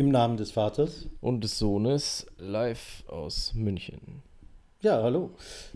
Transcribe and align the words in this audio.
Im 0.00 0.08
Namen 0.08 0.38
des 0.38 0.52
Vaters. 0.52 1.10
Und 1.20 1.44
des 1.44 1.58
Sohnes 1.58 2.26
live 2.38 3.04
aus 3.06 3.52
München. 3.52 4.22
Ja, 4.80 5.02
hallo. 5.02 5.32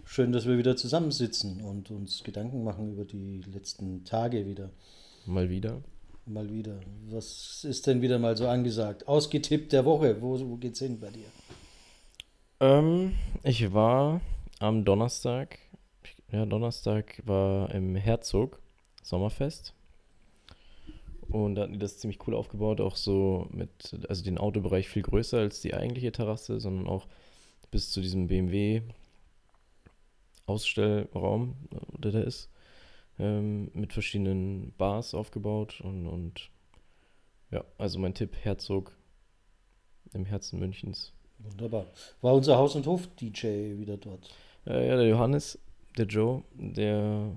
Schön, 0.06 0.32
dass 0.32 0.46
wir 0.46 0.56
wieder 0.56 0.76
zusammensitzen 0.76 1.60
und 1.60 1.90
uns 1.90 2.24
Gedanken 2.24 2.64
machen 2.64 2.90
über 2.90 3.04
die 3.04 3.42
letzten 3.42 4.02
Tage 4.06 4.46
wieder. 4.46 4.70
Mal 5.26 5.50
wieder. 5.50 5.82
Mal 6.24 6.50
wieder. 6.50 6.80
Was 7.10 7.64
ist 7.64 7.86
denn 7.86 8.00
wieder 8.00 8.18
mal 8.18 8.34
so 8.34 8.48
angesagt? 8.48 9.06
Ausgetippt 9.06 9.74
der 9.74 9.84
Woche. 9.84 10.22
Wo, 10.22 10.40
wo 10.40 10.56
geht's 10.56 10.78
hin 10.78 10.98
bei 10.98 11.10
dir? 11.10 11.26
Ähm, 12.60 13.12
ich 13.42 13.74
war 13.74 14.22
am 14.58 14.86
Donnerstag, 14.86 15.58
ja, 16.32 16.46
Donnerstag 16.46 17.20
war 17.26 17.70
im 17.74 17.94
Herzog 17.94 18.58
Sommerfest. 19.02 19.73
Und 21.34 21.56
da 21.56 21.62
hatten 21.62 21.72
die 21.72 21.80
das 21.80 21.98
ziemlich 21.98 22.24
cool 22.28 22.34
aufgebaut, 22.34 22.80
auch 22.80 22.94
so 22.94 23.48
mit, 23.50 23.98
also 24.08 24.22
den 24.22 24.38
Autobereich 24.38 24.88
viel 24.88 25.02
größer 25.02 25.38
als 25.38 25.60
die 25.60 25.74
eigentliche 25.74 26.12
Terrasse, 26.12 26.60
sondern 26.60 26.86
auch 26.86 27.08
bis 27.72 27.90
zu 27.90 28.00
diesem 28.00 28.28
BMW 28.28 28.82
Ausstellraum, 30.46 31.56
der 31.98 32.12
da 32.12 32.20
ist, 32.20 32.50
ähm, 33.18 33.68
mit 33.74 33.92
verschiedenen 33.92 34.74
Bars 34.78 35.12
aufgebaut 35.12 35.80
und, 35.80 36.06
und 36.06 36.50
ja, 37.50 37.64
also 37.78 37.98
mein 37.98 38.14
Tipp, 38.14 38.36
Herzog 38.40 38.96
im 40.12 40.26
Herzen 40.26 40.60
Münchens. 40.60 41.12
Wunderbar. 41.40 41.86
War 42.20 42.34
unser 42.34 42.58
Haus- 42.58 42.76
und 42.76 42.86
Hof-DJ 42.86 43.76
wieder 43.80 43.96
dort? 43.96 44.32
Äh, 44.68 44.86
ja, 44.86 44.96
der 44.96 45.08
Johannes, 45.08 45.58
der 45.98 46.06
Joe, 46.06 46.44
der 46.52 47.32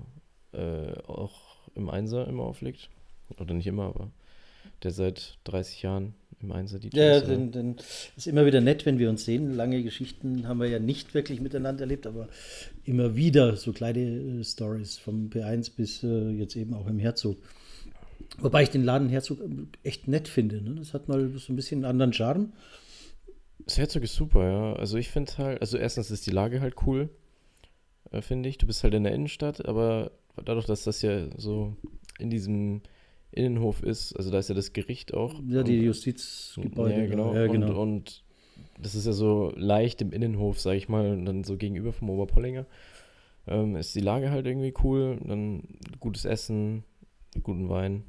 äh, 0.52 0.92
auch 1.08 1.66
im 1.74 1.90
Einser 1.90 2.28
immer 2.28 2.44
auflegt. 2.44 2.90
Oder 3.38 3.54
nicht 3.54 3.66
immer, 3.66 3.84
aber 3.84 4.10
der 4.82 4.90
seit 4.92 5.38
30 5.44 5.82
Jahren 5.82 6.14
im 6.40 6.52
Einser 6.52 6.78
DJ 6.78 6.96
Ja, 6.96 7.16
ist. 7.16 7.26
denn, 7.26 7.50
denn 7.50 7.76
ist 8.16 8.26
immer 8.28 8.46
wieder 8.46 8.60
nett, 8.60 8.86
wenn 8.86 8.98
wir 8.98 9.08
uns 9.10 9.24
sehen. 9.24 9.54
Lange 9.54 9.82
Geschichten 9.82 10.46
haben 10.46 10.60
wir 10.60 10.68
ja 10.68 10.78
nicht 10.78 11.14
wirklich 11.14 11.40
miteinander 11.40 11.82
erlebt, 11.82 12.06
aber 12.06 12.28
immer 12.84 13.16
wieder 13.16 13.56
so 13.56 13.72
kleine 13.72 14.00
äh, 14.00 14.44
Stories 14.44 14.98
vom 14.98 15.30
P1 15.30 15.72
bis 15.76 16.02
äh, 16.04 16.30
jetzt 16.30 16.54
eben 16.56 16.74
auch 16.74 16.86
im 16.86 16.98
Herzog. 16.98 17.36
Wobei 18.38 18.62
ich 18.62 18.70
den 18.70 18.84
Laden 18.84 19.08
Herzog 19.08 19.38
echt 19.82 20.06
nett 20.06 20.28
finde. 20.28 20.62
Ne? 20.62 20.76
Das 20.76 20.94
hat 20.94 21.08
mal 21.08 21.28
so 21.36 21.52
ein 21.52 21.56
bisschen 21.56 21.78
einen 21.78 21.90
anderen 21.90 22.12
Charme. 22.12 22.52
Das 23.64 23.78
Herzog 23.78 24.02
ist 24.04 24.14
super, 24.14 24.44
ja. 24.48 24.72
Also 24.74 24.96
ich 24.96 25.08
finde 25.08 25.32
halt, 25.38 25.60
also 25.60 25.76
erstens 25.76 26.10
ist 26.10 26.26
die 26.26 26.30
Lage 26.30 26.60
halt 26.60 26.74
cool, 26.86 27.08
äh, 28.12 28.22
finde 28.22 28.48
ich. 28.48 28.58
Du 28.58 28.66
bist 28.66 28.84
halt 28.84 28.94
in 28.94 29.02
der 29.02 29.12
Innenstadt, 29.12 29.66
aber 29.66 30.12
dadurch, 30.44 30.66
dass 30.66 30.84
das 30.84 31.02
ja 31.02 31.26
so 31.36 31.76
in 32.20 32.30
diesem 32.30 32.82
Innenhof 33.30 33.82
ist, 33.82 34.14
also 34.14 34.30
da 34.30 34.38
ist 34.38 34.48
ja 34.48 34.54
das 34.54 34.72
Gericht 34.72 35.14
auch. 35.14 35.40
Ja, 35.46 35.62
die 35.62 35.80
Justizgebäude. 35.80 37.00
Ja, 37.00 37.06
genau. 37.06 37.34
Ja, 37.34 37.46
genau. 37.46 37.68
Und, 37.68 37.78
und 37.78 38.24
das 38.80 38.94
ist 38.94 39.06
ja 39.06 39.12
so 39.12 39.52
leicht 39.56 40.00
im 40.00 40.12
Innenhof, 40.12 40.60
sag 40.60 40.74
ich 40.74 40.88
mal, 40.88 41.10
und 41.12 41.24
dann 41.26 41.44
so 41.44 41.56
gegenüber 41.56 41.92
vom 41.92 42.10
Oberpollinger. 42.10 42.66
Ähm, 43.46 43.76
ist 43.76 43.94
die 43.94 44.00
Lage 44.00 44.30
halt 44.30 44.46
irgendwie 44.46 44.74
cool, 44.82 45.18
dann 45.24 45.62
gutes 46.00 46.24
Essen, 46.24 46.84
guten 47.42 47.68
Wein. 47.68 48.04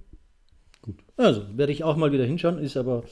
Gut. 0.82 0.96
Also, 1.18 1.44
werde 1.56 1.74
ich 1.74 1.84
auch 1.84 1.98
mal 1.98 2.14
wieder 2.14 2.24
hinschauen, 2.24 2.58
ist 2.58 2.78
aber 2.78 3.04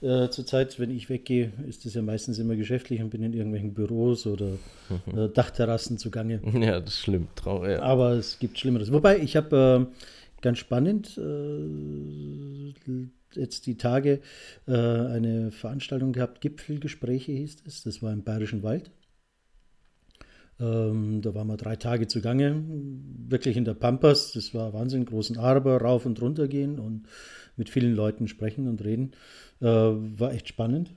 äh, 0.00 0.28
zurzeit, 0.28 0.78
wenn 0.78 0.90
ich 0.90 1.08
weggehe, 1.08 1.52
ist 1.68 1.84
es 1.84 1.94
ja 1.94 2.02
meistens 2.02 2.38
immer 2.38 2.54
geschäftlich 2.54 3.00
und 3.00 3.10
bin 3.10 3.24
in 3.24 3.32
irgendwelchen 3.32 3.74
Büros 3.74 4.26
oder 4.26 4.52
äh, 5.16 5.28
Dachterrassen 5.28 5.98
zugange. 5.98 6.40
Ja, 6.60 6.78
das 6.80 6.94
ist 6.94 7.00
schlimm. 7.00 7.26
Traurig. 7.34 7.72
Ja. 7.72 7.82
Aber 7.82 8.12
es 8.12 8.38
gibt 8.38 8.58
Schlimmeres. 8.58 8.92
Wobei, 8.92 9.18
ich 9.18 9.36
habe 9.36 9.88
äh, 9.90 10.17
ganz 10.40 10.58
spannend 10.58 11.18
äh, 11.18 12.72
jetzt 13.34 13.66
die 13.66 13.76
Tage 13.76 14.20
äh, 14.66 14.72
eine 14.72 15.50
Veranstaltung 15.50 16.12
gehabt, 16.12 16.40
Gipfelgespräche 16.40 17.32
hieß 17.32 17.62
es, 17.66 17.82
das 17.82 18.02
war 18.02 18.12
im 18.12 18.24
Bayerischen 18.24 18.62
Wald. 18.62 18.90
Ähm, 20.60 21.22
da 21.22 21.34
waren 21.34 21.46
wir 21.46 21.56
drei 21.56 21.76
Tage 21.76 22.08
zugange, 22.08 22.64
wirklich 23.28 23.56
in 23.56 23.64
der 23.64 23.74
Pampas. 23.74 24.32
Das 24.32 24.54
war 24.54 24.72
Wahnsinn, 24.72 25.04
großen 25.04 25.38
Arbor, 25.38 25.80
rauf 25.80 26.04
und 26.04 26.20
runter 26.20 26.48
gehen 26.48 26.80
und 26.80 27.06
mit 27.56 27.70
vielen 27.70 27.94
Leuten 27.94 28.26
sprechen 28.26 28.66
und 28.66 28.82
reden. 28.84 29.12
Äh, 29.60 29.66
war 29.66 30.32
echt 30.32 30.48
spannend. 30.48 30.94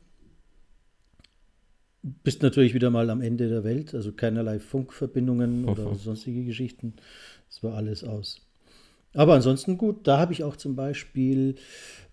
Bist 2.01 2.41
natürlich 2.41 2.73
wieder 2.73 2.89
mal 2.89 3.11
am 3.11 3.21
Ende 3.21 3.47
der 3.49 3.63
Welt, 3.63 3.93
also 3.93 4.11
keinerlei 4.11 4.59
Funkverbindungen 4.59 5.65
oder 5.65 5.93
sonstige 5.93 6.43
Geschichten. 6.43 6.95
Es 7.47 7.61
war 7.61 7.75
alles 7.75 8.03
aus. 8.03 8.41
Aber 9.13 9.33
ansonsten 9.33 9.77
gut, 9.77 10.07
da 10.07 10.17
habe 10.19 10.31
ich 10.33 10.43
auch 10.43 10.55
zum 10.55 10.75
Beispiel 10.75 11.55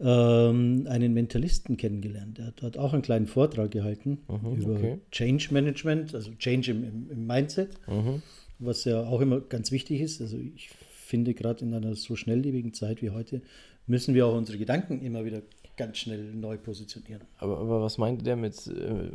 ähm, 0.00 0.86
einen 0.88 1.14
Mentalisten 1.14 1.76
kennengelernt. 1.76 2.38
Der 2.38 2.46
hat 2.46 2.62
dort 2.62 2.76
auch 2.78 2.92
einen 2.92 3.02
kleinen 3.02 3.26
Vortrag 3.26 3.70
gehalten 3.70 4.18
Mhm, 4.28 4.54
über 4.60 4.72
okay. 4.74 4.98
Change 5.12 5.48
Management, 5.52 6.14
also 6.14 6.32
Change 6.38 6.70
im, 6.72 6.84
im, 6.84 7.10
im 7.10 7.26
Mindset, 7.26 7.70
Mhm. 7.86 8.22
was 8.58 8.84
ja 8.84 9.04
auch 9.04 9.20
immer 9.20 9.40
ganz 9.40 9.70
wichtig 9.70 10.00
ist. 10.00 10.20
Also 10.20 10.38
ich 10.38 10.70
finde, 10.70 11.34
gerade 11.34 11.64
in 11.64 11.72
einer 11.72 11.94
so 11.94 12.16
schnelllebigen 12.16 12.74
Zeit 12.74 13.00
wie 13.02 13.10
heute 13.10 13.42
müssen 13.86 14.14
wir 14.14 14.26
auch 14.26 14.36
unsere 14.36 14.58
Gedanken 14.58 15.00
immer 15.00 15.24
wieder 15.24 15.42
ganz 15.76 15.98
schnell 15.98 16.34
neu 16.34 16.58
positionieren. 16.58 17.22
Aber, 17.38 17.58
aber 17.58 17.80
was 17.80 17.96
meinte 17.98 18.24
der 18.24 18.36
mit 18.36 18.54
äh, 18.66 19.10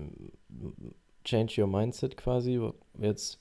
Change 1.26 1.62
Your 1.62 1.68
Mindset 1.68 2.18
quasi? 2.18 2.60
Jetzt. 3.00 3.40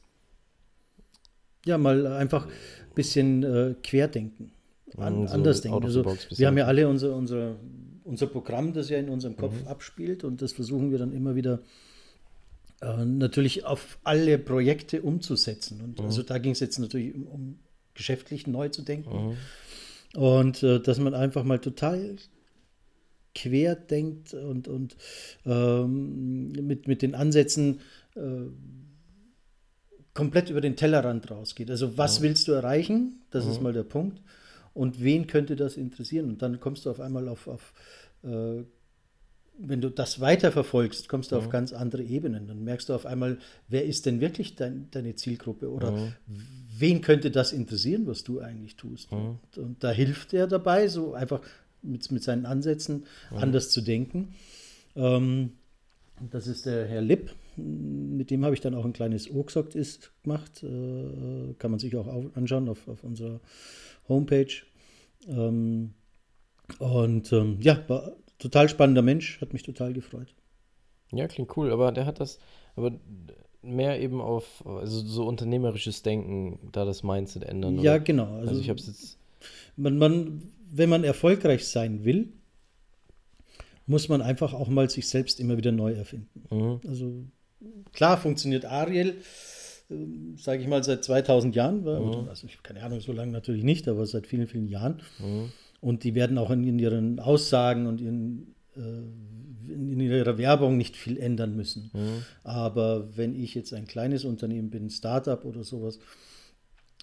Ja, 1.65 1.79
mal 1.79 2.07
einfach 2.07 2.47
ein 2.47 2.95
bisschen 2.95 3.43
äh, 3.43 3.75
querdenken, 3.83 4.53
an, 4.97 5.27
so 5.29 5.35
anders 5.35 5.61
denken. 5.61 5.85
Also, 5.85 6.05
wir 6.05 6.47
haben 6.47 6.59
ja 6.59 6.67
alle 6.67 6.89
unser, 6.89 7.15
unser, 7.15 7.57
unser 8.05 8.27
Programm, 8.27 8.73
das 8.73 8.89
ja 8.91 8.99
in 8.99 9.09
unserem 9.09 9.37
Kopf 9.37 9.55
abspielt 9.67 10.25
und 10.25 10.43
das 10.43 10.53
versuchen 10.53 10.91
wir 10.91 10.99
dann 10.99 11.13
immer 11.13 11.35
wieder 11.35 11.61
äh, 12.81 13.05
natürlich 13.05 13.65
auf 13.65 13.99
alle 14.03 14.39
Projekte 14.39 15.03
umzusetzen. 15.03 15.81
Und 15.83 16.01
also 16.01 16.23
da 16.23 16.39
ging 16.39 16.53
es 16.53 16.61
jetzt 16.61 16.79
natürlich 16.79 17.15
um, 17.15 17.27
um 17.27 17.59
geschäftlich 17.95 18.47
neu 18.47 18.69
zu 18.71 18.83
denken. 18.83 19.37
Und 20.15 20.63
äh, 20.63 20.81
dass 20.81 20.99
man 20.99 21.15
einfach 21.15 21.45
mal 21.45 21.59
total 21.59 22.17
quer 23.35 23.77
denkt 23.77 24.35
und, 24.35 24.69
und 24.69 24.97
ähm, 25.47 26.53
mit, 26.53 26.87
mit 26.87 27.01
den 27.03 27.15
Ansätzen 27.15 27.81
äh, 28.15 28.21
komplett 30.15 30.51
über 30.51 30.61
den 30.61 30.77
Tellerrand 30.77 31.31
rausgeht. 31.31 31.71
Also 31.71 31.97
was 31.97 32.21
willst 32.21 32.49
du 32.49 32.53
erreichen? 32.53 33.23
Das 33.31 33.47
ist 33.47 33.63
mal 33.63 33.73
der 33.73 33.83
Punkt. 33.83 34.21
Und 34.75 35.03
wen 35.03 35.27
könnte 35.27 35.57
das 35.57 35.77
interessieren? 35.77 36.29
Und 36.29 36.43
dann 36.43 36.61
kommst 36.61 36.87
du 36.87 36.91
auf 36.91 37.01
einmal 37.01 37.29
auf, 37.29 37.47
auf 37.47 37.73
äh, 38.23 38.63
wenn 39.59 39.81
du 39.81 39.91
das 39.91 40.21
weiterverfolgst, 40.21 41.09
kommst 41.09 41.33
du 41.33 41.37
auf 41.37 41.51
ganz 41.51 41.73
andere 41.73 42.03
Ebenen. 42.03 42.49
Dann 42.49 42.65
merkst 42.65 42.89
du 42.89 42.95
auf 42.95 43.07
einmal, 43.07 43.39
wer 43.69 43.85
ist 43.85 44.07
denn 44.07 44.21
wirklich 44.21 44.57
dein, 44.57 44.89
deine 44.91 45.15
Zielgruppe 45.15 45.71
oder 45.71 45.93
wen 46.79 47.01
könnte 47.01 47.31
das 47.31 47.53
interessieren, 47.53 48.07
was 48.07 48.25
du 48.25 48.41
eigentlich 48.41 48.77
tust. 48.77 49.13
Und, 49.13 49.59
und 49.59 49.85
da 49.85 49.91
hilft 49.91 50.33
er 50.33 50.47
dabei, 50.47 50.89
so 50.89 51.15
einfach 51.15 51.43
mit, 51.83 52.11
mit 52.11 52.23
seinen 52.23 52.47
Ansätzen 52.47 53.05
anders 53.41 53.71
zu 53.71 53.83
denken. 53.83 54.35
Ähm, 54.97 55.53
das 56.31 56.47
ist 56.47 56.67
der 56.67 56.87
Herr 56.87 57.03
Lipp. 57.03 57.35
Mit 57.57 58.31
dem 58.31 58.45
habe 58.45 58.55
ich 58.55 58.61
dann 58.61 58.75
auch 58.75 58.85
ein 58.85 58.93
kleines 58.93 59.31
O-Gesagt 59.31 59.75
ist 59.75 60.13
gemacht. 60.23 60.63
Äh, 60.63 61.55
kann 61.59 61.71
man 61.71 61.79
sich 61.81 61.97
auch 61.97 62.07
au- 62.07 62.31
anschauen 62.35 62.69
auf, 62.69 62.89
auf 62.89 63.05
unserer 63.05 63.41
Homepage. 64.09 64.53
Ähm, 65.29 65.95
und 66.79 67.33
ähm, 67.33 67.59
ja, 67.61 67.83
war 67.89 68.13
total 68.39 68.69
spannender 68.69 69.03
Mensch, 69.03 69.41
hat 69.41 69.53
mich 69.53 69.63
total 69.63 69.93
gefreut. 69.93 70.35
Ja, 71.13 71.29
klingt 71.29 71.57
cool, 71.57 71.71
aber 71.71 71.93
der 71.93 72.07
hat 72.07 72.21
das, 72.21 72.39
aber 72.75 72.93
mehr 73.61 74.01
eben 74.01 74.21
auf, 74.21 74.65
also 74.67 75.01
so 75.07 75.27
unternehmerisches 75.27 76.03
Denken, 76.03 76.59
da 76.73 76.85
das 76.85 77.03
Mindset 77.03 77.45
ändern. 77.45 77.79
Ja, 77.79 77.93
oder? 77.97 78.01
genau. 78.01 78.35
Also, 78.37 78.49
Also, 78.49 78.61
ich 78.63 78.71
habe 78.71 78.81
es 78.81 78.87
jetzt, 78.87 79.19
man, 79.77 79.99
man, 79.99 80.43
wenn 80.71 80.89
man 80.89 81.05
erfolgreich 81.05 81.67
sein 81.69 82.05
will, 82.05 82.33
muss 83.87 84.09
man 84.09 84.23
einfach 84.23 84.55
auch 84.55 84.69
mal 84.69 84.89
sich 84.89 85.09
selbst 85.09 85.39
immer 85.41 85.57
wieder 85.57 85.73
neu 85.73 85.93
erfinden. 85.93 86.45
mhm. 86.51 86.81
Also 86.89 87.25
klar 87.93 88.19
funktioniert 88.19 88.65
Ariel, 88.65 89.17
sage 90.37 90.63
ich 90.63 90.69
mal, 90.69 90.83
seit 90.83 91.05
2000 91.05 91.55
Jahren. 91.55 91.85
War, 91.85 92.01
oder, 92.01 92.29
also 92.31 92.47
ich 92.47 92.63
keine 92.63 92.83
Ahnung, 92.83 93.01
so 93.01 93.13
lange 93.13 93.33
natürlich 93.33 93.65
nicht, 93.65 93.89
aber 93.89 94.07
seit 94.07 94.27
vielen, 94.27 94.47
vielen 94.47 94.69
Jahren. 94.69 95.03
Und 95.81 96.05
die 96.05 96.15
werden 96.15 96.39
auch 96.39 96.51
in, 96.51 96.65
in 96.65 96.79
ihren 96.79 97.19
Aussagen 97.19 97.87
und 97.87 98.01
ihren, 98.01 98.55
äh, 98.77 99.73
in 99.73 100.01
ihrer 100.01 100.39
Werbung 100.39 100.77
nicht 100.77 100.97
viel 100.97 101.19
ändern 101.19 101.57
müssen. 101.57 101.91
Aber 102.45 103.17
wenn 103.17 103.35
ich 103.35 103.55
jetzt 103.55 103.75
ein 103.75 103.87
kleines 103.87 104.25
Unternehmen 104.25 104.71
bin, 104.71 104.91
Startup 104.91 105.45
oder 105.45 105.65
sowas, 105.65 105.99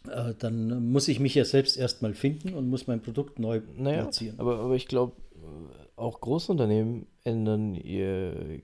äh, 0.08 0.34
dann 0.40 0.92
muss 0.92 1.08
ich 1.08 1.20
mich 1.20 1.36
ja 1.36 1.44
selbst 1.44 1.78
erstmal 1.78 2.14
finden 2.14 2.54
und 2.54 2.70
muss 2.70 2.88
mein 2.88 3.02
Produkt 3.02 3.38
neu 3.38 3.62
naja, 3.76 4.04
platzieren. 4.04 4.40
aber, 4.40 4.60
aber 4.60 4.76
ich 4.76 4.88
glaube, 4.88 5.14
auch 5.96 6.22
Großunternehmen 6.22 7.08
ändern 7.24 7.76
ihr 7.76 8.62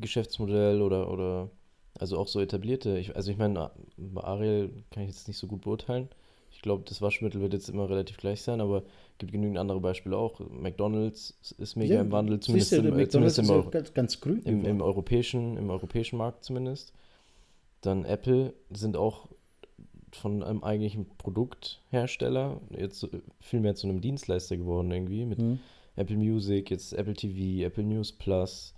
Geschäftsmodell 0.00 0.82
oder, 0.82 1.10
oder 1.10 1.50
also 1.98 2.18
auch 2.18 2.28
so 2.28 2.40
etablierte. 2.40 2.98
Ich, 2.98 3.14
also 3.14 3.30
ich 3.30 3.38
meine, 3.38 3.70
bei 3.96 4.22
Ariel 4.24 4.70
kann 4.90 5.04
ich 5.04 5.10
jetzt 5.10 5.28
nicht 5.28 5.38
so 5.38 5.46
gut 5.46 5.62
beurteilen. 5.62 6.08
Ich 6.50 6.62
glaube, 6.62 6.84
das 6.86 7.02
Waschmittel 7.02 7.40
wird 7.40 7.52
jetzt 7.52 7.68
immer 7.68 7.88
relativ 7.90 8.16
gleich 8.16 8.42
sein, 8.42 8.60
aber 8.60 8.78
es 8.78 9.18
gibt 9.18 9.32
genügend 9.32 9.58
andere 9.58 9.80
Beispiele 9.80 10.16
auch. 10.16 10.40
McDonalds 10.40 11.36
ist 11.58 11.76
mega 11.76 11.96
Ja, 11.96 12.00
im 12.00 12.12
Wandel, 12.12 12.40
zumindest, 12.40 12.72
im, 12.72 12.78
äh, 12.86 12.90
McDonald's 12.90 13.12
zumindest 13.12 13.38
im, 13.38 13.50
Euro, 13.50 13.70
ganz, 13.70 13.92
ganz 13.92 14.20
grün. 14.20 14.42
im, 14.44 14.64
im, 14.64 14.80
europäischen, 14.80 15.56
im 15.56 15.70
europäischen 15.70 16.16
Markt 16.16 16.44
zumindest. 16.44 16.92
Dann 17.80 18.04
Apple 18.04 18.54
sind 18.70 18.96
auch 18.96 19.28
von 20.12 20.42
einem 20.42 20.62
eigentlichen 20.62 21.06
Produkthersteller 21.18 22.60
jetzt 22.78 23.02
äh, 23.04 23.08
viel 23.40 23.60
mehr 23.60 23.74
zu 23.74 23.88
einem 23.88 24.00
Dienstleister 24.00 24.56
geworden 24.56 24.90
irgendwie 24.90 25.26
mit 25.26 25.38
Hm. 25.38 25.58
Apple 25.96 26.16
Music, 26.16 26.70
jetzt 26.70 26.92
Apple 26.92 27.14
TV, 27.14 27.64
Apple 27.66 27.84
News 27.84 28.12
Plus, 28.12 28.74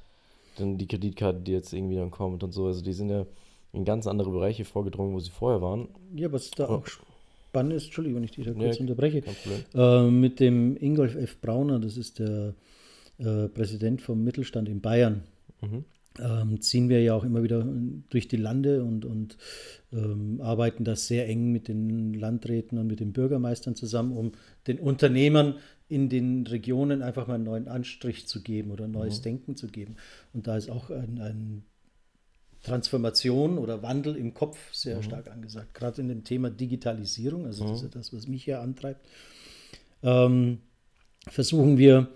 dann 0.61 0.79
die 0.79 0.87
Kreditkarte, 0.87 1.41
die 1.41 1.53
jetzt 1.53 1.73
irgendwie 1.73 1.97
dann 1.97 2.11
kommt 2.11 2.43
und 2.43 2.53
so. 2.53 2.67
Also 2.67 2.82
die 2.82 2.93
sind 2.93 3.08
ja 3.11 3.26
in 3.73 3.85
ganz 3.85 4.06
andere 4.06 4.31
Bereiche 4.31 4.64
vorgedrungen, 4.64 5.14
wo 5.14 5.20
sie 5.20 5.31
vorher 5.31 5.61
waren. 5.62 5.88
Ja, 6.14 6.32
was 6.32 6.50
da 6.50 6.64
Oh. 6.69 6.73
auch 6.76 6.87
spannend 6.87 7.75
ist, 7.75 7.85
Entschuldigung, 7.85 8.17
wenn 8.19 8.25
ich 8.25 8.32
dich 8.32 8.44
da 8.47 8.53
kurz 8.53 8.76
Ja, 8.76 8.81
unterbreche, 8.81 9.23
äh, 9.75 10.11
mit 10.11 10.41
dem 10.41 10.76
Ingolf 10.76 11.14
F. 11.14 11.41
Brauner, 11.41 11.79
das 11.79 11.97
ist 11.97 12.19
der 12.19 12.55
äh, 13.19 13.49
Präsident 13.49 14.03
vom 14.03 14.23
Mittelstand 14.25 14.69
in 14.69 14.81
Bayern, 14.81 15.23
Mhm. 15.62 15.85
ähm, 16.19 16.61
ziehen 16.61 16.88
wir 16.91 17.03
ja 17.03 17.14
auch 17.14 17.25
immer 17.25 17.43
wieder 17.43 17.67
durch 18.11 18.29
die 18.29 18.37
Lande 18.37 18.82
und, 18.85 19.05
und 19.06 19.37
ähm, 19.93 20.41
arbeiten 20.43 20.85
da 20.85 20.97
sehr 20.97 21.26
eng 21.29 21.50
mit 21.53 21.69
den 21.69 22.12
Landräten 22.14 22.79
und 22.79 22.87
mit 22.87 23.00
den 23.00 23.12
Bürgermeistern 23.12 23.75
zusammen, 23.75 24.12
um 24.17 24.32
den 24.67 24.79
Unternehmern 24.79 25.55
in 25.88 26.08
den 26.08 26.46
Regionen 26.46 27.02
einfach 27.02 27.26
mal 27.26 27.34
einen 27.34 27.44
neuen 27.44 27.68
Anstrich 27.68 28.26
zu 28.26 28.42
geben 28.42 28.70
oder 28.70 28.88
neues 28.88 29.22
Denken 29.22 29.56
zu 29.56 29.68
geben. 29.68 29.96
Und 30.32 30.46
da 30.46 30.56
ist 30.56 30.68
auch 30.70 30.90
ein, 30.90 31.20
ein 31.20 31.62
Transformation 32.66 33.58
oder 33.58 33.82
Wandel 33.82 34.16
im 34.16 34.34
Kopf 34.34 34.74
sehr 34.74 35.02
stark 35.02 35.30
angesagt, 35.30 35.74
gerade 35.74 36.00
in 36.00 36.08
dem 36.08 36.24
Thema 36.24 36.50
Digitalisierung, 36.50 37.46
also 37.46 37.64
das 37.68 37.78
ist 37.78 37.82
ja 37.82 37.88
das, 37.88 38.12
was 38.12 38.26
mich 38.26 38.44
hier 38.44 38.60
antreibt. 38.60 39.06
Ähm, 40.02 40.58
versuchen 41.28 41.78
wir 41.78 42.08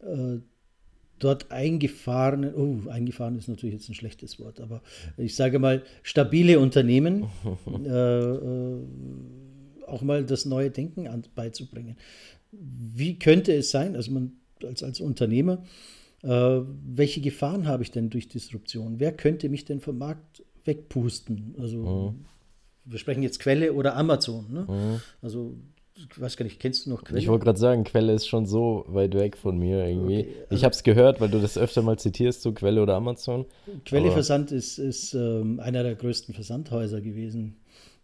äh, 0.00 0.38
dort 1.18 1.50
eingefahrene, 1.50 2.54
oh, 2.54 2.88
eingefahren 2.88 3.36
ist 3.38 3.48
natürlich 3.48 3.74
jetzt 3.74 3.88
ein 3.88 3.94
schlechtes 3.94 4.38
Wort, 4.38 4.60
aber 4.60 4.82
ich 5.16 5.34
sage 5.34 5.58
mal, 5.58 5.82
stabile 6.02 6.60
Unternehmen 6.60 7.26
äh, 7.84 8.20
äh, 8.20 8.78
auch 9.86 10.02
mal 10.02 10.24
das 10.24 10.44
neue 10.44 10.70
Denken 10.70 11.08
an, 11.08 11.24
beizubringen. 11.34 11.96
Wie 12.52 13.18
könnte 13.18 13.52
es 13.54 13.70
sein, 13.70 13.96
also 13.96 14.10
man 14.12 14.32
als, 14.64 14.82
als 14.82 15.00
Unternehmer, 15.00 15.64
äh, 16.22 16.28
welche 16.28 17.20
Gefahren 17.20 17.66
habe 17.66 17.82
ich 17.82 17.90
denn 17.90 18.10
durch 18.10 18.28
Disruption? 18.28 18.98
Wer 18.98 19.12
könnte 19.12 19.48
mich 19.48 19.64
denn 19.64 19.80
vom 19.80 19.98
Markt 19.98 20.42
wegpusten? 20.64 21.54
Also 21.58 22.14
wir 22.84 22.98
sprechen 22.98 23.22
jetzt 23.22 23.38
Quelle 23.38 23.72
oder 23.72 23.96
Amazon. 23.96 24.46
Ne? 24.50 25.00
Also 25.22 25.54
ich 25.98 26.20
weiß 26.20 26.36
gar 26.36 26.44
nicht, 26.44 26.60
kennst 26.60 26.86
du 26.86 26.90
noch 26.90 27.02
Quelle? 27.02 27.18
Ich 27.18 27.26
wollte 27.26 27.44
gerade 27.44 27.58
sagen, 27.58 27.82
Quelle 27.82 28.12
ist 28.12 28.28
schon 28.28 28.46
so 28.46 28.84
weit 28.86 29.14
weg 29.14 29.36
von 29.36 29.58
mir 29.58 29.84
irgendwie. 29.84 30.20
Okay, 30.20 30.34
ich 30.50 30.64
habe 30.64 30.72
es 30.72 30.84
gehört, 30.84 31.20
weil 31.20 31.28
du 31.28 31.40
das 31.40 31.58
öfter 31.58 31.82
mal 31.82 31.98
zitierst, 31.98 32.42
so 32.42 32.52
Quelle 32.52 32.82
oder 32.82 32.94
Amazon. 32.94 33.46
Quelle 33.84 34.12
Versand 34.12 34.52
ist, 34.52 34.78
ist 34.78 35.14
ähm, 35.14 35.58
einer 35.58 35.82
der 35.82 35.96
größten 35.96 36.34
Versandhäuser 36.34 37.00
gewesen. 37.00 37.56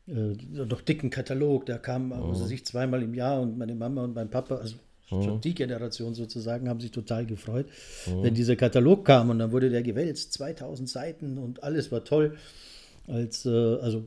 Äh, 0.06 0.36
noch 0.52 0.82
dicken 0.82 1.08
Katalog, 1.10 1.64
der 1.66 1.78
kam 1.78 2.08
Mhm. 2.08 2.12
also 2.12 2.46
sich 2.46 2.64
zweimal 2.66 3.02
im 3.02 3.14
Jahr 3.14 3.40
und 3.40 3.56
meine 3.56 3.74
Mama 3.74 4.04
und 4.04 4.14
mein 4.14 4.28
Papa, 4.30 4.56
also 4.56 4.76
Mhm. 5.10 5.22
schon 5.22 5.40
die 5.40 5.54
Generation 5.54 6.14
sozusagen, 6.14 6.68
haben 6.68 6.80
sich 6.80 6.90
total 6.90 7.24
gefreut, 7.26 7.66
wenn 8.20 8.34
dieser 8.34 8.56
Katalog 8.56 9.04
kam 9.06 9.30
und 9.30 9.38
dann 9.38 9.52
wurde 9.52 9.70
der 9.70 9.82
gewälzt, 9.82 10.32
2000 10.34 10.88
Seiten 10.88 11.38
und 11.38 11.62
alles 11.62 11.90
war 11.92 12.04
toll. 12.04 12.36
Als, 13.06 13.44
äh, 13.46 13.50
also 13.50 14.04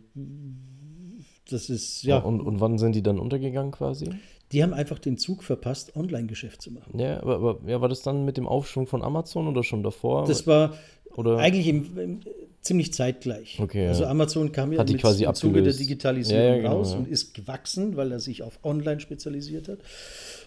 das 1.50 1.70
ist, 1.70 2.04
ja, 2.04 2.18
Und, 2.20 2.42
und 2.42 2.60
wann 2.60 2.78
sind 2.78 2.94
die 2.96 3.04
dann 3.04 3.20
untergegangen 3.20 3.72
quasi? 3.72 4.10
Die 4.52 4.64
haben 4.64 4.74
einfach 4.74 5.00
den 5.00 5.18
Zug 5.18 5.44
verpasst, 5.44 5.96
Online-Geschäft 5.96 6.62
zu 6.62 6.72
machen. 6.72 6.98
Ja, 7.00 7.22
aber, 7.22 7.36
aber 7.36 7.60
ja, 7.70 7.82
war 7.82 7.90
das 7.90 8.02
dann 8.02 8.24
mit 8.26 8.38
dem 8.38 8.48
Aufschwung 8.48 8.88
von 8.88 9.02
Amazon 9.04 9.48
oder 9.48 9.64
schon 9.64 9.84
davor? 9.84 10.26
Das 10.26 10.48
war 10.48 10.74
Oder- 11.16 11.38
eigentlich 11.38 11.68
im, 11.68 11.98
im, 11.98 12.20
ziemlich 12.62 12.94
zeitgleich. 12.94 13.60
Okay. 13.62 13.88
Also 13.88 14.06
Amazon 14.06 14.52
kam 14.52 14.72
ja 14.74 14.80
Hat 14.80 14.90
die 14.90 14.94
mit, 14.94 15.02
quasi 15.02 15.24
im 15.26 15.34
Zuge 15.34 15.54
der 15.54 15.62
abgelöst. 15.64 15.80
Digitalisierung 15.80 16.42
Ja, 16.44 16.50
ja, 16.50 16.58
genau, 16.58 16.78
raus 16.78 16.94
und 16.96 17.08
ist 17.08 17.34
gewachsen, 17.34 17.96
weil 17.98 18.12
er 18.12 18.20
sich 18.20 18.44
auf 18.44 18.60
Online 18.64 19.00
spezialisiert 19.00 19.68
hat. 19.68 19.80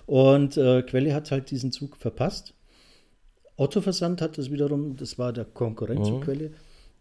Und 0.07 0.57
äh, 0.57 0.83
Quelle 0.83 1.15
hat 1.15 1.31
halt 1.31 1.51
diesen 1.51 1.73
Zug 1.73 1.97
verpasst. 1.97 2.55
Otto 3.57 3.81
Versand 3.83 4.23
hat 4.23 4.39
das 4.39 4.51
wiederum, 4.51 4.97
das 4.97 5.19
war 5.19 5.33
der 5.33 5.45
Konkurrent 5.45 6.01
Mhm. 6.01 6.05
zu 6.05 6.21
Quelle, 6.21 6.53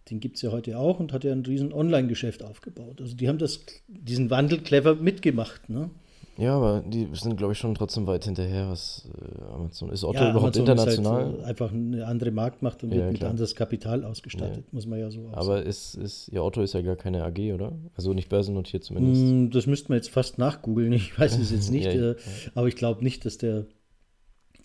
den 0.10 0.20
gibt 0.20 0.36
es 0.38 0.42
ja 0.42 0.52
heute 0.52 0.78
auch 0.78 1.00
und 1.00 1.14
hat 1.14 1.24
ja 1.24 1.32
ein 1.32 1.46
riesen 1.46 1.72
Online-Geschäft 1.72 2.44
aufgebaut. 2.44 3.00
Also 3.00 3.16
die 3.16 3.30
haben 3.30 3.38
das, 3.38 3.62
diesen 3.88 4.30
Wandel 4.30 4.60
clever 4.60 4.96
mitgemacht. 4.96 5.70
Ne? 5.70 5.90
Ja, 6.40 6.56
aber 6.56 6.82
die 6.82 7.08
sind, 7.14 7.38
glaube 7.38 7.54
ich, 7.54 7.60
schon 7.60 7.76
trotzdem 7.76 8.08
weit 8.08 8.24
hinterher, 8.26 8.70
was 8.70 9.08
äh, 9.14 9.54
Amazon 9.54 9.90
ist. 9.90 10.04
Otto 10.04 10.20
Ja, 10.24 10.30
überhaupt 10.32 10.58
Amazon 10.58 10.62
international? 10.62 11.22
Ist 11.22 11.32
halt, 11.34 11.42
äh, 11.42 11.44
einfach 11.46 11.72
eine 11.72 12.06
andere 12.06 12.32
Marktmacht 12.32 12.84
und 12.84 12.92
Ja, 12.92 12.98
wird 12.98 13.12
mit 13.12 13.24
anderes 13.24 13.56
Kapital 13.56 14.04
ausgestattet, 14.06 14.72
muss 14.72 14.86
man 14.88 15.00
ja 15.00 15.12
so 15.12 15.20
auch 15.20 15.24
sagen. 15.26 15.36
aber 15.36 15.64
ist, 15.64 15.96
ist, 15.96 16.30
ja, 16.32 16.42
Otto 16.42 16.62
ist 16.62 16.74
ja 16.74 16.82
gar 16.82 16.96
keine 16.96 17.24
AG, 17.24 17.54
oder? 17.54 17.74
Also 17.96 18.14
nicht 18.14 18.30
börsennotiert 18.30 18.84
zumindest. 18.84 19.22
Mm, 19.22 19.50
Das 19.52 19.68
müsste 19.68 19.90
man 19.90 19.98
jetzt 19.98 20.10
fast 20.10 20.38
nachgoogeln. 20.38 20.94
Ich 21.00 21.20
weiß 21.20 21.38
es 21.38 21.52
jetzt 21.52 21.70
nicht, 21.72 21.86
Ja, 21.94 21.94
ja. 21.94 22.12
äh, 22.12 22.16
aber 22.56 22.68
ich 22.68 22.76
glaube 22.76 23.04
nicht, 23.04 23.26
dass 23.26 23.38
der. 23.38 23.66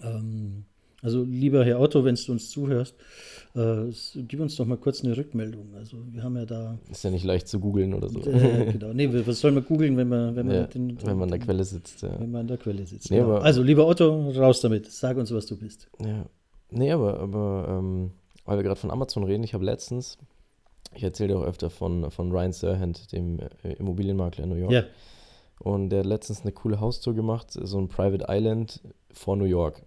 Ähm, 0.01 0.65
also, 1.03 1.23
lieber 1.23 1.65
Herr 1.65 1.81
Otto, 1.81 2.05
wenn 2.05 2.15
du 2.15 2.33
uns 2.33 2.49
zuhörst, 2.51 2.95
äh, 3.55 3.93
gib 4.27 4.41
uns 4.41 4.57
doch 4.57 4.67
mal 4.67 4.77
kurz 4.77 5.05
eine 5.05 5.17
Rückmeldung. 5.17 5.75
Also, 5.77 5.99
wir 6.11 6.23
haben 6.23 6.37
ja 6.37 6.45
da. 6.45 6.79
Ist 6.91 7.05
ja 7.05 7.11
nicht 7.11 7.25
leicht 7.25 7.47
zu 7.49 7.61
googeln 7.61 7.95
oder 7.95 8.09
so. 8.09 8.21
Äh, 8.21 8.73
genau. 8.73 8.93
Nee, 8.93 9.09
was 9.27 9.41
soll 9.41 9.53
man 9.53 9.65
googeln, 9.65 9.97
wenn 9.97 10.09
man, 10.09 10.35
wenn 10.37 10.47
man, 10.47 10.55
ja, 10.57 10.67
den, 10.67 10.99
wenn 11.07 11.17
man 11.19 11.25
an 11.33 11.39
der 11.39 11.39
Quelle 11.39 11.65
sitzt. 11.65 12.03
Ja. 12.03 12.19
wenn 12.21 12.31
man 12.31 12.41
an 12.43 12.49
der 12.49 12.57
Quelle 12.59 12.87
sitzt? 12.87 13.11
Nee, 13.11 13.19
genau. 13.19 13.37
aber- 13.37 13.45
Also, 13.45 13.63
lieber 13.63 13.87
Otto, 13.87 14.31
raus 14.31 14.61
damit. 14.61 14.91
Sag 14.91 15.17
uns, 15.17 15.33
was 15.33 15.47
du 15.47 15.57
bist. 15.57 15.89
Ja. 16.05 16.27
Nee, 16.71 16.91
aber, 16.91 17.21
aber 17.21 17.67
ähm, 17.79 18.11
weil 18.45 18.59
wir 18.59 18.63
gerade 18.65 18.81
von 18.81 18.91
Amazon 18.91 19.23
reden, 19.25 19.45
ich 19.45 19.55
habe 19.55 19.65
letztens, 19.65 20.19
ich 20.95 21.03
erzähle 21.05 21.35
dir 21.35 21.39
auch 21.39 21.45
öfter 21.45 21.71
von, 21.71 22.11
von 22.11 22.33
Ryan 22.33 22.53
Serhant, 22.53 23.13
dem 23.13 23.39
äh, 23.63 23.73
Immobilienmakler 23.79 24.45
in 24.45 24.51
New 24.51 24.57
York. 24.57 24.73
Ja, 24.73 24.83
Und 25.61 25.91
der 25.91 26.01
hat 26.01 26.07
letztens 26.07 26.43
eine 26.43 26.51
coole 26.53 26.81
Haustour 26.81 27.15
gemacht, 27.15 27.49
so 27.53 27.79
ein 27.79 27.89
Private 27.89 28.27
Island 28.29 28.81
vor 29.13 29.37
New 29.37 29.45
York. 29.45 29.83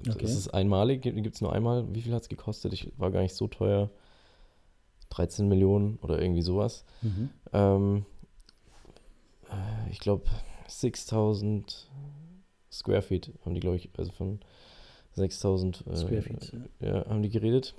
Okay. 0.00 0.18
Das 0.20 0.34
ist 0.34 0.48
einmalig, 0.48 1.02
gibt 1.02 1.34
es 1.34 1.40
nur 1.40 1.52
einmal. 1.52 1.92
Wie 1.94 2.02
viel 2.02 2.14
hat 2.14 2.22
es 2.22 2.28
gekostet? 2.28 2.72
Ich 2.72 2.92
war 2.98 3.10
gar 3.10 3.22
nicht 3.22 3.34
so 3.34 3.48
teuer. 3.48 3.90
13 5.10 5.48
Millionen 5.48 5.96
oder 6.02 6.20
irgendwie 6.20 6.42
sowas. 6.42 6.84
mhm. 7.02 7.30
Ähm, 7.52 8.04
äh, 9.50 9.90
ich 9.90 10.00
glaube 10.00 10.24
6000 10.66 11.88
Square 12.70 13.02
Feet 13.02 13.32
haben 13.44 13.54
die, 13.54 13.60
glaube 13.60 13.76
ich, 13.76 13.90
also 13.96 14.12
von 14.12 14.40
6000 15.14 15.84
äh, 15.86 15.96
Square 15.96 16.22
Feet, 16.22 16.52
ja, 16.80 17.06
haben 17.06 17.22
die 17.22 17.30
geredet. 17.30 17.74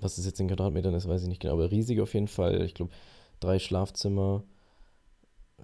Was 0.00 0.16
es 0.16 0.24
jetzt 0.24 0.40
in 0.40 0.48
Quadratmetern 0.48 0.94
ist, 0.94 1.08
weiß 1.08 1.22
ich 1.22 1.28
nicht 1.28 1.42
genau, 1.42 1.54
aber 1.54 1.70
riesig 1.70 2.00
auf 2.00 2.14
jeden 2.14 2.28
Fall. 2.28 2.62
Ich 2.62 2.74
glaube, 2.74 2.92
drei 3.40 3.58
Schlafzimmer 3.58 4.44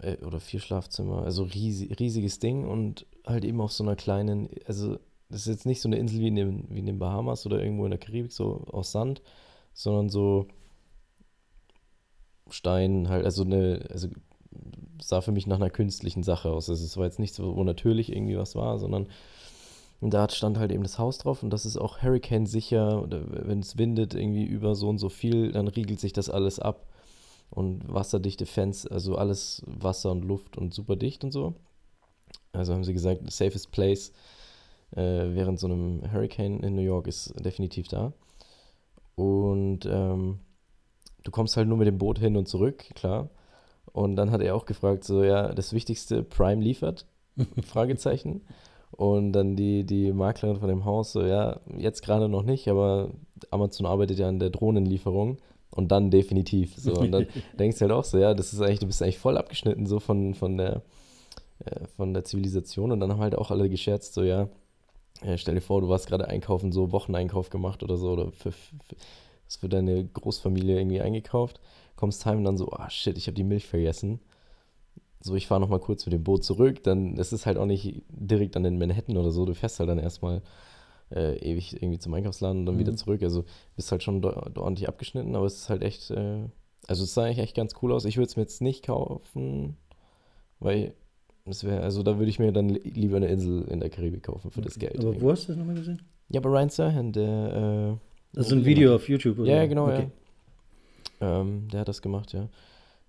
äh, 0.02 0.16
oder 0.18 0.40
vier 0.40 0.60
Schlafzimmer, 0.60 1.22
also 1.22 1.44
riesig, 1.44 1.98
riesiges 1.98 2.38
Ding 2.38 2.66
und 2.66 3.06
halt 3.24 3.44
eben 3.44 3.60
auf 3.60 3.72
so 3.72 3.84
einer 3.84 3.96
kleinen, 3.96 4.50
also 4.66 4.98
das 5.28 5.40
ist 5.40 5.48
jetzt 5.48 5.66
nicht 5.66 5.80
so 5.80 5.88
eine 5.88 5.96
Insel 5.96 6.20
wie 6.20 6.28
in, 6.28 6.36
den, 6.36 6.64
wie 6.70 6.78
in 6.78 6.86
den 6.86 6.98
Bahamas 6.98 7.46
oder 7.46 7.62
irgendwo 7.62 7.84
in 7.84 7.90
der 7.90 7.98
Karibik, 7.98 8.32
so 8.32 8.64
aus 8.70 8.92
Sand, 8.92 9.22
sondern 9.74 10.08
so 10.08 10.46
Stein, 12.48 13.08
halt, 13.08 13.24
also 13.24 13.42
eine, 13.42 13.84
also 13.90 14.08
sah 15.02 15.20
für 15.20 15.32
mich 15.32 15.46
nach 15.46 15.56
einer 15.56 15.70
künstlichen 15.70 16.22
Sache 16.22 16.50
aus. 16.50 16.70
Also 16.70 16.84
es 16.84 16.96
war 16.96 17.04
jetzt 17.04 17.18
nicht 17.18 17.34
so, 17.34 17.56
wo 17.56 17.64
natürlich 17.64 18.12
irgendwie 18.12 18.36
was 18.36 18.54
war, 18.54 18.78
sondern 18.78 19.08
und 20.00 20.12
da 20.12 20.28
stand 20.28 20.58
halt 20.58 20.72
eben 20.72 20.82
das 20.82 20.98
Haus 20.98 21.18
drauf 21.18 21.42
und 21.42 21.50
das 21.50 21.64
ist 21.64 21.78
auch 21.78 22.02
Hurricane 22.02 22.46
sicher. 22.46 23.04
Wenn 23.08 23.60
es 23.60 23.78
windet 23.78 24.14
irgendwie 24.14 24.44
über 24.44 24.74
so 24.74 24.88
und 24.88 24.98
so 24.98 25.08
viel, 25.08 25.52
dann 25.52 25.68
riegelt 25.68 26.00
sich 26.00 26.12
das 26.12 26.28
alles 26.28 26.58
ab. 26.58 26.86
Und 27.48 27.92
wasserdichte 27.92 28.44
Fans, 28.44 28.86
also 28.86 29.16
alles 29.16 29.62
Wasser 29.66 30.10
und 30.10 30.24
Luft 30.24 30.58
und 30.58 30.74
super 30.74 30.96
dicht 30.96 31.24
und 31.24 31.30
so. 31.30 31.54
Also 32.52 32.74
haben 32.74 32.84
sie 32.84 32.92
gesagt, 32.92 33.30
safest 33.30 33.70
place 33.70 34.12
äh, 34.92 35.34
während 35.34 35.58
so 35.58 35.66
einem 35.66 36.02
Hurricane 36.12 36.60
in 36.60 36.74
New 36.74 36.82
York 36.82 37.06
ist 37.06 37.32
definitiv 37.44 37.88
da. 37.88 38.12
Und 39.14 39.86
ähm, 39.86 40.40
du 41.24 41.30
kommst 41.30 41.56
halt 41.56 41.68
nur 41.68 41.78
mit 41.78 41.86
dem 41.86 41.98
Boot 41.98 42.18
hin 42.18 42.36
und 42.36 42.48
zurück, 42.48 42.84
klar. 42.94 43.30
Und 43.92 44.16
dann 44.16 44.30
hat 44.30 44.42
er 44.42 44.54
auch 44.54 44.66
gefragt, 44.66 45.04
so, 45.04 45.24
ja, 45.24 45.52
das 45.54 45.72
Wichtigste, 45.72 46.22
Prime 46.22 46.62
liefert? 46.62 47.06
Fragezeichen. 47.64 48.42
Und 48.90 49.32
dann 49.32 49.56
die, 49.56 49.84
die 49.84 50.12
Maklerin 50.12 50.58
von 50.58 50.68
dem 50.68 50.84
Haus, 50.84 51.12
so, 51.12 51.22
ja, 51.22 51.60
jetzt 51.76 52.02
gerade 52.02 52.28
noch 52.28 52.42
nicht, 52.42 52.68
aber 52.68 53.10
Amazon 53.50 53.86
arbeitet 53.86 54.18
ja 54.18 54.28
an 54.28 54.38
der 54.38 54.50
Drohnenlieferung 54.50 55.38
und 55.70 55.92
dann 55.92 56.10
definitiv. 56.10 56.74
So, 56.76 56.94
und 56.94 57.12
dann 57.12 57.26
denkst 57.58 57.78
du 57.78 57.82
halt 57.82 57.92
auch 57.92 58.04
so, 58.04 58.18
ja, 58.18 58.34
das 58.34 58.52
ist 58.52 58.60
eigentlich, 58.60 58.78
du 58.78 58.86
bist 58.86 59.02
eigentlich 59.02 59.18
voll 59.18 59.36
abgeschnitten 59.36 59.86
so 59.86 60.00
von, 60.00 60.34
von 60.34 60.56
der 60.56 60.82
äh, 61.64 61.86
von 61.96 62.12
der 62.12 62.24
Zivilisation. 62.24 62.92
Und 62.92 63.00
dann 63.00 63.10
haben 63.10 63.20
halt 63.20 63.36
auch 63.36 63.50
alle 63.50 63.68
gescherzt, 63.68 64.14
so, 64.14 64.22
ja, 64.22 64.48
äh, 65.22 65.38
stell 65.38 65.54
dir 65.54 65.60
vor, 65.60 65.80
du 65.80 65.88
warst 65.88 66.06
gerade 66.06 66.28
einkaufen, 66.28 66.72
so 66.72 66.92
Wocheneinkauf 66.92 67.50
gemacht 67.50 67.82
oder 67.82 67.96
so, 67.96 68.10
oder 68.12 68.32
für, 68.32 68.52
für, 68.52 68.76
für 69.48 69.68
deine 69.68 70.04
Großfamilie 70.04 70.78
irgendwie 70.78 71.00
eingekauft, 71.00 71.60
kommst 71.96 72.26
heim 72.26 72.38
und 72.38 72.44
dann 72.44 72.56
so, 72.56 72.70
ah 72.72 72.90
shit, 72.90 73.16
ich 73.18 73.26
habe 73.26 73.34
die 73.34 73.44
Milch 73.44 73.66
vergessen. 73.66 74.20
so, 75.20 75.34
ich 75.34 75.46
fahre 75.46 75.60
nochmal 75.60 75.80
kurz 75.80 76.06
mit 76.06 76.12
dem 76.12 76.24
Boot 76.24 76.44
zurück, 76.44 76.82
dann 76.84 77.16
ist 77.16 77.32
es 77.32 77.46
halt 77.46 77.58
auch 77.58 77.66
nicht 77.66 78.02
direkt 78.08 78.56
an 78.56 78.62
den 78.62 78.78
Manhattan 78.78 79.16
oder 79.16 79.30
so. 79.30 79.44
Du 79.44 79.54
fährst 79.54 79.80
halt 79.80 79.88
dann 79.88 79.98
erstmal 79.98 80.42
äh, 81.10 81.36
ewig 81.38 81.74
irgendwie 81.74 81.98
zum 81.98 82.14
Einkaufsladen 82.14 82.60
und 82.60 82.66
dann 82.66 82.76
mhm. 82.76 82.80
wieder 82.80 82.96
zurück. 82.96 83.22
Also 83.22 83.44
bist 83.76 83.90
halt 83.92 84.02
schon 84.02 84.24
ordentlich 84.24 84.88
abgeschnitten, 84.88 85.36
aber 85.36 85.46
es 85.46 85.56
ist 85.56 85.70
halt 85.70 85.82
echt, 85.82 86.10
äh, 86.10 86.44
also 86.86 87.04
es 87.04 87.14
sah 87.14 87.24
eigentlich 87.24 87.38
echt 87.38 87.56
ganz 87.56 87.74
cool 87.82 87.92
aus. 87.92 88.04
Ich 88.04 88.16
würde 88.16 88.28
es 88.28 88.36
mir 88.36 88.42
jetzt 88.42 88.62
nicht 88.62 88.84
kaufen, 88.84 89.76
weil 90.60 90.94
das 91.46 91.64
wäre, 91.64 91.80
also 91.80 92.02
da 92.02 92.18
würde 92.18 92.28
ich 92.28 92.38
mir 92.38 92.52
dann 92.52 92.68
lieber 92.68 93.16
eine 93.16 93.28
Insel 93.28 93.62
in 93.68 93.80
der 93.80 93.88
Karibik 93.88 94.24
kaufen 94.24 94.50
für 94.50 94.58
okay. 94.58 94.68
das 94.68 94.78
Geld. 94.78 94.98
Aber 94.98 95.08
irgendwie. 95.08 95.22
wo 95.22 95.30
hast 95.30 95.44
du 95.44 95.52
das 95.52 95.58
nochmal 95.58 95.76
gesehen? 95.76 96.02
Ja, 96.28 96.40
bei 96.40 96.50
Ryan 96.50 96.68
Serhan, 96.68 97.12
der. 97.12 97.92
Äh, 97.94 98.36
das 98.36 98.48
ist 98.48 98.52
ein 98.52 98.64
Video 98.64 98.94
auf 98.94 99.08
YouTube, 99.08 99.38
oder? 99.38 99.48
Ja, 99.48 99.66
genau, 99.66 99.86
okay. 99.86 100.08
ja. 101.20 101.40
Ähm, 101.40 101.68
der 101.72 101.80
hat 101.80 101.88
das 101.88 102.02
gemacht, 102.02 102.32
ja. 102.32 102.48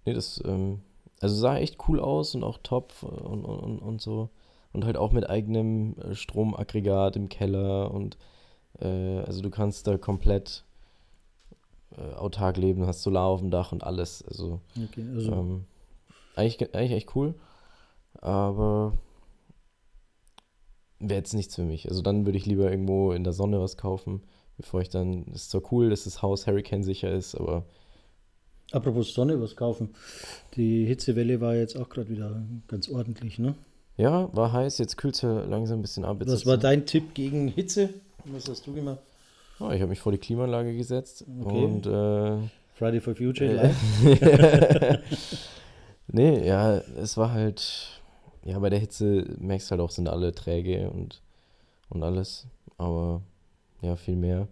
Nee, 0.05 0.13
das, 0.13 0.41
ähm, 0.45 0.79
also 1.19 1.35
sah 1.35 1.57
echt 1.57 1.77
cool 1.87 1.99
aus 1.99 2.35
und 2.35 2.43
auch 2.43 2.59
top 2.61 2.93
und, 3.01 3.43
und, 3.43 3.79
und 3.79 4.01
so. 4.01 4.29
Und 4.71 4.85
halt 4.85 4.97
auch 4.97 5.11
mit 5.11 5.29
eigenem 5.29 5.95
äh, 5.99 6.13
Stromaggregat 6.13 7.15
im 7.15 7.29
Keller 7.29 7.91
und 7.91 8.17
äh, 8.79 9.19
also 9.19 9.41
du 9.41 9.49
kannst 9.49 9.87
da 9.87 9.97
komplett 9.97 10.63
äh, 11.97 12.13
autark 12.13 12.57
leben, 12.57 12.85
hast 12.85 13.01
Solar 13.01 13.25
auf 13.25 13.39
dem 13.39 13.49
Dach 13.49 13.71
und 13.71 13.83
alles. 13.83 14.23
Also, 14.23 14.61
okay, 14.75 15.05
also. 15.15 15.31
Ähm, 15.31 15.65
eigentlich, 16.35 16.75
eigentlich 16.75 16.91
echt 16.91 17.15
cool. 17.15 17.33
Aber 18.21 18.93
wäre 20.99 21.19
jetzt 21.19 21.33
nichts 21.33 21.55
für 21.55 21.63
mich. 21.63 21.89
Also 21.89 22.01
dann 22.01 22.25
würde 22.25 22.37
ich 22.37 22.45
lieber 22.45 22.69
irgendwo 22.69 23.11
in 23.11 23.23
der 23.23 23.33
Sonne 23.33 23.59
was 23.59 23.77
kaufen, 23.77 24.21
bevor 24.57 24.81
ich 24.81 24.89
dann. 24.89 25.25
Es 25.33 25.43
ist 25.43 25.51
zwar 25.51 25.71
cool, 25.71 25.89
dass 25.89 26.03
das 26.05 26.21
Haus 26.21 26.47
Hurricane 26.47 26.83
sicher 26.83 27.11
ist, 27.11 27.35
aber. 27.35 27.65
Apropos 28.71 29.13
Sonne, 29.13 29.41
was 29.41 29.55
kaufen. 29.55 29.93
Die 30.55 30.85
Hitzewelle 30.85 31.39
war 31.39 31.55
jetzt 31.55 31.77
auch 31.77 31.87
gerade 31.87 32.09
wieder 32.09 32.43
ganz 32.67 32.89
ordentlich, 32.89 33.39
ne? 33.39 33.55
Ja, 33.95 34.29
war 34.35 34.51
heiß, 34.51 34.77
jetzt 34.77 34.97
kühlt 34.97 35.15
es 35.15 35.21
ja 35.21 35.43
langsam 35.45 35.79
ein 35.79 35.81
bisschen 35.81 36.03
ab. 36.05 36.17
Jetzt 36.19 36.31
was 36.31 36.45
war 36.45 36.57
dein 36.57 36.85
Tipp 36.85 37.13
gegen 37.13 37.47
Hitze? 37.47 37.89
Was 38.25 38.47
hast 38.49 38.67
du 38.67 38.73
gemacht? 38.73 38.99
Oh, 39.59 39.71
ich 39.71 39.81
habe 39.81 39.87
mich 39.87 39.99
vor 39.99 40.11
die 40.11 40.17
Klimaanlage 40.19 40.75
gesetzt 40.75 41.25
okay. 41.41 41.63
und 41.63 41.85
äh, 41.87 42.37
Friday 42.75 42.99
for 42.99 43.15
Future 43.15 43.53
live. 43.53 44.99
nee, 46.07 46.45
ja, 46.47 46.77
es 46.77 47.17
war 47.17 47.31
halt 47.31 47.96
ja, 48.47 48.57
bei 48.59 48.69
der 48.69 48.79
Hitze 48.79 49.25
merkst 49.39 49.69
du 49.69 49.71
halt 49.71 49.81
auch, 49.81 49.91
sind 49.91 50.07
alle 50.07 50.33
träge 50.33 50.89
und, 50.89 51.21
und 51.89 52.01
alles. 52.01 52.47
Aber 52.77 53.21
ja, 53.81 53.97
viel 53.97 54.15
mehr. 54.15 54.47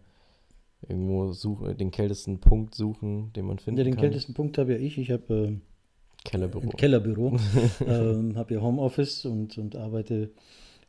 Irgendwo 0.87 1.31
suchen, 1.31 1.77
den 1.77 1.91
kältesten 1.91 2.39
Punkt 2.39 2.75
suchen, 2.75 3.31
den 3.33 3.45
man 3.45 3.57
findet. 3.57 3.85
Ja, 3.85 3.89
den 3.89 3.95
kann. 3.95 4.01
kältesten 4.03 4.33
Punkt 4.33 4.57
habe 4.57 4.73
ja 4.73 4.79
ich. 4.79 4.97
Ich 4.97 5.11
habe 5.11 5.33
äh, 5.33 5.57
Kellerbüro. 6.25 6.63
Ein 6.63 6.75
Kellerbüro. 6.75 7.37
ähm, 7.87 8.35
habe 8.35 8.53
ja 8.53 8.61
Homeoffice 8.61 9.25
und, 9.25 9.57
und 9.57 9.77
arbeite 9.77 10.31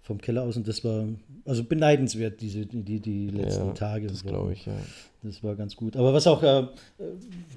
vom 0.06 0.20
Keller 0.20 0.44
aus 0.44 0.56
und 0.56 0.68
das 0.68 0.84
war 0.84 1.08
also 1.44 1.64
beneidenswert, 1.64 2.40
diese, 2.40 2.64
die, 2.64 3.00
die 3.00 3.28
letzten 3.28 3.66
ja, 3.66 3.72
Tage. 3.72 4.06
Das 4.06 4.22
glaube 4.22 4.52
ich, 4.52 4.64
ja. 4.64 4.76
Das 5.25 5.42
war 5.42 5.56
ganz 5.56 5.75
gut. 5.75 5.96
Aber 5.96 6.14
was 6.14 6.28
auch 6.28 6.44
äh, 6.44 6.68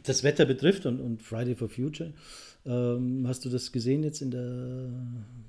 das 0.02 0.24
Wetter 0.24 0.46
betrifft 0.46 0.88
und, 0.88 1.00
und 1.00 1.22
Friday 1.22 1.56
for 1.56 1.70
Future, 1.70 2.12
ähm, 2.66 3.26
hast 3.28 3.46
du 3.46 3.50
das 3.50 3.72
gesehen 3.72 4.04
jetzt 4.04 4.24
in 4.24 4.32
der, 4.32 4.90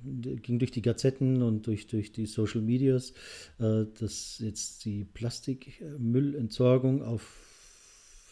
in 0.05 0.21
der, 0.21 0.35
ging 0.35 0.59
durch 0.59 0.69
die 0.69 0.83
Gazetten 0.83 1.41
und 1.41 1.65
durch, 1.65 1.87
durch 1.87 2.11
die 2.11 2.27
Social 2.27 2.61
Medias, 2.61 3.13
äh, 3.59 3.85
dass 3.99 4.37
jetzt 4.37 4.85
die 4.85 5.03
Plastikmüllentsorgung 5.05 7.01
auf 7.01 7.23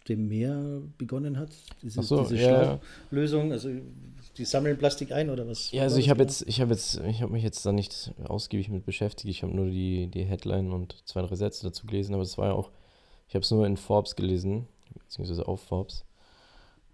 dem 0.07 0.27
Meer 0.27 0.83
begonnen 0.99 1.39
hat? 1.39 1.49
Diese, 1.81 2.03
so, 2.03 2.21
diese 2.21 2.35
ja. 2.35 2.79
Schlauchlösung, 3.09 3.51
also 3.51 3.69
die 4.39 4.45
sammeln 4.45 4.77
Plastik 4.77 5.11
ein 5.11 5.29
oder 5.29 5.47
was? 5.47 5.71
Ja, 5.71 5.83
also 5.83 5.97
ich 5.97 6.09
habe 6.09 6.21
jetzt, 6.21 6.47
ich 6.47 6.61
habe 6.61 6.71
jetzt, 6.71 6.99
ich 7.01 7.21
habe 7.21 7.31
mich 7.31 7.43
jetzt 7.43 7.65
da 7.65 7.71
nicht 7.71 8.13
ausgiebig 8.23 8.69
mit 8.69 8.85
beschäftigt. 8.85 9.29
Ich 9.29 9.43
habe 9.43 9.53
nur 9.53 9.67
die, 9.67 10.07
die 10.07 10.23
Headline 10.23 10.71
und 10.71 11.03
zwei, 11.05 11.21
drei 11.21 11.35
Sätze 11.35 11.67
dazu 11.67 11.85
gelesen, 11.85 12.13
aber 12.13 12.23
es 12.23 12.37
war 12.37 12.47
ja 12.47 12.53
auch, 12.53 12.71
ich 13.27 13.35
habe 13.35 13.43
es 13.43 13.51
nur 13.51 13.67
in 13.67 13.77
Forbes 13.77 14.15
gelesen, 14.15 14.67
beziehungsweise 14.93 15.47
auf 15.47 15.61
Forbes. 15.61 16.05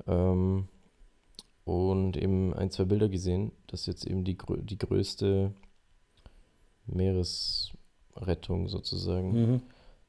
Ähm, 0.08 0.68
und 1.64 2.18
eben 2.18 2.54
ein, 2.54 2.72
zwei 2.72 2.86
Bilder 2.86 3.10
gesehen, 3.10 3.52
dass 3.68 3.86
jetzt 3.86 4.06
eben 4.06 4.24
die, 4.24 4.38
die 4.64 4.78
größte 4.78 5.54
Meeresrettung 6.88 8.68
sozusagen 8.68 9.32
mhm. 9.32 9.62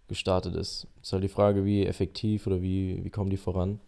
gestartet 0.09 0.55
ist. 0.55 0.87
Es 1.01 1.09
ist 1.09 1.13
halt 1.13 1.25
die 1.25 1.29
Frage, 1.29 1.65
wie 1.65 1.87
effektiv 1.87 2.47
oder 2.47 2.63
wie, 2.63 3.05
wie 3.05 3.11
kommen 3.11 3.31
die 3.31 3.37
voran, 3.37 3.81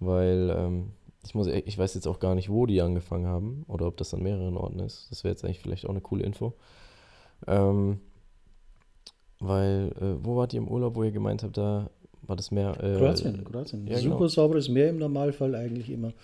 weil 0.00 0.54
ähm, 0.56 0.92
ich, 1.28 1.34
muss, 1.34 1.46
ich 1.46 1.76
weiß 1.76 1.94
jetzt 1.94 2.06
auch 2.06 2.20
gar 2.20 2.34
nicht, 2.34 2.48
wo 2.48 2.64
die 2.64 2.80
angefangen 2.80 3.26
haben 3.26 3.64
oder 3.68 3.86
ob 3.86 3.98
das 3.98 4.14
an 4.14 4.22
mehreren 4.22 4.56
Orten 4.56 4.78
ist. 4.78 5.08
Das 5.10 5.24
wäre 5.24 5.32
jetzt 5.32 5.44
eigentlich 5.44 5.60
vielleicht 5.60 5.84
auch 5.84 5.90
eine 5.90 6.00
coole 6.00 6.24
Info. 6.24 6.54
Ähm, 7.46 8.00
weil, 9.38 9.92
äh, 10.00 10.24
wo 10.24 10.36
wart 10.36 10.54
ihr 10.54 10.58
im 10.58 10.68
Urlaub, 10.68 10.96
wo 10.96 11.04
ihr 11.04 11.12
gemeint 11.12 11.42
habt, 11.42 11.58
da 11.58 11.90
war 12.22 12.34
das 12.34 12.50
Meer? 12.50 12.76
Äh, 12.82 12.96
Kroatien, 12.96 13.44
Kroatien. 13.44 13.86
Ja, 13.86 13.98
Super 13.98 14.16
genau. 14.16 14.28
sauberes 14.28 14.68
Meer 14.68 14.88
im 14.88 14.98
Normalfall 14.98 15.54
eigentlich 15.54 15.90
immer. 15.90 16.14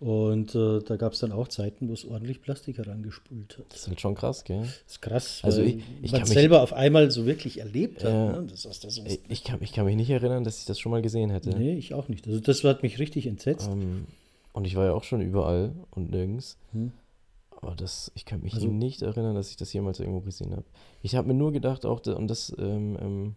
Und 0.00 0.54
äh, 0.54 0.80
da 0.80 0.96
gab 0.96 1.14
es 1.14 1.20
dann 1.20 1.32
auch 1.32 1.48
Zeiten, 1.48 1.88
wo 1.88 1.94
es 1.94 2.04
ordentlich 2.04 2.42
Plastik 2.42 2.76
herangespült 2.76 3.58
hat. 3.58 3.66
Das 3.70 3.80
ist 3.80 3.88
halt 3.88 4.00
schon 4.00 4.14
krass, 4.14 4.44
gell? 4.44 4.60
Das 4.60 4.82
ist 4.86 5.02
krass, 5.02 5.40
also 5.42 5.62
ich, 5.62 5.82
ich 6.02 6.12
man 6.12 6.26
selber 6.26 6.62
auf 6.62 6.72
einmal 6.72 7.10
so 7.10 7.24
wirklich 7.24 7.58
erlebt 7.58 8.04
hat. 8.04 8.12
ne? 8.12 8.46
das, 8.50 8.62
das, 8.62 8.80
das 8.80 8.98
ich, 8.98 9.20
ich, 9.28 9.44
kann, 9.44 9.62
ich 9.62 9.72
kann 9.72 9.86
mich 9.86 9.96
nicht 9.96 10.10
erinnern, 10.10 10.44
dass 10.44 10.58
ich 10.60 10.66
das 10.66 10.78
schon 10.78 10.92
mal 10.92 11.02
gesehen 11.02 11.30
hätte. 11.30 11.50
Nee, 11.50 11.74
ich 11.74 11.94
auch 11.94 12.08
nicht. 12.08 12.26
Also 12.26 12.40
das 12.40 12.62
hat 12.64 12.82
mich 12.82 12.98
richtig 12.98 13.26
entsetzt. 13.26 13.68
Um, 13.68 13.80
ähm, 13.80 14.06
und 14.52 14.66
ich 14.66 14.76
war 14.76 14.84
ja 14.84 14.92
auch 14.92 15.04
schon 15.04 15.20
überall 15.20 15.74
und 15.90 16.10
nirgends. 16.10 16.58
Hm. 16.72 16.92
Aber 17.50 17.76
das, 17.76 18.10
ich 18.14 18.24
kann 18.24 18.42
mich 18.42 18.54
also, 18.54 18.66
nicht 18.66 19.02
erinnern, 19.02 19.34
dass 19.34 19.50
ich 19.50 19.56
das 19.56 19.72
jemals 19.72 20.00
irgendwo 20.00 20.20
gesehen 20.20 20.52
habe. 20.52 20.64
Ich 21.00 21.14
habe 21.14 21.28
mir 21.28 21.34
nur 21.34 21.52
gedacht, 21.52 21.86
auch, 21.86 22.04
und 22.06 22.28
das 22.28 22.54
ähm, 22.58 22.98
ähm, 23.00 23.34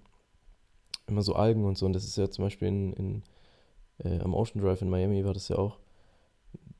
immer 1.07 1.21
so 1.21 1.35
Algen 1.35 1.65
und 1.65 1.77
so. 1.77 1.85
Und 1.85 1.93
das 1.93 2.05
ist 2.05 2.17
ja 2.17 2.29
zum 2.29 2.45
Beispiel 2.45 2.67
in, 2.67 2.93
in 2.93 3.23
äh, 4.03 4.19
am 4.19 4.33
Ocean 4.33 4.61
Drive 4.61 4.81
in 4.81 4.89
Miami 4.89 5.23
war 5.23 5.33
das 5.33 5.47
ja 5.49 5.57
auch. 5.57 5.77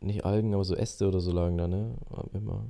Nicht 0.01 0.25
Algen, 0.25 0.53
aber 0.53 0.63
so 0.63 0.75
Äste 0.75 1.07
oder 1.07 1.19
so 1.19 1.31
lagen 1.31 1.57
da, 1.57 1.67
ne? 1.67 1.95
Immer. 2.33 2.65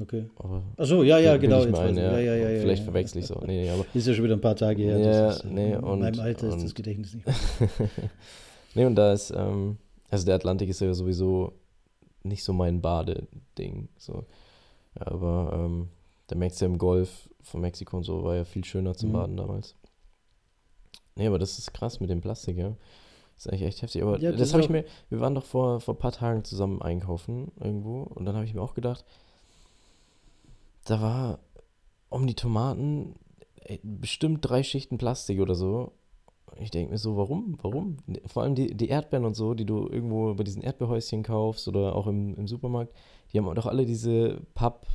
Okay. 0.00 0.30
Achso, 0.76 1.02
ja, 1.02 1.18
ja, 1.18 1.36
genau. 1.36 1.64
Ich 1.64 1.70
mein, 1.70 1.96
ja. 1.96 2.18
Ja, 2.18 2.34
ja, 2.34 2.60
Vielleicht 2.60 2.84
verwechsel 2.84 3.18
ich 3.18 3.26
so. 3.26 3.40
Nee, 3.46 3.68
aber 3.68 3.84
ist 3.92 4.06
ja 4.06 4.14
schon 4.14 4.24
wieder 4.24 4.36
ein 4.36 4.40
paar 4.40 4.56
Tage 4.56 4.82
her. 4.82 4.98
Ja, 4.98 5.30
ist, 5.30 5.44
nee, 5.44 5.72
in 5.72 5.80
und, 5.80 6.00
meinem 6.00 6.20
Alter 6.20 6.48
und, 6.48 6.56
ist 6.56 6.64
das 6.64 6.74
Gedächtnis 6.74 7.14
nicht 7.14 7.26
mehr. 7.60 7.90
nee, 8.74 8.84
und 8.86 8.94
da 8.94 9.12
ist, 9.12 9.30
ähm, 9.36 9.76
also 10.10 10.26
der 10.26 10.34
Atlantik 10.34 10.68
ist 10.68 10.80
ja 10.80 10.92
sowieso 10.92 11.52
nicht 12.22 12.44
so 12.44 12.52
mein 12.52 12.80
Badeding. 12.80 13.88
So. 13.96 14.24
Aber 14.94 15.52
ähm, 15.54 15.88
da 16.26 16.36
merkst 16.36 16.60
du 16.60 16.64
ja 16.64 16.70
im 16.70 16.78
Golf 16.78 17.28
von 17.42 17.60
Mexiko 17.60 17.96
und 17.96 18.04
so, 18.04 18.22
war 18.24 18.36
ja 18.36 18.44
viel 18.44 18.64
schöner 18.64 18.94
zum 18.94 19.10
mhm. 19.10 19.14
Baden 19.14 19.36
damals. 19.36 19.74
Nee, 21.16 21.26
aber 21.26 21.38
das 21.38 21.58
ist 21.58 21.72
krass 21.72 22.00
mit 22.00 22.10
dem 22.10 22.20
Plastik, 22.20 22.56
ja. 22.56 22.76
Das 23.34 23.46
ist 23.46 23.52
eigentlich 23.52 23.68
echt 23.68 23.82
heftig. 23.82 24.02
Aber 24.02 24.18
ja, 24.18 24.30
das, 24.30 24.40
das 24.40 24.52
habe 24.52 24.62
ich 24.62 24.68
mir, 24.68 24.84
wir 25.08 25.20
waren 25.20 25.34
doch 25.34 25.44
vor, 25.44 25.80
vor 25.80 25.94
ein 25.94 25.98
paar 25.98 26.12
Tagen 26.12 26.44
zusammen 26.44 26.82
einkaufen 26.82 27.52
irgendwo 27.58 28.02
und 28.02 28.24
dann 28.24 28.34
habe 28.34 28.44
ich 28.44 28.54
mir 28.54 28.60
auch 28.60 28.74
gedacht, 28.74 29.04
da 30.84 31.00
war 31.00 31.38
um 32.10 32.26
die 32.26 32.34
Tomaten 32.34 33.14
ey, 33.56 33.80
bestimmt 33.82 34.40
drei 34.42 34.62
Schichten 34.62 34.98
Plastik 34.98 35.40
oder 35.40 35.54
so. 35.54 35.92
Ich 36.58 36.70
denke 36.70 36.92
mir 36.92 36.98
so, 36.98 37.16
warum? 37.16 37.56
Warum? 37.62 37.96
Vor 38.26 38.42
allem 38.42 38.54
die, 38.54 38.74
die 38.74 38.88
Erdbeeren 38.88 39.24
und 39.24 39.34
so, 39.34 39.54
die 39.54 39.64
du 39.64 39.88
irgendwo 39.88 40.34
bei 40.34 40.44
diesen 40.44 40.62
Erdbeerhäuschen 40.62 41.22
kaufst 41.22 41.68
oder 41.68 41.94
auch 41.94 42.06
im, 42.06 42.34
im 42.34 42.46
Supermarkt, 42.46 42.92
die 43.32 43.38
haben 43.38 43.54
doch 43.54 43.66
alle 43.66 43.86
diese 43.86 44.40
Papp, 44.54 44.86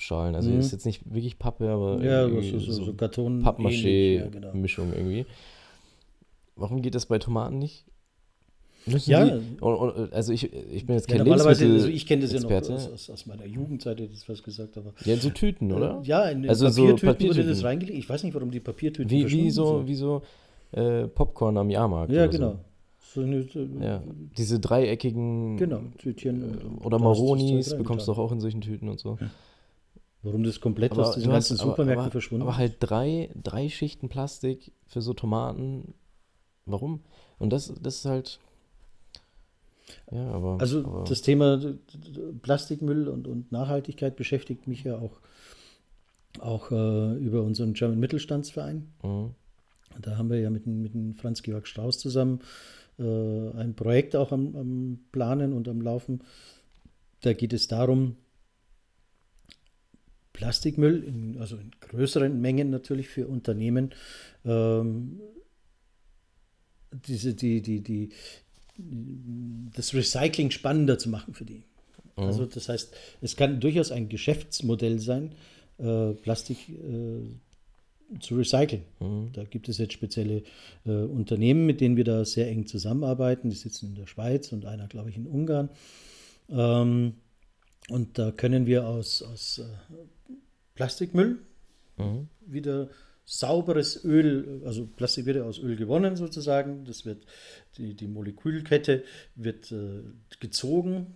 Schalen. 0.00 0.34
Also 0.34 0.50
mhm. 0.50 0.60
ist 0.60 0.72
jetzt 0.72 0.86
nicht 0.86 1.02
wirklich 1.12 1.38
Pappe, 1.38 1.68
aber 1.68 2.02
ja, 2.02 2.28
so, 2.28 2.58
so, 2.58 2.72
so 2.84 2.92
Karton 2.94 3.42
Pappmaché-Mischung 3.42 4.88
ja, 4.88 4.94
genau. 4.94 5.08
irgendwie. 5.08 5.26
Warum 6.56 6.82
geht 6.82 6.94
das 6.94 7.06
bei 7.06 7.18
Tomaten 7.18 7.58
nicht? 7.58 7.84
Müssen 8.86 9.10
ja. 9.10 9.38
Die, 9.38 10.12
also 10.12 10.32
ich, 10.32 10.52
ich 10.52 10.86
bin 10.86 10.96
jetzt 10.96 11.08
kein 11.08 11.18
ja, 11.18 11.24
normalerweise, 11.24 11.66
also 11.66 11.88
ich 11.88 12.06
kenne 12.06 12.22
das 12.22 12.32
ja 12.32 12.40
noch 12.40 12.50
aus, 12.50 12.70
aus, 12.70 13.10
aus, 13.10 13.26
meiner 13.26 13.44
Jugendzeit, 13.44 14.00
hätte 14.00 14.12
ich 14.12 14.28
was 14.28 14.42
gesagt, 14.42 14.78
aber. 14.78 14.94
Ja, 15.04 15.14
in 15.14 15.20
so 15.20 15.30
Tüten, 15.30 15.72
oder? 15.72 16.00
Äh, 16.02 16.06
ja, 16.06 16.24
in 16.30 16.48
also 16.48 16.66
Papiertüten, 16.66 16.98
so 16.98 17.06
Papiertüten 17.06 17.36
wurde 17.36 17.48
das 17.48 17.64
reingelegt. 17.64 17.98
Ich 17.98 18.08
weiß 18.08 18.22
nicht, 18.24 18.34
warum 18.34 18.50
die 18.50 18.60
Papiertüten 18.60 19.10
wie, 19.10 19.30
wie 19.30 19.50
so, 19.50 19.86
Wie 19.86 19.94
so 19.94 20.22
äh, 20.72 21.06
Popcorn 21.06 21.56
am 21.56 21.70
Jahrmarkt. 21.70 22.12
Ja, 22.12 22.26
genau. 22.26 22.58
So. 22.98 23.22
eine, 23.22 23.46
ja, 23.80 24.02
diese 24.36 24.60
dreieckigen 24.60 25.56
genau, 25.56 25.80
Tütchen. 25.96 26.58
Äh, 26.60 26.84
oder 26.84 26.98
Maronis 26.98 27.76
bekommst 27.76 28.06
du 28.06 28.12
auch 28.12 28.32
in 28.32 28.40
solchen 28.40 28.60
Tüten 28.60 28.88
und 28.88 29.00
so. 29.00 29.16
Ja. 29.20 29.30
Warum 30.22 30.42
das 30.42 30.60
komplett 30.60 30.92
aber 30.92 31.08
aus 31.08 31.14
diesen 31.14 31.30
ganzen 31.30 31.56
Supermärkten 31.56 32.02
aber, 32.02 32.10
verschwunden 32.10 32.42
Aber 32.42 32.56
halt 32.56 32.76
drei, 32.80 33.30
drei 33.40 33.68
Schichten 33.68 34.08
Plastik 34.08 34.72
für 34.86 35.00
so 35.00 35.14
Tomaten. 35.14 35.94
Warum? 36.66 37.00
Und 37.38 37.52
das, 37.52 37.72
das 37.80 37.98
ist 37.98 38.04
halt. 38.04 38.40
Ja, 40.10 40.30
aber. 40.32 40.58
Also 40.60 40.84
aber 40.84 41.04
das 41.04 41.22
Thema 41.22 41.60
Plastikmüll 42.42 43.08
und, 43.08 43.26
und 43.28 43.52
Nachhaltigkeit 43.52 44.16
beschäftigt 44.16 44.66
mich 44.66 44.84
ja 44.84 44.98
auch, 44.98 45.20
auch 46.40 46.72
äh, 46.72 47.14
über 47.14 47.42
unseren 47.42 47.72
German 47.74 48.00
Mittelstandsverein. 48.00 48.88
Mhm. 49.02 49.34
Da 50.00 50.16
haben 50.16 50.30
wir 50.30 50.38
ja 50.40 50.50
mit, 50.50 50.66
mit 50.66 50.92
Franz-Georg 51.18 51.66
Strauß 51.66 51.98
zusammen 51.98 52.40
äh, 52.98 53.02
ein 53.02 53.74
Projekt 53.74 54.16
auch 54.16 54.32
am, 54.32 54.56
am 54.56 54.98
Planen 55.12 55.52
und 55.52 55.68
am 55.68 55.80
Laufen 55.80 56.20
da 57.20 57.32
geht 57.32 57.52
es 57.52 57.68
darum, 57.68 58.16
Plastikmüll, 60.32 61.02
in, 61.02 61.38
also 61.38 61.56
in 61.56 61.72
größeren 61.80 62.40
Mengen 62.40 62.70
natürlich 62.70 63.08
für 63.08 63.26
Unternehmen, 63.26 63.92
ähm, 64.44 65.20
diese, 66.92 67.34
die, 67.34 67.60
die, 67.60 67.80
die, 67.80 68.10
das 69.74 69.94
Recycling 69.94 70.50
spannender 70.50 70.98
zu 70.98 71.08
machen 71.08 71.34
für 71.34 71.44
die. 71.44 71.64
Mhm. 72.16 72.22
Also 72.22 72.46
das 72.46 72.68
heißt, 72.68 72.94
es 73.20 73.34
kann 73.34 73.60
durchaus 73.60 73.90
ein 73.90 74.08
Geschäftsmodell 74.08 75.00
sein, 75.00 75.34
äh, 75.78 76.12
Plastik 76.12 76.68
äh, 76.68 77.22
zu 78.20 78.36
recyceln. 78.36 78.82
Mhm. 79.00 79.30
Da 79.32 79.44
gibt 79.44 79.68
es 79.68 79.78
jetzt 79.78 79.92
spezielle 79.92 80.42
äh, 80.86 80.90
Unternehmen, 80.90 81.66
mit 81.66 81.80
denen 81.80 81.96
wir 81.96 82.04
da 82.04 82.24
sehr 82.24 82.48
eng 82.48 82.66
zusammenarbeiten. 82.66 83.50
Die 83.50 83.56
sitzen 83.56 83.90
in 83.90 83.94
der 83.94 84.06
Schweiz 84.06 84.52
und 84.52 84.66
einer, 84.66 84.88
glaube 84.88 85.10
ich, 85.10 85.16
in 85.16 85.26
Ungarn. 85.26 85.68
Ähm, 86.48 87.14
und 87.90 88.18
da 88.18 88.30
können 88.32 88.66
wir 88.66 88.86
aus, 88.86 89.22
aus 89.22 89.58
äh, 89.58 90.32
Plastikmüll 90.74 91.38
mhm. 91.96 92.28
wieder 92.46 92.88
sauberes 93.24 94.04
Öl, 94.04 94.62
also 94.64 94.86
Plastik 94.86 95.26
wird 95.26 95.36
ja 95.36 95.42
aus 95.42 95.58
Öl 95.58 95.76
gewonnen 95.76 96.16
sozusagen. 96.16 96.84
Das 96.86 97.04
wird, 97.04 97.26
die, 97.76 97.94
die 97.94 98.06
Molekülkette 98.06 99.04
wird 99.34 99.70
äh, 99.70 100.02
gezogen. 100.40 101.14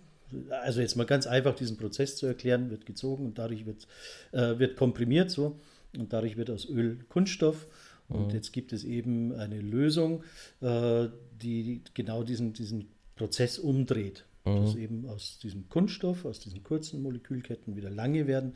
Also 0.49 0.81
jetzt 0.81 0.95
mal 0.95 1.05
ganz 1.05 1.27
einfach 1.27 1.55
diesen 1.55 1.77
Prozess 1.77 2.15
zu 2.15 2.25
erklären, 2.27 2.69
wird 2.69 2.85
gezogen 2.85 3.25
und 3.25 3.39
dadurch 3.39 3.65
wird, 3.65 3.87
äh, 4.31 4.59
wird 4.59 4.77
komprimiert 4.77 5.31
so 5.31 5.59
und 5.97 6.13
dadurch 6.13 6.37
wird 6.37 6.49
aus 6.49 6.67
Öl 6.67 6.99
Kunststoff. 7.09 7.67
Und 8.09 8.27
mhm. 8.27 8.33
jetzt 8.33 8.51
gibt 8.51 8.73
es 8.73 8.83
eben 8.83 9.33
eine 9.33 9.59
Lösung, 9.61 10.23
äh, 10.61 11.07
die 11.41 11.81
genau 11.93 12.23
diesen, 12.23 12.53
diesen 12.53 12.89
Prozess 13.15 13.57
umdreht. 13.57 14.25
Mhm. 14.45 14.55
Dass 14.55 14.75
eben 14.75 15.05
aus 15.07 15.39
diesem 15.39 15.69
Kunststoff, 15.69 16.25
aus 16.25 16.39
diesen 16.39 16.63
kurzen 16.63 17.01
Molekülketten 17.01 17.75
wieder 17.75 17.89
lange 17.89 18.27
werden 18.27 18.55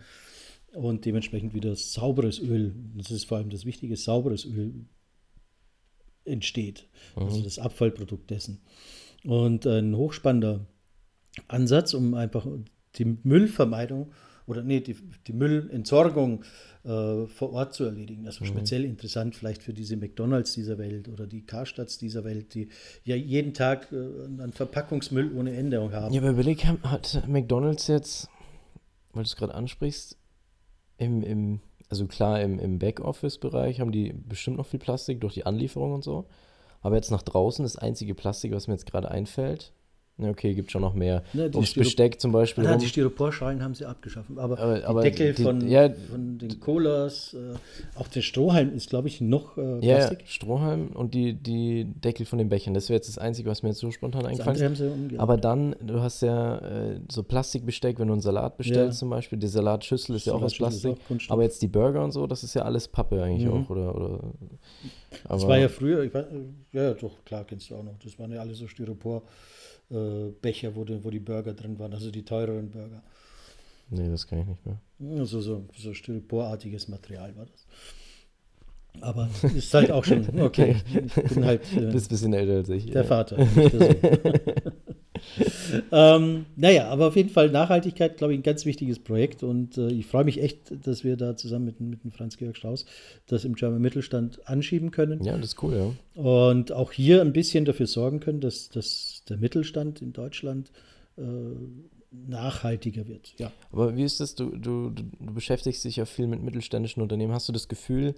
und 0.73 1.05
dementsprechend 1.05 1.53
wieder 1.53 1.75
sauberes 1.75 2.39
Öl, 2.39 2.73
das 2.95 3.09
ist 3.11 3.25
vor 3.25 3.37
allem 3.37 3.49
das 3.49 3.65
Wichtige, 3.65 3.95
sauberes 3.95 4.45
Öl 4.45 4.85
entsteht. 6.25 6.87
Mhm. 7.15 7.23
Also 7.23 7.41
das 7.41 7.57
Abfallprodukt 7.57 8.29
dessen. 8.29 8.61
Und 9.23 9.65
ein 9.65 9.95
hochspannender 9.95 10.65
Ansatz, 11.47 11.93
um 11.93 12.13
einfach 12.13 12.45
die 12.95 13.17
Müllvermeidung 13.23 14.11
oder 14.47 14.63
nee, 14.63 14.79
die, 14.79 14.95
die 15.27 15.33
Müllentsorgung 15.33 16.43
äh, 16.83 17.27
vor 17.27 17.51
Ort 17.51 17.73
zu 17.73 17.83
erledigen. 17.83 18.25
Also 18.25 18.43
mhm. 18.43 18.49
speziell 18.49 18.85
interessant 18.85 19.35
vielleicht 19.35 19.61
für 19.61 19.73
diese 19.73 19.97
McDonalds 19.97 20.53
dieser 20.53 20.77
Welt 20.77 21.09
oder 21.09 21.27
die 21.27 21.45
Karstadts 21.45 21.97
dieser 21.97 22.23
Welt, 22.23 22.53
die 22.53 22.69
ja 23.03 23.15
jeden 23.15 23.53
Tag 23.53 23.91
äh, 23.91 23.95
einen 23.95 24.53
Verpackungsmüll 24.53 25.33
ohne 25.35 25.55
Änderung 25.55 25.91
haben. 25.91 26.13
Ja, 26.13 26.21
aber 26.21 26.31
überleg, 26.31 26.65
hat 26.65 27.23
McDonalds 27.27 27.87
jetzt, 27.87 28.29
weil 29.11 29.23
du 29.23 29.27
es 29.27 29.35
gerade 29.35 29.53
ansprichst, 29.53 30.17
im, 30.97 31.21
im, 31.23 31.59
also 31.89 32.07
klar, 32.07 32.41
im, 32.41 32.57
im 32.57 32.79
Backoffice-Bereich 32.79 33.81
haben 33.81 33.91
die 33.91 34.13
bestimmt 34.13 34.57
noch 34.57 34.65
viel 34.65 34.79
Plastik 34.79 35.21
durch 35.21 35.33
die 35.33 35.45
Anlieferung 35.45 35.93
und 35.93 36.03
so. 36.03 36.25
Aber 36.81 36.95
jetzt 36.95 37.11
nach 37.11 37.23
draußen, 37.23 37.63
das 37.63 37.75
einzige 37.75 38.15
Plastik, 38.15 38.53
was 38.53 38.67
mir 38.67 38.75
jetzt 38.75 38.89
gerade 38.89 39.11
einfällt, 39.11 39.73
okay, 40.19 40.53
gibt 40.53 40.71
schon 40.71 40.81
noch 40.81 40.93
mehr. 40.93 41.23
Ne, 41.33 41.49
Ums 41.53 41.73
Besteck 41.73 42.19
zum 42.19 42.31
Beispiel. 42.31 42.63
Ja, 42.63 42.75
die 42.75 42.87
Styroporschalen 42.87 43.61
haben 43.63 43.75
sie 43.75 43.85
abgeschaffen. 43.85 44.39
Aber, 44.39 44.57
aber, 44.57 44.85
aber 44.85 45.03
die 45.03 45.11
Deckel 45.11 45.33
die, 45.33 45.43
von, 45.43 45.67
ja, 45.67 45.89
von 45.89 46.37
den 46.37 46.59
Colas, 46.59 47.33
äh, 47.33 47.99
auch 47.99 48.07
der 48.07 48.21
Strohhalm 48.21 48.73
ist, 48.73 48.89
glaube 48.89 49.07
ich, 49.07 49.21
noch 49.21 49.57
äh, 49.57 49.79
Plastik. 49.79 50.21
Ja, 50.21 50.27
Strohhalm 50.27 50.87
und 50.87 51.13
die, 51.13 51.33
die 51.33 51.85
Deckel 51.85 52.25
von 52.25 52.39
den 52.39 52.49
Bechern. 52.49 52.73
Das 52.73 52.89
wäre 52.89 52.97
jetzt 52.97 53.07
das 53.09 53.17
Einzige, 53.17 53.49
was 53.49 53.63
mir 53.63 53.69
jetzt 53.69 53.79
so 53.79 53.91
spontan 53.91 54.25
eingefallen 54.25 54.73
ist. 54.73 55.19
Aber 55.19 55.37
dann, 55.37 55.75
du 55.81 56.01
hast 56.01 56.21
ja 56.21 56.57
äh, 56.57 56.99
so 57.11 57.23
Plastikbesteck, 57.23 57.99
wenn 57.99 58.07
du 58.07 58.13
einen 58.13 58.21
Salat 58.21 58.57
bestellst 58.57 58.97
ja. 58.97 58.99
zum 58.99 59.09
Beispiel. 59.09 59.37
Die 59.37 59.47
Salatschüssel 59.47 60.15
ist 60.15 60.25
ja 60.25 60.33
auch 60.33 60.41
aus 60.41 60.55
Plastik. 60.55 60.97
Auch 61.09 61.31
aber 61.31 61.43
jetzt 61.43 61.61
die 61.61 61.67
Burger 61.67 62.03
und 62.03 62.11
so, 62.11 62.25
das 62.27 62.43
ist 62.43 62.53
ja 62.53 62.63
alles 62.63 62.87
Pappe 62.87 63.21
eigentlich 63.21 63.47
mhm. 63.47 63.65
auch. 63.65 63.69
Oder, 63.69 63.95
oder, 63.95 64.19
das 65.27 65.47
war 65.47 65.57
ja 65.57 65.69
früher, 65.69 66.11
weiß, 66.13 66.25
ja, 66.73 66.93
doch, 66.93 67.23
klar, 67.25 67.43
kennst 67.45 67.69
du 67.69 67.75
auch 67.75 67.83
noch. 67.83 67.97
Das 68.03 68.17
waren 68.19 68.31
ja 68.31 68.41
alle 68.41 68.53
so 68.53 68.67
Styropor 68.67 69.23
äh, 69.89 70.31
Becher, 70.41 70.75
wo 70.75 70.83
die, 70.83 71.03
wo 71.03 71.09
die 71.09 71.19
Burger 71.19 71.53
drin 71.53 71.77
waren, 71.79 71.93
also 71.93 72.11
die 72.11 72.23
teureren 72.23 72.69
Burger. 72.69 73.03
Nee, 73.89 74.09
das 74.09 74.27
kann 74.27 74.39
ich 74.39 74.47
nicht 74.47 74.65
mehr. 74.65 74.79
Also 75.19 75.41
so, 75.41 75.65
so 75.77 75.93
Styroporartiges 75.93 76.87
Material 76.87 77.35
war 77.37 77.45
das. 77.45 77.65
Aber 79.01 79.29
ist 79.55 79.73
halt 79.73 79.91
auch 79.91 80.03
schon, 80.03 80.25
okay, 80.39 80.77
ich 81.15 81.33
bin 81.33 81.45
halt. 81.45 81.61
Äh, 81.75 81.91
Bist 81.91 82.07
ein 82.07 82.09
bisschen 82.09 82.33
älter 82.33 82.53
als 82.53 82.69
ich. 82.69 82.85
Der 82.87 83.03
ja. 83.03 83.07
Vater. 83.07 83.37
ähm, 85.91 86.45
naja, 86.55 86.87
aber 86.89 87.07
auf 87.07 87.15
jeden 87.15 87.29
Fall 87.29 87.49
Nachhaltigkeit, 87.49 88.17
glaube 88.17 88.33
ich, 88.33 88.39
ein 88.39 88.43
ganz 88.43 88.65
wichtiges 88.65 88.99
Projekt 88.99 89.43
und 89.43 89.77
äh, 89.77 89.89
ich 89.89 90.05
freue 90.05 90.23
mich 90.23 90.41
echt, 90.41 90.73
dass 90.85 91.03
wir 91.03 91.17
da 91.17 91.35
zusammen 91.35 91.65
mit, 91.65 91.79
mit 91.79 92.03
dem 92.03 92.11
Franz-Georg 92.11 92.55
Strauß 92.55 92.85
das 93.27 93.45
im 93.45 93.55
German 93.55 93.81
Mittelstand 93.81 94.47
anschieben 94.47 94.91
können. 94.91 95.23
Ja, 95.23 95.35
das 95.37 95.47
ist 95.47 95.63
cool, 95.63 95.75
ja. 95.75 96.21
Und 96.21 96.71
auch 96.71 96.91
hier 96.91 97.21
ein 97.21 97.33
bisschen 97.33 97.65
dafür 97.65 97.87
sorgen 97.87 98.19
können, 98.19 98.41
dass, 98.41 98.69
dass 98.69 99.23
der 99.29 99.37
Mittelstand 99.37 100.01
in 100.01 100.13
Deutschland 100.13 100.71
äh, 101.17 101.23
nachhaltiger 102.11 103.07
wird. 103.07 103.33
Ja. 103.37 103.51
Aber 103.71 103.95
wie 103.95 104.03
ist 104.03 104.19
das? 104.19 104.35
Du, 104.35 104.55
du, 104.55 104.89
du 104.89 105.03
beschäftigst 105.33 105.83
dich 105.83 105.97
ja 105.97 106.05
viel 106.05 106.27
mit 106.27 106.41
mittelständischen 106.41 107.01
Unternehmen. 107.01 107.33
Hast 107.33 107.49
du 107.49 107.53
das 107.53 107.67
Gefühl, 107.67 108.15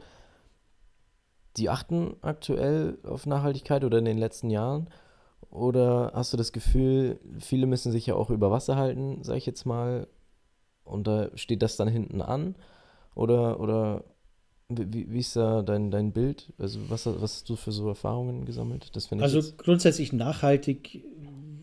die 1.58 1.70
achten 1.70 2.16
aktuell 2.22 2.98
auf 3.04 3.26
Nachhaltigkeit 3.26 3.84
oder 3.84 3.98
in 4.00 4.06
den 4.06 4.18
letzten 4.18 4.50
Jahren? 4.50 4.90
Oder 5.50 6.12
hast 6.14 6.32
du 6.32 6.38
das 6.38 6.52
Gefühl, 6.52 7.20
viele 7.40 7.66
müssen 7.66 7.92
sich 7.92 8.06
ja 8.06 8.16
auch 8.16 8.30
über 8.30 8.52
Wasser 8.52 8.76
halten, 8.76 9.24
sag 9.24 9.38
ich 9.38 9.46
jetzt 9.46 9.66
mal, 9.66 10.08
und 10.84 11.08
da 11.08 11.30
steht 11.36 11.62
das 11.62 11.76
dann 11.76 11.88
hinten 11.88 12.22
an? 12.22 12.56
Oder, 13.16 13.60
oder 13.60 14.04
wie, 14.70 15.12
wie 15.12 15.20
ist 15.20 15.36
da 15.36 15.62
dein, 15.62 15.92
dein 15.92 16.14
Bild? 16.14 16.54
Also 16.58 16.80
was, 16.90 17.06
was 17.06 17.22
hast 17.22 17.50
du 17.50 17.56
für 17.56 17.72
so 17.72 17.88
Erfahrungen 17.88 18.46
gesammelt? 18.46 18.96
Das 18.96 19.12
also 19.12 19.42
grundsätzlich 19.58 20.14
nachhaltig 20.14 21.04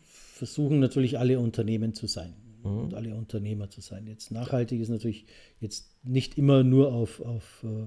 versuchen 0.09 0.81
natürlich 0.81 1.18
alle 1.18 1.38
Unternehmen 1.38 1.94
zu 1.94 2.07
sein 2.07 2.35
mhm. 2.62 2.79
und 2.79 2.94
alle 2.94 3.14
Unternehmer 3.14 3.70
zu 3.70 3.81
sein. 3.81 4.07
Jetzt 4.07 4.31
nachhaltig 4.31 4.81
ist 4.81 4.88
natürlich 4.88 5.27
jetzt 5.61 5.96
nicht 6.05 6.37
immer 6.37 6.62
nur 6.62 6.92
auf, 6.92 7.20
auf 7.20 7.64
uh, 7.64 7.87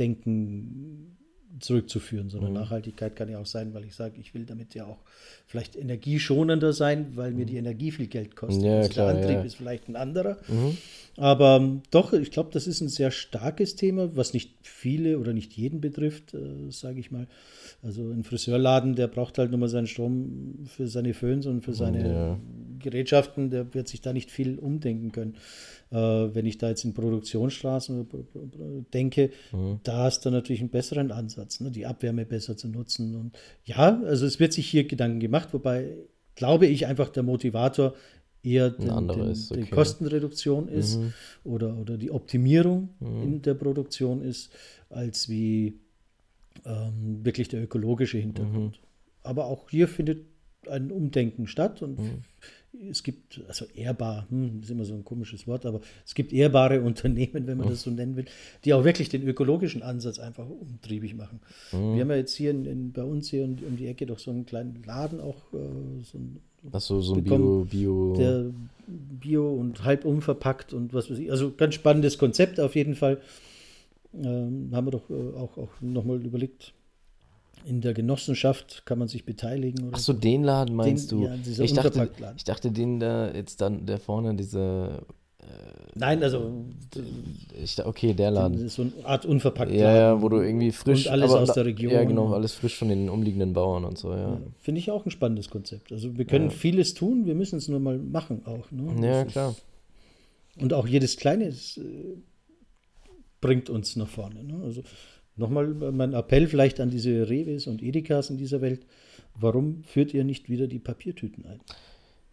Umweltdenken 0.00 1.16
zurückzuführen, 1.58 2.30
sondern 2.30 2.52
mhm. 2.52 2.58
Nachhaltigkeit 2.58 3.16
kann 3.16 3.28
ja 3.28 3.38
auch 3.38 3.46
sein, 3.46 3.74
weil 3.74 3.84
ich 3.84 3.94
sage, 3.94 4.18
ich 4.18 4.32
will 4.34 4.46
damit 4.46 4.74
ja 4.74 4.86
auch 4.86 5.00
vielleicht 5.46 5.76
energieschonender 5.76 6.72
sein, 6.72 7.16
weil 7.16 7.32
mir 7.32 7.44
die 7.44 7.54
mhm. 7.54 7.58
Energie 7.58 7.90
viel 7.90 8.06
Geld 8.06 8.34
kostet. 8.36 8.64
Ja, 8.64 8.78
also 8.78 8.88
klar, 8.88 9.12
der 9.12 9.22
Antrieb 9.22 9.36
ja. 9.36 9.42
ist 9.42 9.56
vielleicht 9.56 9.88
ein 9.88 9.96
anderer. 9.96 10.38
Mhm. 10.48 10.78
Aber 11.16 11.56
ähm, 11.56 11.82
doch, 11.90 12.12
ich 12.12 12.30
glaube, 12.30 12.50
das 12.52 12.66
ist 12.66 12.80
ein 12.80 12.88
sehr 12.88 13.10
starkes 13.10 13.74
Thema, 13.76 14.16
was 14.16 14.32
nicht 14.32 14.54
viele 14.62 15.18
oder 15.18 15.32
nicht 15.32 15.52
jeden 15.52 15.80
betrifft, 15.80 16.34
äh, 16.34 16.70
sage 16.70 17.00
ich 17.00 17.10
mal. 17.10 17.26
Also 17.82 18.08
ein 18.10 18.24
Friseurladen, 18.24 18.94
der 18.94 19.08
braucht 19.08 19.36
halt 19.36 19.50
nur 19.50 19.58
mal 19.58 19.68
seinen 19.68 19.86
Strom 19.88 20.66
für 20.66 20.86
seine 20.86 21.14
Föhns 21.14 21.46
und 21.46 21.62
für 21.62 21.74
seine 21.74 22.08
ja. 22.08 22.38
Gerätschaften, 22.80 23.50
der 23.50 23.74
wird 23.74 23.88
sich 23.88 24.00
da 24.00 24.12
nicht 24.12 24.30
viel 24.30 24.58
umdenken 24.58 25.12
können. 25.12 25.36
Äh, 25.90 25.96
wenn 25.96 26.46
ich 26.46 26.58
da 26.58 26.68
jetzt 26.68 26.84
in 26.84 26.94
Produktionsstraßen 26.94 28.06
denke, 28.92 29.30
mhm. 29.52 29.80
da 29.82 30.04
hast 30.04 30.24
du 30.24 30.30
natürlich 30.30 30.60
einen 30.60 30.70
besseren 30.70 31.10
Ansatz, 31.10 31.58
ne? 31.60 31.70
die 31.72 31.84
Abwärme 31.84 32.24
besser 32.24 32.56
zu 32.56 32.68
nutzen. 32.68 33.16
Und 33.16 33.36
ja, 33.64 34.00
also 34.04 34.24
es 34.24 34.38
wird 34.38 34.52
sich 34.52 34.68
hier 34.68 34.86
Gedanken 34.86 35.18
gemacht, 35.18 35.48
wobei 35.52 35.96
glaube 36.36 36.66
ich 36.66 36.86
einfach 36.86 37.08
der 37.08 37.24
Motivator 37.24 37.94
eher 38.44 38.70
den, 38.70 39.08
den, 39.08 39.30
ist, 39.30 39.50
okay. 39.50 39.62
die 39.62 39.70
Kostenreduktion 39.70 40.68
ist 40.68 40.98
mhm. 40.98 41.12
oder, 41.42 41.76
oder 41.76 41.96
die 41.96 42.12
Optimierung 42.12 42.90
mhm. 43.00 43.22
in 43.22 43.42
der 43.42 43.54
Produktion 43.54 44.22
ist, 44.22 44.50
als 44.90 45.28
wie 45.28 45.80
ähm, 46.64 47.24
wirklich 47.24 47.48
der 47.48 47.64
ökologische 47.64 48.18
Hintergrund. 48.18 48.80
Mhm. 48.80 48.86
Aber 49.24 49.46
auch 49.46 49.68
hier 49.68 49.88
findet 49.88 50.24
ein 50.68 50.92
Umdenken 50.92 51.48
statt 51.48 51.82
und 51.82 51.98
mhm 51.98 52.22
es 52.90 53.02
gibt, 53.02 53.40
also 53.48 53.66
ehrbar, 53.74 54.26
hm, 54.30 54.60
ist 54.62 54.70
immer 54.70 54.84
so 54.84 54.94
ein 54.94 55.04
komisches 55.04 55.46
Wort, 55.46 55.66
aber 55.66 55.80
es 56.06 56.14
gibt 56.14 56.32
ehrbare 56.32 56.80
Unternehmen, 56.82 57.46
wenn 57.46 57.58
man 57.58 57.68
das 57.68 57.82
so 57.82 57.90
nennen 57.90 58.16
will, 58.16 58.26
die 58.64 58.74
auch 58.74 58.84
wirklich 58.84 59.08
den 59.08 59.26
ökologischen 59.26 59.82
Ansatz 59.82 60.18
einfach 60.18 60.48
umtriebig 60.48 61.14
machen. 61.14 61.40
Mhm. 61.72 61.94
Wir 61.94 62.00
haben 62.02 62.10
ja 62.10 62.16
jetzt 62.16 62.34
hier 62.34 62.50
in, 62.50 62.64
in, 62.66 62.92
bei 62.92 63.02
uns 63.02 63.28
hier 63.28 63.44
um 63.44 63.76
die 63.76 63.86
Ecke 63.86 64.06
doch 64.06 64.18
so 64.18 64.30
einen 64.30 64.46
kleinen 64.46 64.82
Laden 64.84 65.20
auch, 65.20 65.36
äh, 65.52 66.02
so 66.04 66.18
ein 66.18 66.40
Achso, 66.72 67.00
so 67.00 67.14
ein 67.14 67.24
Bio, 67.24 67.66
Bio. 67.68 68.14
Der 68.16 68.44
Bio 68.86 69.54
und 69.54 69.82
halb 69.84 70.04
unverpackt 70.04 70.74
und 70.74 70.92
was 70.92 71.10
weiß 71.10 71.18
ich. 71.18 71.30
Also 71.30 71.52
ganz 71.56 71.74
spannendes 71.74 72.18
Konzept 72.18 72.60
auf 72.60 72.76
jeden 72.76 72.96
Fall. 72.96 73.18
Ähm, 74.12 74.70
haben 74.72 74.86
wir 74.86 74.90
doch 74.90 75.08
äh, 75.08 75.36
auch, 75.36 75.56
auch 75.56 75.70
nochmal 75.80 76.24
überlegt, 76.24 76.74
in 77.64 77.80
der 77.80 77.94
Genossenschaft 77.94 78.82
kann 78.86 78.98
man 78.98 79.08
sich 79.08 79.24
beteiligen. 79.24 79.84
Oder 79.88 79.96
Ach 79.96 80.00
so, 80.00 80.12
den 80.12 80.42
Laden 80.44 80.74
meinst 80.74 81.10
den, 81.10 81.18
du? 81.20 81.24
Ja, 81.26 81.34
ich, 81.64 81.72
dachte, 81.72 82.10
ich 82.36 82.44
dachte, 82.44 82.70
den 82.70 83.00
da 83.00 83.30
jetzt 83.32 83.60
dann, 83.60 83.86
der 83.86 83.98
vorne, 83.98 84.34
diese 84.34 85.02
Nein, 85.96 86.22
also 86.22 86.52
Ich, 87.60 87.84
okay, 87.84 88.14
der 88.14 88.30
Laden. 88.30 88.52
das 88.54 88.62
ist 88.62 88.74
so 88.76 88.82
eine 88.82 88.92
Art 89.04 89.26
unverpackt. 89.26 89.72
Ja, 89.72 89.94
ja, 89.96 90.22
wo 90.22 90.28
du 90.28 90.40
irgendwie 90.40 90.70
frisch. 90.70 91.06
Und 91.06 91.12
alles 91.12 91.32
aber 91.32 91.40
aus 91.42 91.52
der 91.52 91.64
Region. 91.64 91.92
Ja, 91.92 92.04
genau, 92.04 92.32
alles 92.32 92.52
frisch 92.52 92.76
von 92.76 92.88
den 92.88 93.08
umliegenden 93.08 93.52
Bauern 93.52 93.84
und 93.84 93.98
so, 93.98 94.12
ja. 94.12 94.40
Finde 94.60 94.78
ich 94.78 94.90
auch 94.90 95.04
ein 95.04 95.10
spannendes 95.10 95.50
Konzept. 95.50 95.90
Also 95.92 96.16
wir 96.16 96.24
können 96.24 96.46
Ja. 96.46 96.50
vieles 96.50 96.94
tun, 96.94 97.26
wir 97.26 97.34
müssen 97.34 97.56
es 97.56 97.66
nur 97.68 97.80
mal 97.80 97.98
machen 97.98 98.46
auch. 98.46 98.70
Ne? 98.70 99.04
Ja, 99.06 99.12
Das 99.18 99.26
ist- 99.26 99.32
klar. 99.32 99.56
Und 100.60 100.72
auch 100.74 100.86
jedes 100.86 101.16
Kleine 101.16 101.44
ist, 101.46 101.78
äh, 101.78 101.82
bringt 103.40 103.70
uns 103.70 103.96
nach 103.96 104.08
vorne. 104.08 104.44
Ne? 104.44 104.60
Also 104.62 104.82
nochmal 105.36 105.68
mein 105.68 106.12
Appell 106.12 106.46
vielleicht 106.46 106.80
an 106.80 106.90
diese 106.90 107.28
Reves 107.28 107.66
und 107.66 107.82
Edekas 107.82 108.30
in 108.30 108.36
dieser 108.36 108.60
Welt. 108.60 108.86
Warum 109.34 109.82
führt 109.84 110.12
ihr 110.12 110.24
nicht 110.24 110.48
wieder 110.48 110.66
die 110.66 110.78
Papiertüten 110.78 111.46
ein? 111.46 111.60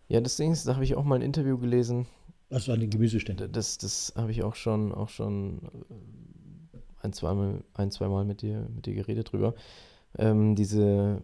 Ja, 0.08 0.22
das 0.22 0.38
Ding 0.38 0.52
ist, 0.52 0.68
da 0.68 0.76
habe 0.76 0.84
ich 0.84 0.96
auch 0.96 1.04
mal 1.04 1.16
ein 1.16 1.22
Interview 1.22 1.58
gelesen. 1.58 2.08
Also 2.50 2.72
an 2.72 2.80
den 2.80 2.90
Gemüseständen. 2.90 3.52
Das, 3.52 3.78
das 3.78 4.14
habe 4.16 4.32
ich 4.32 4.44
auch 4.44 4.56
schon, 4.56 4.94
auch 4.94 5.10
schon 5.10 5.60
äh, 5.90 6.78
ein, 7.02 7.14
zweimal, 7.14 7.64
ein, 7.74 7.92
zweimal 7.92 8.24
mit 8.24 8.42
dir, 8.42 8.68
mit 8.74 8.86
dir 8.86 8.94
geredet 8.94 9.32
drüber. 9.32 9.54
Ähm, 10.18 10.56
diese, 10.56 11.22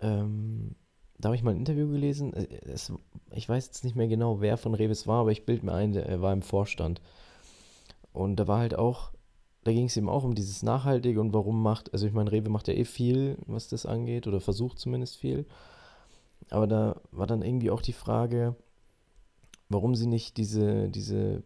ähm, 0.00 0.76
da 1.18 1.28
habe 1.28 1.36
ich 1.36 1.42
mal 1.42 1.50
ein 1.50 1.58
Interview 1.58 1.88
gelesen. 1.88 2.32
Äh, 2.32 2.46
Es, 2.64 2.92
ich 3.32 3.48
weiß 3.48 3.66
jetzt 3.66 3.84
nicht 3.84 3.96
mehr 3.96 4.08
genau, 4.08 4.40
wer 4.40 4.56
von 4.56 4.74
Rewe 4.74 4.94
war, 5.06 5.20
aber 5.20 5.32
ich 5.32 5.44
bilde 5.44 5.66
mir 5.66 5.74
ein, 5.74 5.94
er 5.94 6.22
war 6.22 6.32
im 6.32 6.42
Vorstand. 6.42 7.00
Und 8.12 8.36
da 8.36 8.46
war 8.46 8.60
halt 8.60 8.74
auch, 8.74 9.11
da 9.64 9.72
ging 9.72 9.86
es 9.86 9.96
eben 9.96 10.08
auch 10.08 10.24
um 10.24 10.34
dieses 10.34 10.62
Nachhaltige 10.62 11.20
und 11.20 11.32
warum 11.32 11.62
macht, 11.62 11.92
also 11.92 12.06
ich 12.06 12.12
meine, 12.12 12.32
Rewe 12.32 12.50
macht 12.50 12.68
ja 12.68 12.74
eh 12.74 12.84
viel, 12.84 13.36
was 13.46 13.68
das 13.68 13.86
angeht, 13.86 14.26
oder 14.26 14.40
versucht 14.40 14.78
zumindest 14.78 15.16
viel. 15.16 15.46
Aber 16.50 16.66
da 16.66 17.00
war 17.12 17.26
dann 17.26 17.42
irgendwie 17.42 17.70
auch 17.70 17.82
die 17.82 17.92
Frage, 17.92 18.56
warum 19.68 19.94
sie 19.94 20.06
nicht 20.06 20.36
diese, 20.36 20.88
diese 20.88 21.42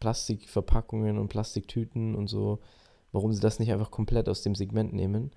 Plastikverpackungen 0.00 1.18
und 1.18 1.28
Plastiktüten 1.28 2.14
und 2.14 2.28
so, 2.28 2.58
warum 3.12 3.32
sie 3.32 3.40
das 3.40 3.58
nicht 3.58 3.72
einfach 3.72 3.90
komplett 3.90 4.28
aus 4.28 4.42
dem 4.42 4.54
Segment 4.54 4.92
nehmen. 4.92 5.30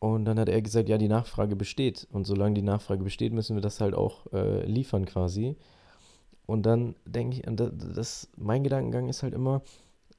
Und 0.00 0.26
dann 0.26 0.38
hat 0.38 0.48
er 0.48 0.60
gesagt, 0.60 0.88
ja, 0.88 0.98
die 0.98 1.08
Nachfrage 1.08 1.56
besteht. 1.56 2.06
Und 2.12 2.26
solange 2.26 2.54
die 2.54 2.62
Nachfrage 2.62 3.02
besteht, 3.04 3.32
müssen 3.32 3.56
wir 3.56 3.62
das 3.62 3.80
halt 3.80 3.94
auch 3.94 4.30
äh, 4.32 4.66
liefern 4.66 5.06
quasi. 5.06 5.56
Und 6.46 6.66
dann 6.66 6.94
denke 7.06 7.36
ich, 7.36 7.42
das, 7.46 8.28
mein 8.36 8.64
Gedankengang 8.64 9.08
ist 9.08 9.22
halt 9.22 9.32
immer, 9.32 9.62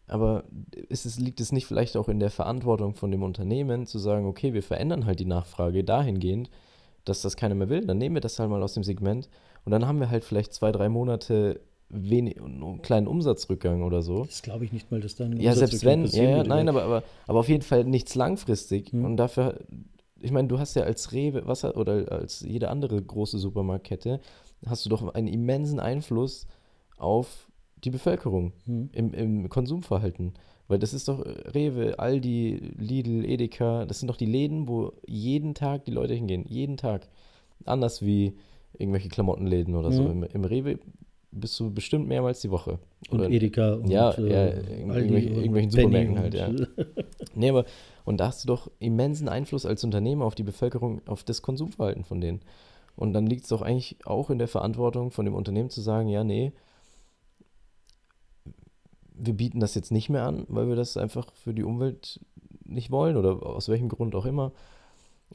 aber 0.08 0.44
ist 0.90 1.06
es, 1.06 1.20
liegt 1.20 1.40
es 1.40 1.52
nicht 1.52 1.66
vielleicht 1.66 1.98
auch 1.98 2.10
in 2.10 2.20
der 2.20 2.30
Verantwortung 2.30 2.96
von 2.96 3.12
dem 3.12 3.24
Unternehmen, 3.24 3.86
zu 3.86 4.00
sagen, 4.00 4.26
okay, 4.26 4.54
wir 4.54 4.64
verändern 4.64 5.06
halt 5.06 5.20
die 5.20 5.26
Nachfrage 5.26 5.84
dahingehend, 5.84 6.50
dass 7.06 7.22
das 7.22 7.36
keiner 7.36 7.56
mehr 7.56 7.70
will, 7.70 7.86
dann 7.86 7.98
nehmen 7.98 8.16
wir 8.16 8.22
das 8.22 8.40
halt 8.40 8.50
mal 8.50 8.64
aus 8.64 8.74
dem 8.74 8.84
Segment 8.84 9.30
und 9.64 9.72
dann 9.72 9.88
haben 9.88 10.00
wir 10.00 10.10
halt 10.10 10.24
vielleicht 10.24 10.54
zwei, 10.54 10.72
drei 10.72 10.90
Monate 10.90 11.62
wenig, 11.90 12.42
einen 12.42 12.82
kleinen 12.82 13.08
Umsatzrückgang 13.08 13.84
oder 13.84 14.02
so. 14.02 14.26
Das 14.26 14.42
glaube 14.42 14.66
ich 14.66 14.72
nicht 14.72 14.92
mal, 14.92 15.02
dass 15.02 15.16
dann. 15.16 15.40
Ja, 15.40 15.54
selbst 15.54 15.86
wenn, 15.86 16.06
ja, 16.06 16.24
ja, 16.24 16.44
nein, 16.44 16.68
aber 16.68 16.84
aber, 16.84 17.04
aber, 17.28 17.40
auf 17.40 17.50
jeden 17.50 17.62
Fall 17.62 17.84
nichts 17.84 18.16
langfristig. 18.16 18.92
Hm. 18.92 19.06
Und 19.06 19.18
dafür, 19.18 19.60
ich 20.20 20.32
meine, 20.32 20.48
du 20.48 20.60
hast 20.60 20.76
ja 20.76 20.84
als 20.84 21.12
Rewe, 21.12 21.44
was 21.46 21.64
oder 21.64 22.12
als 22.12 22.42
jede 22.42 22.70
andere 22.70 23.02
große 23.02 23.38
Supermarktkette, 23.38 24.20
hast 24.66 24.86
du 24.86 24.90
doch 24.90 25.14
einen 25.14 25.28
immensen 25.28 25.80
Einfluss 25.80 26.48
auf 26.98 27.50
die 27.84 27.90
Bevölkerung 27.92 28.54
Hm. 28.66 28.90
im, 28.94 29.14
im 29.14 29.50
Konsumverhalten. 29.50 30.34
Weil 30.68 30.80
das 30.80 30.94
ist 30.94 31.08
doch 31.08 31.24
äh, 31.24 31.30
Rewe, 31.50 32.00
Aldi, 32.00 32.74
Lidl, 32.78 33.24
Edeka, 33.26 33.86
das 33.86 34.00
sind 34.00 34.08
doch 34.10 34.18
die 34.18 34.26
Läden, 34.26 34.68
wo 34.68 34.94
jeden 35.06 35.54
Tag 35.54 35.86
die 35.86 35.92
Leute 35.92 36.14
hingehen. 36.16 36.46
Jeden 36.48 36.78
Tag. 36.78 37.08
Anders 37.66 38.04
wie 38.04 38.34
irgendwelche 38.78 39.10
Klamottenläden 39.10 39.76
oder 39.76 39.92
so. 39.92 40.04
Mhm. 40.04 40.24
Im, 40.24 40.30
Im 40.34 40.44
Rewe 40.46 40.80
bist 41.32 41.60
du 41.60 41.70
bestimmt 41.72 42.08
mehrmals 42.08 42.40
die 42.42 42.50
Woche. 42.50 42.80
Und 43.10 43.20
Oder- 43.20 43.30
Edeka 43.30 43.74
und 43.76 43.90
Ja, 43.92 44.12
äh, 44.12 44.30
ja, 44.32 44.40
Aldi 44.48 44.72
irgendwelche- 45.08 45.30
und 45.30 45.36
irgendwelchen 45.38 45.72
Supermärkten 45.72 46.20
halt, 46.20 46.34
ja. 46.34 46.48
und, 46.48 46.68
Nee, 47.36 47.50
aber 47.50 47.66
und 48.06 48.20
da 48.20 48.28
hast 48.28 48.44
du 48.44 48.48
doch 48.48 48.72
immensen 48.80 49.28
Einfluss 49.30 49.66
als 49.66 49.84
Unternehmen 49.84 50.22
auf 50.22 50.34
die 50.36 50.44
Bevölkerung, 50.44 51.02
auf 51.08 51.24
das 51.24 51.42
Konsumverhalten 51.42 52.04
von 52.06 52.22
denen. 52.22 52.42
Und 52.96 53.14
dann 53.14 53.28
liegt 53.28 53.44
es 53.44 53.50
doch 53.50 53.62
eigentlich 53.62 53.98
auch 54.06 54.30
in 54.30 54.38
der 54.40 54.48
Verantwortung 54.48 55.12
von 55.12 55.26
dem 55.26 55.34
Unternehmen 55.36 55.70
zu 55.70 55.82
sagen, 55.82 56.08
ja, 56.08 56.24
nee, 56.24 56.54
wir 59.18 59.34
bieten 59.34 59.60
das 59.60 59.76
jetzt 59.76 59.92
nicht 59.92 60.10
mehr 60.10 60.26
an, 60.26 60.46
weil 60.48 60.68
wir 60.68 60.76
das 60.76 60.98
einfach 60.98 61.34
für 61.34 61.54
die 61.54 61.64
Umwelt 61.64 62.20
nicht 62.64 62.92
wollen 62.92 63.18
oder 63.18 63.46
aus 63.46 63.70
welchem 63.70 63.90
Grund 63.90 64.16
auch 64.16 64.26
immer. 64.26 64.52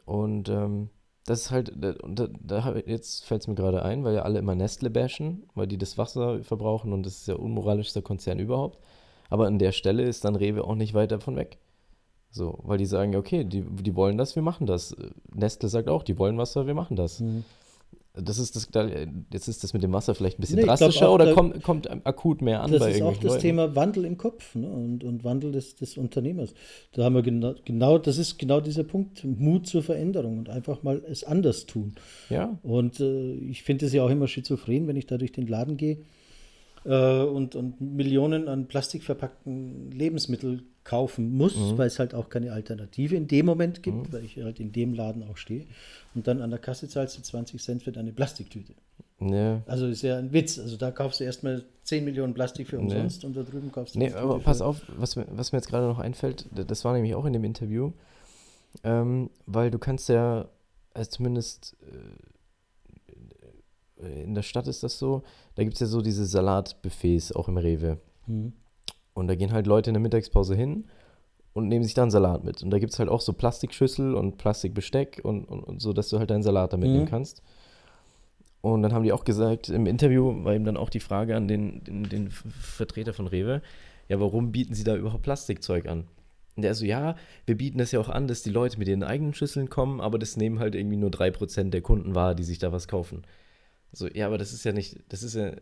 Und 0.04 0.48
ähm, 0.48 0.90
das 1.24 1.42
ist 1.42 1.50
halt, 1.50 1.72
da, 1.76 1.94
da, 2.42 2.76
jetzt 2.86 3.24
fällt 3.24 3.42
es 3.42 3.48
mir 3.48 3.54
gerade 3.54 3.82
ein, 3.82 4.04
weil 4.04 4.14
ja 4.14 4.22
alle 4.22 4.38
immer 4.38 4.54
Nestle 4.54 4.90
bashen, 4.90 5.44
weil 5.54 5.66
die 5.66 5.78
das 5.78 5.98
Wasser 5.98 6.42
verbrauchen 6.42 6.92
und 6.92 7.04
das 7.04 7.18
ist 7.18 7.28
der 7.28 7.40
unmoralischste 7.40 8.02
Konzern 8.02 8.38
überhaupt. 8.38 8.78
Aber 9.28 9.46
an 9.46 9.58
der 9.58 9.72
Stelle 9.72 10.02
ist 10.02 10.24
dann 10.24 10.34
Rewe 10.34 10.64
auch 10.64 10.74
nicht 10.74 10.94
weit 10.94 11.12
davon 11.12 11.36
weg. 11.36 11.58
So, 12.32 12.58
weil 12.62 12.78
die 12.78 12.86
sagen, 12.86 13.12
ja, 13.12 13.18
okay, 13.18 13.44
die, 13.44 13.62
die 13.62 13.96
wollen 13.96 14.16
das, 14.18 14.36
wir 14.36 14.42
machen 14.42 14.66
das. 14.66 14.96
Nestle 15.34 15.68
sagt 15.68 15.88
auch, 15.88 16.02
die 16.02 16.18
wollen 16.18 16.38
Wasser, 16.38 16.66
wir 16.66 16.74
machen 16.74 16.96
das. 16.96 17.20
Hm. 17.20 17.44
Das 18.14 18.38
ist 18.38 18.56
das, 18.56 18.68
da- 18.68 18.88
jetzt 19.32 19.46
ist 19.46 19.62
das 19.62 19.72
mit 19.72 19.84
dem 19.84 19.92
Wasser 19.92 20.16
vielleicht 20.16 20.38
ein 20.38 20.40
bisschen 20.40 20.56
Nee, 20.58 20.64
drastischer 20.66 21.08
auch, 21.08 21.14
oder 21.14 21.32
kommt, 21.32 21.62
kommt 21.62 21.88
akut 22.06 22.42
mehr 22.42 22.60
an 22.60 22.70
Das 22.72 22.80
bei 22.80 22.90
ist 22.90 23.02
auch 23.02 23.14
das 23.14 23.22
Leuten? 23.22 23.40
Thema 23.40 23.76
Wandel 23.76 24.04
im 24.04 24.18
Kopf 24.18 24.56
ne? 24.56 24.68
und, 24.68 25.04
und 25.04 25.22
Wandel 25.22 25.52
des, 25.52 25.76
des 25.76 25.96
Unternehmers. 25.96 26.52
Da 26.92 27.04
haben 27.04 27.14
wir 27.14 27.22
genau, 27.22 27.54
genau, 27.64 27.98
das 27.98 28.18
ist 28.18 28.36
genau 28.36 28.60
dieser 28.60 28.82
Punkt, 28.82 29.24
Mut 29.24 29.68
zur 29.68 29.84
Veränderung 29.84 30.38
und 30.38 30.50
einfach 30.50 30.82
mal 30.82 31.00
es 31.08 31.22
anders 31.22 31.66
tun. 31.66 31.94
Ja, 32.30 32.58
Und 32.62 32.98
äh, 32.98 33.32
ich 33.34 33.62
finde 33.62 33.86
es 33.86 33.92
ja 33.92 34.02
auch 34.02 34.10
immer 34.10 34.26
schizophren, 34.26 34.88
wenn 34.88 34.96
ich 34.96 35.06
da 35.06 35.16
durch 35.16 35.32
den 35.32 35.46
Laden 35.46 35.76
gehe 35.76 35.98
äh, 36.84 37.22
und, 37.22 37.54
und 37.54 37.80
Millionen 37.80 38.48
an 38.48 38.66
plastikverpackten 38.66 39.92
Lebensmittel 39.92 40.62
kaufen 40.84 41.36
muss, 41.36 41.56
Mhm. 41.56 41.78
weil 41.78 41.86
es 41.88 41.98
halt 41.98 42.14
auch 42.14 42.28
keine 42.30 42.52
Alternative 42.52 43.14
in 43.14 43.28
dem 43.28 43.46
Moment 43.46 43.82
gibt, 43.82 44.12
weil 44.12 44.24
ich 44.24 44.36
halt 44.38 44.60
in 44.60 44.72
dem 44.72 44.94
Laden 44.94 45.22
auch 45.22 45.36
stehe. 45.36 45.66
Und 46.14 46.26
dann 46.26 46.40
an 46.40 46.50
der 46.50 46.58
Kasse 46.58 46.88
zahlst 46.88 47.18
du 47.18 47.22
20 47.22 47.60
Cent 47.62 47.82
für 47.82 47.92
deine 47.92 48.12
Plastiktüte. 48.12 48.72
ja. 49.20 49.60
Also 49.66 49.86
ist 49.86 50.00
ja 50.02 50.16
ein 50.18 50.32
Witz. 50.32 50.58
Also 50.58 50.76
da 50.78 50.90
kaufst 50.90 51.20
du 51.20 51.24
erstmal 51.24 51.62
10 51.84 52.04
Millionen 52.06 52.32
Plastik 52.32 52.68
für 52.68 52.78
umsonst 52.78 53.24
und 53.24 53.36
da 53.36 53.42
drüben 53.42 53.70
kaufst 53.70 53.94
du. 53.94 53.98
Nee, 53.98 54.12
aber 54.12 54.34
Tüte 54.34 54.44
pass 54.44 54.58
für- 54.58 54.64
auf, 54.66 54.82
was 54.96 55.16
mir, 55.16 55.26
was 55.30 55.52
mir 55.52 55.58
jetzt 55.58 55.68
gerade 55.68 55.86
noch 55.86 55.98
einfällt, 55.98 56.46
das 56.52 56.84
war 56.86 56.94
nämlich 56.94 57.14
auch 57.14 57.26
in 57.26 57.34
dem 57.34 57.44
Interview, 57.44 57.92
ähm, 58.82 59.28
weil 59.46 59.70
du 59.70 59.78
kannst 59.78 60.08
ja, 60.08 60.48
also 60.94 61.10
zumindest 61.10 61.76
äh, 64.02 64.22
in 64.24 64.34
der 64.34 64.42
Stadt 64.42 64.66
ist 64.66 64.82
das 64.82 64.98
so, 64.98 65.22
da 65.56 65.62
gibt 65.62 65.74
es 65.74 65.80
ja 65.80 65.86
so 65.86 66.00
diese 66.00 66.24
Salatbuffets 66.24 67.32
auch 67.32 67.48
im 67.48 67.58
Rewe. 67.58 67.98
Hm. 68.26 68.52
Und 69.14 69.26
da 69.28 69.34
gehen 69.34 69.52
halt 69.52 69.66
Leute 69.66 69.90
in 69.90 69.94
der 69.94 70.00
Mittagspause 70.00 70.54
hin 70.54 70.84
und 71.52 71.68
nehmen 71.68 71.84
sich 71.84 71.94
dann 71.94 72.10
Salat 72.10 72.44
mit. 72.44 72.62
Und 72.62 72.70
da 72.70 72.78
gibt 72.78 72.92
es 72.92 72.98
halt 72.98 73.08
auch 73.08 73.20
so 73.20 73.32
Plastikschüssel 73.32 74.14
und 74.14 74.38
Plastikbesteck 74.38 75.20
und, 75.22 75.44
und, 75.44 75.62
und 75.64 75.80
so, 75.82 75.92
dass 75.92 76.08
du 76.08 76.18
halt 76.18 76.30
deinen 76.30 76.42
Salat 76.42 76.72
da 76.72 76.76
mitnehmen 76.76 77.04
Mhm. 77.04 77.08
kannst. 77.08 77.42
Und 78.62 78.82
dann 78.82 78.92
haben 78.92 79.04
die 79.04 79.12
auch 79.12 79.24
gesagt, 79.24 79.68
im 79.70 79.86
Interview 79.86 80.44
war 80.44 80.54
eben 80.54 80.64
dann 80.64 80.76
auch 80.76 80.90
die 80.90 81.00
Frage 81.00 81.34
an 81.34 81.48
den, 81.48 81.82
den, 81.84 82.04
den 82.08 82.30
Vertreter 82.30 83.14
von 83.14 83.26
Rewe, 83.26 83.62
ja, 84.08 84.20
warum 84.20 84.52
bieten 84.52 84.74
sie 84.74 84.84
da 84.84 84.96
überhaupt 84.96 85.22
Plastikzeug 85.22 85.86
an? 85.86 86.04
Und 86.56 86.62
der 86.62 86.74
so, 86.74 86.84
ja, 86.84 87.16
wir 87.46 87.56
bieten 87.56 87.78
das 87.78 87.92
ja 87.92 88.00
auch 88.00 88.08
an, 88.10 88.28
dass 88.28 88.42
die 88.42 88.50
Leute 88.50 88.78
mit 88.78 88.88
ihren 88.88 89.02
eigenen 89.02 89.32
Schüsseln 89.34 89.70
kommen, 89.70 90.00
aber 90.00 90.18
das 90.18 90.36
nehmen 90.36 90.58
halt 90.58 90.74
irgendwie 90.74 90.96
nur 90.96 91.10
3% 91.10 91.70
der 91.70 91.80
Kunden 91.80 92.14
wahr, 92.14 92.34
die 92.34 92.42
sich 92.42 92.58
da 92.58 92.70
was 92.70 92.86
kaufen. 92.86 93.22
So, 93.92 94.08
ja, 94.08 94.26
aber 94.26 94.36
das 94.36 94.52
ist 94.52 94.64
ja 94.64 94.72
nicht, 94.72 94.98
das 95.08 95.22
ist 95.22 95.34
ja, 95.36 95.52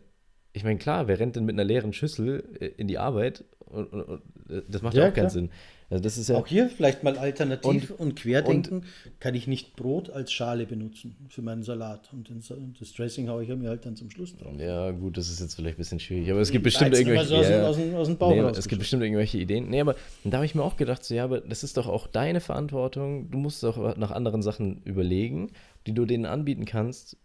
ich 0.53 0.63
meine, 0.63 0.77
klar, 0.79 1.07
wer 1.07 1.19
rennt 1.19 1.35
denn 1.35 1.45
mit 1.45 1.55
einer 1.55 1.63
leeren 1.63 1.93
Schüssel 1.93 2.43
äh, 2.59 2.65
in 2.77 2.87
die 2.87 2.97
Arbeit? 2.97 3.43
Und, 3.65 3.85
und, 3.93 4.01
und 4.01 4.21
äh, 4.49 4.61
das 4.67 4.81
macht 4.81 4.95
ja, 4.95 5.03
Ja, 5.03 5.09
auch 5.09 5.13
keinen 5.13 5.23
klar. 5.25 5.29
Sinn. 5.29 5.49
Also 5.91 6.03
das 6.03 6.19
ist 6.19 6.29
ja, 6.29 6.35
Auch 6.35 6.45
hier 6.45 6.69
vielleicht 6.69 7.03
mal 7.03 7.17
alternativ 7.17 7.89
und, 7.91 7.99
Und- 7.99 8.15
querdenken. 8.19 8.83
kann 9.19 9.33
ich 9.33 9.47
nicht 9.47 9.75
Brot 9.75 10.11
als 10.11 10.31
Schale 10.31 10.67
benutzen 10.67 11.15
für 11.29 11.41
meinen 11.41 11.63
Salat? 11.63 12.09
Und 12.13 12.29
den, 12.29 12.43
das 12.79 12.93
Dressing 12.93 13.27
haue 13.27 13.41
ich 13.43 13.49
mir 13.49 13.69
halt 13.69 13.87
dann 13.87 13.95
zum 13.95 14.11
Schluss 14.11 14.37
drauf. 14.37 14.53
ja 14.59 14.91
gut, 14.91 15.17
das 15.17 15.29
ist 15.31 15.39
jetzt 15.39 15.55
vielleicht 15.55 15.77
ein 15.77 15.79
bisschen 15.79 15.99
schwierig, 15.99 16.29
aber 16.29 16.41
es 16.41 16.51
gibt 16.51 16.63
bestimmt 16.63 16.95
irgendwelche, 16.95 17.25
so 17.25 17.35
aus, 17.37 17.49
ja, 17.49 17.57
dem- 17.57 17.65
aus, 17.65 17.75
dem, 17.77 17.95
aus 17.95 18.07
dem 18.07 18.17
Bauch 18.17 18.31
nee, 18.31 18.39
es 18.39 18.67
gibt 18.67 18.79
bestimmt 18.79 19.01
irgendwelche 19.01 19.39
Ideen. 19.39 19.67
Nee, 19.69 19.81
aber 19.81 19.95
da 20.23 20.37
habe 20.37 20.45
ich 20.45 20.53
mir 20.53 20.61
auch 20.63 20.77
gedacht, 20.77 21.03
so, 21.03 21.15
ja, 21.15 21.23
aber 21.23 21.41
das 21.41 21.63
ist 21.63 21.75
doch 21.77 21.87
auch 21.87 22.05
deine 22.05 22.39
Verantwortung. 22.39 23.31
Du 23.31 23.39
musst 23.39 23.63
doch 23.63 23.97
nach 23.97 24.11
anderen 24.11 24.43
Sachen 24.43 24.83
überlegen, 24.85 25.49
die 25.89 25.95
du 25.95 26.05
denen 26.05 26.27
anbieten 26.27 26.65
kannst, 26.65 27.17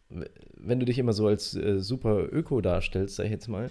wenn 0.57 0.81
du 0.81 0.87
dich 0.87 0.99
immer 0.99 1.13
so 1.13 1.27
als 1.27 1.55
äh, 1.55 1.79
super 1.81 2.33
Öko 2.33 2.63
darstellst, 2.63 3.17
sag 3.17 3.27
ich 3.27 3.31
jetzt 3.31 3.49
mal. 3.49 3.71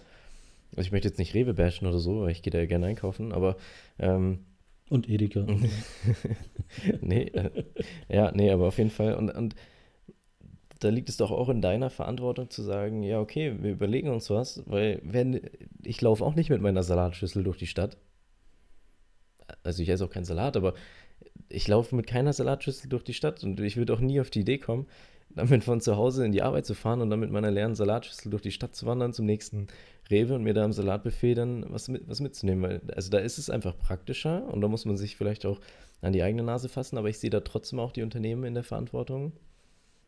Also 0.75 0.87
ich 0.87 0.91
möchte 0.91 1.07
jetzt 1.07 1.17
nicht 1.17 1.33
Rewe 1.33 1.55
bashen 1.55 1.87
oder 1.87 1.97
so, 1.97 2.21
weil 2.21 2.31
ich 2.31 2.43
gehe 2.43 2.51
da 2.51 2.59
ja 2.59 2.65
gerne 2.67 2.85
einkaufen, 2.85 3.31
aber 3.31 3.57
ähm, 3.97 4.45
Und 4.89 5.09
Edeka. 5.09 5.47
nee, 7.01 7.23
äh, 7.23 7.63
ja, 8.07 8.31
nee, 8.31 8.51
aber 8.51 8.67
auf 8.67 8.77
jeden 8.77 8.91
Fall. 8.91 9.15
Und, 9.15 9.31
und 9.31 9.55
da 10.79 10.89
liegt 10.89 11.09
es 11.09 11.17
doch 11.17 11.31
auch 11.31 11.49
in 11.49 11.61
deiner 11.61 11.89
Verantwortung 11.89 12.51
zu 12.51 12.61
sagen, 12.61 13.01
ja, 13.01 13.19
okay, 13.19 13.55
wir 13.61 13.71
überlegen 13.71 14.09
uns 14.09 14.29
was, 14.29 14.61
weil 14.67 15.01
wenn 15.03 15.41
ich 15.83 16.01
laufe 16.01 16.23
auch 16.23 16.35
nicht 16.35 16.51
mit 16.51 16.61
meiner 16.61 16.83
Salatschüssel 16.83 17.43
durch 17.43 17.57
die 17.57 17.67
Stadt. 17.67 17.97
Also 19.63 19.81
ich 19.81 19.89
esse 19.89 20.05
auch 20.05 20.09
keinen 20.09 20.25
Salat, 20.25 20.55
aber 20.55 20.73
ich 21.53 21.67
laufe 21.67 21.95
mit 21.95 22.07
keiner 22.07 22.33
Salatschüssel 22.33 22.89
durch 22.89 23.03
die 23.03 23.13
Stadt 23.13 23.43
und 23.43 23.59
ich 23.59 23.77
würde 23.77 23.93
auch 23.93 23.99
nie 23.99 24.19
auf 24.19 24.29
die 24.29 24.41
Idee 24.41 24.57
kommen, 24.57 24.87
damit 25.29 25.63
von 25.63 25.81
zu 25.81 25.95
Hause 25.95 26.25
in 26.25 26.31
die 26.31 26.41
Arbeit 26.41 26.65
zu 26.65 26.73
fahren 26.73 27.01
und 27.01 27.09
dann 27.09 27.19
mit 27.19 27.31
meiner 27.31 27.51
leeren 27.51 27.75
Salatschüssel 27.75 28.29
durch 28.29 28.41
die 28.43 28.51
Stadt 28.51 28.75
zu 28.75 28.85
wandern 28.85 29.13
zum 29.13 29.25
nächsten 29.25 29.67
Rewe 30.11 30.35
und 30.35 30.43
mir 30.43 30.53
da 30.53 30.65
im 30.65 30.73
Salatbuffet 30.73 31.35
dann 31.35 31.65
was, 31.69 31.87
mit, 31.87 32.07
was 32.07 32.19
mitzunehmen. 32.19 32.63
Weil, 32.63 32.81
also 32.95 33.09
da 33.09 33.19
ist 33.19 33.37
es 33.37 33.49
einfach 33.49 33.77
praktischer 33.77 34.47
und 34.51 34.61
da 34.61 34.67
muss 34.67 34.85
man 34.85 34.97
sich 34.97 35.15
vielleicht 35.15 35.45
auch 35.45 35.59
an 36.01 36.13
die 36.13 36.21
eigene 36.23 36.43
Nase 36.43 36.69
fassen, 36.69 36.97
aber 36.97 37.09
ich 37.09 37.19
sehe 37.19 37.29
da 37.29 37.39
trotzdem 37.39 37.79
auch 37.79 37.91
die 37.93 38.03
Unternehmen 38.03 38.43
in 38.43 38.53
der 38.53 38.63
Verantwortung, 38.63 39.31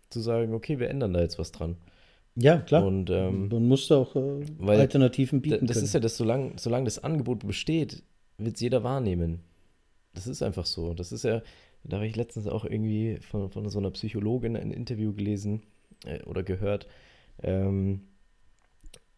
zu 0.10 0.20
sagen, 0.20 0.54
okay, 0.54 0.80
wir 0.80 0.90
ändern 0.90 1.14
da 1.14 1.22
jetzt 1.22 1.40
was 1.40 1.52
dran. 1.52 1.78
Ja, 2.36 2.58
klar. 2.58 2.86
Und 2.86 3.10
ähm, 3.10 3.48
Man 3.48 3.68
muss 3.68 3.88
da 3.88 3.96
auch 3.98 4.16
äh, 4.16 4.44
Alternativen 4.68 5.42
bieten 5.42 5.68
das 5.68 5.78
können. 5.78 5.86
ist 5.86 5.94
ja 5.94 6.00
das, 6.02 6.18
solange, 6.18 6.54
solange 6.58 6.86
das 6.86 7.04
Angebot 7.04 7.48
besteht, 7.48 8.04
wird 8.38 8.56
es 8.56 8.62
jeder 8.62 8.84
wahrnehmen. 8.84 9.40
Das 10.16 10.26
ist 10.28 10.42
einfach 10.42 10.66
so. 10.66 10.94
Das 10.96 11.12
ist 11.12 11.24
ja, 11.24 11.44
da 11.84 11.98
habe 11.98 12.08
ich 12.08 12.16
letztens 12.16 12.48
auch 12.48 12.66
irgendwie 12.66 13.18
von, 13.22 13.50
von 13.52 13.70
so 13.70 13.78
einer 13.80 13.92
Psychologin 13.92 14.56
ein 14.58 14.72
Interview 14.72 15.14
gelesen 15.14 15.62
äh, 16.06 16.24
oder 16.24 16.42
gehört. 16.42 16.88
Ähm, 17.44 18.02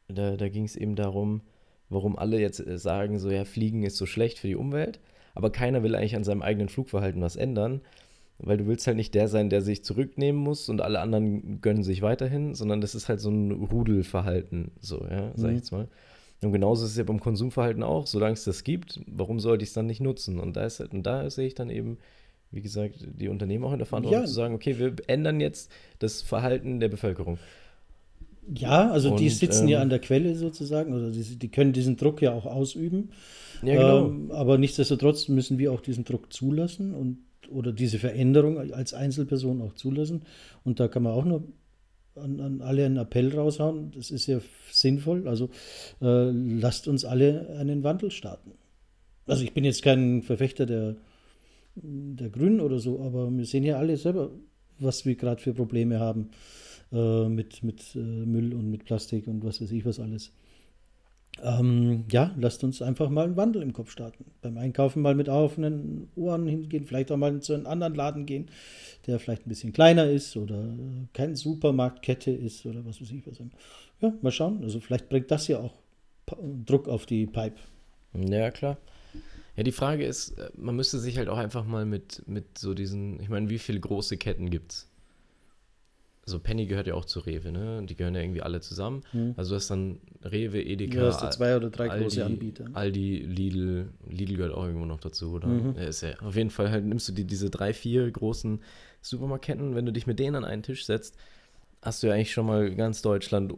da 0.07 0.37
da 0.37 0.49
ging 0.49 0.63
es 0.65 0.75
eben 0.75 0.95
darum, 0.95 1.41
warum 1.89 2.17
alle 2.17 2.39
jetzt 2.39 2.59
äh, 2.65 2.77
sagen, 2.77 3.19
so 3.19 3.29
ja, 3.29 3.45
Fliegen 3.45 3.83
ist 3.83 3.97
so 3.97 4.05
schlecht 4.05 4.39
für 4.39 4.47
die 4.47 4.55
Umwelt, 4.55 4.99
aber 5.35 5.51
keiner 5.51 5.83
will 5.83 5.95
eigentlich 5.95 6.15
an 6.15 6.23
seinem 6.23 6.41
eigenen 6.41 6.69
Flugverhalten 6.69 7.21
was 7.21 7.35
ändern, 7.35 7.81
weil 8.39 8.57
du 8.57 8.67
willst 8.67 8.87
halt 8.87 8.97
nicht 8.97 9.13
der 9.15 9.27
sein, 9.27 9.49
der 9.49 9.61
sich 9.61 9.83
zurücknehmen 9.83 10.41
muss 10.41 10.69
und 10.69 10.81
alle 10.81 10.99
anderen 10.99 11.61
gönnen 11.61 11.83
sich 11.83 12.01
weiterhin, 12.01 12.55
sondern 12.55 12.81
das 12.81 12.95
ist 12.95 13.09
halt 13.09 13.19
so 13.19 13.29
ein 13.29 13.51
Rudelverhalten, 13.51 14.71
so, 14.79 15.05
ja, 15.09 15.31
sag 15.35 15.49
ich 15.49 15.53
Mhm. 15.53 15.55
jetzt 15.57 15.71
mal. 15.71 15.87
Und 16.41 16.51
genauso 16.51 16.85
ist 16.85 16.91
es 16.91 16.97
ja 16.97 17.03
beim 17.03 17.19
Konsumverhalten 17.19 17.81
auch, 17.83 18.05
solange 18.05 18.33
es 18.33 18.43
das 18.43 18.63
gibt, 18.63 18.99
warum 19.07 19.39
sollte 19.39 19.63
ich 19.63 19.69
es 19.69 19.73
dann 19.73 19.87
nicht 19.87 20.01
nutzen? 20.01 20.39
Und 20.39 20.55
da 20.55 20.65
ist 20.65 20.79
halt, 20.79 20.93
und 20.93 21.03
da 21.03 21.29
sehe 21.29 21.47
ich 21.47 21.55
dann 21.55 21.69
eben, 21.69 21.97
wie 22.51 22.61
gesagt, 22.61 23.07
die 23.19 23.27
Unternehmen 23.29 23.63
auch 23.63 23.71
in 23.73 23.79
der 23.79 23.87
Verantwortung 23.87 24.21
Ja. 24.21 24.27
zu 24.27 24.33
sagen, 24.33 24.53
okay, 24.53 24.77
wir 24.77 24.93
ändern 25.07 25.39
jetzt 25.39 25.71
das 25.99 26.21
Verhalten 26.21 26.79
der 26.79 26.89
Bevölkerung. 26.89 27.39
Ja, 28.53 28.91
also 28.91 29.15
die 29.17 29.25
Und, 29.25 29.29
sitzen 29.31 29.67
ja 29.67 29.79
ähm, 29.79 29.83
an 29.83 29.89
der 29.89 29.99
Quelle 29.99 30.35
sozusagen, 30.35 30.93
oder 30.93 31.09
die, 31.11 31.23
die 31.37 31.49
können 31.49 31.73
diesen 31.73 31.97
Druck 31.97 32.21
ja 32.21 32.33
auch 32.33 32.45
ausüben. 32.45 33.09
Ja, 33.63 33.73
genau. 33.75 34.07
Ähm, 34.07 34.31
aber 34.31 34.57
nichtsdestotrotz 34.57 35.27
müssen 35.27 35.57
wir 35.57 35.73
auch 35.73 35.81
diesen 35.81 36.05
Druck 36.05 36.31
zulassen 36.31 36.93
und 36.93 37.17
oder 37.49 37.71
diese 37.71 37.97
Veränderung 37.97 38.57
als 38.73 38.93
Einzelperson 38.93 39.61
auch 39.61 39.73
zulassen. 39.73 40.23
Und 40.63 40.79
da 40.79 40.87
kann 40.87 41.03
man 41.03 41.13
auch 41.13 41.25
nur 41.25 41.43
an, 42.17 42.39
an 42.39 42.61
alle 42.61 42.85
einen 42.85 42.97
Appell 42.97 43.33
raushauen. 43.33 43.91
Das 43.95 44.11
ist 44.11 44.27
ja 44.27 44.39
sinnvoll. 44.71 45.27
Also 45.27 45.49
äh, 46.01 46.31
lasst 46.31 46.87
uns 46.87 47.05
alle 47.05 47.55
einen 47.59 47.83
Wandel 47.83 48.11
starten. 48.11 48.51
Also 49.25 49.43
ich 49.43 49.53
bin 49.53 49.65
jetzt 49.65 49.83
kein 49.83 50.21
Verfechter 50.23 50.65
der, 50.65 50.95
der 51.75 52.29
Grünen 52.29 52.61
oder 52.61 52.79
so, 52.79 53.01
aber 53.01 53.29
wir 53.29 53.45
sehen 53.45 53.63
ja 53.63 53.77
alle 53.77 53.97
selber, 53.97 54.31
was 54.79 55.05
wir 55.05 55.15
gerade 55.15 55.41
für 55.41 55.53
Probleme 55.53 55.99
haben 55.99 56.29
äh, 56.91 57.27
mit, 57.27 57.63
mit 57.63 57.95
äh, 57.95 57.99
Müll 57.99 58.53
und 58.53 58.69
mit 58.71 58.85
Plastik 58.85 59.27
und 59.27 59.43
was 59.43 59.61
weiß 59.61 59.71
ich 59.71 59.85
was 59.85 59.99
alles. 59.99 60.31
Ähm, 61.43 62.05
ja, 62.11 62.33
lasst 62.37 62.63
uns 62.63 62.81
einfach 62.81 63.09
mal 63.09 63.25
einen 63.25 63.37
Wandel 63.37 63.61
im 63.61 63.73
Kopf 63.73 63.91
starten. 63.91 64.25
Beim 64.41 64.57
Einkaufen 64.57 65.01
mal 65.01 65.15
mit 65.15 65.29
offenen 65.29 66.09
Ohren 66.15 66.47
hingehen, 66.47 66.85
vielleicht 66.85 67.11
auch 67.11 67.17
mal 67.17 67.39
zu 67.41 67.53
einem 67.53 67.67
anderen 67.67 67.95
Laden 67.95 68.25
gehen, 68.25 68.49
der 69.05 69.19
vielleicht 69.19 69.45
ein 69.45 69.49
bisschen 69.49 69.73
kleiner 69.73 70.09
ist 70.09 70.35
oder 70.37 70.63
keine 71.13 71.35
Supermarktkette 71.35 72.31
ist 72.31 72.65
oder 72.65 72.85
was 72.85 73.01
weiß 73.01 73.11
ich 73.11 73.25
was. 73.27 73.37
Ja, 74.01 74.13
mal 74.21 74.31
schauen. 74.31 74.63
Also 74.63 74.79
vielleicht 74.79 75.09
bringt 75.09 75.31
das 75.31 75.47
ja 75.47 75.59
auch 75.59 75.73
Druck 76.65 76.87
auf 76.87 77.05
die 77.05 77.25
Pipe. 77.25 77.57
Ja, 78.13 78.51
klar. 78.51 78.77
Ja, 79.55 79.63
die 79.63 79.71
Frage 79.71 80.05
ist, 80.05 80.37
äh, 80.37 80.51
man 80.55 80.75
müsste 80.75 80.99
sich 80.99 81.17
halt 81.17 81.29
auch 81.29 81.37
einfach 81.37 81.65
mal 81.65 81.85
mit, 81.85 82.23
mit 82.27 82.57
so 82.57 82.73
diesen, 82.73 83.19
ich 83.19 83.29
meine, 83.29 83.49
wie 83.49 83.59
viele 83.59 83.79
große 83.79 84.17
Ketten 84.17 84.49
gibt's? 84.49 84.87
Also 86.27 86.39
Penny 86.39 86.65
gehört 86.65 86.87
ja 86.87 86.93
auch 86.93 87.05
zu 87.05 87.21
Rewe, 87.21 87.53
ne? 87.53 87.81
Die 87.85 87.95
gehören 87.95 88.13
ja 88.13 88.19
irgendwie 88.19 88.41
alle 88.41 88.59
zusammen. 88.59 89.01
Hm. 89.11 89.33
Also 89.37 89.51
du 89.51 89.55
hast 89.55 89.69
dann 89.69 90.01
Rewe, 90.25 90.61
Edeka, 90.61 90.99
Du 90.99 91.05
hast 91.05 91.33
zwei 91.33 91.55
oder 91.55 91.69
drei 91.69 91.89
Aldi, 91.89 92.03
große 92.03 92.25
Anbieter. 92.25 92.65
Aldi, 92.73 93.19
Lidl, 93.19 93.93
Lidl 94.09 94.35
gehört 94.35 94.53
auch 94.53 94.65
irgendwo 94.65 94.85
noch 94.85 94.99
dazu, 94.99 95.31
oder? 95.31 95.47
Mhm. 95.47 95.75
Ja, 95.77 95.83
ist 95.83 96.01
ja, 96.01 96.19
auf 96.19 96.35
jeden 96.35 96.49
Fall 96.49 96.69
halt 96.69 96.83
nimmst 96.83 97.07
du 97.07 97.13
die, 97.13 97.23
diese 97.23 97.49
drei, 97.49 97.73
vier 97.73 98.11
großen 98.11 98.61
Supermarktketten, 99.01 99.73
wenn 99.73 99.85
du 99.85 99.93
dich 99.93 100.05
mit 100.05 100.19
denen 100.19 100.35
an 100.35 100.43
einen 100.43 100.63
Tisch 100.63 100.85
setzt, 100.85 101.15
hast 101.81 102.03
du 102.03 102.07
ja 102.07 102.13
eigentlich 102.13 102.33
schon 102.33 102.45
mal 102.45 102.75
ganz 102.75 103.01
Deutschland 103.01 103.53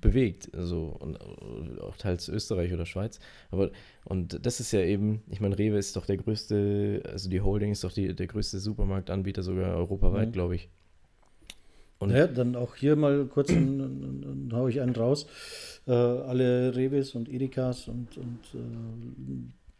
bewegt, 0.00 0.48
also 0.54 0.96
und 1.00 1.16
äh, 1.16 1.80
auch 1.82 1.98
teils 1.98 2.30
Österreich 2.30 2.72
oder 2.72 2.86
Schweiz. 2.86 3.20
Aber 3.50 3.70
und 4.06 4.46
das 4.46 4.60
ist 4.60 4.72
ja 4.72 4.80
eben, 4.80 5.24
ich 5.28 5.40
meine, 5.40 5.58
Rewe 5.58 5.76
ist 5.76 5.94
doch 5.94 6.06
der 6.06 6.16
größte, 6.16 7.02
also 7.12 7.28
die 7.28 7.42
Holding 7.42 7.72
ist 7.72 7.84
doch 7.84 7.92
die, 7.92 8.14
der 8.14 8.28
größte 8.28 8.60
Supermarktanbieter 8.60 9.42
sogar 9.42 9.76
europaweit, 9.76 10.28
Mhm. 10.28 10.32
glaube 10.32 10.54
ich. 10.54 10.70
Und- 11.98 12.10
ja, 12.10 12.26
dann 12.26 12.54
auch 12.56 12.76
hier 12.76 12.94
mal 12.96 13.24
kurz 13.26 13.50
und, 13.50 13.80
und, 13.80 14.24
und 14.24 14.52
hau 14.52 14.68
ich 14.68 14.80
einen 14.80 14.94
raus. 14.94 15.26
Äh, 15.86 15.92
alle 15.92 16.74
Reves 16.76 17.14
und 17.14 17.28
Edekas 17.28 17.88
und, 17.88 18.16
und 18.16 18.38
äh, 18.54 18.58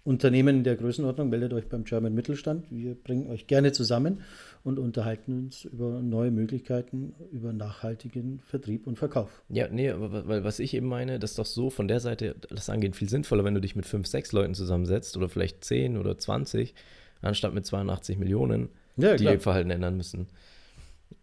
Unternehmen 0.05 0.65
der 0.65 0.77
Größenordnung, 0.77 1.29
meldet 1.29 1.53
euch 1.53 1.69
beim 1.69 1.85
German 1.85 2.15
Mittelstand. 2.15 2.65
Wir 2.71 2.95
bringen 2.95 3.31
euch 3.31 3.47
gerne 3.47 3.73
zusammen 3.73 4.23
und 4.65 4.79
unterhalten 4.79 5.33
uns 5.45 5.65
über 5.67 6.01
neue 6.01 6.31
Möglichkeiten, 6.31 7.13
über 7.31 7.53
nachhaltigen 7.53 8.41
Vertrieb 8.47 8.87
und 8.87 8.99
Verkauf. 8.99 9.43
Ja, 9.51 9.69
nee, 9.69 9.91
aber 9.91 10.27
weil 10.27 10.45
was 10.45 10.61
ich 10.61 10.73
eben 10.75 10.87
meine, 10.87 11.19
das 11.19 11.33
ist 11.33 11.39
doch 11.39 11.45
so 11.47 11.69
von 11.69 11.89
der 11.89 12.01
Seite, 12.01 12.37
das 12.49 12.71
angeht, 12.71 12.97
viel 12.97 13.11
sinnvoller, 13.11 13.45
wenn 13.45 13.55
du 13.55 13.61
dich 13.61 13.77
mit 13.77 13.85
fünf, 13.85 14.07
sechs 14.07 14.33
Leuten 14.33 14.55
zusammensetzt 14.55 15.15
oder 15.19 15.29
vielleicht 15.29 15.63
10 15.63 15.99
oder 15.99 16.17
20, 16.17 16.75
anstatt 17.21 17.53
mit 17.53 17.67
82 17.67 18.17
Millionen, 18.19 18.71
Ja, 18.97 19.15
die 19.15 19.25
ihr 19.25 19.41
Verhalten 19.41 19.71
ändern 19.71 19.97
müssen. 19.99 20.27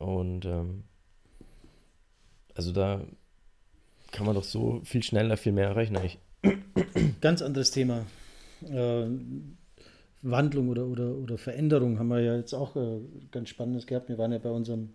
Und 0.06 0.46
ähm, 0.46 0.84
also 2.54 2.72
da 2.72 3.02
kann 4.12 4.26
man 4.26 4.36
doch 4.36 4.44
so 4.44 4.82
viel 4.84 5.04
schneller, 5.04 5.36
viel 5.36 5.52
mehr 5.52 5.70
erreichen 5.70 5.98
eigentlich. 5.98 6.20
Ganz 7.22 7.42
anderes 7.42 7.72
Thema. 7.72 8.06
Äh, 8.64 9.08
Wandlung 10.22 10.70
oder, 10.70 10.86
oder, 10.86 11.16
oder 11.16 11.38
Veränderung 11.38 12.00
haben 12.00 12.08
wir 12.08 12.22
ja 12.22 12.36
jetzt 12.36 12.54
auch 12.54 12.76
äh, 12.76 13.00
ganz 13.32 13.50
Spannendes 13.50 13.88
gehabt. 13.88 14.10
Wir 14.10 14.18
waren 14.18 14.32
ja 14.32 14.38
bei 14.38 14.50
unserem 14.50 14.90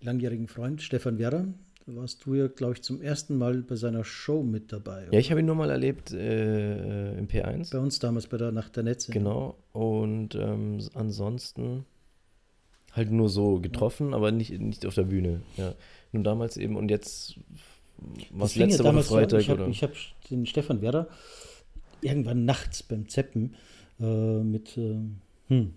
langjährigen 0.00 0.48
Freund 0.48 0.80
Stefan 0.82 1.18
Werra. 1.18 1.46
Da 1.86 1.96
warst 1.96 2.24
du 2.24 2.34
ja, 2.34 2.46
glaube 2.46 2.74
ich, 2.74 2.82
zum 2.82 3.02
ersten 3.02 3.36
Mal 3.36 3.62
bei 3.62 3.74
seiner 3.74 4.04
Show 4.04 4.42
mit 4.42 4.72
dabei. 4.72 5.08
Ja, 5.10 5.18
ich 5.18 5.30
habe 5.30 5.40
ihn 5.40 5.46
nur 5.46 5.56
mal 5.56 5.70
erlebt 5.70 6.12
äh, 6.12 7.18
im 7.18 7.26
P1. 7.26 7.72
bei 7.72 7.78
uns 7.78 7.98
damals 7.98 8.28
bei 8.28 8.36
der 8.36 8.52
Nacht 8.52 8.76
der 8.76 8.84
Netze. 8.84 9.10
Genau. 9.10 9.56
Und 9.72 10.36
ähm, 10.36 10.78
ansonsten 10.94 11.84
halt 12.92 13.10
nur 13.10 13.28
so 13.28 13.58
getroffen, 13.60 14.14
aber 14.14 14.30
nicht, 14.32 14.58
nicht 14.58 14.86
auf 14.86 14.94
der 14.94 15.04
Bühne. 15.04 15.42
Ja. 15.56 15.74
Nur 16.12 16.22
damals 16.22 16.56
eben 16.56 16.76
und 16.76 16.90
jetzt 16.90 17.36
was 18.30 18.52
fing 18.52 18.62
ja 18.62 18.66
letzte 18.66 18.84
Woche 18.84 19.02
Freitag 19.02 19.40
ich 19.40 19.48
habe 19.48 19.64
oder? 19.64 19.72
hab 19.72 19.92
den 20.30 20.46
Stefan 20.46 20.82
Werra 20.82 21.06
irgendwann 22.00 22.44
nachts 22.44 22.82
beim 22.82 23.08
Zeppen 23.08 23.54
äh, 24.00 24.42
mit 24.42 24.76
ähm, 24.76 25.18
hm, 25.48 25.74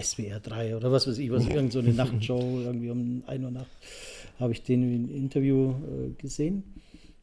SWR 0.00 0.40
3 0.40 0.76
oder 0.76 0.92
was 0.92 1.06
weiß 1.06 1.18
ich, 1.18 1.30
was 1.30 1.46
irgend 1.48 1.72
so 1.72 1.80
eine 1.80 1.92
Nachtshow 1.94 2.60
irgendwie 2.64 2.90
um 2.90 3.22
1 3.26 3.44
Uhr 3.44 3.50
Nacht 3.50 3.66
habe 4.38 4.52
ich 4.52 4.62
den 4.62 4.82
im 4.82 5.14
Interview 5.14 5.72
äh, 5.72 6.10
gesehen 6.20 6.62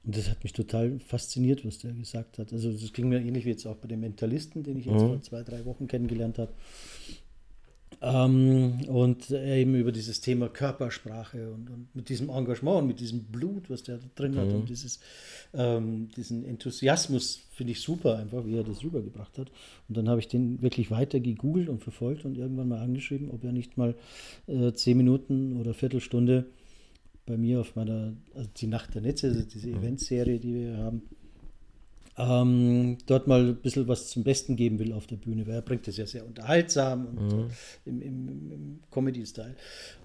und 0.04 0.18
das 0.18 0.30
hat 0.30 0.44
mich 0.44 0.54
total 0.54 1.00
fasziniert, 1.00 1.66
was 1.66 1.78
der 1.78 1.94
gesagt 1.94 2.40
hat. 2.40 2.52
Also 2.54 2.72
das 2.72 2.92
ging 2.92 3.10
mir 3.10 3.20
ähnlich 3.20 3.46
wie 3.46 3.50
jetzt 3.50 3.66
auch 3.68 3.76
bei 3.78 3.88
dem 3.88 4.00
Mentalisten, 4.00 4.64
den 4.64 4.78
ich 4.78 4.86
jetzt 4.86 5.02
Mhm. 5.02 5.08
vor 5.08 5.22
zwei, 5.22 5.44
drei 5.44 5.64
Wochen 5.66 5.88
kennengelernt 5.88 6.40
habe. 6.40 6.52
Ähm, 8.04 8.80
und 8.88 9.30
er 9.30 9.58
eben 9.58 9.76
über 9.76 9.92
dieses 9.92 10.22
Thema 10.22 10.50
Körpersprache 10.50 11.52
und, 11.52 11.70
und 11.70 11.96
mit 11.96 12.10
diesem 12.10 12.30
Engagement 12.30 12.80
und 12.80 12.88
mit 12.88 13.00
diesem 13.00 13.26
Blut, 13.26 13.70
was 13.70 13.84
der 13.84 13.98
da 13.98 14.08
drin 14.16 14.36
hat 14.38 14.48
Mhm. 14.48 14.56
und 14.56 14.70
dieses, 14.70 15.00
ähm, 15.54 16.10
diesen 16.18 16.44
Enthusiasmus 16.44 17.42
finde 17.52 17.74
ich 17.74 17.82
super, 17.82 18.18
einfach 18.18 18.46
wie 18.46 18.56
er 18.58 18.64
das 18.64 18.84
rübergebracht 18.84 19.38
hat. 19.38 19.52
Und 19.88 19.98
dann 19.98 20.10
habe 20.10 20.20
ich 20.20 20.28
den 20.28 20.64
wirklich 20.64 20.90
weiter 20.90 21.20
gegoogelt 21.20 21.70
und 21.70 21.84
verfolgt 21.84 22.26
und 22.26 22.38
irgendwann 22.38 22.70
mal 22.70 22.80
angeschrieben, 22.82 23.30
ob 23.30 23.44
er 23.44 23.52
nicht 23.52 23.78
mal 23.78 23.94
äh, 24.48 24.72
zehn 24.74 24.98
Minuten 24.98 25.60
oder 25.60 25.76
Viertelstunde 25.76 26.48
bei 27.28 27.38
mir 27.38 27.62
auf 27.62 27.76
meiner, 27.76 28.14
also 28.34 28.50
die 28.58 28.68
Nacht 28.68 28.96
der 28.96 29.04
Netze, 29.04 29.28
also 29.28 29.44
diese 29.44 29.70
Eventserie, 29.70 30.40
die 30.40 30.56
wir 30.56 30.78
haben, 30.78 31.04
ähm, 32.24 32.98
dort 33.08 33.28
mal 33.28 33.50
ein 33.50 33.56
bisschen 33.56 33.88
was 33.88 34.10
zum 34.10 34.24
Besten 34.24 34.56
geben 34.56 34.78
will 34.80 34.94
auf 34.94 35.08
der 35.08 35.16
Bühne, 35.16 35.48
weil 35.48 35.56
er 35.56 35.62
bringt 35.62 35.88
das 35.88 35.98
ja 35.98 36.06
sehr 36.06 36.26
unterhaltsam 36.26 37.08
und 37.08 37.32
Mhm. 37.32 37.40
äh, 37.86 37.90
im, 37.90 38.02
im, 38.02 38.52
im, 38.52 38.80
Comedy-Style. 38.92 39.56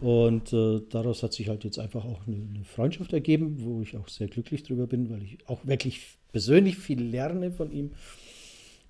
Und 0.00 0.52
äh, 0.52 0.81
daraus 0.88 1.22
hat 1.22 1.33
sich 1.33 1.48
halt 1.48 1.64
jetzt 1.64 1.79
einfach 1.79 2.05
auch 2.05 2.26
eine, 2.26 2.37
eine 2.37 2.64
Freundschaft 2.64 3.12
ergeben, 3.12 3.57
wo 3.61 3.83
ich 3.83 3.96
auch 3.96 4.09
sehr 4.09 4.29
glücklich 4.29 4.62
drüber 4.62 4.87
bin, 4.87 5.11
weil 5.11 5.22
ich 5.22 5.38
auch 5.46 5.66
wirklich 5.66 6.00
persönlich 6.33 6.79
viel 6.79 7.02
lerne 7.02 7.50
von 7.50 7.70
ihm. 7.70 7.90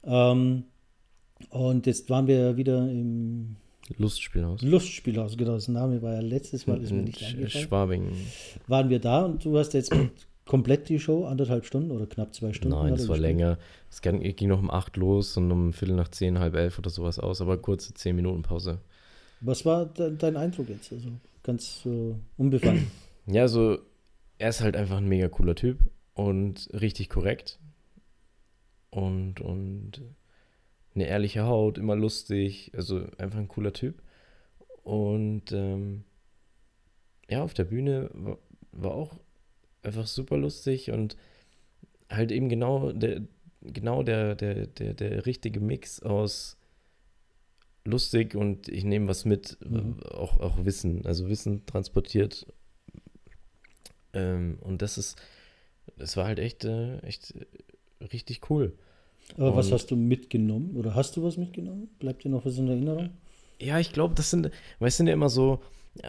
Ähm, 0.05 0.65
und 1.51 1.87
jetzt 1.87 2.09
waren 2.09 2.27
wir 2.27 2.57
wieder 2.57 2.89
im 2.89 3.57
Lustspielhaus. 3.99 4.63
Lustspielhaus, 4.63 5.37
genau, 5.37 5.55
das 5.55 5.69
Name 5.69 6.03
war 6.03 6.15
ja 6.15 6.21
letztes 6.21 6.67
Mal, 6.67 6.83
ist 6.83 6.91
mir 6.93 6.99
in 6.99 7.05
nicht 7.05 7.23
eingefallen. 7.23 7.51
Schwabing. 7.67 8.13
Waren 8.67 8.89
wir 8.91 8.99
da 8.99 9.25
und 9.25 9.45
du 9.45 9.57
hast 9.59 9.75
jetzt 9.75 9.93
komplett 10.47 10.89
die 10.89 10.99
Show, 10.99 11.27
anderthalb 11.27 11.67
Stunden 11.67 11.91
oder 11.91 12.07
knapp 12.07 12.35
zwei 12.35 12.53
Stunden? 12.53 12.79
Nein, 12.79 12.93
das 12.93 13.09
war 13.09 13.17
gespielt. 13.17 13.39
länger. 13.39 13.59
Es 13.91 14.01
ging, 14.01 14.49
noch 14.49 14.61
um 14.61 14.71
8 14.71 14.97
los 14.97 15.37
und 15.37 15.51
um 15.53 15.73
Viertel 15.73 15.97
nach 15.97 16.09
10, 16.09 16.39
halb 16.39 16.55
elf 16.55 16.79
oder 16.79 16.89
sowas 16.89 17.19
aus, 17.19 17.41
aber 17.41 17.59
kurze 17.59 17.93
10 17.93 18.17
Minuten 18.17 18.43
Pause. 18.43 18.79
Was 19.41 19.67
war 19.67 19.85
de 19.87 20.17
dein 20.17 20.37
Eindruck 20.37 20.69
jetzt? 20.71 20.93
Also 20.93 21.11
ganz 21.43 21.83
äh, 21.85 22.15
unbefangen. 22.39 22.87
Ja, 23.29 23.43
also 23.43 23.79
er 24.39 24.51
ist 24.51 24.61
halt 24.61 24.77
einfach 24.77 24.99
ein 24.99 25.09
mega 25.09 25.29
cooler 25.29 25.57
Typ 25.57 25.81
und 26.15 26.69
richtig 26.73 27.09
korrekt. 27.09 27.59
Und, 28.91 29.41
und 29.41 30.01
eine 30.95 31.09
ehrliche 31.09 31.43
Haut, 31.43 31.77
immer 31.77 31.97
lustig, 31.97 32.71
also 32.77 33.05
einfach 33.19 33.41
ein 33.41 33.49
cooler 33.49 33.73
Typ. 33.73 34.01
Und 34.85 35.51
ähm, 35.51 36.05
ja, 37.29 37.43
auf 37.43 37.53
der 37.53 37.65
Bühne 37.65 38.11
war, 38.13 38.39
war 38.71 38.95
auch 38.95 39.19
einfach 39.87 40.07
super 40.07 40.37
lustig 40.37 40.91
und 40.91 41.17
halt 42.11 42.33
eben 42.33 42.49
genau 42.49 42.93
der, 42.93 43.23
genau 43.63 44.03
der, 44.03 44.35
der, 44.35 44.67
der, 44.67 44.95
der 44.95 45.27
richtige 45.27 45.61
Mix 45.61 46.03
aus 46.03 46.57
lustig 47.85 48.35
und 48.35 48.69
ich 48.69 48.85
nehme 48.85 49.09
was 49.09 49.25
mit, 49.25 49.57
mhm. 49.65 50.03
auch, 50.03 50.41
auch 50.41 50.65
Wissen, 50.65 51.07
also 51.07 51.29
Wissen 51.29 51.65
transportiert. 51.67 52.47
Ähm, 54.13 54.59
und 54.61 54.83
das 54.83 54.99
ist, 54.99 55.17
das 55.97 56.17
war 56.17 56.27
halt 56.27 56.39
echt, 56.39 56.65
äh, 56.65 56.99
echt 56.99 57.35
richtig 58.13 58.51
cool. 58.51 58.77
Aber 59.37 59.51
und 59.51 59.57
was 59.57 59.73
hast 59.73 59.91
du 59.91 59.97
mitgenommen? 59.97 60.77
Oder 60.77 60.95
hast 60.95 61.17
du 61.17 61.23
was 61.23 61.37
mitgenommen? 61.37 61.89
Bleibt 61.99 62.25
dir 62.25 62.29
noch 62.29 62.45
was 62.45 62.59
in 62.59 62.69
Erinnerung? 62.69 63.11
Ja, 63.61 63.79
ich 63.79 63.93
glaube, 63.93 64.15
das 64.15 64.31
sind, 64.31 64.51
weil 64.79 64.89
es 64.89 64.97
sind 64.97 65.07
ja 65.07 65.13
immer 65.13 65.29
so, 65.31 65.61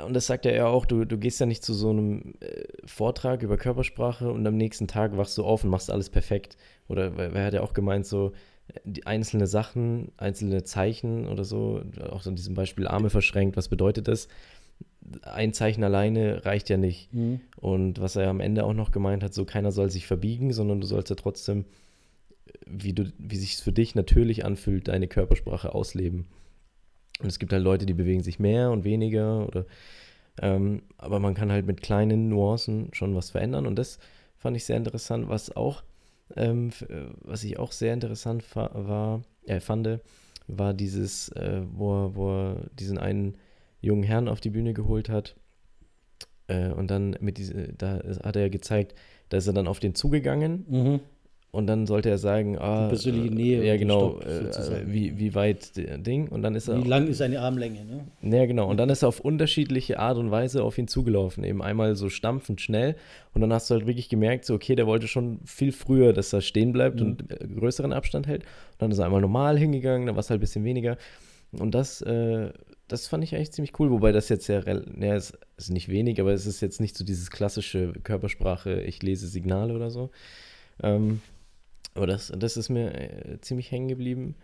und 0.05 0.13
das 0.13 0.27
sagt 0.27 0.45
er 0.45 0.55
ja 0.55 0.67
auch, 0.67 0.85
du, 0.85 1.05
du 1.05 1.17
gehst 1.17 1.39
ja 1.39 1.45
nicht 1.45 1.63
zu 1.63 1.73
so 1.73 1.89
einem 1.89 2.33
äh, 2.39 2.63
Vortrag 2.85 3.43
über 3.43 3.57
Körpersprache 3.57 4.31
und 4.31 4.45
am 4.45 4.57
nächsten 4.57 4.87
Tag 4.87 5.17
wachst 5.17 5.37
du 5.37 5.43
auf 5.43 5.63
und 5.63 5.69
machst 5.69 5.89
alles 5.89 6.09
perfekt. 6.09 6.57
Oder 6.87 7.17
wer 7.17 7.45
hat 7.45 7.53
ja 7.53 7.61
auch 7.61 7.73
gemeint, 7.73 8.05
so 8.05 8.33
die 8.83 9.05
einzelne 9.05 9.47
Sachen, 9.47 10.11
einzelne 10.17 10.63
Zeichen 10.63 11.27
oder 11.27 11.43
so, 11.43 11.81
auch 12.09 12.21
so 12.21 12.29
in 12.29 12.35
diesem 12.35 12.53
Beispiel 12.53 12.87
Arme 12.87 13.09
verschränkt, 13.09 13.57
was 13.57 13.69
bedeutet 13.69 14.07
das? 14.07 14.27
Ein 15.21 15.53
Zeichen 15.53 15.83
alleine 15.83 16.45
reicht 16.45 16.69
ja 16.69 16.77
nicht. 16.77 17.13
Mhm. 17.13 17.39
Und 17.55 18.01
was 18.01 18.17
er 18.17 18.29
am 18.29 18.41
Ende 18.41 18.65
auch 18.65 18.73
noch 18.73 18.91
gemeint 18.91 19.23
hat, 19.23 19.33
so 19.33 19.45
keiner 19.45 19.71
soll 19.71 19.89
sich 19.89 20.05
verbiegen, 20.05 20.51
sondern 20.51 20.81
du 20.81 20.87
sollst 20.87 21.09
ja 21.09 21.15
trotzdem, 21.15 21.65
wie 22.65 22.93
du, 22.93 23.11
wie 23.17 23.37
sich 23.37 23.53
es 23.53 23.61
für 23.61 23.71
dich 23.71 23.95
natürlich 23.95 24.43
anfühlt, 24.43 24.89
deine 24.89 25.07
Körpersprache 25.07 25.73
ausleben. 25.73 26.25
Und 27.19 27.27
es 27.27 27.39
gibt 27.39 27.51
halt 27.51 27.63
Leute, 27.63 27.85
die 27.85 27.93
bewegen 27.93 28.23
sich 28.23 28.39
mehr 28.39 28.71
und 28.71 28.83
weniger 28.83 29.47
oder 29.47 29.65
ähm, 30.41 30.83
aber 30.97 31.19
man 31.19 31.33
kann 31.33 31.51
halt 31.51 31.65
mit 31.65 31.81
kleinen 31.81 32.29
Nuancen 32.29 32.89
schon 32.93 33.15
was 33.15 33.31
verändern. 33.31 33.65
Und 33.65 33.75
das 33.75 33.99
fand 34.37 34.55
ich 34.55 34.65
sehr 34.65 34.77
interessant, 34.77 35.29
was 35.29 35.55
auch, 35.55 35.83
ähm, 36.35 36.69
was 37.21 37.43
ich 37.43 37.57
auch 37.57 37.71
sehr 37.71 37.93
interessant 37.93 38.43
war, 38.55 39.23
äh, 39.45 39.59
fand, 39.59 39.99
war 40.47 40.73
dieses, 40.73 41.29
äh, 41.29 41.61
wo, 41.71 42.05
er, 42.05 42.15
wo 42.15 42.31
er 42.31 42.55
diesen 42.79 42.97
einen 42.97 43.35
jungen 43.81 44.03
Herrn 44.03 44.27
auf 44.27 44.39
die 44.39 44.49
Bühne 44.49 44.73
geholt 44.73 45.09
hat. 45.09 45.35
Äh, 46.47 46.69
und 46.69 46.91
dann 46.91 47.17
mit 47.19 47.37
diese, 47.37 47.73
da 47.73 48.01
hat 48.23 48.35
er 48.35 48.49
gezeigt, 48.49 48.95
da 49.29 49.37
ist 49.37 49.47
er 49.47 49.53
dann 49.53 49.67
auf 49.67 49.79
den 49.79 49.95
zugegangen. 49.95 50.65
Mhm. 50.69 50.99
Und 51.57 51.65
dann 51.65 51.87
sollte 51.87 52.11
er 52.11 52.19
sagen, 52.19 52.55
ah, 52.59 52.87
persönliche 52.87 53.33
Nähe. 53.33 53.65
Ja, 53.65 53.77
genau, 53.77 54.19
Stopp, 54.21 54.27
äh, 54.27 54.83
wie, 54.85 55.17
wie 55.17 55.33
weit 55.33 55.75
der 55.75 55.97
Ding. 55.97 56.27
Und 56.27 56.43
dann 56.43 56.53
ist 56.53 56.67
er. 56.67 56.77
Wie 56.77 56.87
lang 56.87 57.07
ist 57.07 57.17
seine 57.17 57.41
Armlänge, 57.41 57.79
ne? 57.83 58.05
Ja, 58.21 58.45
genau. 58.45 58.69
Und 58.69 58.77
dann 58.77 58.89
ist 58.91 59.01
er 59.01 59.07
auf 59.07 59.21
unterschiedliche 59.21 59.97
Art 59.97 60.19
und 60.19 60.29
Weise 60.29 60.61
auf 60.61 60.77
ihn 60.77 60.87
zugelaufen. 60.87 61.43
Eben 61.43 61.63
einmal 61.63 61.95
so 61.95 62.09
stampfend 62.09 62.61
schnell. 62.61 62.95
Und 63.33 63.41
dann 63.41 63.51
hast 63.51 63.71
du 63.71 63.73
halt 63.73 63.87
wirklich 63.87 64.07
gemerkt, 64.07 64.45
so, 64.45 64.53
okay, 64.53 64.75
der 64.75 64.85
wollte 64.85 65.07
schon 65.07 65.39
viel 65.45 65.71
früher, 65.71 66.13
dass 66.13 66.31
er 66.31 66.41
stehen 66.41 66.73
bleibt 66.73 66.99
mhm. 66.99 67.07
und 67.07 67.31
äh, 67.31 67.47
größeren 67.47 67.91
Abstand 67.91 68.27
hält. 68.27 68.43
Und 68.43 68.81
dann 68.83 68.91
ist 68.91 68.99
er 68.99 69.05
einmal 69.05 69.21
normal 69.21 69.57
hingegangen, 69.57 70.05
dann 70.05 70.15
war 70.15 70.19
es 70.19 70.29
halt 70.29 70.37
ein 70.37 70.41
bisschen 70.41 70.63
weniger. 70.63 70.95
Und 71.53 71.73
das, 71.73 72.03
äh, 72.03 72.51
das 72.87 73.07
fand 73.07 73.23
ich 73.23 73.33
eigentlich 73.33 73.51
ziemlich 73.51 73.79
cool, 73.79 73.89
wobei 73.89 74.11
das 74.11 74.29
jetzt 74.29 74.47
ja, 74.47 74.61
ja 74.61 75.15
ist, 75.15 75.35
ist 75.57 75.71
nicht 75.71 75.89
wenig, 75.89 76.21
aber 76.21 76.33
es 76.33 76.45
ist 76.45 76.61
jetzt 76.61 76.79
nicht 76.79 76.95
so 76.95 77.03
dieses 77.03 77.31
klassische 77.31 77.93
Körpersprache, 78.03 78.79
ich 78.81 79.01
lese 79.01 79.27
Signale 79.27 79.73
oder 79.73 79.89
so. 79.89 80.11
Ähm, 80.83 81.21
aber 81.97 82.07
das, 82.07 82.31
das 82.35 82.57
ist 82.57 82.69
mir 82.69 82.93
äh, 82.93 83.41
ziemlich 83.41 83.71
hängen 83.71 83.87
geblieben. 83.87 84.35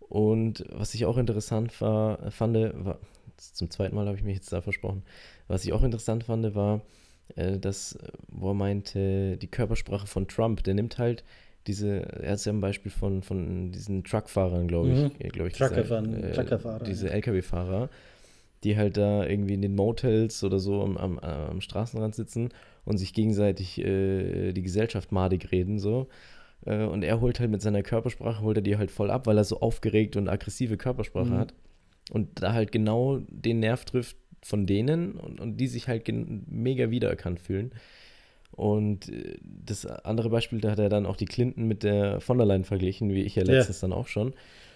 Und 0.00 0.64
was 0.70 0.94
ich 0.94 1.06
auch 1.06 1.16
interessant 1.16 1.80
war, 1.80 2.30
fand, 2.30 2.56
war, 2.84 2.98
zum 3.36 3.70
zweiten 3.70 3.94
Mal 3.94 4.06
habe 4.06 4.16
ich 4.16 4.24
mich 4.24 4.36
jetzt 4.36 4.52
da 4.52 4.60
versprochen, 4.60 5.02
was 5.48 5.64
ich 5.64 5.72
auch 5.72 5.82
interessant 5.82 6.24
fand, 6.24 6.54
war, 6.54 6.82
äh, 7.36 7.58
dass, 7.58 7.98
wo 8.28 8.50
er 8.50 8.54
meinte, 8.54 9.36
die 9.36 9.46
Körpersprache 9.46 10.06
von 10.06 10.28
Trump, 10.28 10.62
der 10.64 10.74
nimmt 10.74 10.98
halt 10.98 11.24
diese, 11.66 12.00
er 12.22 12.34
ist 12.34 12.44
ja 12.44 12.52
ein 12.52 12.60
Beispiel 12.60 12.90
von, 12.90 13.22
von 13.22 13.72
diesen 13.72 14.04
Truckfahrern, 14.04 14.68
glaube 14.68 14.90
ich. 14.90 14.98
Mhm. 14.98 15.28
Glaub 15.30 15.46
ich 15.48 15.54
Truckerfahren, 15.54 16.22
äh, 16.22 16.32
Truckerfahrer. 16.32 16.84
Diese 16.84 17.06
ja. 17.06 17.12
LKW-Fahrer, 17.14 17.88
die 18.64 18.76
halt 18.76 18.96
da 18.96 19.26
irgendwie 19.26 19.54
in 19.54 19.62
den 19.62 19.74
Motels 19.74 20.44
oder 20.44 20.58
so 20.58 20.82
am, 20.82 20.96
am, 20.98 21.18
am 21.18 21.60
Straßenrand 21.60 22.14
sitzen 22.14 22.50
und 22.84 22.98
sich 22.98 23.14
gegenseitig 23.14 23.78
äh, 23.78 24.52
die 24.52 24.62
Gesellschaft 24.62 25.12
madig 25.12 25.52
reden, 25.52 25.78
so. 25.78 26.08
Äh, 26.66 26.84
und 26.84 27.02
er 27.02 27.20
holt 27.20 27.40
halt 27.40 27.50
mit 27.50 27.62
seiner 27.62 27.82
Körpersprache, 27.82 28.42
holt 28.42 28.58
er 28.58 28.62
die 28.62 28.76
halt 28.76 28.90
voll 28.90 29.10
ab, 29.10 29.26
weil 29.26 29.38
er 29.38 29.44
so 29.44 29.60
aufgeregt 29.60 30.16
und 30.16 30.28
aggressive 30.28 30.76
Körpersprache 30.76 31.30
mhm. 31.30 31.38
hat. 31.38 31.54
Und 32.10 32.42
da 32.42 32.52
halt 32.52 32.72
genau 32.72 33.20
den 33.28 33.60
Nerv 33.60 33.84
trifft 33.84 34.16
von 34.42 34.66
denen 34.66 35.12
und, 35.12 35.40
und 35.40 35.56
die 35.56 35.68
sich 35.68 35.88
halt 35.88 36.06
mega 36.08 36.90
wiedererkannt 36.90 37.40
fühlen. 37.40 37.72
Und 38.50 39.08
äh, 39.08 39.38
das 39.42 39.86
andere 39.86 40.30
Beispiel, 40.30 40.60
da 40.60 40.72
hat 40.72 40.78
er 40.78 40.88
dann 40.88 41.06
auch 41.06 41.16
die 41.16 41.24
Clinton 41.24 41.66
mit 41.66 41.82
der 41.82 42.20
von 42.20 42.38
der 42.38 42.46
Leyen 42.46 42.64
verglichen, 42.64 43.10
wie 43.10 43.22
ich 43.22 43.34
ja 43.34 43.42
letztens 43.42 43.80
ja. 43.80 43.88
dann 43.88 43.98
auch 43.98 44.08
schon. 44.08 44.34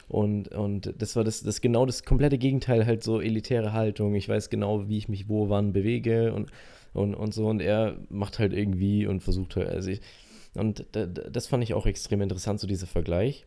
Und, 0.09 0.48
und 0.48 0.94
das 0.96 1.16
war 1.16 1.24
das, 1.24 1.42
das 1.42 1.61
genau 1.61 1.85
das 1.85 2.03
komplette 2.03 2.38
Gegenteil, 2.38 2.87
halt 2.87 3.05
so 3.05 3.20
elitäre 3.20 3.74
Haltung. 3.74 4.14
Ich 4.14 4.29
weiß 4.29 4.48
genau, 4.48 4.88
wie 4.88 4.96
ich 4.96 5.09
mich 5.09 5.29
wo, 5.29 5.51
wann 5.51 5.74
bewege 5.74 6.33
und, 6.33 6.51
und, 6.94 7.14
und 7.14 7.35
so. 7.35 7.46
Und 7.46 7.61
er 7.61 7.98
macht 8.09 8.38
halt 8.38 8.55
irgendwie 8.55 9.07
und 9.07 9.22
versucht 9.22 9.57
halt, 9.57 9.68
also 9.68 9.90
ich, 9.90 10.01
und 10.59 10.87
das 10.92 11.47
fand 11.47 11.62
ich 11.62 11.75
auch 11.75 11.87
extrem 11.87 12.21
interessant, 12.21 12.61
so 12.61 12.66
dieser 12.66 12.87
Vergleich. 12.87 13.47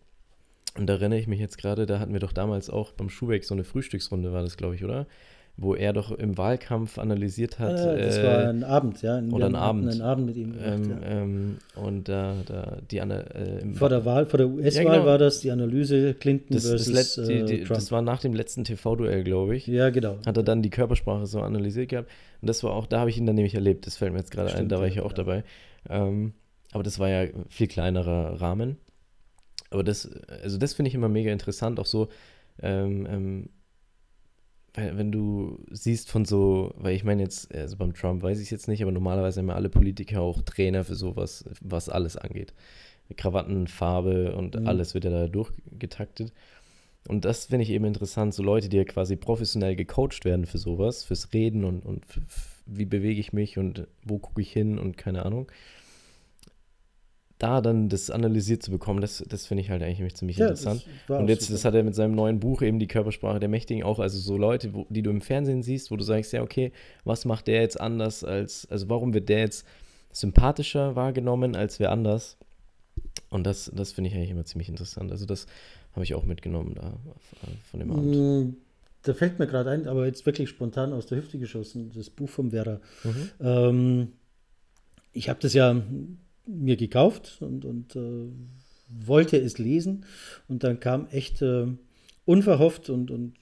Und 0.78 0.88
da 0.88 0.94
erinnere 0.94 1.20
ich 1.20 1.28
mich 1.28 1.40
jetzt 1.40 1.58
gerade, 1.58 1.86
da 1.86 2.00
hatten 2.00 2.14
wir 2.14 2.20
doch 2.20 2.32
damals 2.32 2.70
auch 2.70 2.94
beim 2.94 3.10
Schubeck 3.10 3.44
so 3.44 3.54
eine 3.54 3.64
Frühstücksrunde, 3.64 4.32
war 4.32 4.42
das, 4.42 4.56
glaube 4.56 4.76
ich, 4.76 4.84
oder? 4.84 5.06
Wo 5.58 5.76
er 5.76 5.92
doch 5.92 6.12
im 6.12 6.38
Wahlkampf 6.38 6.98
analysiert 6.98 7.60
hat. 7.60 7.78
Ja, 7.78 7.94
das 7.94 8.18
äh, 8.18 8.24
war 8.24 8.48
ein 8.48 8.64
Abend, 8.64 9.02
ja. 9.02 9.22
Oder 9.32 9.48
ein 9.48 9.56
Abend. 9.56 9.92
einen 9.92 10.02
Abend 10.02 10.26
mit 10.28 10.38
ihm 10.38 10.54
gemacht, 10.54 10.66
ähm, 10.66 10.90
ja. 10.90 11.08
ähm, 11.10 11.58
und 11.76 12.08
da, 12.08 12.36
da 12.46 12.78
die 12.90 13.00
äh, 13.00 13.74
Vor 13.74 13.90
der 13.90 14.06
Wahl, 14.06 14.26
vor 14.26 14.38
der 14.38 14.48
US-Wahl 14.48 14.84
ja, 14.86 14.92
genau. 14.94 15.06
war 15.06 15.18
das 15.18 15.42
die 15.42 15.52
Analyse 15.52 16.14
Clinton 16.14 16.56
das, 16.56 16.66
versus 16.66 16.94
das, 16.94 17.28
die, 17.28 17.44
die, 17.44 17.54
äh, 17.54 17.64
Trump. 17.66 17.80
Das 17.80 17.92
war 17.92 18.02
nach 18.02 18.22
dem 18.22 18.34
letzten 18.34 18.64
TV-Duell, 18.64 19.26
glaube 19.26 19.58
ich. 19.58 19.68
Ja, 19.68 19.90
genau. 19.90 20.20
Hat 20.26 20.38
er 20.38 20.44
dann 20.44 20.62
die 20.62 20.70
Körpersprache 20.70 21.26
so 21.26 21.42
analysiert 21.42 21.90
gehabt. 21.90 22.10
Und 22.42 22.48
das 22.48 22.64
war 22.64 22.72
auch, 22.72 22.88
da 22.88 23.02
habe 23.02 23.10
ich 23.10 23.18
ihn 23.18 23.26
dann 23.26 23.36
nämlich 23.36 23.56
erlebt. 23.56 23.86
Das 23.86 23.98
fällt 23.98 24.14
mir 24.14 24.20
jetzt 24.20 24.32
gerade 24.32 24.56
ein, 24.56 24.70
da 24.70 24.80
war 24.80 24.88
ich 24.88 24.96
ja 24.96 25.04
auch 25.04 25.14
dabei. 25.14 25.44
Ähm, 25.90 26.32
aber 26.72 26.84
das 26.84 27.00
war 27.00 27.10
ja 27.10 27.28
viel 27.50 27.68
kleinerer 27.68 28.42
Rahmen. 28.42 28.78
Aber 29.70 29.84
das, 29.84 30.10
also 30.28 30.58
das 30.58 30.74
finde 30.74 30.90
ich 30.90 30.96
immer 30.96 31.10
mega 31.10 31.32
interessant, 31.32 31.80
auch 31.80 31.86
so, 31.86 32.10
ähm, 32.62 33.08
ähm, 33.10 33.50
wenn 34.74 35.12
du 35.12 35.60
siehst 35.70 36.10
von 36.10 36.24
so, 36.24 36.74
weil 36.78 36.96
ich 36.96 37.04
meine 37.04 37.24
jetzt, 37.24 37.54
also 37.54 37.76
beim 37.76 37.94
Trump 37.94 38.24
weiß 38.24 38.38
ich 38.38 38.46
es 38.46 38.52
jetzt 38.52 38.68
nicht, 38.70 38.82
aber 38.82 38.92
normalerweise 38.92 39.42
haben 39.42 39.50
ja 39.50 39.56
alle 39.56 39.70
Politiker 39.70 40.22
auch 40.22 40.42
Trainer 40.44 40.86
für 40.86 40.96
sowas, 40.96 41.44
was 41.60 41.90
alles 41.90 42.16
angeht. 42.16 42.54
Krawatten, 43.18 43.68
Farbe 43.68 44.34
und 44.36 44.58
mhm. 44.58 44.68
alles 44.68 44.94
wird 44.94 45.04
ja 45.04 45.12
da 45.12 45.28
durchgetaktet. 45.28 46.32
Und 47.08 47.26
das 47.26 47.46
finde 47.46 47.64
ich 47.64 47.72
eben 47.72 47.84
interessant, 47.84 48.34
so 48.34 48.44
Leute, 48.44 48.70
die 48.70 48.78
ja 48.78 48.86
quasi 48.86 49.18
professionell 49.18 49.76
gecoacht 49.76 50.24
werden 50.24 50.46
für 50.46 50.60
sowas, 50.60 51.04
fürs 51.04 51.34
Reden 51.34 51.66
und, 51.66 51.82
und 51.82 52.06
wie 52.66 52.86
bewege 52.86 53.20
ich 53.20 53.34
mich 53.34 53.58
und 53.58 53.88
wo 54.04 54.20
gucke 54.20 54.42
ich 54.42 54.54
hin 54.54 54.80
und 54.80 54.98
keine 54.98 55.26
Ahnung 55.26 55.52
da 57.42 57.60
dann 57.60 57.90
das 57.90 58.12
analysiert 58.12 58.62
zu 58.62 58.70
bekommen, 58.70 59.02
das, 59.02 59.24
das 59.28 59.48
finde 59.48 59.64
ich 59.64 59.72
halt 59.72 59.82
eigentlich 59.82 60.14
ziemlich 60.16 60.38
ja, 60.38 60.48
interessant. 60.48 60.86
Und 61.08 61.28
jetzt, 61.28 61.44
super. 61.44 61.54
das 61.54 61.66
hat 61.66 61.74
er 61.74 61.84
mit 61.84 61.96
seinem 61.96 62.14
neuen 62.14 62.40
Buch 62.40 62.62
eben 62.62 62.78
die 62.78 62.88
Körpersprache 62.88 63.40
der 63.40 63.50
Mächtigen 63.50 63.84
auch, 63.84 64.00
also 64.00 64.20
so 64.20 64.38
Leute, 64.38 64.74
wo, 64.74 64.86
die 64.90 65.02
du 65.02 65.10
im 65.10 65.22
Fernsehen 65.22 65.64
siehst, 65.64 65.90
wo 65.90 65.96
du 65.96 66.04
sagst, 66.04 66.34
ja, 66.34 66.44
okay, 66.44 66.72
was 67.04 67.26
macht 67.26 67.48
der 67.48 67.62
jetzt 67.62 67.82
anders 67.82 68.24
als, 68.24 68.68
also 68.70 68.90
warum 68.90 69.14
wird 69.14 69.28
der 69.30 69.40
jetzt 69.40 69.66
sympathischer 70.12 70.96
wahrgenommen 70.96 71.56
als 71.56 71.80
wer 71.80 71.92
anders? 71.92 72.38
Und 73.30 73.46
das, 73.46 73.72
das 73.74 73.92
finde 73.92 74.10
ich 74.10 74.16
eigentlich 74.16 74.32
immer 74.32 74.46
ziemlich 74.46 74.70
interessant. 74.70 75.12
Also 75.12 75.26
das 75.26 75.48
habe 75.94 76.04
ich 76.04 76.14
auch 76.14 76.26
mitgenommen 76.26 76.76
da 76.76 76.94
von 77.72 77.80
dem 77.80 77.92
Abend. 77.92 78.16
Mm, 78.16 78.58
da 79.02 79.14
fällt 79.16 79.40
mir 79.40 79.48
gerade 79.48 79.72
ein, 79.72 79.88
aber 79.88 80.06
jetzt 80.06 80.26
wirklich 80.28 80.50
spontan 80.50 80.94
aus 80.94 81.08
der 81.08 81.18
Hüfte 81.18 81.40
geschossen, 81.40 81.92
das 81.96 82.12
Buch 82.12 82.30
vom 82.30 82.52
Werder. 82.52 82.82
Mhm. 83.04 83.30
Ähm, 83.40 84.08
ich 85.14 85.28
habe 85.28 85.40
das 85.40 85.54
ja 85.54 85.82
mir 86.46 86.76
gekauft 86.76 87.38
und, 87.42 87.66
und 87.66 87.96
äh, 87.96 88.28
wollte 88.88 89.38
es 89.38 89.58
lesen. 89.58 90.06
Und 90.48 90.64
dann 90.64 90.80
kam 90.80 91.08
echt 91.08 91.42
äh, 91.42 91.68
unverhofft 92.26 92.90
und, 92.90 93.12
und 93.12 93.34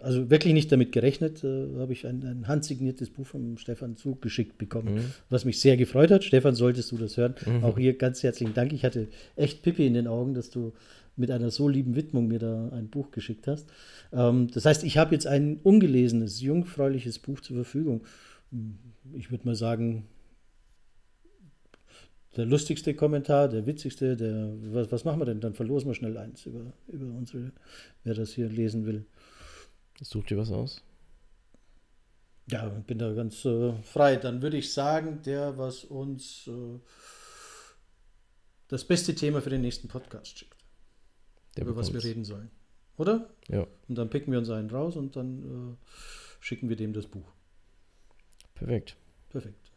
also 0.00 0.30
wirklich 0.30 0.54
nicht 0.54 0.70
damit 0.70 0.92
gerechnet, 0.92 1.42
äh, 1.44 1.66
habe 1.78 1.92
ich 1.92 2.06
ein, 2.06 2.22
ein 2.24 2.46
handsigniertes 2.46 3.10
Buch 3.10 3.26
von 3.26 3.58
Stefan 3.58 3.96
zugeschickt 3.96 4.58
bekommen, 4.58 4.94
mhm. 4.94 5.04
was 5.28 5.44
mich 5.44 5.60
sehr 5.60 5.76
gefreut 5.76 6.10
hat. 6.10 6.24
Stefan, 6.24 6.54
solltest 6.54 6.92
du 6.92 6.98
das 6.98 7.16
hören, 7.16 7.34
mhm. 7.44 7.64
auch 7.64 7.78
hier 7.78 7.96
ganz 7.96 8.22
herzlichen 8.22 8.54
Dank. 8.54 8.72
Ich 8.72 8.84
hatte 8.84 9.08
echt 9.36 9.62
Pippi 9.62 9.86
in 9.86 9.94
den 9.94 10.06
Augen, 10.06 10.34
dass 10.34 10.50
du 10.50 10.72
mit 11.16 11.30
einer 11.30 11.50
so 11.50 11.68
lieben 11.68 11.96
Widmung 11.96 12.28
mir 12.28 12.38
da 12.38 12.68
ein 12.68 12.88
Buch 12.88 13.10
geschickt 13.10 13.48
hast. 13.48 13.68
Ähm, 14.12 14.48
das 14.52 14.64
heißt, 14.64 14.84
ich 14.84 14.98
habe 14.98 15.14
jetzt 15.14 15.26
ein 15.26 15.58
ungelesenes, 15.62 16.40
jungfräuliches 16.40 17.18
Buch 17.18 17.40
zur 17.40 17.56
Verfügung. 17.56 18.02
Ich 19.14 19.30
würde 19.30 19.46
mal 19.46 19.56
sagen, 19.56 20.04
der 22.38 22.46
lustigste 22.46 22.94
Kommentar, 22.94 23.48
der 23.48 23.66
witzigste, 23.66 24.16
der, 24.16 24.52
was, 24.72 24.92
was 24.92 25.04
machen 25.04 25.20
wir 25.20 25.26
denn? 25.26 25.40
Dann 25.40 25.54
verlosen 25.54 25.90
wir 25.90 25.94
schnell 25.94 26.16
eins 26.16 26.46
über, 26.46 26.72
über 26.86 27.06
unsere, 27.06 27.50
wer 28.04 28.14
das 28.14 28.32
hier 28.32 28.48
lesen 28.48 28.86
will. 28.86 29.04
Such 30.00 30.26
dir 30.26 30.38
was 30.38 30.52
aus? 30.52 30.80
Ja, 32.48 32.68
bin 32.68 32.98
da 32.98 33.12
ganz 33.12 33.44
äh, 33.44 33.72
frei. 33.82 34.16
Dann 34.16 34.40
würde 34.40 34.56
ich 34.56 34.72
sagen, 34.72 35.20
der, 35.26 35.58
was 35.58 35.82
uns 35.82 36.46
äh, 36.46 36.78
das 38.68 38.84
beste 38.84 39.16
Thema 39.16 39.42
für 39.42 39.50
den 39.50 39.60
nächsten 39.60 39.88
Podcast 39.88 40.38
schickt. 40.38 40.56
Der 41.56 41.64
über 41.64 41.74
was 41.74 41.92
wir 41.92 42.04
reden 42.04 42.24
sollen. 42.24 42.52
Oder? 42.98 43.28
Ja. 43.48 43.66
Und 43.88 43.98
dann 43.98 44.10
picken 44.10 44.30
wir 44.30 44.38
uns 44.38 44.48
einen 44.48 44.70
raus 44.70 44.94
und 44.94 45.16
dann 45.16 45.42
äh, 45.72 45.76
schicken 46.38 46.68
wir 46.68 46.76
dem 46.76 46.92
das 46.92 47.06
Buch. 47.08 47.32
Perfekt. 48.54 48.96
Perfekt. 49.28 49.67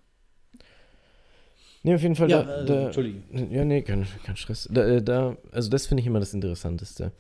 Nee, 1.84 1.96
auf 1.96 2.02
jeden 2.02 2.16
Fall. 2.16 2.30
Ja, 2.30 2.44
da, 2.44 2.62
äh, 2.62 2.66
da, 2.66 2.86
Entschuldigung. 2.86 3.24
Ja, 3.52 3.66
nee, 3.66 3.82
kein, 3.82 4.06
kein 4.24 4.36
Stress. 4.36 4.70
Da, 4.72 4.86
äh, 4.86 5.02
da, 5.02 5.38
also 5.52 5.70
das 5.70 5.88
finde 5.88 6.02
ich 6.02 6.08
immer 6.08 6.20
das 6.20 6.34
Interessanteste. 6.34 7.12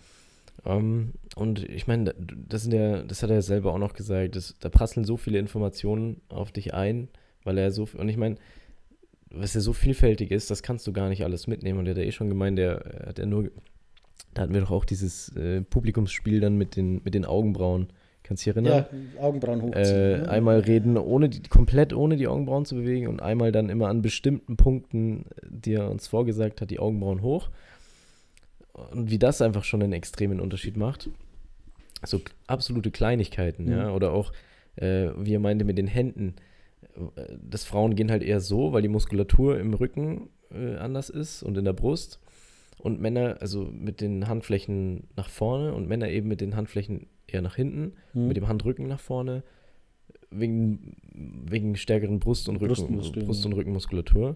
Um, 0.63 0.71
ähm, 0.71 1.13
und 1.35 1.63
ich 1.63 1.87
meine, 1.87 2.13
das, 2.19 2.67
ja, 2.67 3.01
das 3.01 3.23
hat 3.23 3.31
er 3.31 3.41
selber 3.41 3.73
auch 3.73 3.79
noch 3.79 3.93
gesagt, 3.93 4.35
das, 4.35 4.55
da 4.59 4.69
prasseln 4.69 5.05
so 5.05 5.17
viele 5.17 5.39
Informationen 5.39 6.21
auf 6.29 6.51
dich 6.51 6.75
ein, 6.75 7.07
weil 7.43 7.57
er 7.57 7.71
so, 7.71 7.87
und 7.97 8.09
ich 8.09 8.17
meine, 8.17 8.35
was 9.31 9.53
ja 9.53 9.61
so 9.61 9.73
vielfältig 9.73 10.29
ist, 10.29 10.51
das 10.51 10.61
kannst 10.61 10.85
du 10.85 10.93
gar 10.93 11.09
nicht 11.09 11.23
alles 11.23 11.47
mitnehmen. 11.47 11.79
Und 11.79 11.87
er 11.87 11.91
hat 11.91 11.97
ja 11.97 12.03
eh 12.03 12.11
schon 12.11 12.29
gemeint, 12.29 12.57
der 12.57 13.05
hat 13.07 13.17
ja 13.17 13.25
nur, 13.25 13.49
da 14.33 14.43
hatten 14.43 14.53
wir 14.53 14.61
doch 14.61 14.71
auch 14.71 14.85
dieses 14.85 15.35
äh, 15.35 15.61
Publikumsspiel 15.61 16.39
dann 16.39 16.57
mit 16.57 16.75
den, 16.75 17.01
mit 17.03 17.13
den 17.13 17.25
Augenbrauen. 17.25 17.87
Kannst 18.31 18.45
du 18.45 18.53
dich 18.53 18.63
erinnern? 18.63 18.85
Ja, 19.13 19.21
Augenbrauen 19.21 19.61
hochziehen. 19.61 19.83
Äh, 19.83 20.17
ne? 20.19 20.29
Einmal 20.29 20.59
reden, 20.59 20.97
ohne 20.97 21.27
die, 21.27 21.41
komplett 21.49 21.91
ohne 21.91 22.15
die 22.15 22.29
Augenbrauen 22.29 22.63
zu 22.63 22.75
bewegen 22.75 23.07
und 23.07 23.21
einmal 23.21 23.51
dann 23.51 23.67
immer 23.67 23.89
an 23.89 24.01
bestimmten 24.01 24.55
Punkten, 24.55 25.25
die 25.49 25.73
er 25.73 25.91
uns 25.91 26.07
vorgesagt 26.07 26.61
hat, 26.61 26.71
die 26.71 26.79
Augenbrauen 26.79 27.23
hoch. 27.23 27.49
Und 28.91 29.11
wie 29.11 29.19
das 29.19 29.41
einfach 29.41 29.65
schon 29.65 29.83
einen 29.83 29.91
extremen 29.91 30.39
Unterschied 30.39 30.77
macht. 30.77 31.09
So 32.05 32.21
absolute 32.47 32.89
Kleinigkeiten, 32.89 33.65
mhm. 33.65 33.71
ja. 33.73 33.91
Oder 33.91 34.13
auch, 34.13 34.31
äh, 34.77 35.09
wie 35.17 35.35
er 35.35 35.41
meinte, 35.41 35.65
mit 35.65 35.77
den 35.77 35.87
Händen. 35.87 36.35
Äh, 37.17 37.35
das 37.37 37.65
Frauen 37.65 37.95
gehen 37.95 38.11
halt 38.11 38.23
eher 38.23 38.39
so, 38.39 38.71
weil 38.71 38.81
die 38.81 38.87
Muskulatur 38.87 39.59
im 39.59 39.73
Rücken 39.73 40.29
äh, 40.53 40.77
anders 40.77 41.09
ist 41.09 41.43
und 41.43 41.57
in 41.57 41.65
der 41.65 41.73
Brust. 41.73 42.21
Und 42.77 43.01
Männer, 43.01 43.39
also 43.41 43.65
mit 43.65 43.99
den 43.99 44.29
Handflächen 44.29 45.09
nach 45.17 45.27
vorne 45.27 45.73
und 45.73 45.89
Männer 45.89 46.07
eben 46.07 46.29
mit 46.29 46.39
den 46.39 46.55
Handflächen 46.55 47.07
eher 47.33 47.41
nach 47.41 47.55
hinten, 47.55 47.93
mhm. 48.13 48.27
mit 48.27 48.37
dem 48.37 48.47
Handrücken 48.47 48.87
nach 48.87 48.99
vorne, 48.99 49.43
wegen, 50.29 50.95
wegen 51.13 51.75
stärkeren 51.75 52.19
Brust- 52.19 52.49
und, 52.49 52.57
Rücken, 52.57 52.97
Brust 52.97 53.45
und 53.45 53.53
Rückenmuskulatur. 53.53 54.35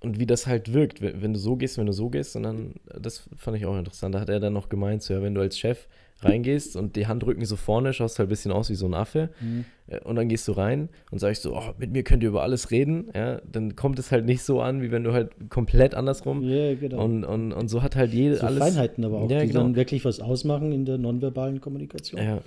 Und 0.00 0.20
wie 0.20 0.26
das 0.26 0.46
halt 0.46 0.72
wirkt, 0.72 1.00
wenn 1.00 1.32
du 1.32 1.38
so 1.38 1.56
gehst, 1.56 1.76
wenn 1.76 1.86
du 1.86 1.92
so 1.92 2.08
gehst, 2.08 2.36
und 2.36 2.44
dann, 2.44 2.74
das 3.00 3.28
fand 3.36 3.56
ich 3.56 3.66
auch 3.66 3.76
interessant. 3.76 4.14
Da 4.14 4.20
hat 4.20 4.28
er 4.28 4.38
dann 4.38 4.52
noch 4.52 4.68
gemeint, 4.68 5.02
so, 5.02 5.14
ja, 5.14 5.22
wenn 5.22 5.34
du 5.34 5.40
als 5.40 5.58
Chef 5.58 5.88
reingehst 6.20 6.76
und 6.76 6.96
die 6.96 7.06
Handrücken 7.06 7.44
so 7.44 7.56
vorne, 7.56 7.92
schaust 7.92 8.18
halt 8.18 8.28
ein 8.28 8.30
bisschen 8.30 8.52
aus 8.52 8.70
wie 8.70 8.74
so 8.74 8.86
ein 8.86 8.94
Affe. 8.94 9.30
Mhm. 9.40 9.64
Äh, 9.86 10.00
und 10.00 10.16
dann 10.16 10.28
gehst 10.28 10.48
du 10.48 10.52
rein 10.52 10.88
und 11.10 11.18
sagst 11.18 11.42
so, 11.42 11.56
oh, 11.56 11.74
mit 11.78 11.92
mir 11.92 12.02
könnt 12.02 12.22
ihr 12.22 12.30
über 12.30 12.42
alles 12.42 12.70
reden. 12.70 13.10
Ja, 13.14 13.40
dann 13.50 13.76
kommt 13.76 13.98
es 13.98 14.10
halt 14.10 14.26
nicht 14.26 14.42
so 14.42 14.60
an, 14.60 14.82
wie 14.82 14.90
wenn 14.90 15.04
du 15.04 15.12
halt 15.12 15.30
komplett 15.50 15.94
andersrum. 15.94 16.42
Ja, 16.42 16.74
genau. 16.74 17.04
Und, 17.04 17.24
und, 17.24 17.52
und 17.52 17.68
so 17.68 17.82
hat 17.82 17.96
halt 17.96 18.12
jede 18.12 18.36
so 18.36 18.46
alles. 18.46 18.58
Feinheiten 18.58 19.04
aber 19.04 19.18
auch, 19.18 19.30
ja, 19.30 19.40
die 19.40 19.48
genau. 19.48 19.62
dann 19.62 19.76
wirklich 19.76 20.04
was 20.04 20.20
ausmachen 20.20 20.72
in 20.72 20.84
der 20.84 20.98
nonverbalen 20.98 21.60
Kommunikation. 21.60 22.20
Ja. 22.20 22.42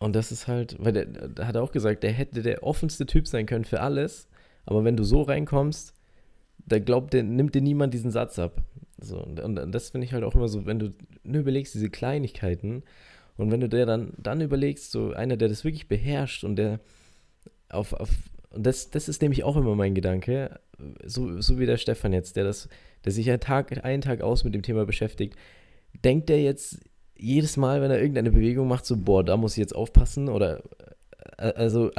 Und 0.00 0.16
das 0.16 0.32
ist 0.32 0.48
halt, 0.48 0.76
weil 0.80 0.92
der, 0.92 1.06
da 1.06 1.46
hat 1.46 1.54
er 1.54 1.62
auch 1.62 1.72
gesagt, 1.72 2.02
der 2.02 2.10
hätte 2.10 2.42
der 2.42 2.64
offenste 2.64 3.06
Typ 3.06 3.28
sein 3.28 3.46
können 3.46 3.64
für 3.64 3.80
alles. 3.80 4.28
Aber 4.66 4.84
wenn 4.84 4.96
du 4.96 5.04
so 5.04 5.22
reinkommst, 5.22 5.94
da 6.66 6.78
glaubt 6.78 7.12
der, 7.12 7.22
nimmt 7.22 7.54
dir 7.54 7.62
niemand 7.62 7.94
diesen 7.94 8.10
Satz 8.10 8.38
ab. 8.38 8.62
So, 9.02 9.18
und, 9.18 9.40
und 9.40 9.72
das 9.72 9.90
finde 9.90 10.06
ich 10.06 10.12
halt 10.12 10.24
auch 10.24 10.34
immer 10.34 10.48
so, 10.48 10.66
wenn 10.66 10.78
du 10.78 10.92
nur 11.24 11.40
überlegst, 11.40 11.74
diese 11.74 11.90
Kleinigkeiten, 11.90 12.82
und 13.36 13.50
wenn 13.50 13.60
du 13.60 13.68
dir 13.68 13.86
dann, 13.86 14.12
dann 14.18 14.40
überlegst, 14.40 14.90
so 14.92 15.12
einer, 15.12 15.36
der 15.36 15.48
das 15.48 15.64
wirklich 15.64 15.88
beherrscht 15.88 16.44
und 16.44 16.56
der 16.56 16.80
auf, 17.70 17.92
auf 17.94 18.10
und 18.50 18.66
das, 18.66 18.90
das 18.90 19.08
ist 19.08 19.22
nämlich 19.22 19.44
auch 19.44 19.56
immer 19.56 19.74
mein 19.74 19.94
Gedanke, 19.94 20.60
so, 21.04 21.40
so 21.40 21.58
wie 21.58 21.66
der 21.66 21.78
Stefan 21.78 22.12
jetzt, 22.12 22.36
der 22.36 22.44
das, 22.44 22.68
der 23.04 23.12
sich 23.12 23.30
einen 23.30 23.40
Tag, 23.40 23.82
einen 23.84 24.02
Tag 24.02 24.20
aus 24.20 24.44
mit 24.44 24.54
dem 24.54 24.62
Thema 24.62 24.84
beschäftigt, 24.84 25.36
denkt 26.04 26.28
der 26.28 26.42
jetzt 26.42 26.80
jedes 27.16 27.56
Mal, 27.56 27.80
wenn 27.80 27.90
er 27.90 28.00
irgendeine 28.00 28.30
Bewegung 28.30 28.68
macht, 28.68 28.84
so, 28.84 28.96
boah, 28.96 29.24
da 29.24 29.36
muss 29.36 29.52
ich 29.52 29.58
jetzt 29.58 29.74
aufpassen 29.74 30.28
oder 30.28 30.62
äh, 31.38 31.52
also 31.54 31.90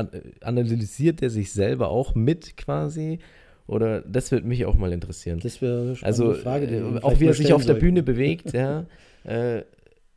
analysiert 0.42 1.22
er 1.22 1.30
sich 1.30 1.52
selber 1.52 1.90
auch 1.90 2.14
mit 2.14 2.56
quasi 2.58 3.20
oder 3.68 4.02
das 4.02 4.32
würde 4.32 4.48
mich 4.48 4.66
auch 4.66 4.76
mal 4.76 4.92
interessieren. 4.92 5.40
Das 5.42 5.62
wäre 5.62 5.82
eine 5.82 5.98
also, 6.02 6.34
Frage, 6.34 6.66
äh, 6.66 7.00
auch 7.02 7.20
wie 7.20 7.28
er 7.28 7.34
sich 7.34 7.54
auf 7.54 7.66
der 7.66 7.76
Bühne 7.76 8.04
bewegt, 8.04 8.54
ja. 8.54 8.86
Äh, 9.24 9.64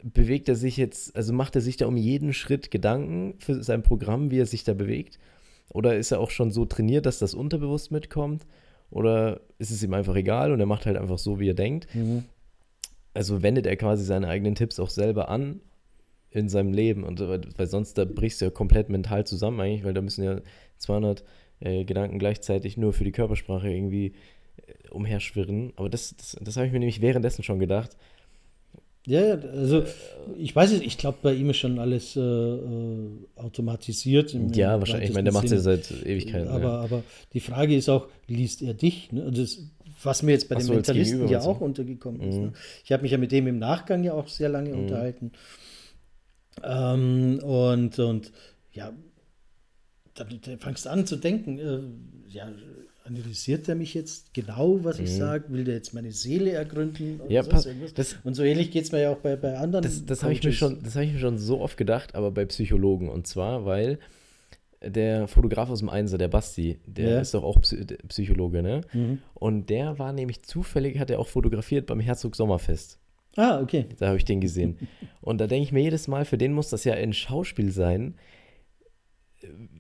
bewegt 0.03 0.49
er 0.49 0.57
sich 0.57 0.77
jetzt, 0.77 1.17
also 1.17 1.33
macht 1.33 1.55
er 1.57 1.61
sich 1.61 1.77
da 1.77 1.87
um 1.87 1.97
jeden 1.97 2.33
Schritt 2.33 2.71
Gedanken 2.71 3.35
für 3.39 3.63
sein 3.63 3.83
Programm, 3.83 4.31
wie 4.31 4.41
er 4.41 4.47
sich 4.47 4.65
da 4.65 4.75
bewegt? 4.75 5.19
Oder 5.69 5.97
ist 5.97 6.13
er 6.13 6.21
auch 6.21 6.31
schon 6.31 6.51
so 6.51 6.65
trainiert, 6.65 7.07
dass 7.07 7.19
das 7.19 7.35
unterbewusst 7.35 7.91
mitkommt? 7.91 8.47
Oder 8.91 9.41
ist 9.59 9.71
es 9.71 9.83
ihm 9.83 9.95
einfach 9.95 10.15
egal 10.15 10.53
und 10.53 10.61
er 10.61 10.67
macht 10.67 10.87
halt 10.87 10.97
einfach 10.97 11.19
so, 11.19 11.41
wie 11.41 11.51
er 11.51 11.55
denkt? 11.55 11.93
Mhm. 11.95 12.25
Also 13.15 13.43
wendet 13.43 13.67
er 13.67 13.77
quasi 13.77 14.05
seine 14.05 14.29
eigenen 14.29 14.55
Tipps 14.55 14.79
auch 14.79 14.91
selber 14.91 15.29
an 15.29 15.61
in 16.31 16.49
seinem 16.49 16.73
Leben. 16.73 17.03
Und 17.03 17.21
weil 17.21 17.67
sonst 17.67 17.99
da 17.99 18.05
brichst 18.05 18.41
du 18.41 18.45
ja 18.45 18.51
komplett 18.51 18.89
mental 18.91 19.27
zusammen 19.27 19.61
eigentlich, 19.61 19.85
weil 19.85 19.95
da 19.95 20.03
müssen 20.03 20.23
ja 20.23 20.41
200 20.79 21.25
äh, 21.61 21.85
Gedanken 21.85 22.19
gleichzeitig 22.19 22.77
nur 22.77 22.93
für 22.93 23.05
die 23.05 23.13
Körpersprache 23.13 23.71
irgendwie 23.71 24.15
äh, 24.57 24.91
umherschwirren. 24.91 25.73
Aber 25.77 25.89
das, 25.89 26.17
das, 26.17 26.37
das 26.41 26.57
habe 26.57 26.67
ich 26.67 26.73
mir 26.73 26.79
nämlich 26.79 27.01
währenddessen 27.01 27.43
schon 27.43 27.59
gedacht. 27.59 27.97
Ja, 29.07 29.35
also 29.35 29.85
ich 30.37 30.55
weiß 30.55 30.73
es, 30.73 30.81
ich 30.81 30.99
glaube, 30.99 31.19
bei 31.23 31.33
ihm 31.33 31.51
ist 31.51 31.59
schon 31.59 31.79
alles 31.79 32.17
äh, 32.17 32.21
äh 32.21 33.09
automatisiert. 33.37 34.35
Im, 34.35 34.53
ja, 34.53 34.75
im 34.75 34.81
wahrscheinlich. 34.81 35.11
Ich 35.11 35.15
meine, 35.15 35.25
der 35.25 35.33
macht 35.33 35.45
es 35.45 35.53
ja 35.53 35.59
seit 35.61 35.91
Ewigkeiten. 36.05 36.49
Aber, 36.49 36.63
ja. 36.65 36.81
aber 36.81 37.03
die 37.33 37.39
Frage 37.39 37.77
ist 37.77 37.89
auch, 37.89 38.09
liest 38.27 38.63
er 38.63 38.75
dich? 38.75 39.13
Ne? 39.13 39.31
Das, 39.31 39.61
was 40.03 40.25
mir 40.25 40.33
jetzt 40.33 40.49
bei 40.49 40.57
den 40.57 40.67
Mentalisten 40.67 41.29
ja 41.29 41.41
auch 41.41 41.61
untergekommen 41.61 42.21
mhm. 42.21 42.29
ist. 42.29 42.39
Ne? 42.39 42.53
Ich 42.85 42.91
habe 42.91 43.03
mich 43.03 43.13
ja 43.13 43.19
mit 43.19 43.31
dem 43.31 43.47
im 43.47 43.61
Nachgang 43.61 44.03
ja 44.03 44.13
auch 44.13 44.27
sehr 44.27 44.49
lange 44.49 44.71
mhm. 44.71 44.81
unterhalten. 44.81 45.33
Ähm, 46.65 47.39
und, 47.45 47.99
und 48.01 48.33
ja, 48.73 48.93
dann, 50.17 50.41
dann 50.45 50.59
fangst 50.59 50.87
du 50.87 50.91
an 50.91 51.07
zu 51.07 51.17
denken, 51.17 51.59
äh, 51.59 52.33
ja, 52.33 52.49
analysiert 53.05 53.69
er 53.69 53.77
mich 53.77 53.95
jetzt 53.95 54.35
genau, 54.35 54.83
was 54.83 54.99
ich 54.99 55.11
mhm. 55.11 55.19
sage? 55.19 55.45
Will 55.49 55.65
der 55.65 55.75
jetzt 55.75 55.95
meine 55.95 56.13
Seele 56.13 56.53
ergründen? 56.53 57.21
Ja, 57.29 57.43
pass, 57.43 57.69
das, 57.95 58.17
und 58.25 58.35
so 58.35 58.43
ähnlich 58.43 58.71
geht 58.71 58.85
es 58.85 58.93
mir 58.93 59.03
ja 59.03 59.11
auch 59.13 59.19
bei, 59.19 59.37
bei 59.37 59.57
anderen. 59.57 59.85
Das, 59.85 60.05
das 60.05 60.23
habe 60.23 60.33
ich, 60.33 60.43
mir 60.43 60.53
schon, 60.53 60.83
hab 60.83 61.03
ich 61.03 61.13
mir 61.13 61.19
schon 61.19 61.39
so 61.39 61.61
oft 61.61 61.77
gedacht, 61.77 62.15
aber 62.15 62.31
bei 62.31 62.45
Psychologen. 62.47 63.09
Und 63.09 63.27
zwar, 63.27 63.65
weil 63.65 63.99
der 64.85 65.29
Fotograf 65.29 65.71
aus 65.71 65.81
dem 65.81 65.89
Einser, 65.89 66.19
der 66.19 66.29
Basti, 66.29 66.79
der 66.87 67.11
ja. 67.11 67.21
ist 67.21 67.35
doch 67.35 67.45
auch 67.45 67.61
Psychologe, 68.09 68.63
ne? 68.63 68.83
Mhm. 68.93 69.19
Und 69.35 69.71
der 69.71 69.99
war 69.99 70.13
nämlich 70.13 70.43
zufällig, 70.43 70.99
hat 70.99 71.11
er 71.11 71.19
auch 71.19 71.29
fotografiert 71.29 71.87
beim 71.87 72.01
Herzog 72.01 72.37
Sommerfest. 72.37 72.99
Ah, 73.37 73.61
okay. 73.61 73.87
Da 73.99 74.09
habe 74.09 74.17
ich 74.17 74.25
den 74.25 74.41
gesehen. 74.41 74.79
Und 75.21 75.41
da 75.41 75.47
denke 75.47 75.65
ich 75.65 75.73
mir 75.73 75.83
jedes 75.83 76.09
Mal, 76.09 76.25
für 76.25 76.39
den 76.39 76.53
muss 76.53 76.71
das 76.71 76.85
ja 76.85 76.95
ein 76.95 77.13
Schauspiel 77.13 77.71
sein, 77.71 78.15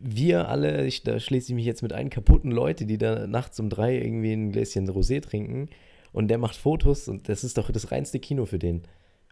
wir 0.02 0.48
alle, 0.48 0.86
ich, 0.86 1.02
da 1.02 1.18
schließe 1.18 1.52
ich 1.52 1.54
mich 1.54 1.64
jetzt 1.64 1.82
mit 1.82 1.92
ein, 1.92 2.10
kaputten 2.10 2.50
Leute, 2.50 2.86
die 2.86 2.98
da 2.98 3.26
nachts 3.26 3.58
um 3.58 3.70
drei 3.70 3.96
irgendwie 3.96 4.32
ein 4.32 4.52
Gläschen 4.52 4.88
Rosé 4.88 5.20
trinken 5.20 5.68
und 6.12 6.28
der 6.28 6.38
macht 6.38 6.56
Fotos 6.56 7.08
und 7.08 7.28
das 7.28 7.44
ist 7.44 7.58
doch 7.58 7.70
das 7.70 7.90
reinste 7.90 8.18
Kino 8.18 8.44
für 8.44 8.58
den. 8.58 8.82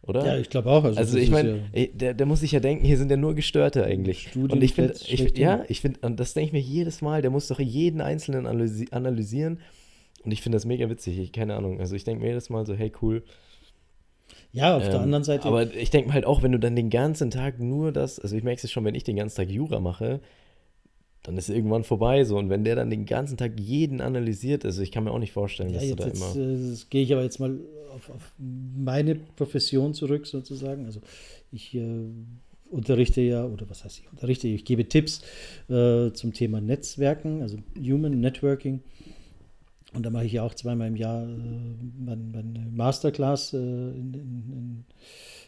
Oder? 0.06 0.26
Ja, 0.26 0.38
ich 0.38 0.50
glaube 0.50 0.70
auch. 0.70 0.84
Also, 0.84 0.98
also 0.98 1.18
ich 1.18 1.30
meine, 1.30 1.62
ja 1.74 1.86
der, 1.86 2.14
der 2.14 2.26
muss 2.26 2.40
sich 2.40 2.52
ja 2.52 2.60
denken, 2.60 2.84
hier 2.84 2.98
sind 2.98 3.10
ja 3.10 3.16
nur 3.16 3.34
Gestörte 3.34 3.84
eigentlich. 3.84 4.28
Studien 4.28 4.58
und 4.58 4.62
ich 4.62 4.74
finde, 4.74 4.94
ja, 5.34 5.64
ich 5.68 5.80
finde, 5.80 6.00
und 6.00 6.20
das 6.20 6.34
denke 6.34 6.48
ich 6.48 6.52
mir 6.52 6.60
jedes 6.60 7.00
Mal, 7.00 7.22
der 7.22 7.30
muss 7.30 7.48
doch 7.48 7.58
jeden 7.58 8.00
Einzelnen 8.00 8.46
analysieren. 8.46 9.60
Und 10.22 10.30
ich 10.30 10.42
finde 10.42 10.56
das 10.56 10.64
mega 10.64 10.88
witzig, 10.88 11.18
ich, 11.18 11.32
keine 11.32 11.54
Ahnung. 11.54 11.80
Also 11.80 11.96
ich 11.96 12.04
denke 12.04 12.22
mir 12.22 12.28
jedes 12.28 12.50
Mal 12.50 12.66
so, 12.66 12.74
hey, 12.74 12.92
cool, 13.00 13.22
ja, 14.52 14.76
auf 14.76 14.84
ähm, 14.84 14.90
der 14.90 15.00
anderen 15.00 15.24
Seite. 15.24 15.48
Aber 15.48 15.74
ich 15.74 15.90
denke 15.90 16.12
halt 16.12 16.26
auch, 16.26 16.42
wenn 16.42 16.52
du 16.52 16.58
dann 16.58 16.76
den 16.76 16.90
ganzen 16.90 17.30
Tag 17.30 17.58
nur 17.58 17.92
das, 17.92 18.18
also 18.18 18.36
ich 18.36 18.44
merke 18.44 18.60
es 18.64 18.70
schon, 18.70 18.84
wenn 18.84 18.94
ich 18.94 19.04
den 19.04 19.16
ganzen 19.16 19.36
Tag 19.36 19.50
Jura 19.50 19.80
mache, 19.80 20.20
dann 21.24 21.38
ist 21.38 21.48
es 21.48 21.54
irgendwann 21.54 21.84
vorbei 21.84 22.24
so. 22.24 22.38
Und 22.38 22.50
wenn 22.50 22.64
der 22.64 22.76
dann 22.76 22.90
den 22.90 23.06
ganzen 23.06 23.36
Tag 23.36 23.58
jeden 23.58 24.00
analysiert, 24.00 24.64
also 24.64 24.82
ich 24.82 24.92
kann 24.92 25.04
mir 25.04 25.10
auch 25.10 25.18
nicht 25.18 25.32
vorstellen, 25.32 25.70
ja, 25.70 25.76
dass 25.76 25.84
jetzt, 25.88 25.98
du 25.98 26.02
da 26.02 26.08
jetzt, 26.08 26.36
immer. 26.36 26.72
Äh, 26.72 26.76
gehe 26.90 27.02
ich 27.02 27.12
aber 27.12 27.22
jetzt 27.22 27.40
mal 27.40 27.58
auf, 27.94 28.10
auf, 28.10 28.32
meine 28.38 29.14
Profession 29.14 29.94
zurück 29.94 30.26
sozusagen. 30.26 30.84
Also 30.84 31.00
ich 31.50 31.74
äh, 31.74 32.10
unterrichte 32.70 33.22
ja, 33.22 33.46
oder 33.46 33.68
was 33.70 33.84
heißt 33.84 34.00
ich 34.00 34.10
unterrichte, 34.10 34.48
ich 34.48 34.64
gebe 34.64 34.86
Tipps 34.86 35.22
äh, 35.68 36.12
zum 36.12 36.34
Thema 36.34 36.60
Netzwerken, 36.60 37.42
also 37.42 37.58
Human 37.76 38.20
Networking. 38.20 38.82
Und 39.94 40.04
da 40.04 40.10
mache 40.10 40.26
ich 40.26 40.32
ja 40.32 40.42
auch 40.42 40.54
zweimal 40.54 40.88
im 40.88 40.96
Jahr 40.96 41.22
äh, 41.22 41.26
meine, 42.04 42.66
Masterclass 42.72 43.52
äh, 43.52 43.58
in, 43.58 44.84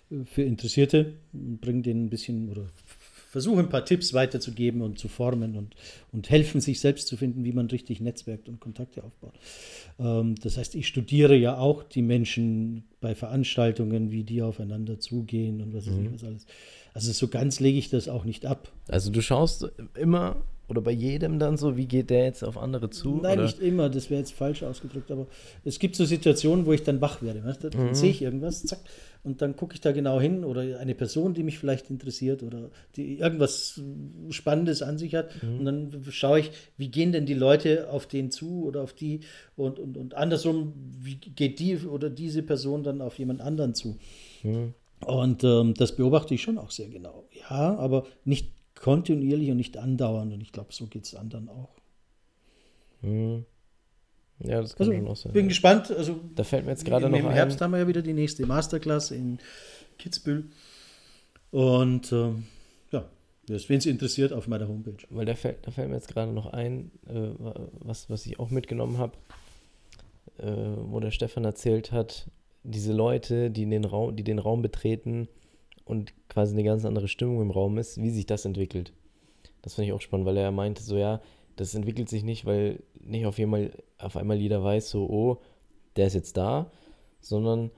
in, 0.09 0.25
für 0.25 0.43
Interessierte, 0.43 1.15
bringe 1.33 1.83
denen 1.83 2.07
ein 2.07 2.11
bisschen 2.11 2.49
oder 2.49 2.67
versuche 3.37 3.61
ein 3.61 3.69
paar 3.69 3.85
Tipps 3.85 4.15
weiterzugeben 4.15 4.81
und 4.81 4.99
zu 4.99 5.09
formen 5.09 5.57
und, 5.57 5.75
und 6.11 6.31
helfen, 6.31 6.63
sich 6.63 6.81
selbst 6.81 7.07
zu 7.07 7.19
finden, 7.19 7.45
wie 7.45 7.53
man 7.53 7.67
richtig 7.67 8.01
netzwerkt 8.01 8.49
und 8.49 8.61
Kontakte 8.61 9.05
aufbaut. 9.05 9.35
Ähm, 9.99 10.37
das 10.37 10.57
heißt, 10.57 10.75
ich 10.75 10.87
studiere 10.87 11.37
ja 11.37 11.59
auch 11.59 11.83
die 11.83 12.01
Menschen 12.01 12.85
bei 13.01 13.15
Veranstaltungen, 13.15 14.11
wie 14.11 14.25
die 14.25 14.41
aufeinander 14.41 15.01
zugehen 15.01 15.61
und 15.61 15.75
was, 15.75 15.85
mhm. 15.85 16.15
was 16.15 16.25
alles. 16.25 16.47
Also 16.95 17.13
so 17.13 17.29
ganz 17.29 17.61
lege 17.61 17.79
ich 17.79 17.91
das 17.91 18.09
auch 18.09 18.25
nicht 18.25 18.47
ab. 18.47 18.73
Also 18.89 19.11
du 19.11 19.21
schaust 19.21 19.71
immer 19.99 20.37
oder 20.69 20.81
bei 20.81 20.91
jedem 20.91 21.39
dann 21.39 21.57
so, 21.57 21.77
wie 21.77 21.87
geht 21.87 22.11
der 22.11 22.25
jetzt 22.25 22.43
auf 22.43 22.59
andere 22.59 22.91
zu? 22.91 23.21
Nein, 23.23 23.39
oder? 23.39 23.43
nicht 23.47 23.61
immer, 23.61 23.89
das 23.89 24.11
wäre 24.11 24.21
jetzt 24.21 24.33
falsch 24.33 24.63
ausgedrückt, 24.63 25.11
aber 25.11 25.27
es 25.65 25.79
gibt 25.79 25.95
so 25.97 26.05
Situationen, 26.05 26.67
wo 26.67 26.73
ich 26.73 26.83
dann 26.83 27.01
wach 27.01 27.23
werde. 27.23 27.45
Weißt? 27.45 27.65
Dann 27.65 27.89
mhm. 27.89 27.95
sehe 27.95 28.11
ich 28.11 28.23
irgendwas, 28.23 28.65
zack, 28.65 28.81
und 29.27 29.43
dann 29.43 29.57
gucke 29.57 29.75
ich 29.75 29.81
da 29.81 29.91
genau 29.91 30.21
hin 30.21 30.45
oder 30.45 30.79
eine 30.79 30.95
Person, 30.95 31.35
die 31.35 31.43
mich 31.43 31.59
vielleicht 31.59 31.91
interessiert 31.91 32.45
oder 32.45 32.71
die 32.95 33.19
irgendwas 33.19 33.81
Spannendes 34.31 34.83
an 34.83 34.99
sich 34.99 35.17
hat. 35.17 35.43
Mhm. 35.43 35.59
Und 35.59 35.65
dann 35.65 36.05
schaue 36.11 36.41
ich, 36.41 36.53
wie 36.77 36.89
gehen 36.89 37.11
denn 37.11 37.27
die 37.27 37.35
Leute 37.35 37.91
auf 37.91 38.07
den 38.07 38.31
zu 38.31 38.65
oder 38.65 38.83
auf 38.83 38.93
die 38.93 39.21
und, 39.57 39.81
und, 39.81 39.97
und 39.97 40.15
andersrum, 40.15 40.75
wie 41.01 41.17
geht 41.17 41.59
die 41.59 41.77
oder 41.79 42.09
diese 42.09 42.45
Person 42.45 42.85
dann 42.85 43.01
auf 43.01 43.19
jemand 43.19 43.41
anderen 43.41 43.75
zu? 43.75 43.99
Mhm. 44.45 44.75
Und 45.05 45.43
ähm, 45.43 45.75
das 45.75 45.97
beobachte 45.97 46.35
ich 46.35 46.43
schon 46.43 46.57
auch 46.57 46.71
sehr 46.71 46.89
genau. 46.89 47.25
Ja, 47.51 47.77
aber 47.77 48.07
nicht 48.25 48.56
kontinuierlich 48.81 49.51
und 49.51 49.57
nicht 49.57 49.77
andauernd. 49.77 50.33
Und 50.33 50.41
ich 50.41 50.53
glaube, 50.53 50.73
so 50.73 50.87
geht 50.87 51.05
es 51.05 51.15
anderen 51.15 51.49
auch. 51.49 51.71
Hm. 53.03 53.45
Ja, 54.41 54.61
das 54.61 54.77
kann 54.77 54.89
also, 54.89 54.99
schon 54.99 55.09
auch 55.09 55.17
sein. 55.17 55.33
Bin 55.33 55.49
gespannt. 55.49 55.91
Also, 55.91 56.21
da 56.35 56.45
fällt 56.45 56.65
mir 56.65 56.73
jetzt 56.73 56.85
gerade 56.85 57.09
noch 57.09 57.19
Im 57.19 57.31
Herbst 57.31 57.61
haben 57.61 57.71
wir 57.71 57.79
ja 57.79 57.89
wieder 57.89 58.03
die 58.03 58.13
nächste 58.13 58.45
Masterclass 58.47 59.11
in 59.11 59.39
Kitzbühel. 59.99 60.45
Und 61.51 62.13
ähm, 62.13 62.45
ja, 62.91 63.05
wen 63.47 63.79
es 63.79 63.87
interessiert, 63.87 64.33
auf 64.33 64.47
meiner 64.47 64.69
Homepage. 64.69 65.07
Weil 65.09 65.25
da 65.25 65.35
fällt, 65.35 65.67
da 65.67 65.71
fällt 65.71 65.89
mir 65.89 65.95
jetzt 65.95 66.09
gerade 66.09 66.33
noch 66.33 66.53
ein, 66.53 66.91
äh, 67.09 67.31
was, 67.81 68.11
was 68.11 68.27
ich 68.27 68.39
auch 68.39 68.51
mitgenommen 68.51 68.99
habe, 68.99 69.17
äh, 70.39 70.45
wo 70.47 71.01
der 71.01 71.13
Stefan 71.13 71.45
erzählt 71.45 71.93
hat, 71.93 72.27
diese 72.63 72.93
Leute, 72.93 73.51
die 73.51 73.65
den 73.65 73.85
Raum, 73.85 74.17
die 74.17 74.25
den 74.25 74.39
Raum 74.39 74.61
betreten, 74.61 75.29
und 75.87 76.13
quasi 76.29 76.53
eine 76.53 76.65
ganz 76.65 76.85
andere 76.85 77.09
Stimmung 77.09 77.41
im 77.41 77.51
Raum 77.51 77.79
ist, 77.79 78.03
wie 78.03 78.11
sich 78.11 78.27
das 78.27 78.45
entwickelt. 78.45 78.93
Das 79.63 79.75
finde 79.75 79.87
ich 79.87 79.93
auch 79.93 80.01
spannend, 80.03 80.27
weil 80.27 80.37
er 80.37 80.51
meinte 80.51 80.83
so, 80.83 80.99
ja, 80.99 81.23
das 81.55 81.75
entwickelt 81.75 82.11
sich 82.11 82.23
nicht, 82.23 82.45
weil 82.45 82.83
nicht 83.01 83.25
auf 83.25 83.39
einmal, 83.39 83.71
auf 83.99 84.17
einmal 84.17 84.37
jeder 84.37 84.63
weiß, 84.63 84.91
so, 84.91 85.09
oh, 85.09 85.39
der 85.95 86.09
ist 86.09 86.15
jetzt 86.15 86.37
da, 86.37 86.71
sondern 87.21 87.71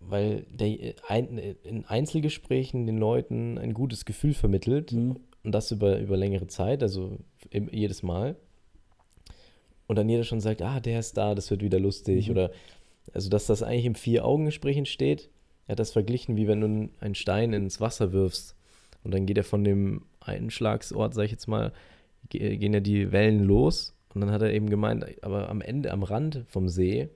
weil 0.00 0.44
der 0.50 0.94
ein, 1.08 1.38
in 1.38 1.84
Einzelgesprächen 1.84 2.86
den 2.86 2.98
Leuten 2.98 3.56
ein 3.58 3.72
gutes 3.72 4.04
Gefühl 4.04 4.34
vermittelt 4.34 4.92
mhm. 4.92 5.16
und 5.44 5.52
das 5.52 5.70
über, 5.70 5.98
über 6.00 6.16
längere 6.16 6.48
Zeit, 6.48 6.82
also 6.82 7.18
jedes 7.50 8.02
Mal. 8.02 8.36
Und 9.86 9.96
dann 9.96 10.08
jeder 10.08 10.24
schon 10.24 10.40
sagt, 10.40 10.62
ah, 10.62 10.80
der 10.80 10.98
ist 10.98 11.16
da, 11.16 11.34
das 11.36 11.50
wird 11.50 11.62
wieder 11.62 11.78
lustig. 11.78 12.26
Mhm. 12.26 12.32
Oder 12.32 12.50
also 13.12 13.30
dass 13.30 13.46
das 13.46 13.62
eigentlich 13.62 13.86
im 13.86 13.94
Vier-Augen-Gespräch 13.94 14.76
entsteht, 14.76 15.30
er 15.66 15.72
hat 15.72 15.78
das 15.78 15.92
verglichen, 15.92 16.36
wie 16.36 16.48
wenn 16.48 16.60
du 16.60 16.90
einen 17.00 17.14
Stein 17.14 17.52
ins 17.52 17.80
Wasser 17.80 18.12
wirfst 18.12 18.56
und 19.04 19.12
dann 19.14 19.26
geht 19.26 19.38
er 19.38 19.44
von 19.44 19.64
dem 19.64 20.02
Einschlagsort, 20.20 21.14
sag 21.14 21.24
ich 21.24 21.30
jetzt 21.30 21.48
mal, 21.48 21.72
gehen 22.28 22.72
ja 22.72 22.80
die 22.80 23.12
Wellen 23.12 23.44
los 23.44 23.94
und 24.14 24.20
dann 24.20 24.30
hat 24.30 24.42
er 24.42 24.52
eben 24.52 24.70
gemeint, 24.70 25.04
aber 25.22 25.48
am 25.48 25.60
Ende, 25.60 25.90
am 25.90 26.02
Rand 26.02 26.44
vom 26.48 26.68
See, 26.68 27.08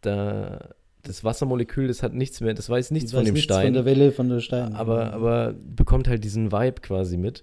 da 0.00 0.70
das 1.02 1.24
Wassermolekül, 1.24 1.88
das 1.88 2.02
hat 2.02 2.14
nichts 2.14 2.40
mehr, 2.40 2.54
das 2.54 2.68
weiß 2.68 2.90
nichts 2.90 3.12
von 3.12 3.24
dem 3.24 3.34
nichts 3.34 3.44
Stein. 3.44 3.66
Von 3.68 3.74
der 3.74 3.84
Welle, 3.84 4.12
von 4.12 4.28
der 4.28 4.40
Stein. 4.40 4.74
Aber, 4.74 5.12
aber 5.12 5.54
bekommt 5.54 6.08
halt 6.08 6.24
diesen 6.24 6.52
Vibe 6.52 6.80
quasi 6.82 7.16
mit. 7.16 7.42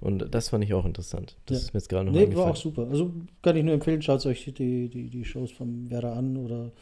Und 0.00 0.34
das 0.34 0.50
fand 0.50 0.64
ich 0.64 0.74
auch 0.74 0.84
interessant. 0.84 1.36
Das 1.46 1.58
ja. 1.58 1.64
ist 1.64 1.74
mir 1.74 1.78
jetzt 1.78 1.88
gerade 1.88 2.06
noch 2.06 2.12
Nee, 2.12 2.34
war 2.34 2.50
auch 2.50 2.56
super. 2.56 2.86
Also 2.88 3.12
kann 3.42 3.56
ich 3.56 3.64
nur 3.64 3.74
empfehlen, 3.74 4.02
schaut 4.02 4.24
euch 4.26 4.44
die, 4.44 4.88
die, 4.88 5.08
die 5.08 5.24
Shows 5.24 5.50
von 5.50 5.88
Vera 5.88 6.12
an 6.12 6.36
oder 6.36 6.72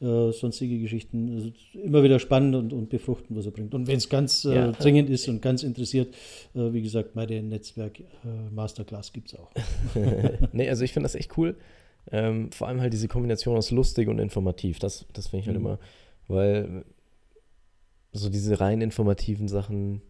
äh, 0.00 0.32
sonstige 0.32 0.78
Geschichten. 0.78 1.34
Also 1.34 1.52
immer 1.74 2.02
wieder 2.02 2.18
spannend 2.18 2.54
und, 2.54 2.72
und 2.72 2.88
befruchten, 2.88 3.36
was 3.36 3.46
er 3.46 3.52
bringt. 3.52 3.74
Und 3.74 3.86
wenn 3.86 3.96
es 3.96 4.08
ganz 4.08 4.44
äh, 4.44 4.54
ja. 4.54 4.72
dringend 4.72 5.10
ist 5.10 5.28
und 5.28 5.42
ganz 5.42 5.62
interessiert, 5.62 6.14
äh, 6.54 6.72
wie 6.72 6.82
gesagt, 6.82 7.16
meine 7.16 7.42
Netzwerk 7.42 8.00
äh, 8.00 8.04
Masterclass 8.50 9.12
gibt 9.12 9.32
es 9.32 9.38
auch. 9.38 9.50
nee, 10.52 10.68
also 10.68 10.84
ich 10.84 10.92
finde 10.92 11.04
das 11.04 11.14
echt 11.14 11.36
cool. 11.36 11.56
Ähm, 12.10 12.50
vor 12.50 12.68
allem 12.68 12.80
halt 12.80 12.92
diese 12.92 13.08
Kombination 13.08 13.56
aus 13.56 13.70
lustig 13.70 14.08
und 14.08 14.18
informativ. 14.18 14.78
Das, 14.78 15.06
das 15.12 15.28
finde 15.28 15.42
ich 15.42 15.46
halt 15.48 15.58
mhm. 15.58 15.66
immer, 15.66 15.78
weil 16.28 16.84
so 18.12 18.28
diese 18.28 18.60
rein 18.60 18.80
informativen 18.80 19.48
Sachen, 19.48 20.02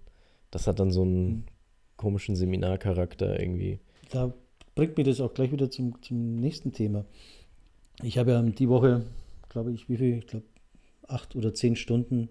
das 0.50 0.66
hat 0.66 0.80
dann 0.80 0.90
so 0.90 1.02
einen 1.02 1.26
mhm. 1.26 1.44
Komischen 2.00 2.34
Seminarcharakter 2.34 3.38
irgendwie. 3.38 3.78
Da 4.10 4.32
bringt 4.74 4.96
mich 4.96 5.06
das 5.06 5.20
auch 5.20 5.34
gleich 5.34 5.52
wieder 5.52 5.70
zum, 5.70 6.00
zum 6.02 6.36
nächsten 6.36 6.72
Thema. 6.72 7.04
Ich 8.02 8.16
habe 8.16 8.30
ja 8.30 8.42
die 8.42 8.68
Woche 8.68 9.02
glaube 9.50 9.72
ich, 9.72 9.88
wie 9.90 9.98
viel, 9.98 10.18
ich 10.18 10.26
glaube, 10.26 10.46
acht 11.06 11.36
oder 11.36 11.52
zehn 11.52 11.76
Stunden 11.76 12.30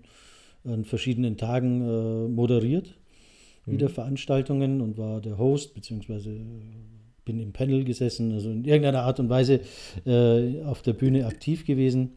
an 0.63 0.83
verschiedenen 0.85 1.37
Tagen 1.37 1.81
äh, 1.81 2.27
moderiert, 2.27 2.97
mhm. 3.65 3.71
wieder 3.73 3.89
Veranstaltungen 3.89 4.81
und 4.81 4.97
war 4.97 5.21
der 5.21 5.37
Host, 5.37 5.75
beziehungsweise 5.75 6.35
bin 7.25 7.39
im 7.39 7.53
Panel 7.53 7.83
gesessen, 7.83 8.31
also 8.31 8.49
in 8.49 8.65
irgendeiner 8.65 9.03
Art 9.03 9.19
und 9.19 9.29
Weise 9.29 9.61
äh, 10.05 10.63
auf 10.63 10.81
der 10.81 10.93
Bühne 10.93 11.27
aktiv 11.27 11.65
gewesen. 11.65 12.13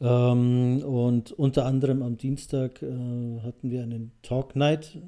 Ähm, 0.00 0.82
und 0.84 1.32
unter 1.32 1.66
anderem 1.66 2.02
am 2.02 2.16
Dienstag 2.16 2.82
äh, 2.82 3.40
hatten 3.42 3.70
wir 3.70 3.82
einen 3.82 4.12
Talk 4.22 4.56
Night 4.56 4.98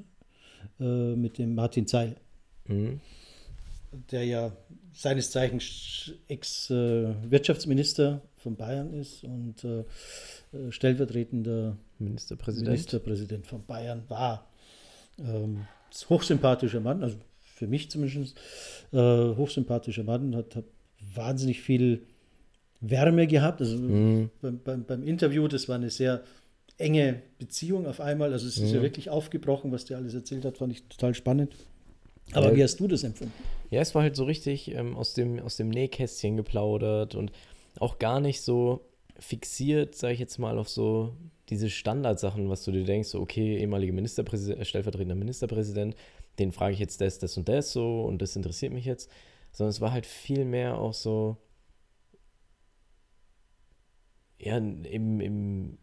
äh, 0.79 1.15
mit 1.15 1.37
dem 1.37 1.55
Martin 1.55 1.87
Zeil. 1.87 2.15
Mhm 2.67 2.99
der 4.11 4.25
ja 4.25 4.51
seines 4.93 5.31
Zeichens 5.31 6.13
Ex-Wirtschaftsminister 6.27 8.21
von 8.37 8.55
Bayern 8.55 8.93
ist 8.93 9.23
und 9.23 9.63
äh, 9.63 9.83
stellvertretender 10.71 11.77
Ministerpräsident. 11.99 12.69
Ministerpräsident 12.69 13.47
von 13.47 13.65
Bayern 13.65 14.03
war. 14.07 14.47
Ähm, 15.19 15.67
hochsympathischer 16.09 16.79
Mann, 16.79 17.03
also 17.03 17.17
für 17.39 17.67
mich 17.67 17.91
zumindest 17.91 18.37
äh, 18.91 18.97
hochsympathischer 18.97 20.03
Mann, 20.03 20.35
hat, 20.35 20.55
hat, 20.55 20.65
wahnsinnig 21.13 21.61
viel 21.61 22.03
Wärme 22.79 23.27
gehabt. 23.27 23.59
Also 23.59 23.77
mhm. 23.77 24.29
beim, 24.41 24.59
beim, 24.59 24.85
beim, 24.85 25.03
Interview, 25.03 25.47
das 25.47 25.67
war 25.67 25.75
eine 25.75 25.89
sehr 25.89 26.23
enge 26.81 27.21
Beziehung 27.37 27.87
auf 27.87 28.01
einmal. 28.01 28.33
Also 28.33 28.47
es 28.47 28.57
ist 28.57 28.69
mhm. 28.69 28.75
ja 28.75 28.81
wirklich 28.81 29.09
aufgebrochen, 29.09 29.71
was 29.71 29.85
der 29.85 29.97
alles 29.97 30.13
erzählt 30.13 30.45
hat, 30.45 30.57
fand 30.57 30.73
ich 30.73 30.83
total 30.83 31.13
spannend. 31.13 31.53
Aber 32.33 32.55
wie 32.55 32.63
hast 32.63 32.79
du 32.79 32.87
das 32.87 33.03
empfunden? 33.03 33.33
Ja, 33.69 33.81
es 33.81 33.95
war 33.95 34.03
halt 34.03 34.15
so 34.15 34.25
richtig 34.25 34.71
ähm, 34.71 34.95
aus, 34.95 35.13
dem, 35.13 35.39
aus 35.39 35.57
dem 35.57 35.69
Nähkästchen 35.69 36.37
geplaudert 36.37 37.15
und 37.15 37.31
auch 37.79 37.99
gar 37.99 38.19
nicht 38.19 38.41
so 38.41 38.85
fixiert, 39.17 39.95
sage 39.95 40.13
ich 40.13 40.19
jetzt 40.19 40.39
mal, 40.39 40.57
auf 40.57 40.69
so 40.69 41.13
diese 41.49 41.69
Standardsachen, 41.69 42.49
was 42.49 42.63
du 42.63 42.71
dir 42.71 42.83
denkst, 42.83 43.09
so, 43.09 43.19
okay, 43.19 43.57
ehemaliger 43.57 43.93
Ministerpräsident, 43.93 44.61
äh, 44.61 44.65
stellvertretender 44.65 45.15
Ministerpräsident, 45.15 45.95
den 46.39 46.51
frage 46.51 46.73
ich 46.73 46.79
jetzt 46.79 47.01
das, 47.01 47.19
das 47.19 47.37
und 47.37 47.49
das 47.49 47.71
so 47.71 48.03
und 48.03 48.21
das 48.21 48.35
interessiert 48.35 48.73
mich 48.73 48.85
jetzt, 48.85 49.09
sondern 49.51 49.71
es 49.71 49.81
war 49.81 49.91
halt 49.91 50.05
viel 50.05 50.45
mehr 50.45 50.77
auch 50.77 50.93
so, 50.93 51.37
ja, 54.39 54.57
im, 54.57 55.19
im 55.19 55.77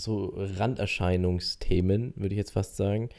so 0.00 0.34
Randerscheinungsthemen, 0.36 2.14
würde 2.16 2.34
ich 2.34 2.38
jetzt 2.38 2.52
fast 2.52 2.76
sagen, 2.76 3.10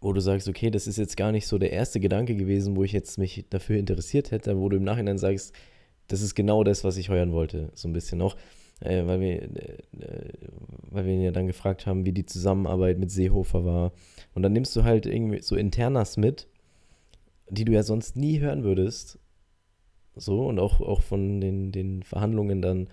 wo 0.00 0.12
du 0.12 0.20
sagst, 0.20 0.48
okay, 0.48 0.70
das 0.70 0.86
ist 0.86 0.96
jetzt 0.96 1.16
gar 1.16 1.32
nicht 1.32 1.46
so 1.46 1.58
der 1.58 1.72
erste 1.72 2.00
Gedanke 2.00 2.34
gewesen, 2.34 2.76
wo 2.76 2.84
ich 2.84 2.92
jetzt 2.92 3.18
mich 3.18 3.44
dafür 3.50 3.78
interessiert 3.78 4.30
hätte, 4.30 4.58
wo 4.58 4.68
du 4.68 4.76
im 4.76 4.84
Nachhinein 4.84 5.18
sagst, 5.18 5.54
das 6.08 6.22
ist 6.22 6.34
genau 6.34 6.64
das, 6.64 6.84
was 6.84 6.96
ich 6.96 7.08
heuern 7.08 7.32
wollte, 7.32 7.70
so 7.74 7.88
ein 7.88 7.92
bisschen 7.92 8.20
auch, 8.22 8.36
äh, 8.80 9.06
weil, 9.06 9.20
wir, 9.20 9.42
äh, 9.42 9.78
weil 10.90 11.04
wir 11.04 11.12
ihn 11.12 11.22
ja 11.22 11.30
dann 11.30 11.46
gefragt 11.46 11.86
haben, 11.86 12.04
wie 12.04 12.12
die 12.12 12.26
Zusammenarbeit 12.26 12.98
mit 12.98 13.10
Seehofer 13.10 13.64
war. 13.64 13.92
Und 14.34 14.42
dann 14.42 14.52
nimmst 14.52 14.74
du 14.74 14.84
halt 14.84 15.06
irgendwie 15.06 15.42
so 15.42 15.54
Internas 15.54 16.16
mit, 16.16 16.48
die 17.48 17.64
du 17.64 17.72
ja 17.72 17.82
sonst 17.82 18.16
nie 18.16 18.40
hören 18.40 18.64
würdest. 18.64 19.18
So, 20.16 20.46
und 20.46 20.58
auch, 20.58 20.80
auch 20.80 21.02
von 21.02 21.40
den, 21.40 21.72
den 21.72 22.02
Verhandlungen 22.02 22.62
dann 22.62 22.88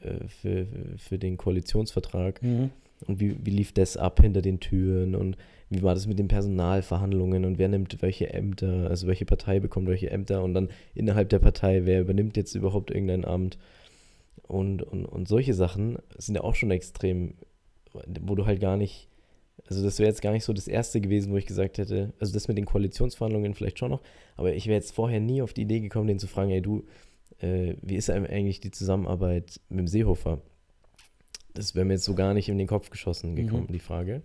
äh, 0.00 0.26
für, 0.28 0.66
für 0.96 1.18
den 1.18 1.36
Koalitionsvertrag. 1.36 2.42
Mhm. 2.42 2.70
Und 3.06 3.20
wie, 3.20 3.36
wie 3.44 3.50
lief 3.50 3.72
das 3.72 3.96
ab 3.96 4.20
hinter 4.20 4.42
den 4.42 4.60
Türen 4.60 5.16
und 5.16 5.36
wie 5.70 5.82
war 5.82 5.94
das 5.94 6.06
mit 6.06 6.18
den 6.18 6.28
Personalverhandlungen 6.28 7.44
und 7.44 7.58
wer 7.58 7.68
nimmt 7.68 8.00
welche 8.00 8.32
Ämter, 8.32 8.88
also 8.88 9.08
welche 9.08 9.24
Partei 9.24 9.58
bekommt 9.58 9.88
welche 9.88 10.10
Ämter 10.10 10.44
und 10.44 10.54
dann 10.54 10.68
innerhalb 10.94 11.28
der 11.30 11.40
Partei, 11.40 11.84
wer 11.84 12.00
übernimmt 12.00 12.36
jetzt 12.36 12.54
überhaupt 12.54 12.90
irgendein 12.90 13.24
Amt. 13.24 13.58
Und, 14.46 14.82
und, 14.82 15.04
und 15.06 15.26
solche 15.26 15.54
Sachen 15.54 15.98
sind 16.16 16.36
ja 16.36 16.44
auch 16.44 16.54
schon 16.54 16.70
extrem 16.70 17.34
wo 18.20 18.34
du 18.34 18.46
halt 18.46 18.60
gar 18.60 18.76
nicht, 18.76 19.08
also 19.66 19.82
das 19.82 19.98
wäre 19.98 20.08
jetzt 20.08 20.22
gar 20.22 20.32
nicht 20.32 20.44
so 20.44 20.52
das 20.52 20.68
erste 20.68 21.00
gewesen, 21.00 21.32
wo 21.32 21.36
ich 21.36 21.46
gesagt 21.46 21.78
hätte, 21.78 22.12
also 22.18 22.32
das 22.32 22.48
mit 22.48 22.56
den 22.56 22.64
Koalitionsverhandlungen 22.64 23.54
vielleicht 23.54 23.78
schon 23.78 23.90
noch, 23.90 24.02
aber 24.36 24.54
ich 24.54 24.66
wäre 24.66 24.76
jetzt 24.76 24.94
vorher 24.94 25.20
nie 25.20 25.42
auf 25.42 25.52
die 25.52 25.62
Idee 25.62 25.80
gekommen, 25.80 26.08
den 26.08 26.18
zu 26.18 26.26
fragen, 26.26 26.50
ey 26.50 26.62
du, 26.62 26.84
äh, 27.42 27.76
wie 27.82 27.96
ist 27.96 28.08
eigentlich 28.08 28.60
die 28.60 28.70
Zusammenarbeit 28.70 29.60
mit 29.68 29.80
dem 29.80 29.88
Seehofer? 29.88 30.40
Das 31.54 31.74
wäre 31.74 31.84
mir 31.84 31.94
jetzt 31.94 32.04
so 32.04 32.14
gar 32.14 32.32
nicht 32.32 32.48
in 32.48 32.58
den 32.58 32.66
Kopf 32.66 32.90
geschossen 32.90 33.36
gekommen, 33.36 33.66
mhm. 33.68 33.72
die 33.72 33.78
Frage. 33.78 34.22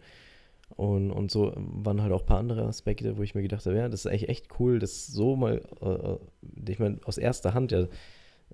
Und, 0.76 1.12
und 1.12 1.32
so 1.32 1.54
waren 1.56 2.02
halt 2.02 2.12
auch 2.12 2.22
ein 2.22 2.26
paar 2.26 2.40
andere 2.40 2.66
Aspekte, 2.66 3.18
wo 3.18 3.24
ich 3.24 3.36
mir 3.36 3.42
gedacht 3.42 3.66
habe, 3.66 3.78
ja, 3.78 3.90
das 3.90 4.02
ist 4.02 4.08
eigentlich 4.08 4.30
echt 4.30 4.60
cool, 4.60 4.80
das 4.80 5.08
so 5.08 5.36
mal, 5.36 5.62
äh, 5.82 6.72
ich 6.72 6.80
meine, 6.80 7.00
aus 7.06 7.18
erster 7.18 7.54
Hand 7.54 7.72
ja 7.72 7.88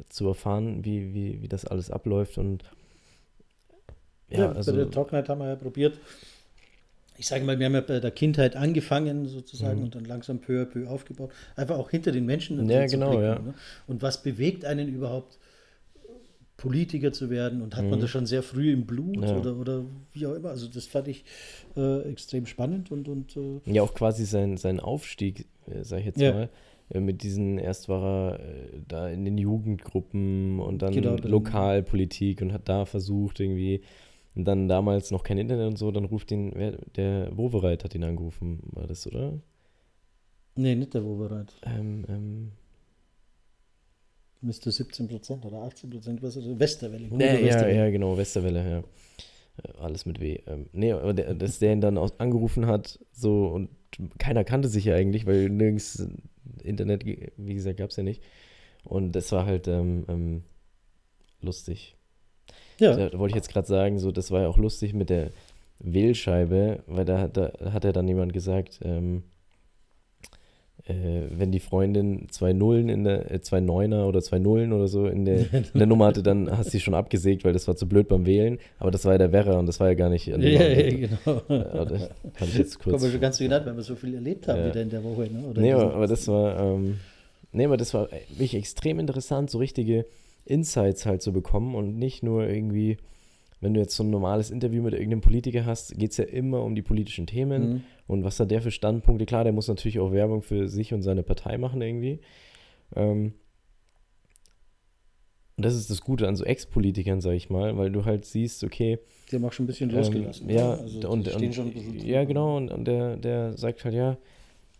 zu 0.10 0.28
erfahren, 0.28 0.86
wie, 0.86 1.14
wie, 1.14 1.42
wie 1.42 1.48
das 1.48 1.66
alles 1.66 1.92
abläuft. 1.92 2.38
Und 2.38 2.64
ja, 4.30 4.40
ja 4.40 4.52
also, 4.52 4.72
bei 4.72 4.78
der 4.78 4.92
Trockenheit 4.92 5.30
haben 5.30 5.40
wir 5.40 5.50
ja 5.50 5.56
probiert. 5.56 6.00
Ich 7.18 7.28
sage 7.28 7.44
mal, 7.46 7.60
wir 7.60 7.66
haben 7.66 7.74
ja 7.74 7.82
bei 7.82 8.00
der 8.00 8.12
Kindheit 8.12 8.56
angefangen 8.56 9.28
sozusagen 9.28 9.80
mhm. 9.80 9.86
und 9.86 9.96
dann 9.96 10.06
langsam 10.06 10.40
peu 10.40 10.64
à 10.64 10.66
peu 10.66 10.88
aufgebaut. 10.88 11.32
Einfach 11.56 11.78
auch 11.78 11.90
hinter 11.90 12.12
den 12.12 12.26
Menschen. 12.26 12.70
Ja, 12.70 12.86
genau, 12.86 13.10
blicken, 13.12 13.24
ja. 13.24 13.40
Ne? 13.40 13.54
Und 13.88 14.02
was 14.02 14.24
bewegt 14.24 14.66
einen 14.66 14.88
überhaupt, 14.88 15.38
Politiker 16.58 17.12
zu 17.12 17.30
werden? 17.30 17.62
Und 17.62 17.76
hat 17.76 17.84
mhm. 17.84 17.92
man 17.92 18.00
das 18.00 18.10
schon 18.10 18.26
sehr 18.26 18.42
früh 18.42 18.72
im 18.72 18.86
Blut 18.86 19.22
ja. 19.24 19.38
oder, 19.38 19.58
oder 19.58 19.84
wie 20.14 20.26
auch 20.26 20.34
immer? 20.34 20.50
Also 20.50 20.68
das 20.68 20.86
fand 20.86 21.08
ich 21.08 21.24
äh, 21.76 22.02
extrem 22.10 22.46
spannend 22.46 22.92
und, 22.92 23.08
und 23.08 23.38
äh, 23.38 23.60
ja, 23.66 23.84
auch 23.84 23.94
quasi 23.94 24.26
sein, 24.26 24.58
sein 24.58 24.80
Aufstieg, 24.80 25.46
äh, 25.68 25.84
sage 25.84 26.02
ich 26.02 26.06
jetzt 26.08 26.22
ja. 26.22 26.34
mal 26.34 26.50
mit 26.90 27.24
diesen, 27.24 27.58
erst 27.58 27.90
war 27.90 28.04
er 28.04 28.40
äh, 28.40 28.82
da 28.88 29.10
in 29.10 29.26
den 29.26 29.38
Jugendgruppen 29.38 30.60
und 30.60 30.82
dann 30.82 30.94
genau, 30.94 31.16
Lokalpolitik 31.16 32.42
und 32.42 32.54
hat 32.54 32.70
da 32.70 32.86
versucht 32.86 33.40
irgendwie, 33.40 33.82
und 34.36 34.46
dann 34.46 34.68
damals 34.68 35.12
noch 35.12 35.24
kein 35.24 35.38
Internet 35.38 35.68
und 35.68 35.78
so, 35.78 35.92
dann 35.92 36.06
ruft 36.06 36.32
ihn, 36.32 36.52
wer, 36.56 36.72
der 36.96 37.36
Wovereit 37.38 37.84
hat 37.84 37.96
ihn 37.96 38.04
angerufen, 38.04 38.60
war 38.72 38.88
das, 38.88 39.06
oder? 39.08 39.40
Nee, 40.56 40.76
nicht 40.76 40.94
der 40.94 41.04
Wovereit. 41.04 41.54
Ähm, 41.64 42.06
ähm. 42.08 42.52
Müsste 44.42 44.72
17% 44.72 45.46
oder 45.46 45.58
18%, 45.64 46.22
was 46.22 46.36
ist 46.36 46.48
das? 46.48 46.60
Westerwelle. 46.60 47.08
Ja, 47.08 47.34
ja, 47.34 47.46
Westerwelle. 47.46 47.76
ja, 47.76 47.90
genau, 47.90 48.18
Westerwelle, 48.18 48.70
ja. 48.70 48.84
Äh, 49.64 49.78
alles 49.80 50.06
mit 50.06 50.20
W. 50.20 50.40
Ähm, 50.48 50.68
nee, 50.74 50.92
aber 50.92 51.14
der, 51.14 51.34
dass 51.34 51.60
der 51.60 51.74
ihn 51.74 51.82
dann 51.82 51.98
auch 51.98 52.12
angerufen 52.18 52.66
hat, 52.66 53.00
so 53.12 53.48
und 53.48 53.70
keiner 54.18 54.44
kannte 54.44 54.68
sich 54.68 54.86
ja 54.86 54.96
eigentlich, 54.96 55.26
weil 55.26 55.50
nirgends 55.50 56.06
Internet, 56.64 57.06
wie 57.06 57.54
gesagt, 57.54 57.78
gab 57.78 57.92
es 57.92 57.96
ja 57.96 58.04
nicht. 58.04 58.22
Und 58.84 59.14
das 59.14 59.32
war 59.32 59.46
halt 59.46 59.68
ähm, 59.68 60.06
ähm, 60.08 60.44
lustig. 61.42 61.96
Ja. 62.84 63.10
Da, 63.10 63.18
wollte 63.18 63.32
ich 63.32 63.36
jetzt 63.36 63.52
gerade 63.52 63.68
sagen, 63.68 64.00
so, 64.00 64.12
das 64.12 64.32
war 64.32 64.42
ja 64.42 64.48
auch 64.48 64.58
lustig 64.58 64.94
mit 64.94 65.10
der 65.10 65.30
Wählscheibe, 65.80 66.80
weil 66.88 67.06
da, 67.06 67.28
da 67.28 67.52
hat 67.72 67.86
er 67.86 67.94
dann 67.94 68.08
jemand 68.08 68.34
gesagt, 68.34 68.80
ähm, 68.84 69.24
äh, 70.86 71.30
wenn 71.30 71.52
die 71.52 71.62
Freundin 71.62 72.28
zwei 72.30 72.52
Nullen 72.52 72.90
in 72.90 73.06
der, 73.06 73.32
äh, 73.32 73.42
zwei 73.42 73.62
Neuner 73.62 74.08
oder 74.08 74.22
zwei 74.22 74.40
Nullen 74.40 74.74
oder 74.74 74.88
so 74.88 75.08
in 75.08 75.24
der, 75.24 75.54
in 75.54 75.66
der 75.74 75.88
Nummer 75.88 76.08
hatte, 76.08 76.24
dann 76.24 76.52
hast 76.52 76.68
du 76.68 76.72
sie 76.72 76.80
schon 76.82 76.94
abgesägt, 76.94 77.46
weil 77.46 77.54
das 77.54 77.68
war 77.68 77.76
zu 77.76 77.88
blöd 77.88 78.10
beim 78.10 78.26
Wählen. 78.26 78.60
Aber 78.80 78.92
das 78.92 79.06
war 79.06 79.14
ja 79.14 79.18
der 79.18 79.32
Werra 79.32 79.58
und 79.60 79.66
das 79.66 79.80
war 79.80 79.88
ja 79.88 79.94
gar 79.94 80.10
nicht. 80.10 80.28
Ja, 80.28 80.38
ja, 80.38 80.90
genau. 80.90 81.42
Ja, 81.48 81.86
das 81.86 82.10
kann 82.34 82.48
ich 82.50 82.58
jetzt 82.58 82.80
kurz. 82.80 83.02
Wir 83.02 83.12
schon 83.12 83.22
ganz 83.22 83.38
genannt, 83.38 83.66
weil 83.66 83.76
wir 83.78 83.84
so 83.84 83.96
viel 83.96 84.14
erlebt 84.14 84.48
haben 84.48 84.60
ja. 84.60 84.68
wieder 84.68 84.82
in 84.82 84.90
der 84.90 85.04
Woche. 85.04 85.30
Ne? 85.32 85.48
Oder 85.50 85.62
nee, 85.62 85.72
aber, 85.72 85.94
aber, 85.94 86.08
das 86.08 86.28
war, 86.28 86.60
ähm, 86.60 87.00
nee, 87.54 87.66
aber 87.66 87.78
das 87.78 87.94
war 87.94 88.10
wirklich 88.30 88.56
extrem 88.56 89.00
interessant, 89.00 89.50
so 89.50 89.60
richtige 89.60 90.06
Insights 90.46 91.06
halt 91.06 91.22
zu 91.22 91.34
bekommen 91.34 91.76
und 91.76 91.98
nicht 91.98 92.24
nur 92.24 92.48
irgendwie 92.48 92.98
wenn 93.64 93.74
du 93.74 93.80
jetzt 93.80 93.96
so 93.96 94.04
ein 94.04 94.10
normales 94.10 94.52
Interview 94.52 94.84
mit 94.84 94.94
irgendeinem 94.94 95.22
Politiker 95.22 95.66
hast, 95.66 95.98
geht 95.98 96.12
es 96.12 96.18
ja 96.18 96.26
immer 96.26 96.62
um 96.64 96.76
die 96.76 96.82
politischen 96.82 97.28
Themen 97.28 97.70
mhm. 97.70 97.84
und 98.08 98.26
was 98.26 98.38
hat 98.40 98.52
der 98.52 98.62
für 98.62 98.72
Standpunkte. 98.72 99.26
Klar, 99.26 99.46
der 99.46 99.54
muss 99.54 99.70
natürlich 99.70 100.00
auch 100.00 100.12
Werbung 100.12 100.42
für 100.42 100.68
sich 100.68 100.94
und 100.94 101.02
seine 101.02 101.24
Partei 101.24 101.58
machen 101.58 101.82
irgendwie. 101.82 102.20
Ähm, 102.94 103.34
und 105.56 105.66
das 105.66 105.76
ist 105.76 105.90
das 105.90 106.02
Gute 106.02 106.28
an 106.28 106.36
so 106.36 106.44
Ex-Politikern, 106.44 107.22
sag 107.22 107.34
ich 107.34 107.50
mal, 107.50 107.78
weil 107.78 107.90
du 107.90 108.04
halt 108.04 108.26
siehst, 108.26 108.66
okay. 108.66 109.00
Die 109.32 109.38
haben 109.38 109.46
auch 109.46 109.54
schon 109.54 109.64
ein 109.64 109.68
bisschen 109.68 109.92
ähm, 109.92 109.96
losgelassen. 109.96 110.50
Ja, 110.50 110.72
also 110.72 111.10
und, 111.10 111.34
und, 111.34 111.58
und 111.58 112.04
ja, 112.04 112.26
genau, 112.26 112.58
und, 112.58 112.70
und 112.70 112.86
der, 112.86 113.16
der 113.16 113.56
sagt 113.56 113.86
halt, 113.86 113.96
ja, 113.96 114.18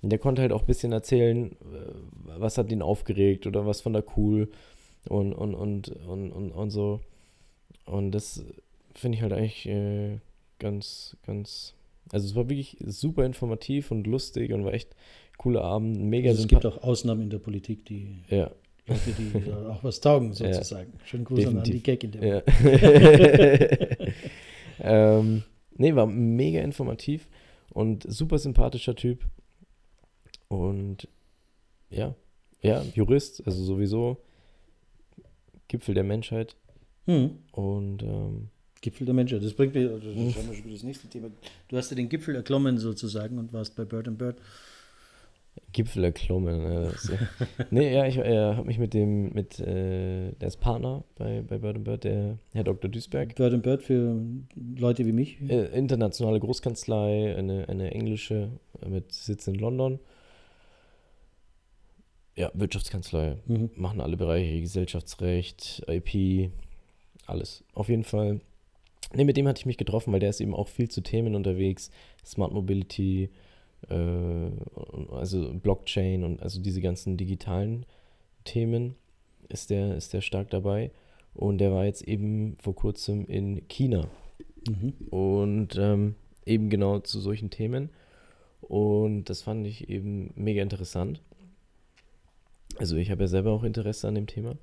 der 0.02 0.20
konnte 0.20 0.42
halt 0.42 0.52
auch 0.52 0.64
ein 0.64 0.68
bisschen 0.68 0.92
erzählen, 0.92 1.54
äh, 1.54 2.36
was 2.38 2.58
hat 2.58 2.70
ihn 2.70 2.82
aufgeregt 2.82 3.48
oder 3.48 3.66
was 3.66 3.80
fand 3.80 3.96
er 3.96 4.04
cool 4.18 4.50
und, 5.10 5.34
und, 5.34 5.56
und, 5.56 5.90
und, 6.08 6.32
und, 6.32 6.52
und 6.52 6.70
so. 6.70 7.02
Und 7.86 8.12
das 8.12 8.44
finde 8.94 9.18
ich 9.18 9.22
halt 9.22 9.34
eigentlich 9.34 9.66
äh, 9.68 10.20
ganz, 10.60 11.18
ganz. 11.26 11.74
Also 12.12 12.28
es 12.28 12.36
war 12.36 12.50
wirklich 12.50 12.78
super 12.86 13.26
informativ 13.26 13.92
und 13.92 14.08
lustig 14.08 14.52
und 14.54 14.66
war 14.66 14.74
echt 14.74 14.96
cooler 15.38 15.64
Abend. 15.64 16.00
Mega 16.00 16.30
also 16.30 16.44
es 16.44 16.48
gibt 16.48 16.66
auch 16.66 16.84
Ausnahmen 16.84 17.24
in 17.24 17.30
der 17.30 17.40
Politik, 17.40 17.86
die 17.86 18.20
ja. 18.30 18.52
Leute, 18.88 19.12
die 19.18 19.52
auch 19.52 19.84
was 19.84 20.00
taugen, 20.02 20.34
sozusagen. 20.34 20.94
Ja. 20.94 21.06
Schönen 21.06 21.24
Gruß 21.24 21.40
Definitiv. 21.40 21.68
an 21.68 21.72
die 21.72 21.84
Gag 21.84 22.04
in 22.04 22.12
der 22.12 22.26
ja. 22.28 22.42
ähm, 25.20 25.44
Nee, 25.78 25.96
war 25.96 26.06
mega 26.06 26.62
informativ 26.62 27.28
und 27.72 28.04
super 28.08 28.38
sympathischer 28.38 28.96
Typ. 28.96 29.26
Und 30.48 31.08
ja, 31.90 32.16
ja, 32.62 32.84
Jurist, 32.94 33.46
also 33.46 33.64
sowieso 33.64 34.18
Gipfel 35.68 35.96
der 35.96 36.04
Menschheit. 36.04 36.56
Hm. 37.06 37.40
Und 37.52 38.04
ähm, 38.04 38.50
Gipfel 38.82 39.06
der 39.06 39.14
Menschheit. 39.14 39.44
Das 39.44 39.54
bringt 39.54 39.74
mich, 39.74 39.88
das 39.88 40.04
wir 40.04 40.56
schon 40.56 40.72
das 40.72 40.84
nächste 40.84 41.08
Thema. 41.08 41.30
Du 41.70 41.78
hast 41.78 41.90
ja 41.90 41.96
den 41.96 42.10
Gipfel 42.10 42.36
erklommen 42.36 42.78
sozusagen 42.78 43.38
und 43.38 43.54
warst 43.54 43.76
bei 43.76 43.86
Bird 43.86 44.08
and 44.08 44.18
Bird. 44.18 44.38
Gipfel 45.72 46.04
erklommen. 46.04 46.62
Ja, 46.62 46.82
das, 46.82 47.10
ja. 47.10 47.18
nee, 47.72 47.94
ja, 47.94 48.06
ich 48.06 48.18
äh, 48.18 48.54
habe 48.54 48.68
mich 48.68 48.80
mit 48.80 48.94
dem, 48.94 49.34
mit, 49.34 49.60
äh, 49.60 50.32
der 50.34 50.48
ist 50.48 50.60
Partner 50.60 51.04
bei, 51.16 51.42
bei 51.42 51.58
Bird 51.58 51.78
and 51.78 51.86
Bird, 51.86 52.04
der 52.04 52.38
Herr 52.52 52.64
Dr. 52.64 52.90
Duisberg. 52.90 53.36
Bird 53.36 53.54
and 53.54 53.64
Bird 53.64 53.84
für 53.84 54.20
Leute 54.56 55.06
wie 55.06 55.12
mich? 55.12 55.40
Äh, 55.42 55.66
internationale 55.78 56.40
Großkanzlei, 56.40 57.36
eine, 57.36 57.70
eine 57.70 57.92
englische 57.92 58.52
mit 58.88 59.12
Sitz 59.12 59.48
in 59.48 59.56
London. 59.56 60.00
Ja, 62.36 62.52
Wirtschaftskanzlei. 62.54 63.38
Mhm. 63.46 63.70
Machen 63.76 64.02
alle 64.02 64.18
Bereiche, 64.18 64.60
Gesellschaftsrecht, 64.60 65.84
IP, 65.88 66.52
alles. 67.26 67.64
Auf 67.74 67.90
jeden 67.90 68.04
Fall 68.04 68.42
Ne, 69.16 69.26
mit 69.26 69.38
dem 69.38 69.48
hatte 69.48 69.60
ich 69.60 69.66
mich 69.66 69.78
getroffen, 69.78 70.12
weil 70.12 70.20
der 70.20 70.32
ist 70.32 70.42
eben 70.42 70.56
auch 70.56 70.68
viel 70.68 70.90
zu 70.90 71.02
Themen 71.02 71.36
unterwegs. 71.36 71.92
Smart 72.26 72.52
Mobility, 72.52 73.30
äh, 73.90 74.50
also 75.12 75.54
Blockchain 75.54 76.24
und 76.24 76.42
also 76.42 76.60
diese 76.60 76.82
ganzen 76.82 77.16
digitalen 77.16 77.86
Themen 78.44 78.96
ist 79.50 79.70
der, 79.70 79.96
ist 79.96 80.14
der 80.14 80.22
stark 80.22 80.50
dabei. 80.50 80.92
Und 81.36 81.60
der 81.60 81.72
war 81.72 81.86
jetzt 81.86 82.08
eben 82.08 82.58
vor 82.60 82.76
kurzem 82.76 83.26
in 83.28 83.68
China. 83.68 84.08
Mhm. 84.68 84.94
Und 85.10 85.78
ähm, 85.78 86.16
eben 86.46 86.70
genau 86.70 87.00
zu 87.00 87.20
solchen 87.20 87.50
Themen. 87.50 87.90
Und 88.62 89.26
das 89.26 89.42
fand 89.42 89.68
ich 89.68 89.90
eben 89.90 90.32
mega 90.36 90.62
interessant. 90.62 91.22
Also 92.78 92.96
ich 92.96 93.12
habe 93.12 93.24
ja 93.24 93.28
selber 93.28 93.52
auch 93.52 93.64
Interesse 93.64 94.08
an 94.08 94.16
dem 94.16 94.28
Thema. 94.28 94.56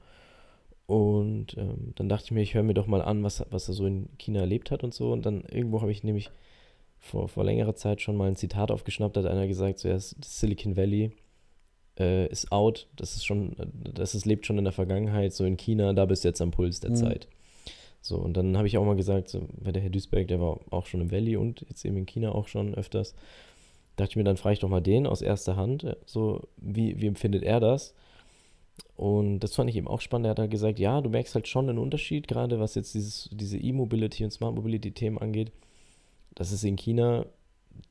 Und 0.86 1.56
ähm, 1.56 1.92
dann 1.94 2.08
dachte 2.08 2.24
ich 2.24 2.30
mir, 2.32 2.42
ich 2.42 2.54
höre 2.54 2.64
mir 2.64 2.74
doch 2.74 2.88
mal 2.88 3.02
an, 3.02 3.22
was, 3.22 3.44
was 3.50 3.68
er 3.68 3.74
so 3.74 3.86
in 3.86 4.08
China 4.18 4.40
erlebt 4.40 4.70
hat 4.70 4.82
und 4.82 4.92
so. 4.92 5.12
Und 5.12 5.24
dann 5.24 5.44
irgendwo 5.44 5.80
habe 5.82 5.92
ich 5.92 6.02
nämlich 6.02 6.30
vor, 7.00 7.28
vor 7.28 7.44
längerer 7.44 7.74
Zeit 7.74 8.02
schon 8.02 8.16
mal 8.16 8.28
ein 8.28 8.36
Zitat 8.36 8.70
aufgeschnappt, 8.70 9.16
da 9.16 9.22
hat 9.22 9.30
einer 9.30 9.48
gesagt, 9.48 9.78
so, 9.78 9.88
ja, 9.88 9.98
Silicon 9.98 10.76
Valley 10.76 11.12
äh, 11.98 12.26
ist 12.28 12.52
out, 12.52 12.88
das 12.96 13.16
ist 13.16 13.24
schon, 13.24 13.56
das 13.94 14.14
ist, 14.14 14.26
lebt 14.26 14.46
schon 14.46 14.58
in 14.58 14.64
der 14.64 14.72
Vergangenheit, 14.72 15.32
so 15.32 15.44
in 15.44 15.56
China, 15.56 15.92
da 15.92 16.04
bist 16.04 16.24
du 16.24 16.28
jetzt 16.28 16.42
am 16.42 16.50
Puls 16.50 16.80
der 16.80 16.90
mhm. 16.90 16.96
Zeit. 16.96 17.28
So, 18.02 18.16
und 18.16 18.36
dann 18.36 18.56
habe 18.56 18.66
ich 18.66 18.78
auch 18.78 18.84
mal 18.84 18.96
gesagt, 18.96 19.28
so, 19.28 19.46
weil 19.58 19.72
der 19.72 19.82
Herr 19.82 19.90
Duisberg, 19.90 20.28
der 20.28 20.40
war 20.40 20.60
auch 20.70 20.86
schon 20.86 21.00
im 21.00 21.10
Valley 21.10 21.36
und 21.36 21.64
jetzt 21.68 21.84
eben 21.84 21.96
in 21.96 22.06
China 22.06 22.32
auch 22.32 22.48
schon 22.48 22.74
öfters, 22.74 23.14
dachte 23.96 24.12
ich 24.12 24.16
mir, 24.16 24.24
dann 24.24 24.36
frage 24.36 24.54
ich 24.54 24.60
doch 24.60 24.68
mal 24.68 24.80
den 24.80 25.06
aus 25.06 25.22
erster 25.22 25.56
Hand, 25.56 25.96
so, 26.06 26.48
wie, 26.56 27.00
wie 27.00 27.06
empfindet 27.06 27.42
er 27.42 27.60
das? 27.60 27.94
Und 28.96 29.40
das 29.40 29.54
fand 29.54 29.70
ich 29.70 29.76
eben 29.76 29.88
auch 29.88 30.00
spannend. 30.00 30.26
Er 30.26 30.30
hat 30.30 30.38
halt 30.38 30.50
gesagt, 30.50 30.78
ja, 30.78 31.00
du 31.00 31.10
merkst 31.10 31.34
halt 31.34 31.48
schon 31.48 31.68
einen 31.68 31.78
Unterschied, 31.78 32.28
gerade 32.28 32.60
was 32.60 32.74
jetzt 32.74 32.94
dieses, 32.94 33.30
diese 33.32 33.58
E-Mobility 33.58 34.24
und 34.24 34.30
Smart 34.30 34.54
Mobility-Themen 34.54 35.18
angeht. 35.18 35.52
Das 36.34 36.52
ist 36.52 36.64
in 36.64 36.76
China, 36.76 37.26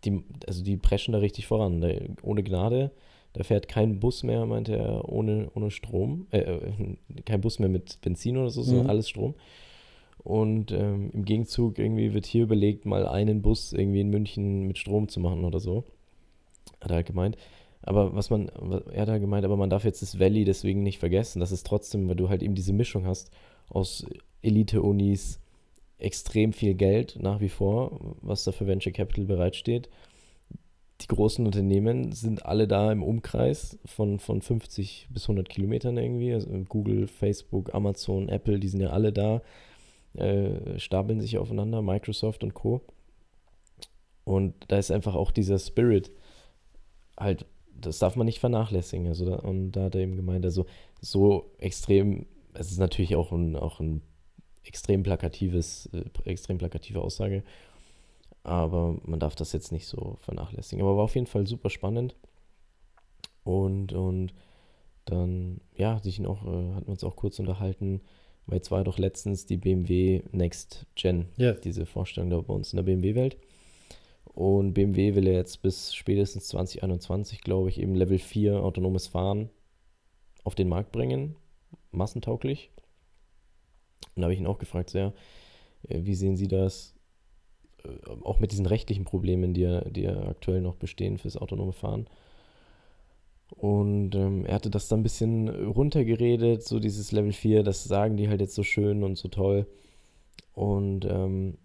die, 0.06 0.24
also 0.48 0.64
die 0.64 0.78
preschen 0.78 1.14
da 1.14 1.20
richtig 1.20 1.48
voran. 1.48 1.82
Da, 1.82 1.90
ohne 2.22 2.44
Gnade. 2.44 2.92
Da 3.34 3.44
fährt 3.44 3.68
kein 3.68 4.00
Bus 4.00 4.24
mehr, 4.24 4.46
meinte 4.46 4.76
er, 4.76 5.08
ohne, 5.08 5.50
ohne 5.54 5.72
Strom. 5.72 6.28
Äh, 6.32 6.40
äh 6.40 6.96
kein 7.26 7.42
Bus 7.42 7.60
mehr 7.60 7.70
mit 7.70 8.02
Benzin 8.02 8.38
oder 8.38 8.50
so, 8.50 8.62
sondern 8.62 8.86
mhm. 8.86 8.90
alles 8.90 9.10
Strom. 9.10 9.36
Und 10.24 10.72
ähm, 10.72 11.12
im 11.14 11.26
Gegenzug 11.26 11.80
irgendwie 11.80 12.14
wird 12.14 12.26
hier 12.26 12.44
überlegt, 12.44 12.86
mal 12.86 13.08
einen 13.08 13.42
Bus 13.42 13.74
irgendwie 13.74 14.02
in 14.02 14.10
München 14.10 14.68
mit 14.68 14.78
Strom 14.78 15.08
zu 15.08 15.20
machen 15.20 15.46
oder 15.46 15.60
so. 15.60 15.86
Hat 16.82 16.92
er 16.92 16.98
halt 16.98 17.08
gemeint. 17.08 17.38
Aber 17.82 18.14
was 18.14 18.30
man, 18.30 18.50
er 18.92 19.02
hat 19.02 19.10
halt 19.10 19.22
gemeint, 19.22 19.46
aber 19.46 19.58
man 19.58 19.70
darf 19.70 19.86
jetzt 19.86 20.02
das 20.02 20.20
Valley 20.20 20.44
deswegen 20.44 20.84
nicht 20.84 21.00
vergessen. 21.00 21.40
Das 21.40 21.52
ist 21.52 21.66
trotzdem, 21.66 22.08
weil 22.10 22.16
du 22.16 22.30
halt 22.30 22.44
eben 22.44 22.56
diese 22.56 22.74
Mischung 22.74 23.06
hast 23.06 23.32
aus 23.70 24.06
Elite-Unis, 24.42 25.40
extrem 25.98 26.54
viel 26.54 26.76
Geld 26.76 27.18
nach 27.22 27.42
wie 27.42 27.50
vor, 27.50 28.16
was 28.22 28.44
da 28.44 28.52
für 28.52 28.68
Venture 28.68 28.94
Capital 28.94 29.26
bereitsteht. 29.26 29.90
Die 31.02 31.08
großen 31.08 31.46
Unternehmen 31.46 32.12
sind 32.12 32.46
alle 32.46 32.68
da 32.68 32.92
im 32.92 33.04
Umkreis 33.04 33.80
von, 33.86 34.20
von 34.20 34.42
50 34.42 35.08
bis 35.12 35.24
100 35.24 35.48
Kilometern 35.48 35.98
irgendwie. 35.98 36.34
Also 36.34 36.50
Google, 36.68 37.08
Facebook, 37.08 37.74
Amazon, 37.74 38.28
Apple, 38.28 38.60
die 38.60 38.68
sind 38.68 38.82
ja 38.82 38.90
alle 38.90 39.14
da, 39.14 39.42
äh, 40.16 40.80
stapeln 40.80 41.22
sich 41.22 41.38
aufeinander, 41.38 41.82
Microsoft 41.82 42.44
und 42.44 42.54
Co. 42.54 42.82
Und 44.24 44.54
da 44.68 44.78
ist 44.78 44.92
einfach 44.92 45.16
auch 45.16 45.32
dieser 45.32 45.58
Spirit 45.60 46.12
halt, 47.18 47.46
das 47.74 48.00
darf 48.00 48.16
man 48.16 48.26
nicht 48.26 48.40
vernachlässigen. 48.40 49.08
Also 49.08 49.38
und 49.40 49.72
da 49.72 49.86
hat 49.86 49.96
er 49.96 50.02
eben 50.02 50.16
gemeint, 50.16 50.46
also 50.46 50.66
so 51.02 51.52
extrem, 51.58 52.26
es 52.54 52.72
ist 52.72 52.80
natürlich 52.80 53.16
auch 53.16 53.32
ein, 53.32 53.56
auch 53.56 53.80
ein 53.80 54.02
extrem 54.64 55.04
plakatives, 55.04 55.90
äh, 55.94 56.04
extrem 56.26 56.58
plakative 56.58 57.02
Aussage. 57.02 57.44
Aber 58.44 58.98
man 59.04 59.20
darf 59.20 59.36
das 59.36 59.52
jetzt 59.52 59.72
nicht 59.72 59.88
so 59.88 60.18
vernachlässigen. 60.22 60.84
Aber 60.84 60.98
war 60.98 61.04
auf 61.04 61.16
jeden 61.16 61.28
Fall 61.28 61.46
super 61.48 61.70
spannend. 61.70 62.16
Und, 63.44 63.94
und 63.94 64.34
dann, 65.06 65.60
ja, 65.76 66.00
sich 66.00 66.20
noch, 66.20 66.46
äh, 66.46 66.74
hatten 66.74 66.88
wir 66.88 66.92
uns 66.92 67.04
auch 67.04 67.16
kurz 67.16 67.40
unterhalten, 67.40 68.02
weil 68.46 68.58
jetzt 68.58 68.72
war 68.72 68.84
doch 68.84 68.98
letztens 68.98 69.46
die 69.46 69.58
BMW 69.58 70.24
Next 70.32 70.86
Gen, 70.96 71.28
Ja. 71.38 71.54
diese 71.54 71.86
Vorstellung 71.86 72.30
da 72.30 72.40
bei 72.42 72.54
uns 72.54 72.74
in 72.74 72.78
der 72.78 72.84
BMW-Welt. 72.84 73.38
Und 74.26 74.74
BMW 74.74 75.16
will 75.16 75.28
ja 75.28 75.34
jetzt 75.34 75.62
bis 75.62 75.94
spätestens 75.94 76.48
2021, 76.50 77.42
glaube 77.42 77.70
ich, 77.70 77.80
eben 77.80 77.96
Level 77.96 78.20
4 78.20 78.62
autonomes 78.64 79.08
Fahren 79.08 79.50
auf 80.44 80.56
den 80.56 80.70
Markt 80.70 80.92
bringen, 80.92 81.36
massentauglich. 81.92 82.72
Und 84.16 84.22
da 84.22 84.24
habe 84.24 84.34
ich 84.34 84.40
ihn 84.40 84.48
auch 84.48 84.60
gefragt, 84.60 84.94
ja, 84.94 85.14
äh, 85.88 86.00
wie 86.04 86.16
sehen 86.16 86.38
Sie 86.38 86.48
das? 86.48 86.96
Äh, 87.84 87.90
Auch 88.24 88.40
mit 88.40 88.52
diesen 88.52 88.66
rechtlichen 88.66 89.04
Problemen, 89.06 89.54
die 89.54 89.62
ja, 89.62 89.82
die 89.82 90.02
ja 90.04 90.28
aktuell 90.28 90.62
noch 90.62 90.76
bestehen 90.76 91.18
fürs 91.18 91.38
autonome 91.38 91.74
Fahren. 91.74 92.08
Und 93.50 94.16
ähm, 94.16 94.46
er 94.46 94.56
hatte 94.56 94.70
das 94.70 94.88
dann 94.88 95.02
ein 95.02 95.04
bisschen 95.04 95.50
runtergeredet, 95.50 96.64
so 96.64 96.80
dieses 96.80 97.12
Level 97.12 97.34
4, 97.34 97.64
das 97.64 97.84
sagen 97.84 98.16
die 98.16 98.30
halt 98.30 98.42
jetzt 98.42 98.56
so 98.56 98.64
schön 98.64 99.04
und 99.04 99.18
so 99.18 99.28
toll. 99.28 99.68
Und 100.54 101.06
ähm, 101.06 101.58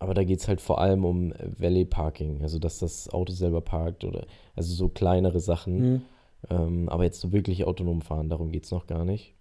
aber 0.00 0.14
da 0.14 0.22
geht 0.24 0.40
es 0.40 0.48
halt 0.48 0.60
vor 0.60 0.80
allem 0.80 1.04
um 1.04 1.32
Valley 1.58 1.84
Parking, 1.84 2.42
also 2.42 2.58
dass 2.58 2.78
das 2.78 3.08
Auto 3.08 3.32
selber 3.32 3.60
parkt 3.60 4.04
oder 4.04 4.26
also 4.54 4.72
so 4.72 4.88
kleinere 4.88 5.40
Sachen. 5.40 5.78
Mhm. 5.78 6.02
Ähm, 6.50 6.88
aber 6.88 7.04
jetzt 7.04 7.20
so 7.20 7.32
wirklich 7.32 7.64
autonom 7.64 8.00
fahren, 8.00 8.28
darum 8.28 8.52
geht 8.52 8.64
es 8.64 8.70
noch 8.70 8.86
gar 8.86 9.04
nicht. 9.04 9.34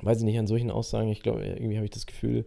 Weiß 0.00 0.18
ich 0.18 0.24
nicht, 0.24 0.38
an 0.38 0.46
solchen 0.46 0.70
Aussagen, 0.70 1.08
ich 1.08 1.22
glaube, 1.22 1.44
irgendwie 1.44 1.76
habe 1.76 1.84
ich 1.84 1.90
das 1.90 2.06
Gefühl, 2.06 2.46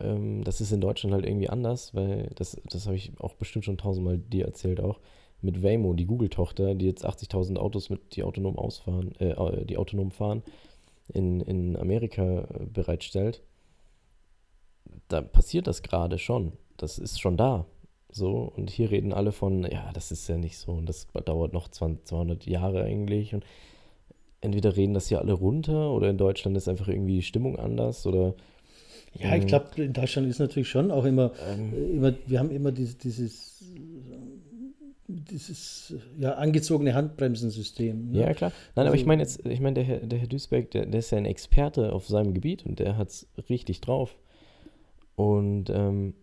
ähm, 0.00 0.42
das 0.44 0.60
ist 0.60 0.72
in 0.72 0.80
Deutschland 0.80 1.14
halt 1.14 1.26
irgendwie 1.26 1.50
anders, 1.50 1.94
weil 1.94 2.30
das, 2.34 2.56
das 2.64 2.86
habe 2.86 2.96
ich 2.96 3.12
auch 3.20 3.34
bestimmt 3.34 3.66
schon 3.66 3.78
tausendmal 3.78 4.18
dir 4.18 4.46
erzählt 4.46 4.80
auch, 4.80 5.00
mit 5.42 5.62
Waymo, 5.62 5.94
die 5.94 6.06
Google-Tochter, 6.06 6.74
die 6.74 6.86
jetzt 6.86 7.06
80.000 7.06 7.56
Autos 7.56 7.90
mit, 7.90 8.16
die 8.16 8.22
autonom 8.22 8.58
ausfahren, 8.58 9.14
äh, 9.20 9.64
die 9.64 9.76
autonom 9.76 10.10
fahren, 10.10 10.42
in, 11.12 11.40
in 11.40 11.76
Amerika 11.76 12.42
äh, 12.42 12.66
bereitstellt. 12.66 13.42
Da 15.08 15.20
passiert 15.20 15.66
das 15.66 15.82
gerade 15.82 16.18
schon. 16.18 16.52
Das 16.76 16.98
ist 16.98 17.20
schon 17.20 17.36
da. 17.36 17.66
So, 18.12 18.52
und 18.56 18.70
hier 18.70 18.90
reden 18.90 19.12
alle 19.12 19.32
von, 19.32 19.62
ja, 19.64 19.90
das 19.92 20.10
ist 20.10 20.28
ja 20.28 20.36
nicht 20.36 20.58
so 20.58 20.72
und 20.72 20.88
das 20.88 21.06
dauert 21.24 21.52
noch 21.52 21.68
20, 21.68 22.06
200 22.06 22.46
Jahre 22.46 22.82
eigentlich. 22.82 23.34
Und 23.34 23.44
entweder 24.40 24.76
reden 24.76 24.94
das 24.94 25.08
hier 25.08 25.20
alle 25.20 25.32
runter 25.32 25.92
oder 25.92 26.10
in 26.10 26.18
Deutschland 26.18 26.56
ist 26.56 26.68
einfach 26.68 26.88
irgendwie 26.88 27.16
die 27.16 27.22
Stimmung 27.22 27.58
anders 27.58 28.06
oder. 28.06 28.34
Ja, 29.14 29.34
ich 29.34 29.42
ähm, 29.42 29.46
glaube, 29.48 29.82
in 29.82 29.92
Deutschland 29.92 30.28
ist 30.28 30.38
natürlich 30.38 30.68
schon 30.68 30.90
auch 30.90 31.04
immer, 31.04 31.32
ähm, 31.48 31.72
äh, 31.72 31.96
immer 31.96 32.14
wir 32.26 32.38
haben 32.38 32.50
immer 32.50 32.72
dieses, 32.72 32.98
dieses, 32.98 33.64
dieses 35.10 35.94
ja, 36.18 36.34
angezogene 36.34 36.94
Handbremsensystem. 36.94 38.12
ne? 38.12 38.20
Ja, 38.20 38.34
klar. 38.34 38.52
Nein, 38.74 38.86
aber 38.86 38.92
Also- 38.92 39.00
ich 39.02 39.06
meine 39.06 39.22
jetzt, 39.22 39.44
ich 39.46 39.60
meine, 39.60 39.74
der 39.74 39.84
Herr, 39.84 39.98
der 40.00 40.18
Herr 40.18 40.28
Duisberg, 40.28 40.70
der, 40.70 40.86
der 40.86 41.00
ist 41.00 41.10
ja 41.10 41.18
ein 41.18 41.24
Experte 41.26 41.92
auf 41.92 42.06
seinem 42.06 42.34
Gebiet 42.34 42.64
und 42.66 42.78
der 42.78 42.96
hat 42.96 43.08
es 43.08 43.28
richtig 43.48 43.80
drauf. 43.80 44.16
Und 45.16 45.70
ähm, 45.70 46.14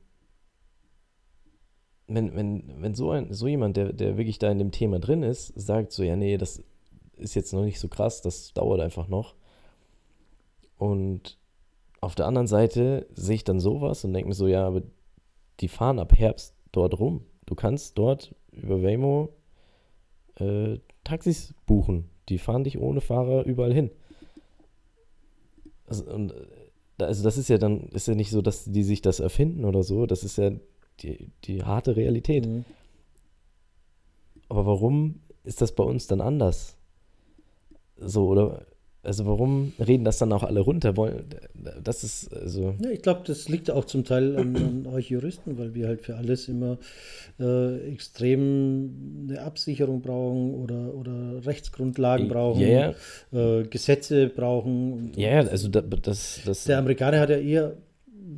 wenn, 2.08 2.36
wenn, 2.36 2.82
wenn 2.82 2.96
so, 2.96 3.12
ein, 3.12 3.34
so 3.34 3.48
jemand, 3.48 3.78
der, 3.78 3.92
der 3.94 4.18
wirklich 4.18 4.40
da 4.40 4.50
in 4.52 4.60
dem 4.60 4.72
Thema 4.72 5.00
drin 5.00 5.24
ist, 5.24 5.48
sagt 5.60 5.92
so, 5.92 6.04
ja, 6.04 6.16
nee, 6.16 6.38
das 6.38 6.64
ist 7.18 7.36
jetzt 7.36 7.54
noch 7.54 7.64
nicht 7.64 7.80
so 7.80 7.88
krass, 7.90 8.22
das 8.22 8.54
dauert 8.54 8.80
einfach 8.80 9.08
noch. 9.08 9.36
Und 10.78 11.38
auf 12.00 12.16
der 12.16 12.28
anderen 12.28 12.48
Seite 12.48 13.08
sehe 13.14 13.36
ich 13.36 13.44
dann 13.44 13.60
sowas 13.60 14.06
und 14.06 14.14
denke 14.14 14.30
mir 14.30 14.36
so, 14.36 14.48
ja, 14.48 14.66
aber 14.66 14.84
die 15.60 15.68
fahren 15.68 16.00
ab 16.00 16.14
Herbst 16.18 16.56
dort 16.72 17.00
rum. 17.00 17.26
Du 17.46 17.56
kannst 17.56 17.98
dort 17.98 18.36
über 18.62 18.82
Waymo 18.82 19.30
äh, 20.36 20.80
Taxis 21.04 21.54
buchen. 21.66 22.10
Die 22.30 22.38
fahren 22.38 22.64
dich 22.64 22.78
ohne 22.80 23.02
Fahrer 23.02 23.46
überall 23.46 23.74
hin. 23.74 23.92
Also, 25.88 26.06
und, 26.12 26.32
äh, 26.32 27.04
also 27.04 27.24
das 27.24 27.38
ist 27.38 27.48
ja 27.48 27.58
dann, 27.58 27.90
ist 27.90 28.08
ja 28.08 28.16
nicht 28.16 28.32
so, 28.32 28.42
dass 28.42 28.66
die 28.66 28.84
sich 28.84 29.02
das 29.02 29.20
erfinden 29.20 29.66
oder 29.66 29.84
so. 29.84 30.06
Das 30.06 30.24
ist 30.24 30.38
ja 30.38 30.52
die, 31.02 31.30
die 31.46 31.64
harte 31.64 31.96
Realität. 31.96 32.46
Mhm. 32.46 32.66
Aber 34.50 34.66
warum 34.66 35.22
ist 35.44 35.62
das 35.62 35.74
bei 35.74 35.84
uns 35.84 36.08
dann 36.08 36.22
anders? 36.22 36.78
So, 37.98 38.28
oder? 38.28 38.66
Also 39.08 39.26
warum 39.26 39.72
reden 39.80 40.04
das 40.04 40.18
dann 40.18 40.34
auch 40.34 40.44
alle 40.44 40.60
runter? 40.60 40.98
Wollen, 40.98 41.24
das 41.82 42.04
ist, 42.04 42.34
also, 42.36 42.76
Ja, 42.84 42.90
ich 42.90 43.02
glaube, 43.02 43.22
das 43.26 43.48
liegt 43.48 43.72
auch 43.72 43.86
zum 43.86 44.04
Teil 44.04 44.36
an, 44.36 44.56
an 44.58 44.88
euch 44.88 45.10
Juristen, 45.10 45.58
weil 45.58 45.74
wir 45.74 45.88
halt 45.88 46.02
für 46.02 46.18
alles 46.18 46.50
immer 46.50 46.78
äh, 47.40 47.90
extrem 47.90 49.28
eine 49.30 49.44
Absicherung 49.44 50.02
brauchen 50.02 50.56
oder, 50.56 50.94
oder 50.94 51.46
Rechtsgrundlagen 51.46 52.28
brauchen, 52.28 52.60
Ja, 52.60 52.94
äh, 53.32 53.64
Gesetze 53.64 54.28
brauchen. 54.28 55.14
Ja, 55.16 55.42
ja, 55.42 55.50
also 55.50 55.70
da, 55.70 55.80
das, 55.80 56.42
das, 56.46 56.66
Der 56.66 56.78
Amerikaner 56.78 57.22
hat 57.22 57.30
ja 57.30 57.38
eher 57.38 57.78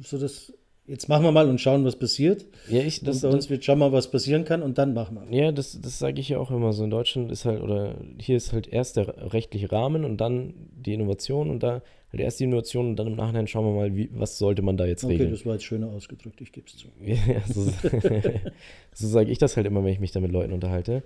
so 0.04 0.20
das, 0.20 0.54
jetzt 0.90 1.08
machen 1.08 1.24
wir 1.24 1.32
mal 1.32 1.48
und 1.50 1.62
schauen, 1.62 1.86
was 1.86 1.96
passiert. 1.98 2.46
ja, 2.70 2.82
ich, 2.82 3.02
das, 3.02 3.24
und 3.24 3.30
bei 3.30 3.36
uns 3.36 3.50
wird 3.50 3.64
schauen 3.64 3.80
mal, 3.80 3.92
was 3.92 4.10
passieren 4.12 4.44
kann 4.44 4.62
und 4.64 4.78
dann 4.78 4.94
machen 4.94 5.18
wir. 5.30 5.38
Ja, 5.46 5.52
das, 5.52 5.80
das 5.80 6.00
sage 6.00 6.20
ich 6.20 6.30
ja 6.30 6.40
auch 6.40 6.52
immer 6.52 6.74
so. 6.74 6.84
In 6.84 6.90
Deutschland 6.90 7.32
ist 7.32 7.46
halt, 7.46 7.62
oder 7.62 7.96
hier 8.20 8.36
ist 8.38 8.52
halt 8.54 8.68
erst 8.68 8.98
der 8.98 9.32
rechtliche 9.34 9.72
Rahmen 9.72 10.04
und 10.06 10.18
dann 10.18 10.54
die 10.76 10.94
Innovation 10.94 11.50
und 11.50 11.62
da 11.64 11.82
halt 12.12 12.22
erst 12.22 12.40
die 12.40 12.46
Innovation 12.46 12.88
und 12.90 12.96
dann 12.96 13.08
im 13.08 13.16
Nachhinein 13.16 13.48
schauen 13.48 13.66
wir 13.66 13.74
mal, 13.74 13.96
wie, 13.96 14.10
was 14.14 14.38
sollte 14.40 14.62
man 14.64 14.78
da 14.78 14.86
jetzt 14.86 15.04
Okay, 15.04 15.14
regeln. 15.14 15.32
das 15.32 15.46
war 15.46 15.54
jetzt 15.54 15.66
schöner 15.66 15.88
ausgedrückt, 15.88 16.42
ich 16.42 16.52
gebe 16.52 16.66
es 16.68 16.76
zu. 16.78 16.88
Ja, 17.06 17.16
so 17.48 17.62
so 18.94 19.08
sage 19.08 19.32
ich 19.32 19.38
das 19.38 19.56
halt 19.58 19.68
immer, 19.68 19.84
wenn 19.84 19.94
ich 19.94 20.00
mich 20.00 20.12
da 20.12 20.20
mit 20.20 20.32
Leuten 20.32 20.54
unterhalte. 20.54 21.04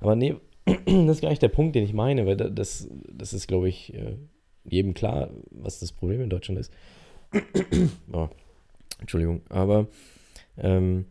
Aber 0.00 0.14
nee, 0.16 0.34
das 0.66 1.16
ist 1.16 1.22
gar 1.22 1.30
nicht 1.30 1.42
der 1.42 1.48
Punkt, 1.48 1.74
den 1.74 1.84
ich 1.84 1.94
meine, 1.94 2.26
weil 2.26 2.36
da- 2.36 2.48
das, 2.50 2.88
das 3.10 3.32
ist, 3.32 3.46
glaube 3.48 3.68
ich, 3.68 3.94
äh, 3.94 4.16
jedem 4.64 4.94
klar, 4.94 5.30
was 5.50 5.80
das 5.80 5.90
Problem 5.92 6.20
in 6.20 6.30
Deutschland 6.30 6.60
ist. 6.60 6.72
oh, 8.12 8.28
Entschuldigung, 9.02 9.42
aber 9.50 9.88
ähm, 10.56 11.06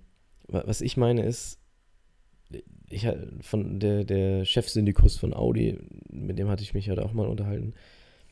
wa- 0.47 0.63
was 0.65 0.81
ich 0.81 0.97
meine 0.97 1.23
ist, 1.23 1.59
ich 2.89 3.07
von 3.41 3.79
der, 3.79 4.03
der 4.03 4.43
Chefsyndikus 4.45 5.17
von 5.17 5.33
Audi, 5.33 5.79
mit 6.09 6.37
dem 6.37 6.49
hatte 6.49 6.63
ich 6.63 6.73
mich 6.73 6.89
halt 6.89 6.99
auch 6.99 7.13
mal 7.13 7.27
unterhalten, 7.27 7.73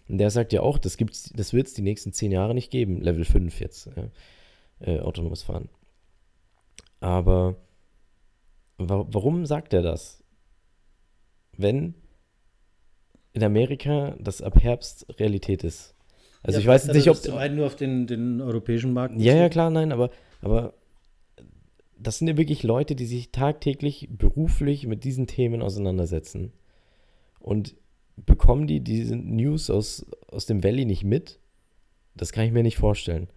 und 0.09 0.17
der 0.17 0.31
sagt 0.31 0.53
ja 0.53 0.61
auch, 0.61 0.77
das 0.79 0.97
das 1.35 1.53
wird 1.53 1.67
es 1.67 1.73
die 1.75 1.83
nächsten 1.83 2.13
zehn 2.13 2.31
Jahre 2.31 2.55
nicht 2.55 2.71
geben, 2.71 3.01
Level 3.01 3.25
5 3.25 3.59
jetzt, 3.59 3.87
ja, 3.95 4.09
äh, 4.81 4.99
autonomes 5.01 5.43
Fahren. 5.43 5.69
Aber 7.01 7.55
wa 8.77 9.05
warum 9.09 9.45
sagt 9.45 9.73
er 9.73 9.81
das? 9.81 10.23
Wenn 11.57 11.93
in 13.33 13.43
Amerika 13.43 14.15
das 14.19 14.41
ab 14.41 14.61
Herbst 14.61 15.05
Realität 15.19 15.63
ist. 15.63 15.93
Also 16.43 16.57
Ja, 16.57 16.61
ich 16.61 16.67
weiß 16.67 16.85
jetzt 16.85 16.95
nicht, 16.95 17.07
hat 17.07 17.15
er 17.15 17.17
ob. 17.17 17.23
zum 17.23 17.37
einen 17.37 17.55
nur 17.55 17.65
auf 17.65 17.75
den, 17.75 18.07
den 18.07 18.41
europäischen 18.41 18.93
Markt. 18.93 19.19
Ja, 19.19 19.35
ja, 19.35 19.49
klar, 19.49 19.69
nein, 19.69 19.91
aber, 19.91 20.09
aber 20.41 20.73
das 21.97 22.17
sind 22.17 22.27
ja 22.27 22.37
wirklich 22.37 22.63
Leute, 22.63 22.95
die 22.95 23.05
sich 23.05 23.31
tagtäglich 23.31 24.07
beruflich 24.11 24.87
mit 24.87 25.03
diesen 25.03 25.27
Themen 25.27 25.61
auseinandersetzen. 25.61 26.53
Und 27.39 27.75
bekommen 28.15 28.67
die 28.67 28.81
diese 28.81 29.15
News 29.15 29.69
aus, 29.69 30.05
aus 30.27 30.45
dem 30.45 30.63
Valley 30.63 30.85
nicht 30.85 31.03
mit? 31.03 31.39
Das 32.15 32.31
kann 32.31 32.45
ich 32.45 32.51
mir 32.51 32.63
nicht 32.63 32.77
vorstellen. 32.77 33.27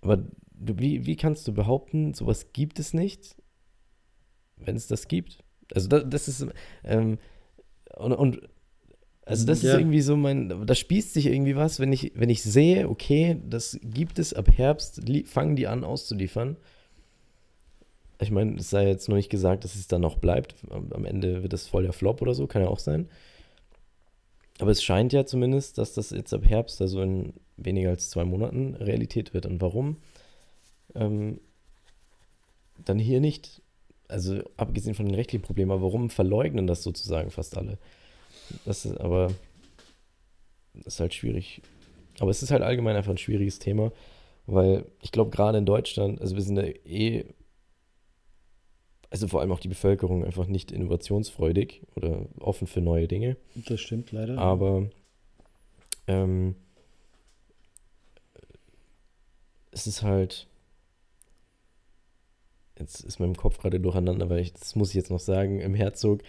Aber 0.00 0.18
du, 0.52 0.78
wie, 0.78 1.06
wie 1.06 1.16
kannst 1.16 1.46
du 1.48 1.52
behaupten, 1.52 2.14
sowas 2.14 2.52
gibt 2.52 2.78
es 2.78 2.94
nicht, 2.94 3.36
wenn 4.56 4.76
es 4.76 4.86
das 4.86 5.08
gibt? 5.08 5.44
Also 5.74 5.88
das, 5.88 6.04
das 6.08 6.28
ist, 6.28 6.46
ähm, 6.84 7.18
und, 7.96 8.12
und 8.12 8.48
also 9.28 9.46
das 9.46 9.62
Ja. 9.62 9.72
ist 9.74 9.78
irgendwie 9.80 10.00
so 10.00 10.16
mein, 10.16 10.66
da 10.66 10.74
spießt 10.74 11.12
sich 11.12 11.26
irgendwie 11.26 11.54
was, 11.56 11.80
wenn 11.80 11.92
ich, 11.92 12.12
wenn 12.14 12.30
ich 12.30 12.42
sehe, 12.42 12.88
okay, 12.88 13.36
das 13.48 13.78
gibt 13.82 14.18
es 14.18 14.32
ab 14.32 14.48
Herbst, 14.56 15.02
fangen 15.26 15.54
die 15.54 15.66
an 15.66 15.84
auszuliefern. 15.84 16.56
Ich 18.20 18.30
meine, 18.30 18.56
es 18.56 18.70
sei 18.70 18.88
jetzt 18.88 19.08
noch 19.08 19.16
nicht 19.16 19.30
gesagt, 19.30 19.64
dass 19.64 19.74
es 19.76 19.86
dann 19.86 20.00
noch 20.00 20.16
bleibt. 20.16 20.54
Am, 20.70 20.92
am 20.92 21.04
Ende 21.04 21.42
wird 21.42 21.52
das 21.52 21.68
voll 21.68 21.84
der 21.84 21.92
Flop 21.92 22.20
oder 22.22 22.34
so, 22.34 22.46
kann 22.46 22.62
ja 22.62 22.68
auch 22.68 22.78
sein. 22.80 23.08
Aber 24.60 24.70
es 24.72 24.82
scheint 24.82 25.12
ja 25.12 25.24
zumindest, 25.24 25.78
dass 25.78 25.94
das 25.94 26.10
jetzt 26.10 26.32
ab 26.34 26.44
Herbst, 26.44 26.80
also 26.80 27.00
in 27.02 27.32
weniger 27.56 27.90
als 27.90 28.10
zwei 28.10 28.24
Monaten 28.24 28.74
Realität 28.74 29.34
wird. 29.34 29.46
Und 29.46 29.60
warum? 29.60 29.98
Ähm, 30.94 31.38
dann 32.84 32.98
hier 32.98 33.20
nicht, 33.20 33.62
also 34.08 34.40
abgesehen 34.56 34.94
von 34.94 35.06
den 35.06 35.14
rechtlichen 35.14 35.42
Problemen, 35.44 35.70
aber 35.70 35.82
warum 35.82 36.10
verleugnen 36.10 36.66
das 36.66 36.82
sozusagen 36.82 37.30
fast 37.30 37.56
alle? 37.56 37.78
Das 38.64 38.84
ist 38.84 38.98
aber, 38.98 39.32
das 40.74 40.94
ist 40.94 41.00
halt 41.00 41.14
schwierig. 41.14 41.62
Aber 42.20 42.30
es 42.30 42.42
ist 42.42 42.50
halt 42.50 42.62
allgemein 42.62 42.96
einfach 42.96 43.10
ein 43.10 43.18
schwieriges 43.18 43.58
Thema, 43.58 43.92
weil 44.46 44.86
ich 45.02 45.12
glaube, 45.12 45.30
gerade 45.30 45.58
in 45.58 45.66
Deutschland, 45.66 46.20
also 46.20 46.34
wir 46.34 46.42
sind 46.42 46.56
ja 46.56 46.64
eh, 46.64 47.24
also 49.10 49.28
vor 49.28 49.40
allem 49.40 49.52
auch 49.52 49.60
die 49.60 49.68
Bevölkerung 49.68 50.24
einfach 50.24 50.46
nicht 50.46 50.70
innovationsfreudig 50.70 51.82
oder 51.94 52.26
offen 52.40 52.66
für 52.66 52.80
neue 52.80 53.08
Dinge. 53.08 53.36
Das 53.54 53.80
stimmt 53.80 54.12
leider. 54.12 54.36
Aber 54.38 54.90
ähm, 56.06 56.56
es 59.70 59.86
ist 59.86 60.02
halt, 60.02 60.46
jetzt 62.78 63.00
ist 63.00 63.18
mein 63.18 63.36
Kopf 63.36 63.58
gerade 63.58 63.80
durcheinander, 63.80 64.28
weil 64.28 64.40
ich, 64.40 64.52
das 64.52 64.76
muss 64.76 64.90
ich 64.90 64.96
jetzt 64.96 65.10
noch 65.10 65.20
sagen, 65.20 65.60
im 65.60 65.74
Herzog 65.74 66.22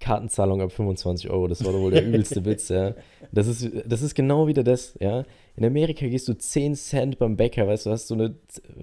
Kartenzahlung 0.00 0.62
ab 0.62 0.72
25 0.72 1.30
Euro, 1.30 1.48
das 1.48 1.64
war 1.64 1.72
doch 1.72 1.80
wohl 1.80 1.90
der 1.90 2.04
übelste 2.06 2.44
Witz, 2.44 2.68
ja. 2.68 2.94
Das 3.32 3.46
ist, 3.46 3.70
das 3.86 4.02
ist 4.02 4.14
genau 4.14 4.46
wieder 4.46 4.64
das, 4.64 4.96
ja. 5.00 5.24
In 5.56 5.64
Amerika 5.64 6.06
gehst 6.06 6.28
du 6.28 6.34
10 6.34 6.74
Cent 6.76 7.18
beim 7.18 7.36
Bäcker, 7.36 7.66
weißt 7.66 7.86
du, 7.86 7.90
hast 7.90 8.08
so 8.08 8.14
eine, 8.14 8.34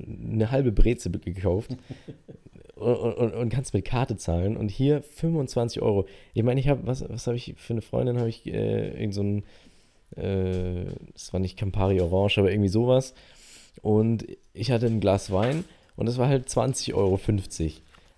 eine 0.06 0.52
halbe 0.52 0.72
Breze 0.72 1.10
gekauft 1.10 1.72
und, 2.76 2.96
und, 2.96 3.34
und, 3.34 3.50
kannst 3.50 3.74
mit 3.74 3.86
Karte 3.86 4.18
zahlen 4.18 4.58
und 4.58 4.70
hier 4.70 5.02
25 5.02 5.82
Euro. 5.82 6.06
Ich 6.34 6.44
meine, 6.44 6.60
ich 6.60 6.68
habe, 6.68 6.86
was, 6.86 7.08
was 7.08 7.28
habe 7.28 7.38
ich 7.38 7.56
für 7.58 7.74
eine 7.74 7.82
Freundin, 7.82 8.18
habe 8.18 8.30
ich 8.30 8.46
äh, 8.46 8.90
irgend 9.00 9.14
so 9.14 9.24
ein, 9.24 9.44
äh, 10.18 10.86
das 11.14 11.32
war 11.32 11.40
nicht 11.40 11.58
Campari 11.58 12.02
Orange, 12.02 12.40
aber 12.40 12.52
irgendwie 12.52 12.70
sowas 12.70 13.14
und 13.82 14.26
ich 14.54 14.72
hatte 14.72 14.88
ein 14.88 15.00
Glas 15.00 15.32
Wein 15.32 15.64
und 15.96 16.08
das 16.08 16.18
war 16.18 16.28
halt 16.28 16.48
20,50 16.48 16.94
Euro. 16.96 17.20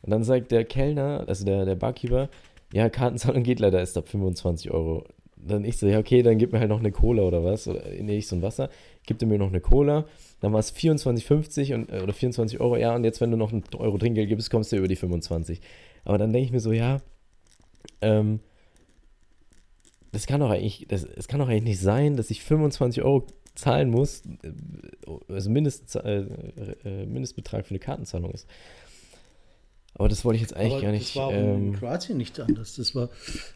Und 0.01 0.11
dann 0.11 0.23
sagt 0.23 0.51
der 0.51 0.63
Kellner, 0.65 1.25
also 1.27 1.45
der, 1.45 1.65
der 1.65 1.75
Barkeeper, 1.75 2.29
ja, 2.74 2.89
Kartenzahlung 2.89 3.43
geht 3.43 3.59
leider 3.59 3.80
erst 3.80 3.97
ab 3.97 4.09
25 4.09 4.72
Euro. 4.72 5.05
Dann 5.36 5.63
ich 5.63 5.78
so, 5.78 5.88
ja, 5.88 5.99
okay, 5.99 6.24
dann 6.24 6.38
gib 6.38 6.51
mir 6.51 6.59
halt 6.59 6.70
noch 6.70 6.80
eine 6.80 6.91
Cola 6.91 7.24
oder 7.24 7.43
was. 7.43 7.68
Oder 7.68 7.84
nee, 7.99 8.18
ich 8.18 8.28
so 8.28 8.36
ein 8.36 8.41
Wasser. 8.41 8.70
Gibt 9.05 9.22
er 9.22 9.28
mir 9.28 9.38
noch 9.38 9.47
eine 9.47 9.61
Cola. 9.61 10.05
Dann 10.41 10.51
war 10.53 10.59
es 10.59 10.76
24,50 10.76 11.74
und, 11.74 11.91
äh, 11.91 12.01
oder 12.01 12.13
24 12.13 12.59
Euro, 12.59 12.78
ja, 12.78 12.95
und 12.95 13.03
jetzt, 13.03 13.22
wenn 13.22 13.32
du 13.32 13.38
noch 13.38 13.51
einen 13.51 13.63
Euro 13.78 13.97
Trinkgeld 13.97 14.30
gibst, 14.30 14.49
kommst 14.49 14.72
du 14.72 14.78
über 14.78 14.88
die 14.88 14.95
25. 14.95 15.61
Aber 16.03 16.18
dann 16.18 16.34
denke 16.34 16.45
ich 16.45 16.51
mir 16.51 16.59
so, 16.59 16.72
ja, 16.72 16.99
ähm, 18.01 18.39
das 20.11 20.26
kann 20.26 20.39
doch 20.39 20.49
eigentlich, 20.49 20.86
das, 20.88 21.03
es 21.03 21.28
kann 21.28 21.39
doch 21.39 21.47
eigentlich 21.47 21.63
nicht 21.63 21.80
sein, 21.80 22.18
dass 22.18 22.30
ich 22.30 22.43
25 22.43 23.03
Euro 23.03 23.28
zahlen 23.55 23.89
muss, 23.89 24.24
äh, 24.43 24.51
also 25.28 25.49
Mindest, 25.49 25.95
äh, 25.95 26.22
äh, 26.86 27.05
Mindestbetrag 27.05 27.65
für 27.65 27.72
eine 27.72 27.80
Kartenzahlung 27.80 28.32
ist. 28.32 28.47
Aber 29.97 30.09
das 30.09 30.23
wollte 30.23 30.35
ich 30.35 30.43
jetzt 30.43 30.55
eigentlich 30.55 30.73
Aber 30.73 30.81
gar 30.81 30.91
nicht. 30.91 31.15
Das 31.15 31.15
war 31.15 31.33
ähm, 31.33 31.67
in 31.67 31.73
Kroatien 31.73 32.17
nicht 32.17 32.39
anders. 32.39 32.75
Das 32.75 32.93
war, 32.93 33.09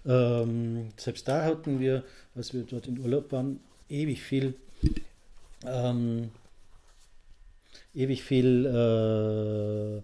ähm, 0.07 0.87
selbst 0.97 1.27
da 1.27 1.43
hatten 1.43 1.79
wir, 1.79 2.03
als 2.35 2.53
wir 2.53 2.63
dort 2.63 2.87
in 2.87 2.99
Urlaub 2.99 3.31
waren, 3.31 3.59
ewig 3.89 4.21
viel, 4.21 4.55
ähm, 5.67 6.29
ewig 7.93 8.23
viel, 8.23 8.65
äh, 8.65 10.01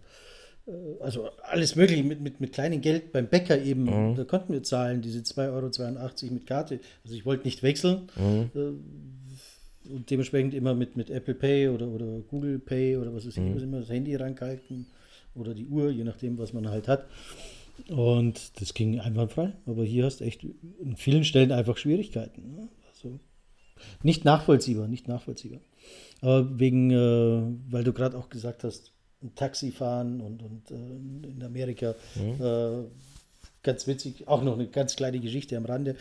also 1.02 1.30
alles 1.42 1.76
mögliche 1.76 2.04
mit, 2.04 2.22
mit, 2.22 2.40
mit 2.40 2.54
kleinem 2.54 2.82
Geld 2.82 3.12
beim 3.12 3.28
Bäcker 3.28 3.60
eben. 3.60 3.86
Mhm. 3.86 4.16
Da 4.16 4.24
konnten 4.24 4.54
wir 4.54 4.62
zahlen, 4.62 5.02
diese 5.02 5.22
2,82 5.22 6.24
Euro 6.24 6.34
mit 6.34 6.46
Karte. 6.46 6.80
Also 7.04 7.16
ich 7.16 7.26
wollte 7.26 7.46
nicht 7.46 7.64
wechseln. 7.64 8.10
Mhm. 8.16 8.52
Äh, 8.54 8.74
und 9.90 10.12
dementsprechend 10.12 10.54
immer 10.54 10.76
mit, 10.76 10.98
mit 10.98 11.10
Apple 11.10 11.34
Pay 11.34 11.70
oder, 11.70 11.88
oder 11.88 12.20
Google 12.30 12.60
Pay 12.60 12.98
oder 12.98 13.12
was 13.16 13.26
weiß 13.26 13.38
ich, 13.38 13.42
mhm. 13.42 13.58
immer 13.58 13.80
das 13.80 13.90
Handy 13.90 14.16
rangehalten 14.16 14.86
oder 15.38 15.54
die 15.54 15.68
Uhr, 15.68 15.90
je 15.90 16.04
nachdem, 16.04 16.38
was 16.38 16.54
man 16.54 16.70
halt 16.70 16.88
hat. 16.88 17.08
Und 17.90 18.60
das 18.60 18.74
ging 18.74 19.00
einwandfrei. 19.00 19.54
Aber 19.66 19.84
hier 19.84 20.06
hast 20.06 20.20
du 20.20 20.26
echt 20.26 20.44
in 20.44 20.96
vielen 20.96 21.24
Stellen 21.24 21.52
einfach 21.52 21.78
Schwierigkeiten. 21.78 22.56
Ne? 22.56 22.68
Also 22.90 23.20
nicht 24.04 24.26
nachvollziehbar, 24.26 24.88
nicht 24.88 25.08
nachvollziehbar. 25.08 25.60
Aber 26.22 26.60
wegen, 26.60 26.92
äh, 26.92 27.72
weil 27.72 27.84
du 27.84 27.94
gerade 27.94 28.18
auch 28.18 28.30
gesagt 28.30 28.64
hast, 28.64 28.92
ein 29.22 29.36
Taxi 29.36 29.72
fahren 29.72 30.22
und, 30.22 30.42
und 30.44 30.72
äh, 30.72 31.30
in 31.30 31.44
Amerika, 31.44 31.96
mhm. 32.16 32.44
äh, 32.44 32.84
ganz 33.64 33.88
witzig, 33.88 34.28
auch 34.28 34.44
noch 34.44 34.54
eine 34.54 34.68
ganz 34.68 34.96
kleine 34.96 35.20
Geschichte 35.20 35.58
am 35.58 35.66
Rande. 35.66 35.96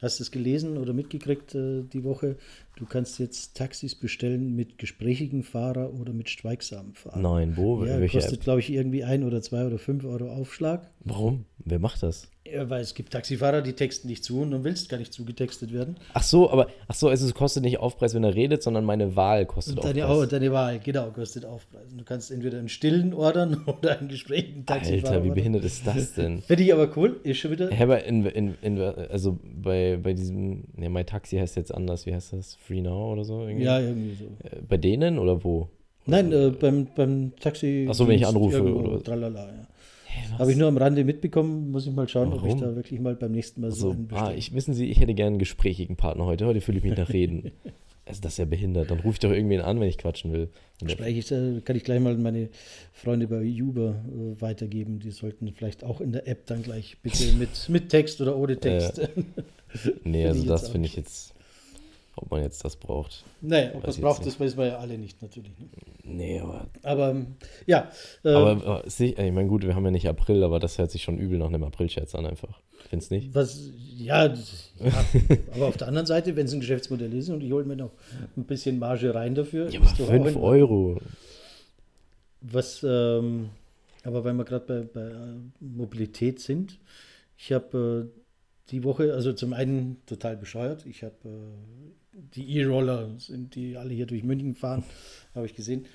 Hast 0.00 0.18
du 0.18 0.24
es 0.24 0.30
gelesen 0.30 0.78
oder 0.78 0.92
mitgekriegt 0.92 1.54
äh, 1.54 1.82
die 1.84 2.04
Woche? 2.04 2.36
Du 2.76 2.86
kannst 2.86 3.18
jetzt 3.18 3.56
Taxis 3.56 3.94
bestellen 3.94 4.56
mit 4.56 4.78
gesprächigen 4.78 5.42
Fahrer 5.42 5.92
oder 5.92 6.12
mit 6.12 6.30
schweigsamen 6.30 6.94
Fahrer. 6.94 7.18
Nein, 7.18 7.56
wo? 7.56 7.84
Ja, 7.84 8.04
kostet, 8.08 8.40
glaube 8.40 8.60
ich, 8.60 8.72
irgendwie 8.72 9.04
ein 9.04 9.24
oder 9.24 9.42
zwei 9.42 9.66
oder 9.66 9.78
fünf 9.78 10.04
Euro 10.04 10.30
Aufschlag. 10.32 10.90
Warum? 11.00 11.44
Wer 11.58 11.78
macht 11.78 12.02
das? 12.02 12.28
Ja, 12.44 12.68
weil 12.68 12.80
es 12.80 12.94
gibt 12.94 13.12
Taxifahrer, 13.12 13.62
die 13.62 13.72
texten 13.72 14.08
nicht 14.08 14.24
zu 14.24 14.40
und 14.40 14.50
du 14.50 14.64
willst 14.64 14.88
gar 14.88 14.98
nicht 14.98 15.12
zugetextet 15.12 15.72
werden. 15.72 15.96
Ach 16.12 16.24
so, 16.24 16.50
aber 16.50 16.66
ach 16.88 16.94
so, 16.94 17.08
also 17.08 17.24
es 17.24 17.34
kostet 17.34 17.62
nicht 17.62 17.78
Aufpreis, 17.78 18.14
wenn 18.14 18.24
er 18.24 18.34
redet, 18.34 18.64
sondern 18.64 18.84
meine 18.84 19.14
Wahl 19.14 19.46
kostet 19.46 19.76
und 19.76 19.84
deine, 19.84 20.06
Aufpreis. 20.06 20.26
Oh, 20.26 20.30
deine 20.30 20.52
Wahl, 20.52 20.80
genau, 20.80 21.10
kostet 21.12 21.44
Aufpreis. 21.44 21.92
Und 21.92 21.98
du 21.98 22.04
kannst 22.04 22.32
entweder 22.32 22.58
einen 22.58 22.68
stillen 22.68 23.14
ordern 23.14 23.62
oder 23.66 23.98
einen 23.98 24.08
gesprächigen 24.08 24.66
Taxifahrer. 24.66 25.14
Alter, 25.14 25.24
wie 25.24 25.30
behindert 25.30 25.64
ist 25.64 25.86
das 25.86 26.14
denn? 26.14 26.42
Finde 26.42 26.64
ich 26.64 26.72
aber 26.72 26.94
cool, 26.96 27.20
ist 27.22 27.38
schon 27.38 27.52
wieder. 27.52 27.72
Ja, 27.72 27.82
aber 27.82 28.04
in, 28.04 28.26
in, 28.26 28.54
in, 28.60 28.80
also 28.80 29.38
bei, 29.44 29.98
bei 30.02 30.12
diesem, 30.12 30.64
ne, 30.74 30.88
mein 30.88 31.06
Taxi 31.06 31.36
heißt 31.36 31.54
jetzt 31.56 31.72
anders, 31.72 32.06
wie 32.06 32.14
heißt 32.14 32.32
das? 32.32 32.56
Free 32.66 32.80
Now 32.80 33.12
oder 33.12 33.24
so? 33.24 33.42
Irgendwie? 33.42 33.64
Ja, 33.64 33.80
irgendwie 33.80 34.14
so. 34.14 34.24
Äh, 34.44 34.62
bei 34.68 34.76
denen 34.76 35.18
oder 35.18 35.42
wo? 35.44 35.68
Nein, 36.06 36.32
äh, 36.32 36.50
beim, 36.50 36.86
beim 36.94 37.32
Taxi. 37.38 37.86
Ach 37.88 37.94
so, 37.94 38.08
wenn 38.08 38.16
ich 38.16 38.26
anrufe 38.26 38.62
oder. 38.62 39.02
Tralala, 39.02 39.46
ja. 39.46 39.66
Habe 40.38 40.50
ich 40.52 40.58
nur 40.58 40.68
am 40.68 40.76
Rande 40.76 41.04
mitbekommen, 41.04 41.70
muss 41.70 41.86
ich 41.86 41.92
mal 41.92 42.08
schauen, 42.08 42.30
Warum? 42.30 42.50
ob 42.50 42.54
ich 42.54 42.60
da 42.60 42.76
wirklich 42.76 43.00
mal 43.00 43.14
beim 43.14 43.32
nächsten 43.32 43.60
Mal 43.60 43.68
also, 43.68 43.88
so 43.88 43.90
einen 43.92 44.08
ah, 44.12 44.32
ich 44.32 44.54
Wissen 44.54 44.74
Sie, 44.74 44.86
ich 44.86 45.00
hätte 45.00 45.14
gerne 45.14 45.32
einen 45.32 45.38
gesprächigen 45.38 45.96
Partner 45.96 46.26
heute. 46.26 46.46
Heute 46.46 46.60
fühle 46.60 46.78
ich 46.78 46.84
mich 46.84 46.96
nach 46.96 47.10
Reden. 47.10 47.52
also 48.06 48.20
das 48.20 48.32
ist 48.32 48.38
ja 48.38 48.44
behindert. 48.44 48.90
Dann 48.90 49.00
rufe 49.00 49.14
ich 49.14 49.18
doch 49.20 49.30
irgendwen 49.30 49.60
an, 49.60 49.80
wenn 49.80 49.88
ich 49.88 49.98
quatschen 49.98 50.32
will. 50.32 50.48
Spreche 50.86 51.18
ich, 51.18 51.64
kann 51.64 51.76
ich 51.76 51.84
gleich 51.84 52.00
mal 52.00 52.16
meine 52.16 52.48
Freunde 52.92 53.28
bei 53.28 53.42
Uber 53.42 53.96
äh, 54.06 54.40
weitergeben. 54.40 55.00
Die 55.00 55.10
sollten 55.10 55.52
vielleicht 55.52 55.84
auch 55.84 56.00
in 56.00 56.12
der 56.12 56.26
App 56.28 56.46
dann 56.46 56.62
gleich 56.62 56.98
bitte 57.02 57.32
mit, 57.38 57.68
mit 57.68 57.88
Text 57.88 58.20
oder 58.20 58.36
ohne 58.36 58.58
Text. 58.58 58.98
Äh, 58.98 59.08
nee, 60.04 60.26
also 60.26 60.44
das 60.44 60.68
finde 60.68 60.88
ich 60.88 60.96
jetzt 60.96 61.34
ob 62.16 62.30
man 62.30 62.42
jetzt 62.42 62.64
das 62.64 62.76
braucht. 62.76 63.24
Naja, 63.40 63.72
ob 63.74 63.84
das 63.84 63.98
braucht, 63.98 64.26
das 64.26 64.38
wissen 64.38 64.58
wir 64.58 64.66
ja 64.66 64.78
alle 64.78 64.98
nicht, 64.98 65.22
natürlich. 65.22 65.58
Ne? 65.58 65.66
Nee, 66.04 66.40
aber. 66.40 66.66
Aber, 66.82 67.26
ja. 67.66 67.90
Äh, 68.24 68.28
aber 68.28 68.84
äh, 68.84 68.88
ich 69.00 69.32
meine, 69.32 69.48
gut, 69.48 69.62
wir 69.62 69.74
haben 69.74 69.84
ja 69.84 69.90
nicht 69.90 70.08
April, 70.08 70.42
aber 70.44 70.58
das 70.58 70.78
hört 70.78 70.90
sich 70.90 71.02
schon 71.02 71.18
übel 71.18 71.38
nach 71.38 71.48
einem 71.48 71.64
April-Scherz 71.64 72.14
an, 72.14 72.26
einfach. 72.26 72.60
Findest 72.88 73.10
du 73.10 73.14
nicht? 73.14 73.34
Was, 73.34 73.70
ja, 73.96 74.26
ja 74.26 74.34
aber 75.54 75.66
auf 75.66 75.76
der 75.76 75.88
anderen 75.88 76.06
Seite, 76.06 76.36
wenn 76.36 76.46
es 76.46 76.52
ein 76.52 76.60
Geschäftsmodell 76.60 77.12
ist 77.14 77.30
und 77.30 77.42
ich 77.42 77.52
hole 77.52 77.64
mir 77.64 77.76
noch 77.76 77.92
ein 78.36 78.44
bisschen 78.44 78.78
Marge 78.78 79.14
rein 79.14 79.34
dafür. 79.34 79.70
Ja, 79.70 79.80
aber 79.80 79.88
5 79.88 80.36
Euro. 80.36 81.00
Was, 82.40 82.84
ähm, 82.86 83.50
aber 84.04 84.24
weil 84.24 84.34
wir 84.34 84.44
gerade 84.44 84.66
bei, 84.66 84.80
bei 84.82 85.08
äh, 85.08 85.38
Mobilität 85.60 86.40
sind, 86.40 86.78
ich 87.38 87.52
habe 87.52 88.10
äh, 88.12 88.22
die 88.70 88.84
Woche, 88.84 89.12
also 89.14 89.32
zum 89.32 89.52
einen 89.52 90.02
total 90.06 90.36
bescheuert. 90.36 90.86
Ich 90.86 91.02
habe 91.04 91.14
äh, 91.24 91.92
die 92.12 92.58
E-Roller 92.58 93.10
sind, 93.18 93.54
die 93.54 93.76
alle 93.76 93.94
hier 93.94 94.06
durch 94.06 94.22
München 94.22 94.54
fahren, 94.54 94.84
habe 95.34 95.46
ich 95.46 95.54
gesehen. 95.54 95.86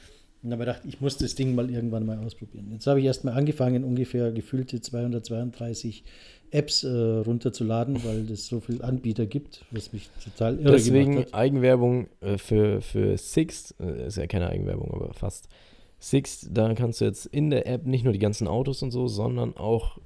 Und 0.43 0.51
habe 0.51 0.65
gedacht, 0.65 0.83
ich 0.85 1.01
muss 1.01 1.17
das 1.17 1.33
Ding 1.33 1.55
mal 1.55 1.69
irgendwann 1.69 2.05
mal 2.05 2.19
ausprobieren. 2.19 2.71
Jetzt 2.71 2.85
habe 2.85 2.99
ich 2.99 3.05
erst 3.05 3.23
mal 3.25 3.33
angefangen, 3.33 3.83
ungefähr 3.83 4.31
gefühlte 4.31 4.79
232 4.79 6.03
Apps 6.51 6.83
äh, 6.83 6.89
runterzuladen, 6.89 8.03
weil 8.05 8.29
es 8.31 8.47
so 8.47 8.59
viele 8.59 8.83
Anbieter 8.83 9.25
gibt, 9.25 9.65
was 9.71 9.91
mich 9.93 10.09
total 10.23 10.59
irre 10.59 10.73
Deswegen 10.73 11.11
gemacht 11.13 11.33
hat. 11.33 11.33
Eigenwerbung 11.33 12.07
äh, 12.21 12.37
für, 12.37 12.81
für 12.81 13.17
Sixt, 13.17 13.75
äh, 13.79 14.07
ist 14.07 14.17
ja 14.17 14.27
keine 14.27 14.47
Eigenwerbung, 14.47 14.91
aber 14.91 15.13
fast. 15.13 15.49
Sixt, 15.99 16.49
da 16.51 16.71
kannst 16.75 17.01
du 17.01 17.05
jetzt 17.05 17.25
in 17.25 17.49
der 17.49 17.65
App 17.65 17.87
nicht 17.87 18.03
nur 18.03 18.13
die 18.13 18.19
ganzen 18.19 18.47
Autos 18.47 18.83
und 18.83 18.91
so, 18.91 19.07
sondern 19.07 19.57
auch 19.57 19.97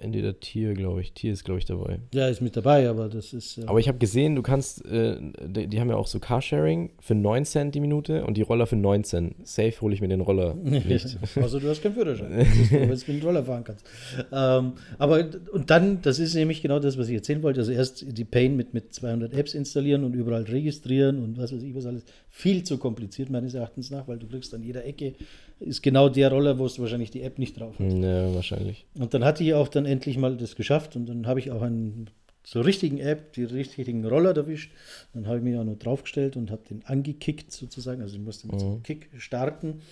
entweder 0.00 0.38
Tier, 0.40 0.74
glaube 0.74 1.00
ich. 1.00 1.12
Tier 1.12 1.32
ist, 1.32 1.44
glaube 1.44 1.58
ich, 1.58 1.64
dabei. 1.64 2.00
Ja, 2.12 2.28
ist 2.28 2.40
mit 2.40 2.56
dabei, 2.56 2.88
aber 2.88 3.08
das 3.08 3.32
ist. 3.32 3.58
Äh 3.58 3.66
aber 3.66 3.78
ich 3.78 3.88
habe 3.88 3.98
gesehen, 3.98 4.36
du 4.36 4.42
kannst, 4.42 4.84
äh, 4.86 5.16
die, 5.46 5.66
die, 5.66 5.80
haben 5.80 5.88
ja 5.88 5.96
auch 5.96 6.06
so 6.06 6.18
Carsharing 6.18 6.90
für 7.00 7.14
9 7.14 7.44
Cent 7.44 7.74
die 7.74 7.80
Minute 7.80 8.24
und 8.24 8.36
die 8.36 8.42
Roller 8.42 8.66
für 8.66 8.76
19. 8.76 9.36
Safe 9.44 9.72
hole 9.80 9.94
ich 9.94 10.00
mir 10.00 10.08
den 10.08 10.20
Roller 10.20 10.54
nicht. 10.62 11.18
also 11.36 11.60
du 11.60 11.68
hast 11.68 11.82
keinen 11.82 11.94
Führerschein, 11.94 12.30
wenn 12.70 12.82
du 12.82 12.86
mit 12.88 13.08
dem 13.08 13.22
Roller 13.22 13.44
fahren 13.44 13.64
kannst. 13.64 13.84
Ähm, 14.32 14.72
aber 14.98 15.26
und 15.52 15.70
dann, 15.70 16.02
das 16.02 16.18
ist 16.18 16.34
nämlich 16.34 16.62
genau 16.62 16.78
das, 16.78 16.98
was 16.98 17.08
ich 17.08 17.14
erzählen 17.14 17.42
wollte. 17.42 17.60
Also 17.60 17.72
erst 17.72 18.04
die 18.06 18.24
Pain 18.24 18.56
mit, 18.56 18.74
mit 18.74 18.94
200 18.94 19.32
Apps 19.34 19.54
installieren 19.54 20.04
und 20.04 20.14
überall 20.14 20.42
registrieren 20.42 21.22
und 21.22 21.38
was 21.38 21.52
weiß 21.52 21.62
ich 21.62 21.74
was 21.74 21.86
alles. 21.86 22.04
Viel 22.32 22.62
zu 22.62 22.78
kompliziert 22.78 23.28
meines 23.28 23.54
Erachtens 23.54 23.90
nach, 23.90 24.06
weil 24.06 24.18
du 24.18 24.26
kriegst 24.26 24.54
an 24.54 24.62
jeder 24.62 24.84
Ecke 24.84 25.14
ist 25.58 25.82
genau 25.82 26.08
der 26.08 26.30
Roller, 26.30 26.58
wo 26.58 26.66
du 26.66 26.78
wahrscheinlich 26.78 27.10
die 27.10 27.22
App 27.22 27.38
nicht 27.38 27.58
drauf 27.58 27.74
hast. 27.78 27.92
Ja, 27.92 28.34
wahrscheinlich. 28.34 28.86
Und 28.98 29.12
dann 29.12 29.24
hatte 29.24 29.44
ich 29.44 29.52
auch 29.52 29.68
dann 29.68 29.84
endlich 29.84 30.16
mal 30.16 30.36
das 30.36 30.54
geschafft 30.54 30.96
und 30.96 31.06
dann 31.06 31.26
habe 31.26 31.40
ich 31.40 31.50
auch 31.50 31.60
einen 31.60 32.08
zur 32.42 32.64
richtigen 32.64 32.98
App 32.98 33.34
die 33.34 33.44
richtigen 33.44 34.04
Roller 34.06 34.34
erwischt. 34.34 34.72
Dann 35.12 35.26
habe 35.26 35.38
ich 35.38 35.42
mich 35.42 35.56
auch 35.56 35.64
noch 35.64 35.76
draufgestellt 35.76 36.36
und 36.36 36.50
habe 36.50 36.62
den 36.68 36.84
angekickt 36.86 37.52
sozusagen. 37.52 38.00
Also 38.00 38.16
ich 38.16 38.22
musste 38.22 38.46
mit 38.46 38.60
so 38.60 38.66
einem 38.66 38.82
Kick 38.82 39.10
starten. 39.18 39.82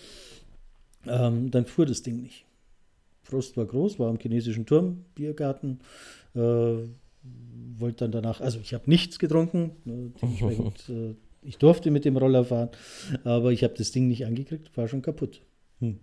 Ähm, 1.06 1.50
dann 1.50 1.66
fuhr 1.66 1.86
das 1.86 2.02
Ding 2.02 2.22
nicht. 2.22 2.44
Frust 3.22 3.56
war 3.56 3.66
groß, 3.66 3.98
war 3.98 4.08
am 4.08 4.18
chinesischen 4.18 4.64
Turm, 4.64 5.04
Biergarten. 5.14 5.80
Äh, 6.34 6.40
wollte 7.78 8.04
dann 8.04 8.12
danach, 8.12 8.40
also 8.40 8.58
ich 8.60 8.72
habe 8.74 8.88
nichts 8.88 9.18
getrunken, 9.18 9.72
ne, 9.84 10.12
dementsprechend, 10.22 10.88
äh, 10.88 11.14
ich 11.42 11.58
durfte 11.58 11.90
mit 11.90 12.04
dem 12.04 12.16
Roller 12.16 12.44
fahren, 12.44 12.70
aber 13.24 13.52
ich 13.52 13.64
habe 13.64 13.74
das 13.74 13.92
Ding 13.92 14.08
nicht 14.08 14.26
angekriegt, 14.26 14.76
war 14.76 14.88
schon 14.88 15.02
kaputt. 15.02 15.42
Hm. 15.80 16.00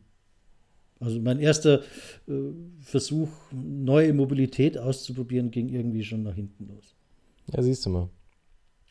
Also 0.99 1.19
mein 1.19 1.39
erster 1.39 1.81
äh, 2.27 2.33
Versuch, 2.79 3.29
neue 3.51 4.13
Mobilität 4.13 4.77
auszuprobieren, 4.77 5.51
ging 5.51 5.69
irgendwie 5.69 6.03
schon 6.03 6.23
nach 6.23 6.35
hinten 6.35 6.67
los. 6.67 6.95
Ja, 7.53 7.61
siehst 7.61 7.85
du 7.85 7.89
mal. 7.89 8.09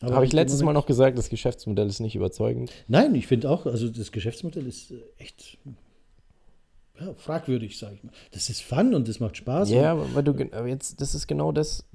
Habe 0.01 0.25
ich 0.25 0.33
letztes 0.33 0.61
Mal 0.61 0.73
noch 0.73 0.85
gesagt, 0.85 1.17
das 1.17 1.29
Geschäftsmodell 1.29 1.87
ist 1.87 1.99
nicht 1.99 2.15
überzeugend? 2.15 2.71
Nein, 2.87 3.15
ich 3.15 3.27
finde 3.27 3.49
auch, 3.49 3.65
also 3.65 3.89
das 3.89 4.11
Geschäftsmodell 4.11 4.67
ist 4.67 4.91
äh, 4.91 4.97
echt 5.17 5.57
ja, 6.99 7.13
fragwürdig, 7.15 7.77
sage 7.77 7.95
ich 7.95 8.03
mal. 8.03 8.13
Das 8.31 8.49
ist 8.49 8.61
Fun 8.61 8.93
und 8.93 9.07
das 9.07 9.19
macht 9.19 9.37
Spaß. 9.37 9.69
Ja, 9.71 9.97
weil 10.13 10.23
du 10.23 10.31
aber 10.51 10.67
jetzt, 10.67 11.01
das 11.01 11.15
ist 11.15 11.27
genau 11.27 11.51
das, 11.51 11.85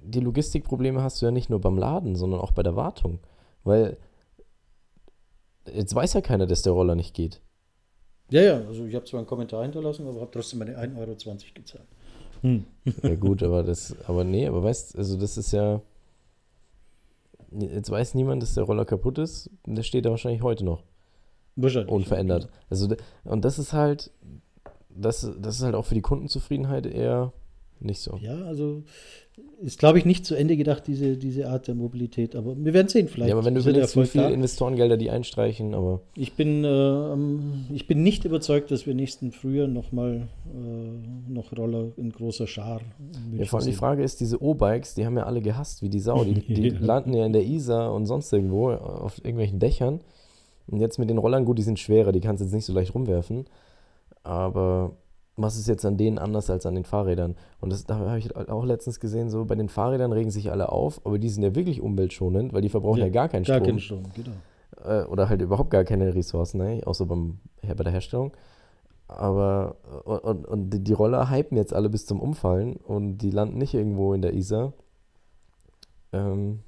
die 0.00 0.20
Logistikprobleme 0.20 1.02
hast 1.02 1.22
du 1.22 1.26
ja 1.26 1.30
nicht 1.30 1.50
nur 1.50 1.60
beim 1.60 1.78
Laden, 1.78 2.16
sondern 2.16 2.40
auch 2.40 2.52
bei 2.52 2.62
der 2.62 2.74
Wartung. 2.74 3.20
Weil 3.64 3.96
jetzt 5.72 5.94
weiß 5.94 6.14
ja 6.14 6.20
keiner, 6.20 6.46
dass 6.46 6.62
der 6.62 6.72
Roller 6.72 6.94
nicht 6.94 7.14
geht. 7.14 7.40
Ja, 8.30 8.42
ja, 8.42 8.64
also 8.66 8.86
ich 8.86 8.94
habe 8.94 9.04
zwar 9.04 9.18
einen 9.20 9.26
Kommentar 9.26 9.62
hinterlassen, 9.62 10.06
aber 10.06 10.20
habe 10.20 10.30
trotzdem 10.30 10.60
meine 10.60 10.78
1,20 10.78 10.98
Euro 10.98 11.14
gezahlt. 11.54 11.86
Hm. 12.40 12.64
Ja 13.02 13.14
gut, 13.14 13.42
aber 13.42 13.62
das, 13.62 13.94
aber 14.06 14.24
nee, 14.24 14.46
aber 14.46 14.62
weißt, 14.62 14.96
also 14.96 15.18
das 15.18 15.36
ist 15.36 15.52
ja, 15.52 15.80
jetzt 17.52 17.90
weiß 17.90 18.14
niemand, 18.14 18.42
dass 18.42 18.54
der 18.54 18.64
Roller 18.64 18.84
kaputt 18.84 19.18
ist, 19.18 19.50
der 19.66 19.82
steht 19.82 20.06
da 20.06 20.10
wahrscheinlich 20.10 20.42
heute 20.42 20.64
noch. 20.64 20.82
Wahrscheinlich. 21.56 21.92
Unverändert. 21.92 22.48
Also, 22.70 22.88
und 23.24 23.44
das 23.44 23.58
ist 23.58 23.72
halt, 23.72 24.10
das, 24.88 25.30
das 25.38 25.56
ist 25.56 25.62
halt 25.62 25.74
auch 25.74 25.84
für 25.84 25.94
die 25.94 26.00
Kundenzufriedenheit 26.00 26.86
eher 26.86 27.32
nicht 27.84 28.00
so. 28.00 28.18
Ja, 28.20 28.42
also 28.42 28.82
ist, 29.62 29.78
glaube 29.78 29.98
ich, 29.98 30.04
nicht 30.04 30.26
zu 30.26 30.34
Ende 30.34 30.56
gedacht, 30.56 30.86
diese, 30.86 31.16
diese 31.16 31.48
Art 31.48 31.66
der 31.68 31.74
Mobilität. 31.74 32.36
Aber 32.36 32.54
wir 32.56 32.74
werden 32.74 32.88
sehen, 32.88 33.08
vielleicht. 33.08 33.30
Ja, 33.30 33.36
aber 33.36 33.44
wenn 33.44 33.54
du 33.54 33.64
willst, 33.64 33.96
wie 33.96 34.04
viele 34.04 34.30
Investorengelder 34.30 34.96
die 34.96 35.10
einstreichen, 35.10 35.74
aber. 35.74 36.00
Ich 36.16 36.34
bin, 36.34 36.64
äh, 36.64 37.74
ich 37.74 37.86
bin 37.86 38.02
nicht 38.02 38.24
überzeugt, 38.24 38.70
dass 38.70 38.86
wir 38.86 38.94
nächsten 38.94 39.32
Frühjahr 39.32 39.68
nochmal 39.68 40.28
äh, 40.52 41.30
noch 41.32 41.56
Roller 41.56 41.92
in 41.96 42.10
großer 42.10 42.46
Schar. 42.46 42.80
Ja, 43.36 43.44
vor 43.46 43.60
allem 43.60 43.68
die 43.68 43.74
Frage 43.74 44.02
ist, 44.02 44.20
diese 44.20 44.42
O-Bikes, 44.42 44.94
die 44.94 45.06
haben 45.06 45.16
ja 45.16 45.24
alle 45.24 45.40
gehasst, 45.40 45.82
wie 45.82 45.88
die 45.88 46.00
Sau. 46.00 46.24
Die, 46.32 46.54
die 46.54 46.68
landen 46.70 47.14
ja 47.14 47.24
in 47.26 47.32
der 47.32 47.44
Isar 47.44 47.92
und 47.94 48.06
sonst 48.06 48.32
irgendwo 48.32 48.70
auf 48.70 49.18
irgendwelchen 49.18 49.58
Dächern. 49.58 50.00
Und 50.66 50.80
jetzt 50.80 50.98
mit 50.98 51.10
den 51.10 51.18
Rollern, 51.18 51.44
gut, 51.44 51.58
die 51.58 51.62
sind 51.62 51.78
schwerer, 51.78 52.12
die 52.12 52.20
kannst 52.20 52.40
du 52.40 52.44
jetzt 52.44 52.54
nicht 52.54 52.64
so 52.64 52.72
leicht 52.72 52.94
rumwerfen. 52.94 53.46
Aber 54.22 54.92
was 55.36 55.56
ist 55.56 55.68
jetzt 55.68 55.84
an 55.84 55.96
denen 55.96 56.18
anders 56.18 56.50
als 56.50 56.66
an 56.66 56.74
den 56.74 56.84
Fahrrädern? 56.84 57.36
Und 57.60 57.70
das 57.70 57.84
da 57.84 57.96
habe 57.96 58.18
ich 58.18 58.36
auch 58.36 58.64
letztens 58.64 59.00
gesehen, 59.00 59.30
so 59.30 59.44
bei 59.44 59.54
den 59.54 59.68
Fahrrädern 59.68 60.12
regen 60.12 60.30
sich 60.30 60.50
alle 60.50 60.70
auf, 60.70 61.00
aber 61.04 61.18
die 61.18 61.28
sind 61.28 61.42
ja 61.42 61.54
wirklich 61.54 61.80
umweltschonend, 61.80 62.52
weil 62.52 62.62
die 62.62 62.68
verbrauchen 62.68 62.98
ja, 62.98 63.06
ja 63.06 63.12
gar 63.12 63.28
keinen 63.28 63.44
Strom. 63.44 63.58
Gar 63.58 63.66
keinen 63.66 63.80
Strom, 63.80 64.02
genau. 64.14 64.32
Äh, 64.84 65.04
oder 65.04 65.28
halt 65.28 65.40
überhaupt 65.40 65.70
gar 65.70 65.84
keine 65.84 66.14
Ressourcen, 66.14 66.58
ne? 66.58 66.82
außer 66.84 67.06
beim, 67.06 67.38
bei 67.62 67.84
der 67.84 67.92
Herstellung. 67.92 68.32
Aber 69.08 69.76
und, 70.04 70.46
und 70.46 70.70
die 70.70 70.92
Roller 70.92 71.30
hypen 71.30 71.56
jetzt 71.56 71.74
alle 71.74 71.90
bis 71.90 72.06
zum 72.06 72.20
Umfallen 72.20 72.76
und 72.76 73.18
die 73.18 73.30
landen 73.30 73.58
nicht 73.58 73.74
irgendwo 73.74 74.14
in 74.14 74.22
der 74.22 74.32
Isar. 74.32 74.72
Ähm, 76.12 76.60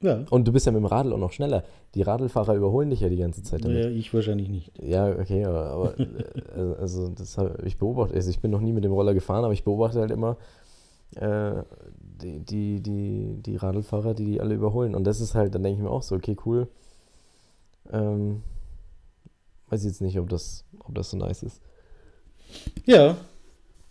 ja. 0.00 0.24
Und 0.30 0.46
du 0.46 0.52
bist 0.52 0.66
ja 0.66 0.72
mit 0.72 0.80
dem 0.80 0.86
Radl 0.86 1.12
auch 1.12 1.18
noch 1.18 1.32
schneller. 1.32 1.64
Die 1.94 2.02
Radlfahrer 2.02 2.54
überholen 2.54 2.90
dich 2.90 3.00
ja 3.00 3.08
die 3.08 3.16
ganze 3.16 3.42
Zeit. 3.42 3.64
Damit. 3.64 3.84
Ja, 3.84 3.90
ich 3.90 4.12
wahrscheinlich 4.14 4.48
nicht. 4.48 4.70
Ja, 4.80 5.10
okay, 5.10 5.44
aber, 5.44 5.98
äh, 5.98 6.80
also 6.80 7.08
das 7.08 7.36
habe 7.36 7.58
ich 7.64 7.78
beobachtet. 7.78 8.16
Also 8.16 8.30
ich 8.30 8.40
bin 8.40 8.50
noch 8.50 8.60
nie 8.60 8.72
mit 8.72 8.84
dem 8.84 8.92
Roller 8.92 9.14
gefahren, 9.14 9.44
aber 9.44 9.52
ich 9.52 9.64
beobachte 9.64 10.00
halt 10.00 10.12
immer 10.12 10.36
äh, 11.16 11.62
die, 12.22 12.40
die, 12.40 12.80
die, 12.80 13.42
die 13.42 13.56
Radlfahrer, 13.56 14.14
die 14.14 14.24
die 14.24 14.40
alle 14.40 14.54
überholen. 14.54 14.94
Und 14.94 15.04
das 15.04 15.20
ist 15.20 15.34
halt, 15.34 15.54
dann 15.54 15.62
denke 15.62 15.78
ich 15.78 15.82
mir 15.82 15.90
auch 15.90 16.02
so, 16.02 16.14
okay, 16.14 16.36
cool. 16.46 16.68
Ähm, 17.90 18.42
weiß 19.68 19.84
jetzt 19.84 20.00
nicht, 20.00 20.18
ob 20.18 20.28
das, 20.28 20.64
ob 20.80 20.94
das 20.94 21.10
so 21.10 21.16
nice 21.16 21.42
ist. 21.42 21.60
Ja. 22.86 23.16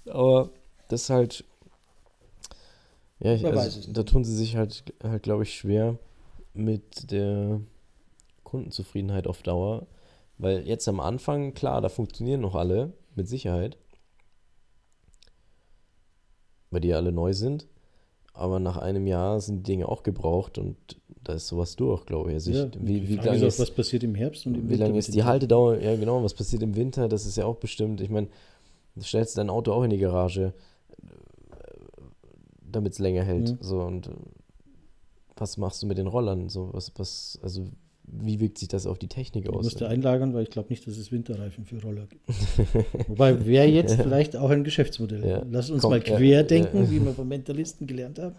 Aber 0.10 0.50
das 0.88 1.04
ist 1.04 1.10
halt 1.10 1.46
ja, 3.20 3.34
ich, 3.34 3.46
also, 3.46 3.92
da 3.92 4.04
tun 4.04 4.24
sie 4.24 4.36
sich 4.36 4.56
halt, 4.56 4.94
halt 5.04 5.24
glaube 5.24 5.44
ich, 5.44 5.54
schwer 5.54 5.98
mit 6.54 7.12
der 7.12 7.62
Kundenzufriedenheit 8.44 9.28
auf 9.28 9.42
Dauer. 9.42 9.88
Weil 10.38 10.68
jetzt 10.68 10.88
am 10.88 11.00
Anfang, 11.00 11.54
klar, 11.54 11.82
da 11.82 11.90
funktionieren 11.90 12.42
noch 12.42 12.56
alle, 12.56 12.94
mit 13.16 13.28
Sicherheit. 13.28 13.78
Weil 16.70 16.82
die 16.82 16.90
ja 16.90 16.98
alle 16.98 17.12
neu 17.12 17.34
sind. 17.34 17.68
Aber 18.34 18.60
nach 18.60 18.78
einem 18.78 19.08
Jahr 19.08 19.40
sind 19.40 19.58
die 19.58 19.72
Dinge 19.72 19.90
auch 19.90 20.04
gebraucht 20.04 20.60
und 20.60 20.78
da 21.24 21.34
ist 21.34 21.48
sowas 21.48 21.76
durch, 21.76 22.06
glaube 22.06 22.30
ich. 22.30 22.36
Also 22.36 22.52
ja, 22.52 22.68
wie, 22.80 23.08
wie 23.08 23.16
lange 23.16 23.46
ist, 23.46 23.60
was 23.60 23.72
passiert 23.72 24.04
im 24.04 24.14
Herbst 24.14 24.46
und 24.46 24.56
im 24.56 24.70
Wie 24.70 24.76
lange 24.76 25.00
ist 25.00 25.14
die 25.14 25.24
Haltedauer? 25.24 25.80
Ja, 25.80 25.96
genau, 25.96 26.24
was 26.24 26.36
passiert 26.36 26.62
im 26.62 26.76
Winter? 26.76 27.10
Das 27.10 27.26
ist 27.26 27.36
ja 27.36 27.46
auch 27.46 27.56
bestimmt. 27.56 28.00
Ich 28.00 28.10
meine, 28.10 28.28
du 28.96 29.02
stellst 29.02 29.40
dein 29.40 29.50
Auto 29.50 29.74
auch 29.74 29.84
in 29.84 29.90
die 29.90 29.98
Garage 29.98 30.54
damit 32.72 32.94
es 32.94 33.00
länger 33.00 33.24
hält. 33.24 33.52
Mhm. 33.52 33.58
So 33.62 33.82
und 33.82 34.08
äh, 34.08 34.12
was 35.36 35.58
machst 35.58 35.84
du 35.84 35.88
mit 35.88 35.98
den 35.98 36.08
Rollern? 36.08 36.50
So, 36.50 36.70
was, 36.74 36.92
was, 36.96 37.40
also 37.42 37.68
wie 38.10 38.40
wirkt 38.40 38.58
sich 38.58 38.70
das 38.70 38.88
auf 38.88 38.98
die 38.98 39.08
Technik 39.08 39.50
aus? 39.50 39.66
Ich 39.66 39.74
musste 39.74 39.90
einlagern, 39.90 40.34
weil 40.34 40.44
ich 40.44 40.50
glaube 40.50 40.70
nicht, 40.70 40.88
dass 40.88 40.98
es 40.98 41.12
Winterreifen 41.12 41.66
für 41.66 41.82
Roller 41.82 42.08
gibt. 42.08 42.28
Wobei 43.10 43.46
wäre 43.46 43.68
jetzt 43.68 43.96
vielleicht 43.96 44.38
auch 44.38 44.50
ein 44.50 44.64
Geschäftsmodell. 44.64 45.28
Ja. 45.28 45.46
Lass 45.52 45.70
uns 45.70 45.82
Komm, 45.82 45.92
mal 45.92 46.00
querdenken, 46.00 46.86
ja, 46.86 46.92
wie 46.92 47.04
wir 47.04 47.14
von 47.14 47.28
Mentalisten 47.28 47.86
gelernt 47.86 48.20
haben. 48.20 48.36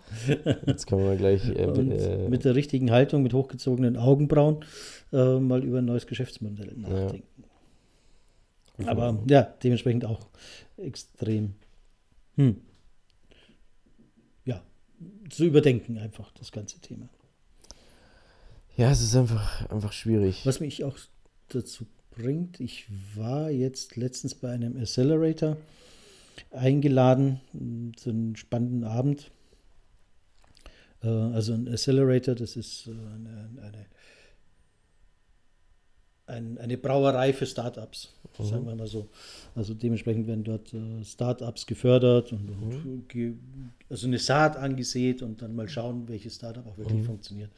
Jetzt 0.66 0.86
können 0.86 1.04
wir 1.04 1.16
gleich 1.16 1.46
äh, 1.50 1.64
äh, 1.64 2.28
mit 2.28 2.44
der 2.44 2.54
richtigen 2.54 2.90
Haltung, 2.90 3.22
mit 3.22 3.34
hochgezogenen 3.34 3.98
Augenbrauen 3.98 4.64
äh, 5.12 5.38
mal 5.38 5.62
über 5.62 5.78
ein 5.78 5.84
neues 5.84 6.06
Geschäftsmodell 6.06 6.72
nachdenken. 6.76 7.44
Ja. 8.78 8.88
Aber 8.88 9.18
ja, 9.28 9.42
dementsprechend 9.62 10.06
auch 10.06 10.20
extrem. 10.78 11.54
Hm 12.36 12.56
zu 15.30 15.44
überdenken, 15.44 15.98
einfach 15.98 16.32
das 16.32 16.52
ganze 16.52 16.80
Thema. 16.80 17.08
Ja, 18.76 18.90
es 18.90 19.02
ist 19.02 19.16
einfach, 19.16 19.68
einfach 19.70 19.92
schwierig. 19.92 20.46
Was 20.46 20.60
mich 20.60 20.84
auch 20.84 20.96
dazu 21.48 21.86
bringt, 22.10 22.60
ich 22.60 22.86
war 23.14 23.50
jetzt 23.50 23.96
letztens 23.96 24.34
bei 24.34 24.50
einem 24.50 24.76
Accelerator 24.76 25.56
eingeladen 26.50 27.40
zu 27.96 28.10
einem 28.10 28.36
spannenden 28.36 28.84
Abend. 28.84 29.30
Äh, 31.02 31.08
also 31.08 31.52
ein 31.52 31.68
Accelerator, 31.68 32.34
das 32.34 32.56
ist 32.56 32.86
äh, 32.86 32.90
eine, 32.90 33.50
eine 33.62 33.86
ein, 36.28 36.58
eine 36.58 36.76
Brauerei 36.76 37.32
für 37.32 37.46
Startups, 37.46 38.14
mhm. 38.38 38.44
sagen 38.44 38.66
wir 38.66 38.74
mal 38.74 38.86
so. 38.86 39.08
Also 39.54 39.74
dementsprechend 39.74 40.26
werden 40.26 40.44
dort 40.44 40.72
äh, 40.74 41.04
Startups 41.04 41.66
gefördert 41.66 42.32
und, 42.32 42.44
mhm. 42.44 43.04
und 43.12 43.38
also 43.90 44.06
eine 44.06 44.18
Saat 44.18 44.56
angesät 44.56 45.22
und 45.22 45.42
dann 45.42 45.54
mal 45.54 45.68
schauen, 45.68 46.08
welches 46.08 46.36
Startup 46.36 46.66
auch 46.66 46.76
wirklich 46.76 47.00
mhm. 47.00 47.04
funktioniert. 47.04 47.50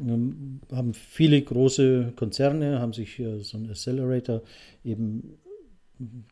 Ähm, 0.00 0.60
haben 0.70 0.94
viele 0.94 1.40
große 1.40 2.12
Konzerne, 2.16 2.80
haben 2.80 2.92
sich 2.92 3.18
äh, 3.18 3.40
so 3.40 3.56
einen 3.56 3.70
Accelerator 3.70 4.42
eben 4.84 5.38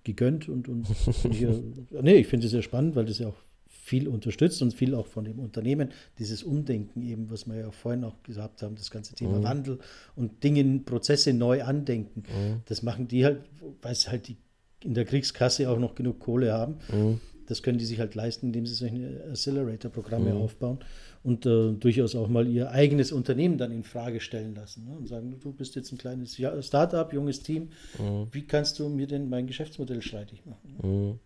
gegönnt 0.04 0.48
und, 0.48 0.68
und 0.68 0.86
hier, 1.32 1.62
nee, 2.02 2.16
ich 2.16 2.26
finde 2.26 2.46
es 2.46 2.52
sehr 2.52 2.62
spannend, 2.62 2.96
weil 2.96 3.06
das 3.06 3.18
ja 3.18 3.28
auch 3.28 3.42
viel 3.82 4.06
unterstützt 4.06 4.62
und 4.62 4.72
viel 4.72 4.94
auch 4.94 5.08
von 5.08 5.24
dem 5.24 5.40
Unternehmen, 5.40 5.90
dieses 6.20 6.44
Umdenken 6.44 7.02
eben, 7.02 7.30
was 7.30 7.48
wir 7.48 7.56
ja 7.56 7.70
vorhin 7.72 8.04
auch 8.04 8.22
gesagt 8.22 8.62
haben, 8.62 8.76
das 8.76 8.92
ganze 8.92 9.16
Thema 9.16 9.38
mhm. 9.38 9.42
Wandel 9.42 9.78
und 10.14 10.44
Dinge, 10.44 10.80
Prozesse 10.84 11.32
neu 11.32 11.64
andenken. 11.64 12.22
Mhm. 12.22 12.60
Das 12.66 12.84
machen 12.84 13.08
die 13.08 13.24
halt, 13.24 13.40
weil 13.82 13.96
sie 13.96 14.08
halt 14.08 14.28
die 14.28 14.36
in 14.84 14.94
der 14.94 15.04
Kriegskasse 15.04 15.68
auch 15.68 15.80
noch 15.80 15.96
genug 15.96 16.20
Kohle 16.20 16.52
haben. 16.52 16.76
Mhm. 16.92 17.20
Das 17.46 17.64
können 17.64 17.78
die 17.78 17.84
sich 17.84 17.98
halt 17.98 18.14
leisten, 18.14 18.46
indem 18.46 18.66
sie 18.66 18.74
solche 18.74 19.24
Accelerator-Programme 19.28 20.30
mhm. 20.30 20.42
aufbauen 20.42 20.78
und 21.24 21.44
äh, 21.44 21.72
durchaus 21.72 22.14
auch 22.14 22.28
mal 22.28 22.46
ihr 22.46 22.70
eigenes 22.70 23.10
Unternehmen 23.10 23.58
dann 23.58 23.72
in 23.72 23.82
Frage 23.82 24.20
stellen 24.20 24.54
lassen 24.54 24.84
ne? 24.84 24.96
und 24.96 25.08
sagen, 25.08 25.36
du 25.40 25.52
bist 25.52 25.74
jetzt 25.74 25.90
ein 25.90 25.98
kleines 25.98 26.40
Startup, 26.60 27.12
junges 27.12 27.42
Team, 27.42 27.70
mhm. 27.98 28.28
wie 28.30 28.42
kannst 28.42 28.78
du 28.78 28.88
mir 28.88 29.08
denn 29.08 29.28
mein 29.28 29.48
Geschäftsmodell 29.48 30.02
streitig 30.02 30.46
machen? 30.46 30.76
Mhm. 30.82 31.18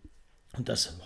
Und 0.57 0.69
das 0.69 0.97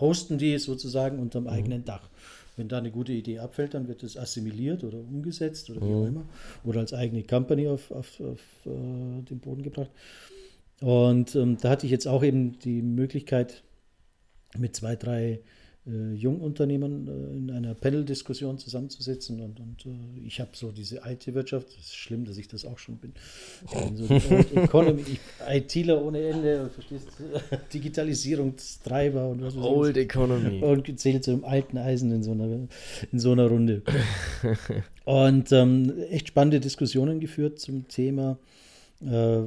hosten 0.00 0.38
die 0.38 0.58
sozusagen 0.58 1.18
unterm 1.18 1.44
mhm. 1.44 1.50
eigenen 1.50 1.84
Dach. 1.84 2.08
Wenn 2.56 2.68
da 2.68 2.78
eine 2.78 2.90
gute 2.90 3.12
Idee 3.12 3.38
abfällt, 3.38 3.74
dann 3.74 3.86
wird 3.86 4.02
es 4.02 4.16
assimiliert 4.16 4.82
oder 4.82 4.98
umgesetzt 4.98 5.70
oder 5.70 5.80
wie 5.80 5.94
auch 5.94 6.02
mhm. 6.02 6.08
immer. 6.08 6.24
Oder 6.64 6.80
als 6.80 6.92
eigene 6.92 7.22
Company 7.22 7.68
auf, 7.68 7.90
auf, 7.90 8.20
auf 8.20 8.40
äh, 8.66 9.22
den 9.22 9.38
Boden 9.38 9.62
gebracht. 9.62 9.90
Und 10.80 11.34
ähm, 11.36 11.56
da 11.60 11.70
hatte 11.70 11.86
ich 11.86 11.92
jetzt 11.92 12.06
auch 12.06 12.22
eben 12.22 12.58
die 12.58 12.82
Möglichkeit, 12.82 13.62
mit 14.56 14.74
zwei, 14.74 14.96
drei 14.96 15.40
äh, 15.88 16.14
Jungunternehmern 16.14 17.08
äh, 17.08 17.36
in 17.36 17.50
einer 17.50 17.74
Panel-Diskussion 17.74 18.58
zusammenzusetzen. 18.58 19.40
Und, 19.40 19.58
und 19.58 19.86
äh, 19.86 20.26
ich 20.26 20.40
habe 20.40 20.50
so 20.52 20.70
diese 20.70 21.02
alte 21.02 21.34
Wirtschaft, 21.34 21.68
es 21.70 21.86
ist 21.86 21.96
schlimm, 21.96 22.24
dass 22.24 22.36
ich 22.36 22.48
das 22.48 22.64
auch 22.64 22.78
schon 22.78 22.96
bin. 22.96 23.12
So 23.94 24.14
Economy, 24.54 25.02
ich, 25.02 25.20
ITler 25.48 26.04
ohne 26.04 26.20
Ende, 26.20 26.70
verstehst 26.70 27.08
du? 27.18 27.56
Digitalisierungstreiber 27.72 29.28
und 29.28 29.42
was 29.42 29.56
weiß 29.56 29.64
Old 29.64 29.96
ich. 29.96 30.04
Economy. 30.04 30.62
Und 30.62 30.84
gezählt 30.84 31.24
zu 31.24 31.30
einem 31.32 31.44
alten 31.44 31.78
Eisen 31.78 32.12
in 32.12 32.22
so 32.22 32.32
einer, 32.32 32.68
in 33.12 33.18
so 33.18 33.32
einer 33.32 33.46
Runde. 33.46 33.82
und 35.04 35.52
ähm, 35.52 35.94
echt 36.10 36.28
spannende 36.28 36.60
Diskussionen 36.60 37.20
geführt 37.20 37.58
zum 37.60 37.88
Thema 37.88 38.38
äh, 39.00 39.40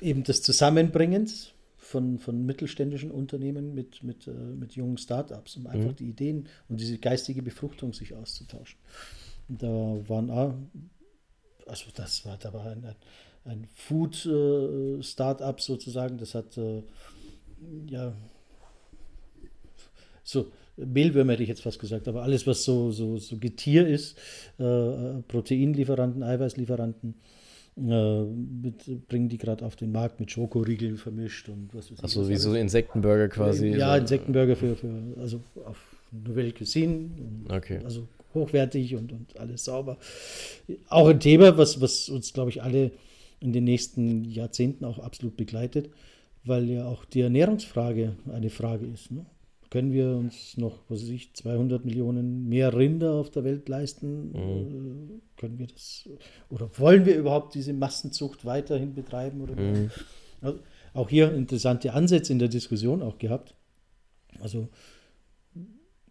eben 0.00 0.22
des 0.22 0.42
Zusammenbringens 0.42 1.52
von, 1.88 2.18
von 2.18 2.44
mittelständischen 2.44 3.10
Unternehmen 3.10 3.74
mit, 3.74 4.02
mit, 4.02 4.26
äh, 4.26 4.30
mit 4.30 4.74
jungen 4.76 4.98
Startups, 4.98 5.56
um 5.56 5.66
einfach 5.66 5.92
mhm. 5.92 5.96
die 5.96 6.08
Ideen 6.08 6.46
und 6.68 6.80
diese 6.80 6.98
geistige 6.98 7.42
Befruchtung 7.42 7.94
sich 7.94 8.14
auszutauschen. 8.14 8.78
Und 9.48 9.62
da 9.62 9.68
waren 9.68 10.30
auch, 10.30 10.54
also 11.66 11.86
das 11.94 12.26
war, 12.26 12.36
da 12.36 12.52
war 12.52 12.66
ein, 12.66 12.94
ein 13.44 13.66
Food-Startup 13.74 15.58
äh, 15.58 15.62
sozusagen, 15.62 16.18
das 16.18 16.34
hat 16.34 16.58
äh, 16.58 16.82
ja 17.86 18.12
so 20.22 20.52
Mehlwürmer 20.76 21.32
hätte 21.32 21.42
ich 21.42 21.48
jetzt 21.48 21.62
fast 21.62 21.78
gesagt, 21.78 22.06
aber 22.06 22.22
alles, 22.22 22.46
was 22.46 22.62
so, 22.62 22.92
so, 22.92 23.16
so 23.16 23.38
Getier 23.38 23.88
ist, 23.88 24.16
äh, 24.58 25.22
Proteinlieferanten, 25.26 26.22
Eiweißlieferanten, 26.22 27.14
mit, 27.78 29.08
bringen 29.08 29.28
die 29.28 29.38
gerade 29.38 29.64
auf 29.64 29.76
den 29.76 29.92
Markt 29.92 30.20
mit 30.20 30.30
Schokoriegeln 30.30 30.96
vermischt 30.96 31.48
und 31.48 31.74
was 31.74 31.90
weiß 31.90 31.98
ich. 31.98 32.04
Achso, 32.04 32.28
wie 32.28 32.36
so 32.36 32.54
Insektenburger 32.54 33.28
quasi. 33.28 33.68
Ja, 33.68 33.94
so. 33.94 34.00
Insektenburger 34.00 34.56
für, 34.56 34.76
für 34.76 34.90
also 35.18 35.40
auf 35.64 35.78
Nouvelle 36.10 36.52
Cuisine. 36.52 37.10
Okay. 37.48 37.80
Also 37.84 38.08
hochwertig 38.34 38.94
und, 38.94 39.12
und 39.12 39.38
alles 39.38 39.64
sauber. 39.64 39.98
Auch 40.88 41.08
ein 41.08 41.20
Thema, 41.20 41.56
was, 41.56 41.80
was 41.80 42.08
uns, 42.08 42.32
glaube 42.32 42.50
ich, 42.50 42.62
alle 42.62 42.90
in 43.40 43.52
den 43.52 43.64
nächsten 43.64 44.24
Jahrzehnten 44.24 44.84
auch 44.84 44.98
absolut 44.98 45.36
begleitet, 45.36 45.90
weil 46.44 46.68
ja 46.68 46.86
auch 46.86 47.04
die 47.04 47.20
Ernährungsfrage 47.20 48.16
eine 48.32 48.50
Frage 48.50 48.86
ist. 48.86 49.10
Ne? 49.10 49.24
Können 49.70 49.92
wir 49.92 50.16
uns 50.16 50.56
noch, 50.56 50.78
was 50.88 51.02
weiß 51.02 51.10
ich, 51.10 51.34
200 51.34 51.84
Millionen 51.84 52.48
mehr 52.48 52.74
Rinder 52.74 53.12
auf 53.14 53.30
der 53.30 53.44
Welt 53.44 53.68
leisten? 53.68 54.30
Mhm. 54.30 54.36
Äh, 54.36 55.40
können 55.40 55.58
wir 55.58 55.66
das, 55.66 56.08
oder 56.48 56.70
wollen 56.78 57.04
wir 57.04 57.16
überhaupt 57.16 57.54
diese 57.54 57.72
Massenzucht 57.72 58.44
weiterhin 58.44 58.94
betreiben? 58.94 59.40
Oder 59.40 59.56
mhm. 59.56 59.90
also 60.40 60.60
auch 60.94 61.08
hier 61.08 61.32
interessante 61.32 61.92
Ansätze 61.92 62.32
in 62.32 62.38
der 62.38 62.48
Diskussion 62.48 63.02
auch 63.02 63.18
gehabt. 63.18 63.54
Also 64.40 64.68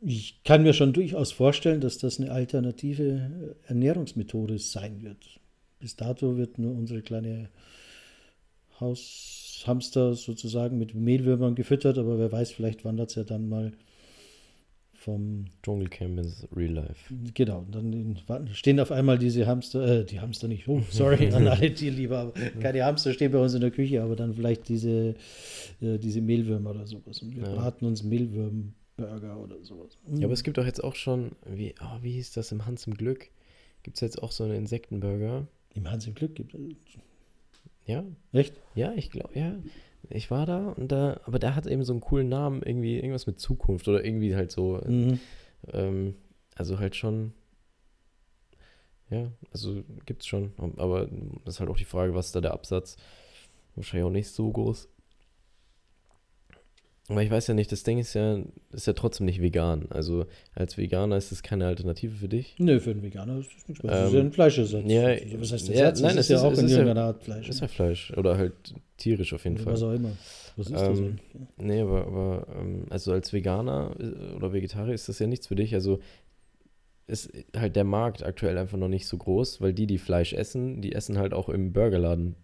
ich 0.01 0.43
kann 0.43 0.63
mir 0.63 0.73
schon 0.73 0.93
durchaus 0.93 1.31
vorstellen, 1.31 1.81
dass 1.81 1.97
das 1.97 2.19
eine 2.19 2.31
alternative 2.31 3.55
Ernährungsmethode 3.65 4.59
sein 4.59 5.01
wird. 5.01 5.39
Bis 5.79 5.95
dato 5.95 6.37
wird 6.37 6.59
nur 6.59 6.75
unsere 6.75 7.01
kleine 7.01 7.49
Haus 8.79 9.46
Hamster 9.65 10.13
sozusagen 10.13 10.77
mit 10.77 10.93
Mehlwürmern 10.93 11.55
gefüttert, 11.55 11.97
aber 11.97 12.19
wer 12.19 12.31
weiß, 12.31 12.51
vielleicht 12.51 12.85
wandert 12.85 13.09
es 13.09 13.15
ja 13.15 13.23
dann 13.23 13.49
mal 13.49 13.71
vom 15.07 15.45
Dschungelcamp 15.63 16.19
ins 16.19 16.47
Real 16.53 16.73
Life. 16.73 17.13
Genau, 17.33 17.65
dann 17.71 18.17
stehen 18.51 18.79
auf 18.79 18.91
einmal 18.91 19.17
diese 19.17 19.47
Hamster, 19.47 20.01
äh, 20.01 20.05
die 20.05 20.19
Hamster 20.19 20.49
nicht, 20.49 20.67
oh, 20.67 20.81
sorry 20.89 21.31
an 21.33 21.47
alle 21.47 21.73
Tierlieber, 21.73 22.17
aber 22.19 22.33
keine 22.59 22.83
Hamster 22.83 23.13
stehen 23.13 23.31
bei 23.31 23.39
uns 23.39 23.53
in 23.53 23.61
der 23.61 23.71
Küche, 23.71 24.03
aber 24.03 24.17
dann 24.17 24.33
vielleicht 24.33 24.67
diese, 24.67 25.15
äh, 25.81 25.97
diese 25.97 26.19
Mehlwürmer 26.19 26.71
oder 26.71 26.85
sowas. 26.85 27.21
Und 27.21 27.35
wir 27.35 27.43
ja. 27.43 27.55
braten 27.55 27.85
uns 27.85 28.03
Mehlwürmburger 28.03 29.39
oder 29.39 29.63
sowas. 29.63 29.97
Ja, 30.13 30.25
aber 30.25 30.33
es 30.33 30.43
gibt 30.43 30.57
doch 30.57 30.65
jetzt 30.65 30.83
auch 30.83 30.95
schon, 30.95 31.31
wie, 31.45 31.73
oh, 31.81 32.03
wie 32.03 32.11
hieß 32.11 32.33
das 32.33 32.51
im 32.51 32.65
Hans 32.65 32.85
im 32.85 32.95
Glück? 32.95 33.29
Gibt 33.83 33.95
es 33.95 34.01
jetzt 34.01 34.21
auch 34.21 34.33
so 34.33 34.43
einen 34.43 34.55
Insektenburger? 34.55 35.47
Im 35.73 35.89
Hans 35.89 36.05
im 36.07 36.15
Glück 36.15 36.35
gibt 36.35 36.53
es. 36.53 36.59
Ja. 37.87 38.03
Echt? 38.33 38.53
Ja, 38.75 38.93
ich 38.93 39.09
glaube, 39.09 39.37
ja. 39.37 39.55
Ich 40.09 40.29
war 40.29 40.45
da 40.45 40.69
und 40.69 40.91
da, 40.91 41.19
aber 41.25 41.39
der 41.39 41.55
hat 41.55 41.65
eben 41.65 41.83
so 41.83 41.91
einen 41.91 42.01
coolen 42.01 42.29
Namen, 42.29 42.61
irgendwie 42.61 42.97
irgendwas 42.97 43.27
mit 43.27 43.39
Zukunft 43.39 43.87
oder 43.87 44.05
irgendwie 44.05 44.35
halt 44.35 44.51
so. 44.51 44.79
Mhm. 44.85 45.19
Ähm, 45.73 46.15
also 46.55 46.79
halt 46.79 46.95
schon. 46.95 47.33
Ja, 49.09 49.31
also 49.51 49.83
gibt's 50.05 50.27
schon. 50.27 50.53
Aber 50.77 51.07
das 51.45 51.55
ist 51.55 51.59
halt 51.59 51.69
auch 51.69 51.77
die 51.77 51.85
Frage, 51.85 52.13
was 52.13 52.27
ist 52.27 52.35
da 52.35 52.41
der 52.41 52.53
Absatz? 52.53 52.97
Wahrscheinlich 53.75 54.05
auch 54.05 54.11
nicht 54.11 54.29
so 54.29 54.51
groß. 54.51 54.89
Aber 57.09 57.23
ich 57.23 57.31
weiß 57.31 57.47
ja 57.47 57.53
nicht, 57.53 57.71
das 57.71 57.83
Ding 57.83 57.99
ist 57.99 58.13
ja, 58.15 58.39
ist 58.71 58.85
ja 58.85 58.91
trotzdem 58.91 59.27
nicht 59.27 59.41
vegan. 59.41 59.85
Also 59.89 60.25
als 60.53 60.77
Veganer 60.77 61.15
ist 61.15 61.31
das 61.31 61.41
keine 61.41 61.65
Alternative 61.65 62.13
für 62.13 62.27
dich. 62.27 62.55
Nö, 62.59 62.81
für 62.81 62.91
einen 62.91 63.01
Veganer 63.01 63.39
ist 63.39 63.49
das 63.55 63.67
nichts 63.69 63.81
mehr. 63.81 63.93
Das 63.93 64.07
ist 64.07 64.13
ja 64.13 64.19
ein 64.19 64.31
Fleischersatz. 64.33 64.83
Ja, 64.85 65.05
also, 65.05 65.39
was 65.41 65.51
heißt 65.53 65.69
Ersatz? 65.69 65.99
Ja, 65.99 66.07
nein, 66.07 66.17
es 66.17 66.29
ist, 66.29 66.29
ja 66.31 66.41
auch 66.41 66.57
in 66.57 66.67
irgendeiner 66.67 67.03
Art 67.03 67.23
Fleisch. 67.23 67.47
Ist 67.47 67.61
ja 67.61 67.69
Fleisch. 67.69 68.11
Oder 68.17 68.37
halt 68.37 68.53
tierisch 68.97 69.33
auf 69.33 69.45
jeden 69.45 69.55
Oder 69.55 69.63
Fall. 69.63 69.73
Was 69.73 69.83
auch 69.83 69.93
immer. 69.93 70.11
Was 70.57 70.67
ist 70.67 70.73
ähm, 70.73 70.79
das 70.79 70.99
eigentlich? 70.99 71.21
Nee, 71.57 71.79
aber, 71.79 72.07
aber 72.07 72.47
ähm, 72.59 72.85
also 72.89 73.13
als 73.13 73.31
Veganer 73.31 73.95
äh, 73.99 74.35
oder 74.35 74.51
Vegetarier 74.51 74.93
ist 74.93 75.07
das 75.07 75.19
ja 75.19 75.27
nichts 75.27 75.47
für 75.47 75.55
dich. 75.55 75.73
Also 75.75 75.99
ist 77.07 77.31
halt 77.55 77.77
der 77.77 77.85
Markt 77.85 78.25
aktuell 78.25 78.57
einfach 78.57 78.77
noch 78.77 78.89
nicht 78.89 79.07
so 79.07 79.15
groß, 79.15 79.61
weil 79.61 79.73
die, 79.73 79.87
die 79.87 79.97
Fleisch 79.97 80.33
essen, 80.33 80.81
die 80.81 80.91
essen 80.91 81.17
halt 81.17 81.33
auch 81.33 81.47
im 81.47 81.71
Burgerladen 81.71 82.35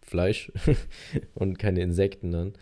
Fleisch 0.00 0.52
und 1.34 1.58
keine 1.58 1.80
Insekten 1.80 2.30
dann. 2.30 2.52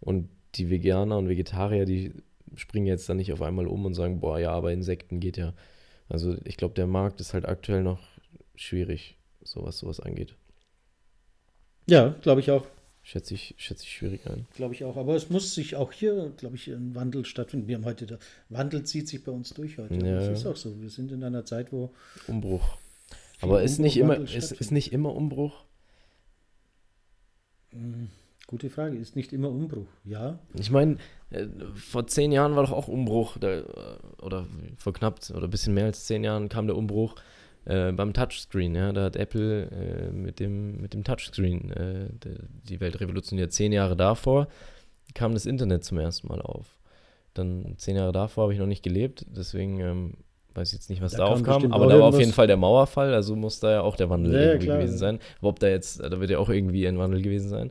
Und 0.00 0.28
die 0.58 0.70
Veganer 0.70 1.18
und 1.18 1.28
Vegetarier, 1.28 1.84
die 1.84 2.12
springen 2.56 2.86
jetzt 2.86 3.08
dann 3.08 3.16
nicht 3.16 3.32
auf 3.32 3.42
einmal 3.42 3.66
um 3.66 3.84
und 3.84 3.94
sagen, 3.94 4.20
boah, 4.20 4.38
ja, 4.38 4.50
aber 4.52 4.72
Insekten 4.72 5.20
geht 5.20 5.36
ja. 5.36 5.54
Also 6.08 6.36
ich 6.44 6.56
glaube, 6.56 6.74
der 6.74 6.86
Markt 6.86 7.20
ist 7.20 7.34
halt 7.34 7.46
aktuell 7.46 7.82
noch 7.82 8.00
schwierig, 8.56 9.16
so 9.42 9.64
was 9.64 9.78
sowas 9.78 10.00
angeht. 10.00 10.34
Ja, 11.86 12.14
glaube 12.22 12.40
ich 12.40 12.50
auch. 12.50 12.66
Schätze 13.02 13.32
ich, 13.32 13.54
schätze 13.56 13.84
ich 13.84 13.92
schwierig 13.92 14.26
ein. 14.26 14.46
Glaube 14.54 14.74
ich 14.74 14.84
auch. 14.84 14.98
Aber 14.98 15.14
es 15.14 15.30
muss 15.30 15.54
sich 15.54 15.76
auch 15.76 15.92
hier, 15.92 16.30
glaube 16.36 16.56
ich, 16.56 16.68
ein 16.68 16.94
Wandel 16.94 17.24
stattfinden. 17.24 17.66
Wir 17.66 17.76
haben 17.76 17.86
heute, 17.86 18.06
der 18.06 18.18
Wandel 18.50 18.82
zieht 18.82 19.08
sich 19.08 19.24
bei 19.24 19.32
uns 19.32 19.54
durch 19.54 19.78
heute. 19.78 19.94
Ja. 19.94 20.16
Das 20.16 20.40
ist 20.40 20.46
auch 20.46 20.56
so. 20.56 20.78
Wir 20.82 20.90
sind 20.90 21.10
in 21.12 21.24
einer 21.24 21.46
Zeit, 21.46 21.72
wo. 21.72 21.90
Umbruch. 22.26 22.76
Aber 23.40 23.62
ist 23.62 23.78
nicht, 23.78 23.96
immer, 23.96 24.18
ist, 24.18 24.52
ist 24.52 24.72
nicht 24.72 24.92
immer 24.92 25.14
Umbruch? 25.14 25.64
Mhm. 27.72 28.10
Gute 28.48 28.70
Frage. 28.70 28.96
Ist 28.96 29.14
nicht 29.14 29.34
immer 29.34 29.50
Umbruch, 29.50 29.86
ja? 30.04 30.38
Ich 30.58 30.70
meine, 30.70 30.96
äh, 31.28 31.46
vor 31.74 32.06
zehn 32.06 32.32
Jahren 32.32 32.56
war 32.56 32.64
doch 32.64 32.72
auch 32.72 32.88
Umbruch, 32.88 33.36
äh, 33.42 33.62
oder 34.22 34.46
vor 34.78 34.94
knapp, 34.94 35.20
oder 35.34 35.46
ein 35.46 35.50
bisschen 35.50 35.74
mehr 35.74 35.84
als 35.84 36.06
zehn 36.06 36.24
Jahren 36.24 36.48
kam 36.48 36.66
der 36.66 36.74
Umbruch 36.74 37.14
äh, 37.66 37.92
beim 37.92 38.14
Touchscreen. 38.14 38.74
Ja? 38.74 38.92
Da 38.92 39.04
hat 39.04 39.16
Apple 39.16 39.64
äh, 39.70 40.10
mit, 40.12 40.40
dem, 40.40 40.80
mit 40.80 40.94
dem 40.94 41.04
Touchscreen 41.04 41.70
äh, 41.72 42.08
die 42.64 42.80
Welt 42.80 42.98
revolutioniert. 43.00 43.52
Zehn 43.52 43.70
Jahre 43.70 43.96
davor 43.96 44.48
kam 45.14 45.34
das 45.34 45.44
Internet 45.44 45.84
zum 45.84 45.98
ersten 45.98 46.28
Mal 46.28 46.40
auf. 46.40 46.78
Dann 47.34 47.74
zehn 47.76 47.96
Jahre 47.96 48.12
davor 48.12 48.44
habe 48.44 48.54
ich 48.54 48.58
noch 48.58 48.66
nicht 48.66 48.82
gelebt, 48.82 49.26
deswegen 49.28 49.78
ähm, 49.80 50.14
weiß 50.54 50.72
jetzt 50.72 50.88
nicht, 50.88 51.02
was 51.02 51.12
da, 51.12 51.18
da 51.18 51.24
aufkam, 51.26 51.70
aber 51.70 51.86
da 51.86 52.00
war 52.00 52.08
auf 52.08 52.18
jeden 52.18 52.32
Fall 52.32 52.46
der 52.46 52.56
Mauerfall, 52.56 53.12
also 53.12 53.36
muss 53.36 53.60
da 53.60 53.72
ja 53.72 53.80
auch 53.82 53.96
der 53.96 54.08
Wandel 54.08 54.32
ja, 54.32 54.56
gewesen 54.56 54.96
sein. 54.96 55.18
Ob 55.42 55.60
da 55.60 55.68
jetzt, 55.68 56.00
da 56.00 56.18
wird 56.18 56.30
ja 56.30 56.38
auch 56.38 56.48
irgendwie 56.48 56.88
ein 56.88 56.98
Wandel 56.98 57.20
gewesen 57.20 57.50
sein. 57.50 57.70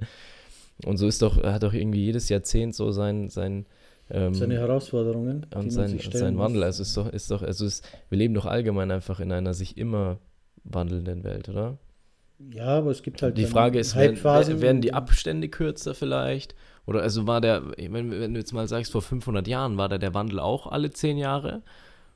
Und 0.85 0.97
so 0.97 1.07
ist 1.07 1.21
doch, 1.21 1.41
hat 1.41 1.63
doch 1.63 1.73
irgendwie 1.73 2.05
jedes 2.05 2.29
Jahrzehnt 2.29 2.75
so 2.75 2.91
sein, 2.91 3.29
sein 3.29 3.65
ähm, 4.09 4.33
seine 4.33 4.55
Herausforderungen 4.55 5.45
und 5.53 5.69
sein, 5.71 5.99
sein 5.99 6.37
Wandel. 6.37 6.63
Also 6.63 6.81
ist 6.81 6.95
doch, 6.95 7.11
ist 7.11 7.29
doch, 7.29 7.41
also 7.41 7.65
ist, 7.65 7.85
wir 8.09 8.17
leben 8.17 8.33
doch 8.33 8.45
allgemein 8.45 8.91
einfach 8.91 9.19
in 9.19 9.31
einer 9.31 9.53
sich 9.53 9.77
immer 9.77 10.19
wandelnden 10.63 11.23
Welt, 11.23 11.49
oder? 11.49 11.77
Ja, 12.51 12.77
aber 12.77 12.91
es 12.91 13.01
gibt 13.01 13.21
halt 13.21 13.37
die 13.37 13.45
Frage 13.45 13.79
ist, 13.79 13.95
werden, 13.95 14.21
werden 14.61 14.81
die 14.81 14.93
Abstände 14.93 15.49
kürzer 15.49 15.95
vielleicht? 15.95 16.55
Oder 16.85 17.01
also 17.01 17.27
war 17.27 17.41
der, 17.41 17.63
wenn, 17.77 18.11
wenn 18.11 18.33
du 18.33 18.39
jetzt 18.39 18.53
mal 18.53 18.67
sagst, 18.67 18.91
vor 18.91 19.01
500 19.01 19.47
Jahren 19.47 19.77
war 19.77 19.89
da 19.89 19.97
der 19.97 20.13
Wandel 20.13 20.39
auch 20.39 20.67
alle 20.67 20.91
zehn 20.91 21.17
Jahre? 21.17 21.63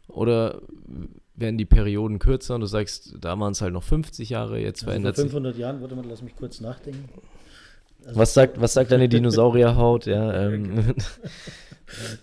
Oder 0.08 0.62
werden 1.36 1.58
die 1.58 1.66
Perioden 1.66 2.20
kürzer 2.20 2.56
und 2.56 2.62
du 2.62 2.68
sagst, 2.68 3.16
da 3.20 3.38
waren 3.40 3.52
es 3.52 3.62
halt 3.62 3.74
noch 3.74 3.84
50 3.84 4.30
Jahre, 4.30 4.60
jetzt 4.60 4.84
also 4.84 4.92
verändert 4.92 5.16
sich. 5.16 5.24
Vor 5.24 5.32
500 5.32 5.56
sich. 5.56 5.62
Jahren, 5.62 5.82
warte 5.82 5.96
mal, 5.96 6.06
lass 6.08 6.22
mich 6.22 6.36
kurz 6.36 6.62
nachdenken. 6.62 7.10
Also 8.06 8.20
was, 8.20 8.34
sagt, 8.34 8.60
was 8.60 8.74
sagt 8.74 8.92
deine 8.92 9.10
Dinosaurierhaut? 9.10 10.06
Ja, 10.06 10.48
ähm. 10.50 10.96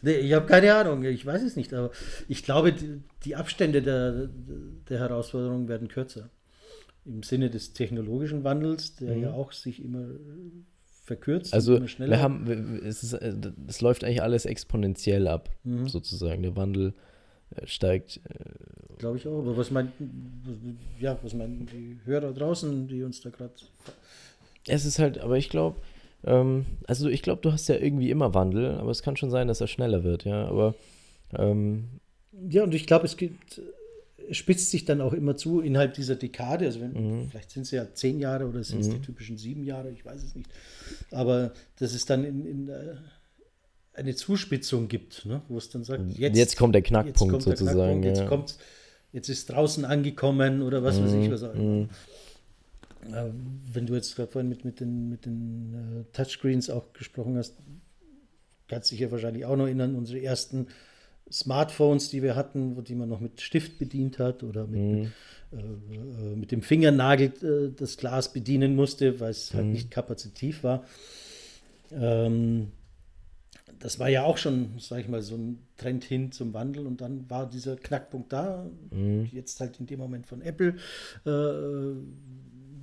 nee, 0.03 0.17
ich 0.17 0.33
habe 0.33 0.47
keine 0.47 0.75
Ahnung, 0.75 1.05
ich 1.05 1.25
weiß 1.25 1.43
es 1.43 1.57
nicht, 1.57 1.73
aber 1.73 1.91
ich 2.29 2.43
glaube, 2.43 2.73
die, 2.73 3.01
die 3.25 3.37
Abstände 3.37 3.83
der, 3.83 4.29
der 4.89 4.99
Herausforderungen 4.99 5.69
werden 5.69 5.89
kürzer. 5.89 6.31
Im 7.05 7.23
Sinne 7.23 7.49
des 7.49 7.73
technologischen 7.73 8.45
Wandels, 8.45 8.97
der 8.97 9.15
mhm. 9.15 9.23
ja 9.23 9.33
auch 9.33 9.53
sich 9.53 9.83
immer 9.83 10.09
verkürzt. 11.09 11.55
Also 11.55 11.77
immer 11.77 11.89
schneller. 11.89 12.17
wir 12.17 12.21
haben, 12.21 12.81
es, 12.85 13.03
ist, 13.03 13.15
äh, 13.15 13.35
es 13.67 13.81
läuft 13.81 14.05
eigentlich 14.05 14.23
alles 14.23 14.47
exponentiell 14.47 15.27
ab, 15.27 15.51
mhm. 15.65 15.89
sozusagen. 15.89 16.43
Der 16.43 16.55
Wandel 16.55 16.95
äh, 17.57 17.67
steigt. 17.67 18.21
Äh, 18.29 18.99
glaube 18.99 19.17
ich 19.17 19.27
auch. 19.27 19.39
Aber 19.39 19.57
was 19.57 19.71
meinen, 19.71 20.79
ja, 21.01 21.19
was 21.23 21.35
meinen 21.35 21.67
die 21.67 21.99
Hörer 22.05 22.33
draußen, 22.33 22.87
die 22.87 23.03
uns 23.03 23.21
da 23.21 23.31
gerade 23.31 23.55
es 24.67 24.85
ist 24.85 24.99
halt, 24.99 25.19
aber 25.19 25.37
ich 25.39 25.49
glaube, 25.49 25.81
ähm, 26.25 26.67
also 26.87 27.09
ich 27.09 27.23
glaube, 27.23 27.41
du 27.43 27.53
hast 27.53 27.69
ja 27.69 27.77
irgendwie 27.77 28.11
immer 28.11 28.35
Wandel, 28.35 28.75
aber 28.79 28.91
es 28.91 29.03
kann 29.03 29.17
schon 29.17 29.31
sein, 29.31 29.49
dass 29.49 29.61
er 29.61 29.67
schneller 29.69 30.05
wird, 30.05 30.25
ja. 30.25 30.47
Aber 30.47 30.75
Ähm, 31.37 31.85
ja, 32.49 32.63
und 32.63 32.75
ich 32.75 32.87
glaube, 32.87 33.05
es 33.05 33.17
gibt, 33.19 33.61
spitzt 34.31 34.71
sich 34.71 34.85
dann 34.87 35.01
auch 35.03 35.13
immer 35.13 35.37
zu 35.37 35.61
innerhalb 35.61 35.93
dieser 35.95 36.17
Dekade. 36.17 36.65
Also 36.67 36.81
wenn, 36.81 36.93
Mhm. 36.93 37.29
vielleicht 37.31 37.51
sind 37.51 37.63
es 37.63 37.71
ja 37.71 37.87
zehn 37.93 38.19
Jahre 38.19 38.47
oder 38.47 38.65
sind 38.65 38.81
es 38.81 38.89
die 38.89 39.01
typischen 39.01 39.37
sieben 39.37 39.63
Jahre, 39.65 39.91
ich 39.91 40.05
weiß 40.05 40.23
es 40.23 40.35
nicht. 40.35 40.49
Aber 41.11 41.53
dass 41.79 41.93
es 41.95 42.05
dann 42.07 42.25
in, 42.25 42.47
in 42.47 42.69
äh, 42.69 42.97
eine 43.95 44.15
Zuspitzung 44.15 44.89
gibt, 44.89 45.27
ne? 45.27 45.43
wo 45.49 45.59
es 45.59 45.71
dann 45.71 45.85
sagt, 45.85 46.03
jetzt, 46.17 46.37
Jetzt 46.37 46.57
kommt 46.57 46.75
der 46.75 46.83
Knackpunkt 46.83 47.33
kommt 47.33 47.47
der 47.47 47.57
sozusagen, 47.57 48.03
jetzt 48.03 48.21
ja. 48.21 48.27
kommt's, 48.27 48.59
jetzt 49.13 49.29
ist 49.29 49.51
draußen 49.51 49.85
angekommen 49.85 50.63
oder 50.63 50.83
was 50.83 51.03
weiß 51.03 51.13
Mhm, 51.13 51.23
ich 51.23 51.31
was 51.31 51.43
auch 51.43 51.55
immer. 51.55 51.83
Äh, 51.83 51.89
wenn 53.73 53.87
du 53.87 53.95
jetzt 53.95 54.15
gerade 54.17 54.31
vorhin 54.31 54.49
mit, 54.49 54.65
mit 54.65 54.81
den, 54.81 55.09
mit 55.09 55.25
den 55.27 56.05
äh, 56.11 56.17
Touchscreens 56.17 56.71
auch 56.71 56.93
gesprochen 56.93 57.37
hast, 57.37 57.57
kannst 58.69 58.91
dich 58.91 59.01
ja 59.01 59.11
wahrscheinlich 59.11 59.45
auch 59.47 59.57
noch 59.57 59.65
erinnern, 59.67 59.95
unsere 59.95 60.21
ersten 60.23 60.67
Smartphones, 61.31 62.09
die 62.11 62.23
wir 62.23 62.37
hatten, 62.37 62.77
wo 62.77 62.81
die 62.81 62.95
man 62.95 63.09
noch 63.09 63.21
mit 63.21 63.41
Stift 63.41 63.79
bedient 63.79 64.19
hat 64.19 64.43
oder 64.43 64.67
mit, 64.67 64.81
Mhm. 64.81 65.13
äh, 65.53 65.57
äh, 65.57 66.37
mit 66.37 66.53
dem 66.53 66.63
Fingernagel 66.63 67.33
äh, 67.43 67.75
das 67.77 67.97
Glas 67.97 68.33
bedienen 68.33 68.77
musste, 68.77 69.21
weil 69.21 69.31
es 69.31 69.53
halt 69.55 69.67
Mhm. 69.67 69.73
nicht 69.73 69.91
kapazitiv 69.91 70.63
war. 70.65 70.85
Ähm, 71.93 72.69
das 73.79 73.99
war 73.99 74.09
ja 74.09 74.25
auch 74.25 74.39
schon, 74.39 74.71
sag 74.79 75.01
ich 75.01 75.09
mal, 75.09 75.23
so 75.23 75.37
ein 75.37 75.59
Trend 75.77 76.03
hin 76.05 76.33
zum 76.33 76.53
Wandel 76.53 76.87
und 76.87 77.01
dann 77.01 77.29
war 77.31 77.49
dieser 77.49 77.77
Knackpunkt 77.77 78.33
da, 78.33 78.67
Mhm. 78.91 79.29
jetzt 79.33 79.61
halt 79.61 79.79
in 79.81 79.87
dem 79.87 80.01
Moment 80.01 80.27
von 80.27 80.41
Apple 80.43 80.77
äh, 81.25 81.93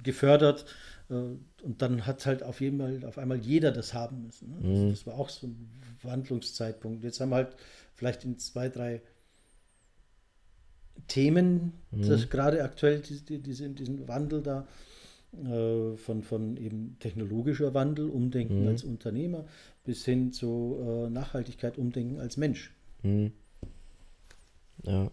gefördert. 0.06 0.66
Äh, 1.10 1.14
und 1.14 1.82
dann 1.82 2.06
hat 2.06 2.26
halt 2.26 2.42
auf, 2.44 2.62
jeden 2.62 2.80
Fall, 2.80 3.04
auf 3.06 3.18
einmal 3.18 3.38
jeder 3.38 3.72
das 3.72 3.94
haben 3.94 4.24
müssen. 4.24 4.50
Ne? 4.52 4.68
Mhm. 4.68 4.90
Das, 4.90 5.00
das 5.00 5.08
war 5.08 5.16
auch 5.20 5.30
so 5.30 5.48
ein 5.48 5.70
Wandlungszeitpunkt. 6.04 7.04
Jetzt 7.04 7.20
haben 7.20 7.30
wir 7.30 7.36
halt 7.38 7.56
vielleicht 7.94 8.24
in 8.24 8.38
zwei, 8.40 8.70
drei 8.70 9.02
Themen, 11.08 11.74
Mhm. 11.92 12.08
das 12.08 12.30
gerade 12.30 12.64
aktuell 12.64 13.00
diese, 13.02 13.24
diese, 13.40 13.70
diesen 13.70 14.08
Wandel 14.08 14.42
da 14.42 14.66
äh, 15.44 15.98
von, 15.98 16.24
von 16.24 16.56
eben 16.58 16.96
technologischer 17.00 17.74
Wandel, 17.74 18.10
Umdenken 18.10 18.62
Mhm. 18.62 18.68
als 18.70 18.84
Unternehmer, 18.84 19.46
bis 19.84 20.06
hin 20.06 20.32
zu 20.32 20.78
äh, 20.80 21.10
Nachhaltigkeit, 21.10 21.78
Umdenken 21.78 22.20
als 22.20 22.38
Mensch. 22.38 22.74
Mhm. 23.04 23.34
Ja. 24.84 25.12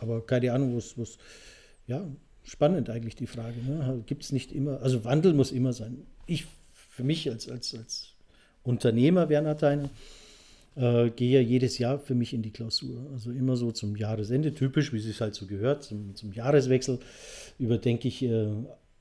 Aber 0.00 0.26
keine 0.26 0.52
Ahnung, 0.52 0.74
wo 0.74 1.02
es, 1.02 1.18
ja, 1.86 2.04
spannend 2.44 2.90
eigentlich 2.90 3.16
die 3.16 3.26
Frage. 3.26 3.60
Ne? 3.62 4.02
Gibt 4.06 4.22
es 4.22 4.32
nicht 4.32 4.52
immer, 4.52 4.80
also 4.82 5.04
Wandel 5.04 5.34
muss 5.34 5.52
immer 5.52 5.72
sein. 5.72 6.06
Ich, 6.26 6.46
für 6.72 7.04
mich 7.04 7.30
als, 7.30 7.48
als, 7.48 7.74
als 7.74 8.14
Unternehmer, 8.62 9.28
Werner 9.28 9.56
Theine, 9.56 9.90
äh, 10.76 11.10
gehe 11.10 11.40
ja 11.40 11.40
jedes 11.40 11.78
Jahr 11.78 11.98
für 11.98 12.14
mich 12.14 12.32
in 12.32 12.42
die 12.42 12.50
Klausur. 12.50 13.06
Also 13.12 13.30
immer 13.30 13.56
so 13.56 13.72
zum 13.72 13.96
Jahresende, 13.96 14.54
typisch, 14.54 14.92
wie 14.92 14.98
es 14.98 15.20
halt 15.20 15.34
so 15.34 15.46
gehört, 15.46 15.84
zum, 15.84 16.14
zum 16.14 16.32
Jahreswechsel 16.32 16.98
überdenke 17.58 18.08
ich 18.08 18.22
äh, 18.22 18.48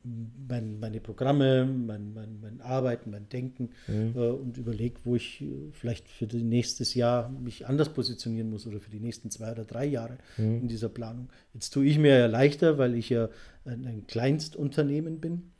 mein, 0.03 0.79
meine 0.79 1.01
Programme, 1.01 1.65
mein, 1.65 2.13
mein, 2.13 2.39
mein 2.39 2.61
Arbeiten, 2.61 3.11
mein 3.11 3.27
Denken 3.29 3.71
Mhm. 3.87 4.13
äh, 4.15 4.19
und 4.29 4.57
überlege, 4.57 4.99
wo 5.03 5.15
ich 5.15 5.41
äh, 5.41 5.71
vielleicht 5.73 6.07
für 6.07 6.25
das 6.25 6.41
nächstes 6.41 6.93
Jahr 6.93 7.29
mich 7.29 7.67
anders 7.67 7.89
positionieren 7.93 8.49
muss 8.49 8.65
oder 8.65 8.79
für 8.79 8.89
die 8.89 9.01
nächsten 9.01 9.29
zwei 9.29 9.51
oder 9.51 9.65
drei 9.65 9.85
Jahre 9.85 10.17
Mhm. 10.37 10.61
in 10.61 10.67
dieser 10.69 10.89
Planung. 10.89 11.29
Jetzt 11.53 11.71
tue 11.71 11.85
ich 11.85 11.97
mir 11.97 12.17
ja 12.17 12.25
leichter, 12.27 12.77
weil 12.77 12.95
ich 12.95 13.09
ja 13.09 13.29
ein, 13.65 13.85
ein 13.85 14.07
Kleinstunternehmen 14.07 15.19
bin. 15.19 15.51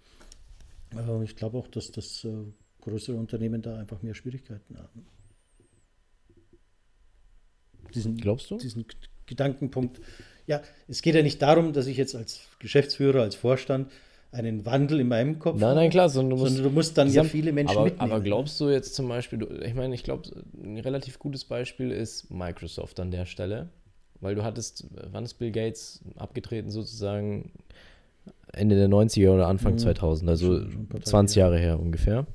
Äh, 0.95 1.23
ich 1.23 1.35
glaube 1.35 1.57
auch, 1.57 1.67
dass 1.67 1.91
das 1.91 2.23
äh, 2.23 2.29
größere 2.81 3.17
Unternehmen 3.17 3.61
da 3.61 3.77
einfach 3.77 4.01
mehr 4.01 4.15
Schwierigkeiten 4.15 4.77
haben. 4.77 5.05
Diesen, 7.93 8.17
Glaubst 8.17 8.51
du? 8.51 8.57
diesen 8.57 8.85
Gedankenpunkt. 9.25 9.99
Ja, 10.47 10.61
es 10.87 11.01
geht 11.01 11.15
ja 11.15 11.21
nicht 11.23 11.41
darum, 11.41 11.73
dass 11.73 11.87
ich 11.87 11.97
jetzt 11.97 12.15
als 12.15 12.41
Geschäftsführer, 12.59 13.21
als 13.21 13.35
Vorstand 13.35 13.91
einen 14.31 14.65
Wandel 14.65 14.99
in 14.99 15.07
meinem 15.07 15.39
Kopf 15.39 15.59
Nein, 15.59 15.75
nein, 15.75 15.89
klar, 15.89 16.07
sondern 16.09 16.37
du 16.37 16.43
musst, 16.43 16.55
sondern 16.55 16.71
du 16.71 16.75
musst 16.77 16.97
dann 16.97 17.11
ja 17.11 17.23
viele 17.23 17.51
Menschen 17.51 17.75
aber, 17.77 17.85
mitnehmen. 17.85 18.11
Aber 18.11 18.21
glaubst 18.21 18.59
du 18.61 18.69
jetzt 18.69 18.93
zum 18.93 19.07
Beispiel, 19.07 19.47
ich 19.65 19.73
meine, 19.73 19.95
ich 19.95 20.03
glaube, 20.03 20.29
ein 20.63 20.77
relativ 20.77 21.17
gutes 21.19 21.45
Beispiel 21.45 21.91
ist 21.91 22.29
Microsoft 22.29 22.99
an 22.99 23.09
der 23.11 23.25
Stelle, 23.25 23.69
weil 24.21 24.35
du 24.35 24.43
hattest, 24.43 24.85
wann 25.11 25.23
ist 25.23 25.35
Bill 25.35 25.51
Gates 25.51 26.01
abgetreten 26.17 26.69
sozusagen? 26.69 27.51
Ende 28.53 28.75
der 28.75 28.87
90er 28.89 29.31
oder 29.33 29.47
Anfang 29.47 29.73
Mhm. 29.73 29.77
2000, 29.79 30.29
also 30.29 30.57
Schon- 30.59 30.71
schon 30.71 30.81
ein 30.81 30.87
paar 30.87 30.99
Tage 30.99 31.09
20 31.09 31.37
her. 31.37 31.43
Jahre 31.45 31.57
her 31.59 31.79
ungefähr. 31.79 32.25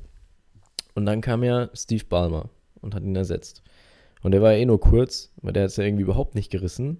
Und 0.94 1.06
dann 1.06 1.20
kam 1.20 1.42
ja 1.42 1.70
Steve 1.74 2.04
Ballmer 2.08 2.48
und 2.80 2.94
hat 2.94 3.02
ihn 3.02 3.16
ersetzt. 3.16 3.62
Und 4.22 4.30
der 4.32 4.40
war 4.40 4.52
ja 4.52 4.58
eh 4.58 4.64
nur 4.64 4.80
kurz, 4.80 5.32
weil 5.42 5.52
der 5.52 5.64
hat 5.64 5.70
es 5.70 5.76
ja 5.76 5.84
irgendwie 5.84 6.04
überhaupt 6.04 6.34
nicht 6.34 6.50
gerissen. 6.50 6.98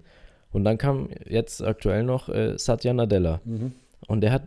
Und 0.51 0.63
dann 0.63 0.77
kam 0.77 1.09
jetzt 1.27 1.63
aktuell 1.63 2.03
noch 2.03 2.29
äh, 2.29 2.57
Satya 2.57 2.93
Nadella. 2.93 3.41
Mhm. 3.45 3.71
Und 4.07 4.21
der 4.21 4.31
hat 4.31 4.43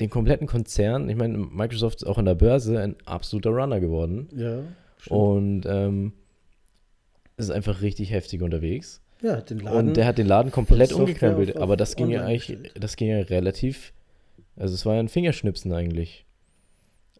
den 0.00 0.10
kompletten 0.10 0.46
Konzern, 0.46 1.08
ich 1.08 1.16
meine, 1.16 1.36
Microsoft 1.36 2.02
ist 2.02 2.08
auch 2.08 2.18
an 2.18 2.24
der 2.24 2.34
Börse 2.34 2.80
ein 2.80 2.96
absoluter 3.04 3.50
Runner 3.50 3.80
geworden. 3.80 4.28
Ja, 4.34 4.62
stimmt. 4.98 5.20
Und 5.20 5.66
ähm, 5.66 6.12
ist 7.36 7.50
einfach 7.50 7.82
richtig 7.82 8.10
heftig 8.10 8.42
unterwegs. 8.42 9.02
ja, 9.22 9.40
den 9.40 9.60
Laden. 9.60 9.88
und 9.88 9.96
der 9.96 10.06
hat 10.06 10.18
den 10.18 10.26
Laden 10.26 10.50
komplett 10.50 10.92
umgekrempelt. 10.92 11.56
aber 11.56 11.76
das 11.76 11.96
ging 11.96 12.10
ja 12.10 12.24
eigentlich, 12.24 12.58
das 12.78 12.96
ging 12.96 13.08
ja 13.08 13.18
relativ, 13.20 13.92
also 14.56 14.74
es 14.74 14.84
war 14.86 14.94
ja 14.94 15.00
ein 15.00 15.08
Fingerschnipsen 15.08 15.72
eigentlich. 15.72 16.26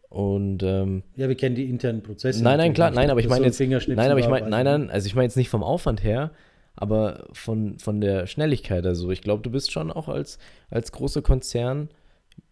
Und 0.09 0.61
ähm, 0.61 1.03
ja, 1.15 1.29
wir 1.29 1.35
kennen 1.35 1.55
die 1.55 1.69
internen 1.69 2.03
Prozesse. 2.03 2.43
nein, 2.43 2.57
nein, 2.57 2.73
klar, 2.73 2.91
nein, 2.91 3.09
aber 3.09 3.21
ich 3.21 3.29
meine 3.29 3.45
jetzt, 3.45 3.57
Fingerschnipsen 3.57 3.95
nein, 3.95 4.11
aber 4.11 4.19
ich 4.19 4.27
meine, 4.27 4.49
nein, 4.49 4.65
nein, 4.65 4.89
also 4.89 5.07
ich 5.07 5.15
meine 5.15 5.25
jetzt 5.25 5.37
nicht 5.37 5.49
vom 5.49 5.63
Aufwand 5.63 6.03
her, 6.03 6.31
aber 6.75 7.27
von, 7.31 7.79
von 7.79 8.01
der 8.01 8.27
Schnelligkeit. 8.27 8.85
Also 8.85 9.09
ich 9.11 9.21
glaube, 9.21 9.41
du 9.41 9.49
bist 9.49 9.71
schon 9.71 9.89
auch 9.89 10.09
als, 10.09 10.37
als 10.69 10.91
großer 10.91 11.21
Konzern 11.21 11.89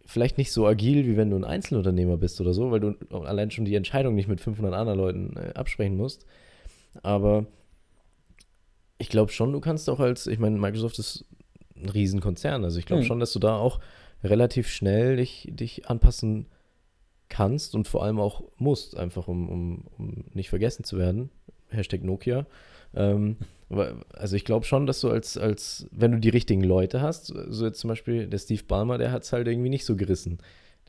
vielleicht 0.06 0.38
nicht 0.38 0.52
so 0.52 0.66
agil, 0.66 1.06
wie 1.06 1.16
wenn 1.16 1.30
du 1.30 1.36
ein 1.36 1.44
Einzelunternehmer 1.44 2.16
bist 2.16 2.40
oder 2.40 2.52
so, 2.52 2.70
weil 2.70 2.80
du 2.80 2.94
allein 3.10 3.50
schon 3.50 3.64
die 3.64 3.74
Entscheidung 3.74 4.14
nicht 4.14 4.28
mit 4.28 4.40
500 4.40 4.74
anderen 4.74 4.98
Leuten 4.98 5.36
äh, 5.36 5.52
absprechen 5.54 5.96
musst. 5.96 6.26
Aber 7.02 7.46
ich 8.98 9.08
glaube 9.08 9.32
schon, 9.32 9.52
du 9.52 9.60
kannst 9.60 9.88
auch 9.88 10.00
als, 10.00 10.26
ich 10.26 10.38
meine, 10.38 10.58
Microsoft 10.58 10.98
ist 10.98 11.24
ein 11.76 11.88
Riesenkonzern, 11.88 12.64
also 12.64 12.78
ich 12.78 12.86
glaube 12.86 13.02
Hm. 13.02 13.06
schon, 13.06 13.20
dass 13.20 13.32
du 13.32 13.38
da 13.38 13.56
auch 13.56 13.80
relativ 14.22 14.68
schnell 14.68 15.16
dich, 15.16 15.48
dich 15.50 15.88
anpassen 15.88 16.46
kannst 17.28 17.74
und 17.74 17.86
vor 17.88 18.02
allem 18.02 18.18
auch 18.18 18.42
musst, 18.58 18.96
einfach 18.96 19.28
um, 19.28 19.48
um, 19.48 19.84
um 19.96 20.24
nicht 20.34 20.50
vergessen 20.50 20.84
zu 20.84 20.98
werden. 20.98 21.30
Hashtag 21.68 22.02
Nokia. 22.02 22.46
Ähm, 22.94 23.36
also 23.70 24.36
ich 24.36 24.44
glaube 24.44 24.66
schon, 24.66 24.86
dass 24.86 25.00
du 25.00 25.10
als, 25.10 25.36
als, 25.38 25.86
wenn 25.92 26.12
du 26.12 26.18
die 26.18 26.28
richtigen 26.28 26.64
Leute 26.64 27.00
hast, 27.00 27.26
so 27.48 27.64
jetzt 27.66 27.78
zum 27.80 27.88
Beispiel 27.88 28.26
der 28.26 28.38
Steve 28.38 28.62
Ballmer, 28.66 28.98
der 28.98 29.12
hat 29.12 29.22
es 29.22 29.32
halt 29.32 29.46
irgendwie 29.46 29.68
nicht 29.70 29.84
so 29.84 29.96
gerissen. 29.96 30.38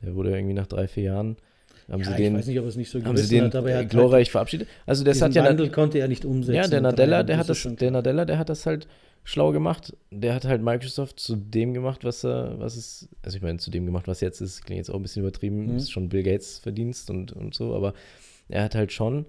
Der 0.02 0.14
wurde 0.16 0.30
irgendwie 0.34 0.54
nach 0.54 0.66
drei, 0.66 0.88
vier 0.88 1.04
Jahren, 1.04 1.36
haben 1.88 2.00
Ja, 2.00 2.06
sie 2.06 2.10
ich 2.12 2.16
den, 2.16 2.34
weiß 2.36 2.46
nicht, 2.46 2.58
ob 2.58 2.66
es 2.66 2.76
nicht 2.76 2.90
so 2.90 3.02
haben 3.04 3.16
sie 3.16 3.28
den 3.36 3.44
hat, 3.44 3.54
aber 3.54 3.70
er 3.70 3.78
hat 3.80 3.90
glorreich 3.90 4.30
verabschiedet. 4.32 4.66
Also 4.84 5.04
der 5.04 5.12
diesen 5.12 5.26
hat 5.26 5.34
ja 5.34 5.44
Wandel 5.44 5.70
konnte 5.70 5.98
er 5.98 6.08
nicht 6.08 6.24
umsetzen. 6.24 6.54
ja, 6.56 6.66
der 6.66 6.80
Nadella, 6.80 7.22
der 7.22 7.38
hat 7.38 7.48
das, 7.48 7.62
der. 7.62 7.90
Nadella, 7.92 8.24
der 8.24 8.38
hat 8.38 8.48
das 8.48 8.66
halt 8.66 8.88
schlau 9.24 9.52
gemacht. 9.52 9.96
Der 10.10 10.34
hat 10.34 10.44
halt 10.44 10.62
Microsoft 10.62 11.20
zu 11.20 11.36
dem 11.36 11.74
gemacht, 11.74 12.04
was 12.04 12.24
er, 12.24 12.58
was 12.58 12.76
es, 12.76 13.08
also 13.22 13.36
ich 13.36 13.42
meine, 13.42 13.58
zu 13.58 13.70
dem 13.70 13.86
gemacht, 13.86 14.08
was 14.08 14.20
jetzt 14.20 14.40
ist, 14.40 14.64
klingt 14.64 14.78
jetzt 14.78 14.90
auch 14.90 14.96
ein 14.96 15.02
bisschen 15.02 15.22
übertrieben, 15.22 15.70
Mhm. 15.70 15.76
ist 15.76 15.92
schon 15.92 16.08
Bill 16.08 16.24
Gates 16.24 16.58
Verdienst 16.58 17.10
und, 17.10 17.30
und 17.32 17.54
so, 17.54 17.76
aber 17.76 17.94
er 18.48 18.64
hat 18.64 18.74
halt 18.74 18.90
schon 18.92 19.26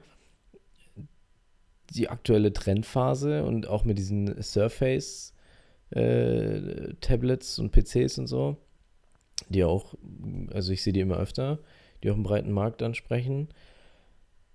die 1.91 2.09
aktuelle 2.09 2.53
Trendphase 2.53 3.43
und 3.43 3.67
auch 3.67 3.85
mit 3.85 3.97
diesen 3.97 4.41
Surface 4.41 5.33
äh, 5.91 6.93
und 7.59 7.71
PCs 7.71 8.17
und 8.19 8.27
so, 8.27 8.57
die 9.49 9.63
auch, 9.63 9.93
also 10.51 10.71
ich 10.71 10.83
sehe 10.83 10.93
die 10.93 11.01
immer 11.01 11.17
öfter, 11.17 11.59
die 12.01 12.09
auch 12.09 12.15
einen 12.15 12.23
breiten 12.23 12.51
Markt 12.51 12.81
ansprechen. 12.81 13.49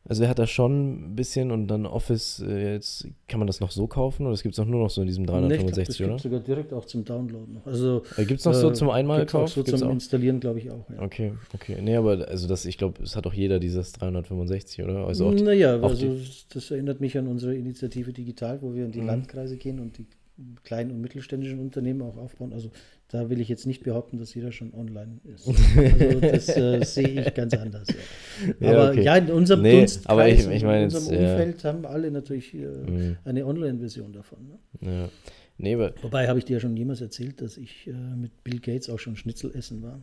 Also 0.04 0.22
er 0.22 0.30
hat 0.30 0.38
das 0.38 0.48
schon 0.48 1.12
ein 1.12 1.16
bisschen 1.16 1.50
und 1.50 1.66
dann 1.68 1.84
Office, 1.84 2.40
äh, 2.40 2.72
jetzt 2.74 3.06
kann 3.26 3.40
man 3.40 3.46
das 3.46 3.60
noch 3.60 3.70
so 3.70 3.86
kaufen 3.86 4.24
oder 4.24 4.32
es 4.32 4.42
gibt 4.42 4.58
es 4.58 4.64
nur 4.64 4.80
noch 4.82 4.88
so 4.88 5.02
in 5.02 5.06
diesem 5.06 5.24
Nee, 5.24 5.32
ich 5.32 5.38
glaub, 5.38 5.48
365, 5.70 5.86
das 5.86 5.96
gibt 5.98 6.10
oder? 6.10 6.18
sogar 6.18 6.40
direkt 6.40 6.72
auch 6.72 6.84
zum 6.86 7.04
Download 7.04 7.52
noch. 7.52 7.66
Also 7.66 8.02
Gibt 8.16 8.40
es 8.40 8.44
noch 8.46 8.54
so 8.54 8.70
äh, 8.70 8.72
zum 8.72 8.88
gibt's 8.88 8.90
auch 8.90 8.94
Einmalkauf? 8.94 9.50
So 9.50 9.62
Gibt's 9.62 9.78
zum 9.80 9.88
auch? 9.88 9.92
Installieren, 9.92 10.40
glaube 10.40 10.60
ich, 10.60 10.70
auch. 10.70 10.88
Ja. 10.88 11.02
Okay, 11.02 11.32
okay. 11.54 11.76
Nee, 11.82 11.96
aber 11.96 12.26
also 12.26 12.48
das, 12.48 12.64
ich 12.64 12.78
glaube, 12.78 13.02
es 13.02 13.16
hat 13.16 13.26
auch 13.26 13.34
jeder 13.34 13.58
dieses 13.60 13.92
365, 13.92 14.82
oder? 14.82 15.06
Also 15.06 15.26
auch 15.26 15.34
die, 15.34 15.42
naja, 15.42 15.78
auch 15.78 15.82
also 15.90 16.16
das 16.54 16.70
erinnert 16.70 17.00
mich 17.02 17.18
an 17.18 17.26
unsere 17.26 17.54
Initiative 17.54 18.12
Digital, 18.12 18.62
wo 18.62 18.74
wir 18.74 18.86
in 18.86 18.92
die 18.92 19.00
Mhm. 19.02 19.06
Landkreise 19.08 19.58
gehen 19.58 19.78
und 19.78 19.98
die 19.98 20.06
kleinen 20.64 20.90
und 20.92 21.00
mittelständischen 21.00 21.58
Unternehmen 21.58 22.02
auch 22.02 22.16
aufbauen. 22.16 22.52
Also 22.52 22.70
da 23.08 23.28
will 23.30 23.40
ich 23.40 23.48
jetzt 23.48 23.66
nicht 23.66 23.82
behaupten, 23.82 24.18
dass 24.18 24.34
jeder 24.34 24.52
schon 24.52 24.72
online 24.74 25.18
ist. 25.34 25.48
Also 25.78 26.20
das 26.20 26.48
äh, 26.56 26.84
sehe 26.84 27.08
ich 27.26 27.34
ganz 27.34 27.54
anders. 27.54 27.88
Ja. 28.60 28.70
Ja, 28.72 28.78
Aber 28.80 28.90
okay. 28.90 29.02
ja, 29.02 29.16
in 29.16 29.30
unserem 29.30 29.62
Nee, 29.62 29.86
aber 30.04 30.28
ich- 30.28 30.46
ich 30.46 30.60
in 30.62 30.66
meine 30.66 30.84
unserem 30.84 31.04
jetzt, 31.12 31.12
ja. 31.20 31.30
Umfeld 31.32 31.64
haben 31.64 31.86
alle 31.86 32.10
natürlich 32.10 32.54
äh, 32.54 32.58
Mhm. 32.58 33.16
eine 33.24 33.46
Online-Version 33.46 34.12
davon. 34.12 34.38
Ne? 34.80 34.90
ja. 34.92 35.08
Nee, 35.60 35.76
Wobei 36.02 36.28
habe 36.28 36.38
ich 36.38 36.44
dir 36.44 36.54
ja 36.54 36.60
schon 36.60 36.76
jemals 36.76 37.00
erzählt, 37.00 37.40
dass 37.42 37.56
ich 37.56 37.88
äh, 37.88 37.90
mit 37.92 38.44
Bill 38.44 38.60
Gates 38.60 38.88
auch 38.90 39.00
schon 39.00 39.16
Schnitzel 39.16 39.52
essen 39.56 39.82
war. 39.82 40.00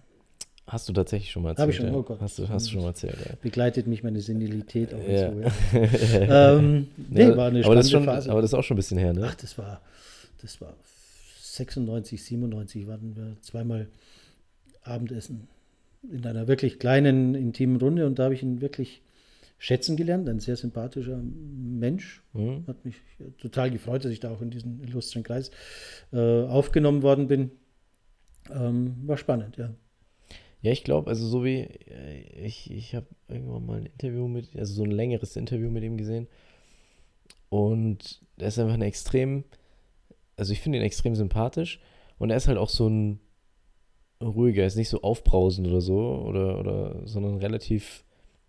Hast 0.68 0.90
du 0.90 0.94
tatsächlich 0.94 1.32
schon 1.32 1.44
mal 1.44 1.49
erzählt? 1.52 1.62
Habe 1.62 1.72
ich 1.72 1.78
schon, 1.78 1.86
ja. 1.88 1.94
oh 1.94 2.02
Gott. 2.03 2.20
Hast 2.20 2.40
du, 2.40 2.49
hast 2.49 2.66
du 2.68 2.72
schon 2.72 2.82
mal 2.82 2.88
erzählt, 2.90 3.16
ja. 3.26 3.36
Begleitet 3.41 3.88
mich 3.88 4.03
meine 4.03 4.20
Senilität 4.20 4.94
auch 4.94 5.07
Ja. 5.07 5.32
so. 5.32 5.40
Ja. 6.20 6.56
ähm, 6.57 6.88
nee, 7.10 7.22
Ja, 7.22 7.38
war 7.38 7.48
eine 7.48 7.64
aber, 7.64 7.76
das 7.76 7.90
spannende 7.90 7.90
schon, 7.90 8.03
Phase. 8.03 8.32
aber 8.32 8.41
das 8.41 8.49
ist 8.49 8.53
auch 8.56 8.64
schon 8.64 8.76
ein 8.76 8.80
bisschen 8.80 8.98
her, 8.98 9.14
ne? 9.14 9.22
Ach, 9.30 9.36
das 9.36 9.57
war, 9.57 9.80
das 10.41 10.62
war 10.62 10.76
96, 11.40 12.24
97 12.24 12.88
waren 12.88 13.16
wir 13.16 13.38
zweimal 13.41 13.88
Abendessen 14.84 15.48
in 16.12 16.26
einer 16.26 16.48
wirklich 16.48 16.80
kleinen, 16.80 17.34
intimen 17.34 17.78
Runde 17.78 18.06
und 18.06 18.20
da 18.20 18.26
habe 18.26 18.36
ich 18.36 18.44
ihn 18.44 18.62
wirklich 18.62 19.02
schätzen 19.57 19.95
gelernt. 19.95 20.30
Ein 20.30 20.40
sehr 20.40 20.56
sympathischer 20.56 21.20
Mensch. 21.24 22.22
Mhm. 22.34 22.66
Hat 22.68 22.86
mich 22.86 22.95
total 23.40 23.72
gefreut, 23.72 24.06
dass 24.06 24.12
ich 24.12 24.20
da 24.20 24.32
auch 24.32 24.41
in 24.41 24.52
diesen 24.52 24.82
illustren 24.84 25.24
Kreis 25.24 25.52
äh, 26.14 26.44
aufgenommen 26.44 27.02
worden 27.02 27.28
bin. 27.28 27.52
Ähm, 28.52 28.95
war 29.06 29.18
spannend, 29.18 29.57
ja. 29.57 29.74
Ja, 30.62 30.72
ich 30.72 30.84
glaube, 30.84 31.10
also 31.10 31.28
so 31.28 31.44
wie 31.44 31.60
äh, 31.60 32.45
ich, 32.45 32.72
ich 32.72 32.95
habe 32.95 33.07
irgendwann 33.28 33.66
mal 33.66 33.78
ein 33.80 33.86
Interview 33.86 34.28
mit, 34.28 34.56
also 34.56 34.74
so 34.74 34.84
ein 34.84 34.91
längeres 34.91 35.36
Interview 35.36 35.70
mit 35.70 35.84
ihm 35.84 35.98
gesehen. 35.98 36.28
Und 37.49 38.22
er 38.38 38.48
ist 38.48 38.60
einfach 38.60 38.74
ein 38.74 38.82
extrem, 38.82 39.44
also 40.38 40.52
ich 40.53 40.62
finde 40.62 40.78
ihn 40.80 40.84
extrem 40.84 41.16
sympathisch. 41.16 41.80
Und 42.18 42.30
er 42.30 42.38
ist 42.38 42.48
halt 42.48 42.57
auch 42.57 42.70
so 42.70 42.88
ein 42.88 43.20
ruhiger, 44.22 44.62
er 44.62 44.68
ist 44.68 44.78
nicht 44.78 44.90
so 44.90 45.02
aufbrausend 45.02 45.68
oder 45.68 45.82
so, 45.82 45.98
oder, 46.26 46.60
oder, 46.60 47.02
sondern 47.06 47.38
relativ 47.38 48.03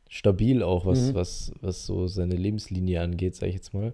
stabil 0.08 0.62
auch, 0.62 0.86
was, 0.86 1.10
Mhm. 1.10 1.14
was, 1.14 1.52
was 1.60 1.84
so 1.86 2.06
seine 2.06 2.36
Lebenslinie 2.36 3.00
angeht, 3.00 3.34
sage 3.34 3.48
ich 3.50 3.56
jetzt 3.56 3.74
mal. 3.74 3.92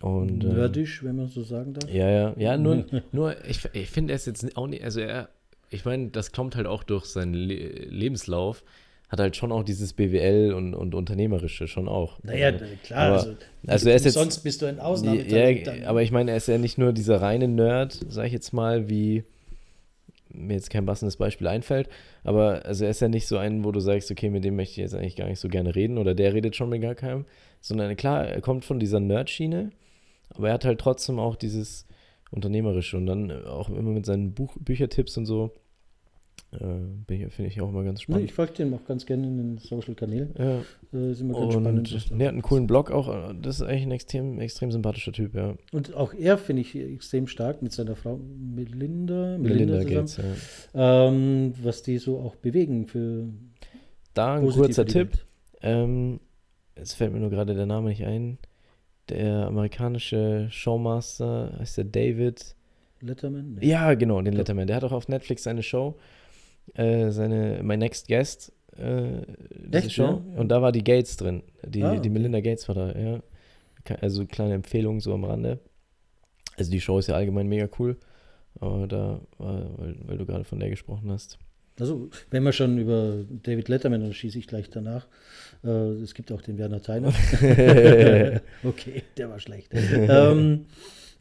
Und, 0.00 0.44
ähm, 0.44 0.54
Nerdisch, 0.54 1.02
wenn 1.02 1.16
man 1.16 1.26
so 1.28 1.42
sagen 1.42 1.74
darf. 1.74 1.90
ja, 1.92 2.08
ja, 2.08 2.34
ja, 2.38 2.56
nur, 2.56 2.84
nur 3.12 3.44
ich, 3.44 3.68
ich 3.72 3.90
finde 3.90 4.12
er 4.12 4.16
ist 4.16 4.26
jetzt 4.26 4.56
auch 4.56 4.68
nicht, 4.68 4.84
also 4.84 5.00
er, 5.00 5.28
ich 5.68 5.84
meine, 5.84 6.08
das 6.10 6.30
kommt 6.32 6.54
halt 6.54 6.66
auch 6.68 6.84
durch 6.84 7.06
seinen 7.06 7.34
Le 7.34 7.54
Lebenslauf, 7.88 8.62
hat 9.10 9.20
halt 9.20 9.36
schon 9.36 9.52
auch 9.52 9.64
dieses 9.64 9.92
BWL 9.92 10.54
und, 10.54 10.72
und 10.74 10.94
Unternehmerische 10.94 11.66
schon 11.68 11.88
auch. 11.88 12.18
Naja, 12.22 12.48
Also, 12.48 12.64
klar. 12.84 13.00
aber- 13.00 13.14
also, 13.16 13.36
also 13.66 13.88
er 13.90 13.96
ist 13.96 14.04
jetzt- 14.04 14.14
Sonst 14.14 14.38
bist 14.38 14.62
du 14.62 14.66
ein 14.66 14.78
Ausnahmetalent. 14.80 15.66
ja, 15.66 15.88
aber 15.88 16.02
ich 16.02 16.12
meine, 16.12 16.30
er 16.30 16.36
ist 16.38 16.46
ja 16.48 16.56
nicht 16.58 16.78
nur 16.78 16.92
dieser 16.92 17.20
reine 17.20 17.48
Nerd, 17.48 17.98
sag 18.08 18.26
ich 18.26 18.32
jetzt 18.32 18.52
mal, 18.52 18.88
wie 18.88 19.24
mir 20.32 20.54
jetzt 20.54 20.70
kein 20.70 20.86
passendes 20.86 21.16
Beispiel 21.16 21.48
einfällt, 21.48 21.88
aber 22.22 22.64
also 22.64 22.84
er 22.84 22.90
ist 22.90 23.00
ja 23.00 23.08
nicht 23.08 23.26
so 23.26 23.36
ein, 23.36 23.64
wo 23.64 23.72
du 23.72 23.80
sagst, 23.80 24.12
okay, 24.12 24.30
mit 24.30 24.44
dem 24.44 24.54
möchte 24.54 24.72
ich 24.72 24.76
jetzt 24.76 24.94
eigentlich 24.94 25.16
gar 25.16 25.26
nicht 25.26 25.40
so 25.40 25.48
gerne 25.48 25.74
reden 25.74 25.98
oder 25.98 26.14
der 26.14 26.32
redet 26.32 26.54
schon 26.54 26.68
mit 26.68 26.80
gar 26.80 26.94
keinem, 26.94 27.24
sondern 27.60 27.96
klar, 27.96 28.26
er 28.28 28.40
kommt 28.40 28.64
von 28.64 28.78
dieser 28.78 29.00
Nerd-Schiene, 29.00 29.70
aber 30.34 30.48
er 30.48 30.54
hat 30.54 30.64
halt 30.64 30.78
trotzdem 30.78 31.18
auch 31.18 31.34
dieses 31.34 31.84
Unternehmerische 32.30 32.96
und 32.96 33.06
dann 33.06 33.44
auch 33.44 33.68
immer 33.70 33.90
mit 33.90 34.06
seinen 34.06 34.32
Buch 34.32 34.54
Büchertipps 34.60 35.16
und 35.18 35.26
so, 35.26 35.50
äh, 36.52 37.28
finde 37.30 37.48
ich 37.50 37.60
auch 37.60 37.68
immer 37.68 37.84
ganz 37.84 38.02
spannend. 38.02 38.24
ich 38.24 38.32
folge 38.32 38.52
dem 38.54 38.74
auch 38.74 38.84
ganz 38.84 39.06
gerne 39.06 39.26
in 39.26 39.36
den 39.36 39.58
Social-Kanälen. 39.58 40.34
ja. 40.38 40.60
Äh, 40.92 41.12
ist 41.12 41.20
immer 41.20 41.38
ganz 41.38 41.52
spannend. 41.52 41.94
was 41.94 42.06
da- 42.06 42.12
Und 42.12 42.18
der 42.18 42.28
hat 42.28 42.32
einen 42.32 42.42
coolen 42.42 42.66
Blog 42.66 42.90
auch, 42.90 43.32
das 43.40 43.60
ist 43.60 43.62
eigentlich 43.62 43.82
ein 43.84 43.92
extrem, 43.92 44.40
extrem 44.40 44.72
sympathischer 44.72 45.12
Typ, 45.12 45.34
ja. 45.34 45.54
Und 45.72 45.94
auch 45.94 46.12
er 46.12 46.36
finde 46.38 46.62
ich 46.62 46.74
extrem 46.74 47.26
stark 47.28 47.62
mit 47.62 47.72
seiner 47.72 47.94
Frau 47.94 48.18
Melinda, 48.18 49.38
Melinda 49.38 49.80
zusammen, 49.80 49.94
Gates, 49.94 50.16
ja. 50.74 51.08
ähm, 51.08 51.54
was 51.62 51.82
die 51.82 51.98
so 51.98 52.18
auch 52.18 52.34
bewegen 52.36 52.86
für 52.86 53.26
Da 54.14 54.34
ein 54.36 54.48
kurzer 54.48 54.86
Tipp. 54.86 55.12
Ähm, 55.62 56.18
es 56.74 56.94
fällt 56.94 57.12
mir 57.12 57.20
nur 57.20 57.30
gerade 57.30 57.54
der 57.54 57.66
Name 57.66 57.90
nicht 57.90 58.04
ein. 58.04 58.38
Der 59.08 59.46
amerikanische 59.46 60.48
Showmaster 60.50 61.56
heißt 61.58 61.76
der 61.78 61.84
David. 61.84 62.56
Letterman? 63.00 63.54
Nee. 63.54 63.66
Ja, 63.66 63.94
genau, 63.94 64.20
den. 64.22 64.34
Letterman. 64.34 64.66
Der 64.66 64.76
hat 64.76 64.84
auch 64.84 64.92
auf 64.92 65.08
Netflix 65.08 65.42
seine 65.44 65.62
Show, 65.62 65.96
äh, 66.74 67.10
seine 67.10 67.62
My 67.62 67.76
Next 67.76 68.08
Guest, 68.08 68.52
äh, 68.76 69.22
diese 69.66 69.84
Echt, 69.86 69.92
Show. 69.92 70.02
ja? 70.04 70.38
Und 70.40 70.48
da 70.48 70.62
war 70.62 70.72
die 70.72 70.84
Gates 70.84 71.16
drin. 71.16 71.42
Die, 71.66 71.82
Ah, 71.82 71.96
die. 71.96 72.10
Melinda 72.10 72.40
Gates 72.40 72.68
war 72.68 72.74
da, 72.74 72.98
ja. 72.98 73.22
Also 74.00 74.26
kleine 74.26 74.54
Empfehlung 74.54 75.00
so 75.00 75.12
am 75.14 75.24
Rande. 75.24 75.58
Also 76.56 76.70
die 76.70 76.80
Show 76.80 76.98
ist 76.98 77.08
ja 77.08 77.14
allgemein 77.14 77.48
mega 77.48 77.68
cool. 77.78 77.96
Aber 78.58 78.86
da, 78.86 79.20
weil, 79.38 79.96
weil 80.06 80.18
du 80.18 80.26
gerade 80.26 80.44
von 80.44 80.60
der 80.60 80.70
gesprochen 80.70 81.10
hast. 81.10 81.38
Also, 81.78 82.10
wenn 82.30 82.42
wir 82.42 82.52
schon 82.52 82.76
über 82.78 83.24
David 83.42 83.68
Letterman, 83.68 84.02
dann 84.02 84.12
schieße 84.12 84.38
ich 84.38 84.46
gleich 84.46 84.68
danach. 84.68 85.06
Äh, 85.64 85.68
es 86.02 86.12
gibt 86.14 86.30
auch 86.30 86.42
den 86.42 86.58
Werner 86.58 86.82
Theiner. 86.82 87.08
okay, 88.64 89.02
der 89.16 89.30
war 89.30 89.38
schlecht. 89.40 89.70
ähm, 89.72 90.66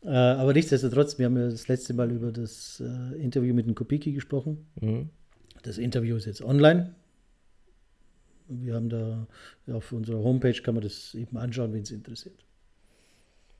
äh, 0.03 0.09
aber 0.09 0.51
nichtsdestotrotz, 0.53 1.17
wir 1.17 1.27
haben 1.27 1.37
ja 1.37 1.49
das 1.49 1.67
letzte 1.69 1.93
Mal 1.93 2.11
über 2.11 2.31
das 2.33 2.83
äh, 2.85 3.15
Interview 3.21 3.53
mit 3.53 3.67
dem 3.67 3.75
Kopiki 3.75 4.11
gesprochen. 4.11 4.67
Mhm. 4.81 5.09
Das 5.63 5.77
Interview 5.77 6.15
ist 6.15 6.25
jetzt 6.25 6.41
online. 6.41 6.95
Wir 8.47 8.75
haben 8.75 8.89
da 8.89 9.27
auf 9.71 9.91
unserer 9.91 10.19
Homepage 10.23 10.59
kann 10.61 10.73
man 10.75 10.83
das 10.83 11.13
eben 11.13 11.37
anschauen, 11.37 11.71
wenn 11.73 11.83
es 11.83 11.91
interessiert. 11.91 12.43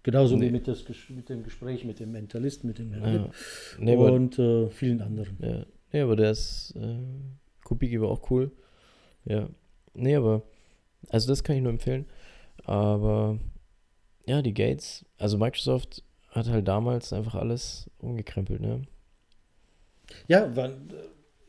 Genauso 0.01 0.35
Nee. 0.37 0.47
wie 0.47 0.51
mit, 0.51 0.67
das, 0.67 0.85
mit 1.09 1.29
dem 1.29 1.43
Gespräch 1.43 1.83
mit 1.83 1.99
dem 1.99 2.11
Mentalisten, 2.11 2.67
mit 2.67 2.79
dem 2.79 2.93
Herrn 2.93 3.03
Ja. 3.03 3.21
Lipp 3.23 3.33
Nee, 3.79 3.95
und 3.95 4.39
äh, 4.39 4.69
vielen 4.69 5.01
anderen. 5.01 5.37
Ja, 5.41 5.65
nee, 5.91 5.99
aber 6.01 6.15
der 6.15 6.31
ist, 6.31 6.73
äh, 6.77 6.97
Kubiki 7.65 8.01
war 8.01 8.09
auch 8.09 8.31
cool. 8.31 8.51
Ja, 9.25 9.49
nee, 9.93 10.15
aber, 10.15 10.41
also 11.09 11.27
das 11.27 11.43
kann 11.43 11.57
ich 11.57 11.61
nur 11.61 11.71
empfehlen. 11.73 12.05
Aber, 12.63 13.37
ja, 14.25 14.41
die 14.41 14.53
Gates, 14.53 15.05
also 15.17 15.37
Microsoft 15.37 16.03
hat 16.29 16.47
halt 16.47 16.67
damals 16.67 17.11
einfach 17.13 17.35
alles 17.35 17.89
umgekrempelt, 17.99 18.61
ne? 18.61 18.83
Ja, 20.27 20.55
war, 20.55 20.69
äh, 20.69 20.73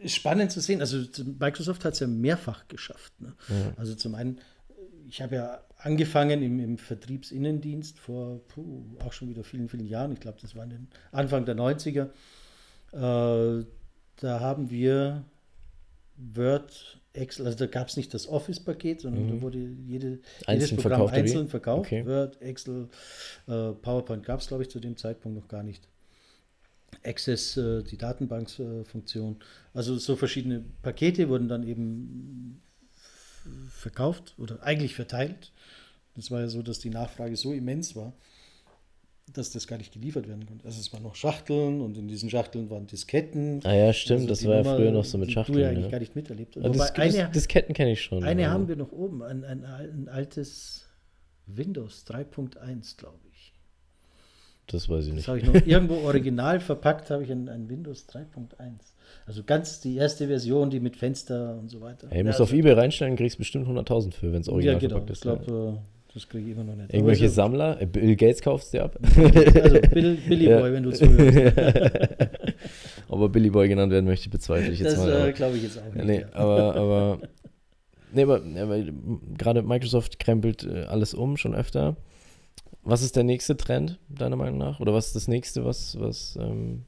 spannend 0.06 0.52
zu 0.52 0.60
sehen. 0.60 0.80
Also 0.80 0.98
Microsoft 1.38 1.84
hat 1.84 1.94
es 1.94 2.00
ja 2.00 2.06
mehrfach 2.06 2.68
geschafft. 2.68 3.20
Ne? 3.20 3.34
Ja. 3.48 3.74
Also 3.76 3.94
zum 3.94 4.14
einen, 4.14 4.38
ich 5.08 5.20
habe 5.22 5.36
ja 5.36 5.60
angefangen 5.78 6.42
im, 6.42 6.58
im 6.60 6.78
Vertriebsinnendienst 6.78 7.98
vor 7.98 8.40
puh, 8.48 8.84
auch 9.04 9.12
schon 9.12 9.28
wieder 9.28 9.44
vielen, 9.44 9.68
vielen 9.68 9.86
Jahren. 9.86 10.12
Ich 10.12 10.20
glaube, 10.20 10.38
das 10.40 10.54
war 10.54 10.64
in 10.64 10.70
den 10.70 10.88
Anfang 11.12 11.44
der 11.44 11.56
90er. 11.56 12.08
Äh, 12.92 13.64
da 14.16 14.40
haben 14.40 14.70
wir 14.70 15.24
Word, 16.16 16.98
Excel, 17.12 17.46
also 17.46 17.58
da 17.58 17.66
gab 17.66 17.88
es 17.88 17.96
nicht 17.96 18.12
das 18.14 18.28
Office-Paket, 18.28 19.00
sondern 19.00 19.26
Mhm. 19.26 19.28
da 19.36 19.42
wurde 19.42 19.58
jede, 19.58 20.08
jedes 20.08 20.20
Einzeln 20.46 20.76
Programm 20.76 21.00
verkauft, 21.00 21.14
einzeln 21.14 21.48
verkauft. 21.48 21.86
Okay. 21.86 22.06
Word, 22.06 22.40
Excel, 22.42 22.88
äh, 23.48 23.72
PowerPoint 23.72 24.24
gab 24.24 24.40
es, 24.40 24.46
glaube 24.48 24.62
ich, 24.62 24.70
zu 24.70 24.80
dem 24.80 24.96
Zeitpunkt 24.96 25.38
noch 25.38 25.48
gar 25.48 25.62
nicht. 25.62 25.88
Access, 27.04 27.56
äh, 27.56 27.82
die 27.82 27.96
Datenbanksfunktion. 27.96 29.36
Also 29.74 29.96
so 29.98 30.16
verschiedene 30.16 30.64
Pakete 30.82 31.28
wurden 31.28 31.48
dann 31.48 31.66
eben 31.66 32.60
verkauft 33.70 34.34
oder 34.38 34.62
eigentlich 34.62 34.94
verteilt. 34.94 35.52
Das 36.16 36.30
war 36.30 36.40
ja 36.40 36.48
so, 36.48 36.62
dass 36.62 36.78
die 36.78 36.90
Nachfrage 36.90 37.36
so 37.36 37.52
immens 37.52 37.96
war, 37.96 38.12
dass 39.32 39.50
das 39.50 39.66
gar 39.66 39.78
nicht 39.78 39.92
geliefert 39.92 40.28
werden 40.28 40.46
konnte. 40.46 40.64
Also 40.66 40.80
es 40.80 40.92
waren 40.92 41.02
noch 41.02 41.14
Schachteln 41.14 41.80
und 41.80 41.96
in 41.96 42.08
diesen 42.08 42.28
Schachteln 42.30 42.68
waren 42.68 42.86
Disketten. 42.86 43.60
Ah 43.64 43.74
ja, 43.74 43.92
stimmt, 43.92 44.20
Also 44.20 44.28
das 44.28 44.38
die 44.40 44.48
war 44.48 44.56
ja 44.56 44.62
Nummer, 44.62 44.76
früher 44.76 44.92
noch 44.92 45.04
so 45.04 45.18
mit 45.18 45.28
die 45.28 45.34
Schachteln. 45.34 45.56
Du 45.56 45.62
ja 45.62 45.68
eigentlich 45.70 45.84
ja. 45.84 45.90
gar 45.90 46.00
nicht 46.00 46.16
miterlebt. 46.16 46.56
Wobei 46.56 46.68
das, 46.68 46.94
eine, 46.94 47.30
Disketten 47.30 47.74
kenne 47.74 47.92
ich 47.92 48.02
schon. 48.02 48.24
eine 48.24 48.42
ja. 48.42 48.50
haben 48.50 48.68
wir 48.68 48.76
noch 48.76 48.92
oben, 48.92 49.22
ein, 49.22 49.44
ein, 49.44 49.64
ein 49.64 50.08
altes 50.08 50.86
Windows 51.46 52.04
3.1, 52.06 52.96
glaube 52.96 53.20
ich. 53.24 53.29
Das 54.70 54.88
weiß 54.88 55.04
ich 55.06 55.10
Das 55.10 55.16
nicht. 55.16 55.28
habe 55.28 55.38
ich 55.38 55.44
noch 55.44 55.54
irgendwo 55.66 55.94
original 56.06 56.60
verpackt, 56.60 57.10
habe 57.10 57.24
ich 57.24 57.30
ein, 57.30 57.48
ein 57.48 57.68
Windows 57.68 58.06
3.1. 58.08 58.24
Also 59.26 59.42
ganz 59.44 59.80
die 59.80 59.96
erste 59.96 60.26
Version, 60.28 60.70
die 60.70 60.80
mit 60.80 60.96
Fenster 60.96 61.56
und 61.58 61.68
so 61.70 61.80
weiter. 61.80 62.06
Ey, 62.10 62.18
du 62.20 62.24
musst 62.26 62.38
Ja, 62.38 62.42
auf 62.44 62.50
also- 62.50 62.56
Ebay 62.58 62.72
reinstellen, 62.72 63.16
kriegst 63.16 63.38
bestimmt 63.38 63.66
100.000 63.68 64.12
für, 64.14 64.32
wenn 64.32 64.40
es 64.42 64.48
original 64.48 64.74
Ja, 64.74 64.78
genau. 64.80 64.90
verpackt 64.96 65.10
Ich 65.10 65.16
ist. 65.18 65.24
ja. 65.24 65.34
glaube, 65.36 65.78
äh, 65.78 66.12
das 66.14 66.28
kriege 66.28 66.44
ich 66.46 66.52
immer 66.52 66.64
noch 66.64 66.74
nicht. 66.76 66.92
Irgendwelche 66.92 67.24
Aber 67.24 67.28
so- 67.30 67.34
Sammler, 67.34 67.80
äh, 67.82 67.86
Bill 67.86 68.16
Gates 68.16 68.42
kaufst 68.42 68.72
dir 68.72 68.84
ab. 68.84 68.98
Also 69.16 69.80
Bill, 69.90 70.16
Billy 70.28 70.48
Ja. 70.48 70.60
Boy, 70.60 70.72
wenn 70.72 70.82
du 70.82 70.90
zuhörst. 70.92 71.36
Ob 73.08 73.20
er 73.20 73.28
Billy 73.28 73.50
Boy 73.50 73.68
genannt 73.68 73.92
werden 73.92 74.06
möchte, 74.06 74.28
bezweifle 74.28 74.72
ich 74.72 74.80
jetzt 74.80 74.92
Das 74.92 74.98
mal. 74.98 75.12
aber- 75.12 75.28
äh, 75.28 75.32
glaube 75.32 75.56
ich 75.56 75.62
jetzt 75.64 75.78
auch 75.78 75.94
nicht. 75.94 76.04
Nee, 76.06 76.20
ja. 76.20 76.26
aber, 76.32 76.74
aber, 76.76 77.18
nee, 78.12 78.22
aber, 78.22 78.40
aber 78.58 78.78
gerade 79.36 79.62
Microsoft 79.62 80.18
krempelt 80.18 80.66
alles 80.66 81.14
um, 81.14 81.36
schon 81.36 81.54
öfter. 81.54 81.96
Was 82.82 83.02
ist 83.02 83.16
der 83.16 83.24
nächste 83.24 83.56
Trend, 83.56 83.98
deiner 84.08 84.36
Meinung 84.36 84.58
nach? 84.58 84.80
Oder 84.80 84.94
was 84.94 85.08
ist 85.08 85.16
das 85.16 85.28
nächste, 85.28 85.64
was, 85.64 85.98
was, 86.00 86.36
ähm, 86.40 86.84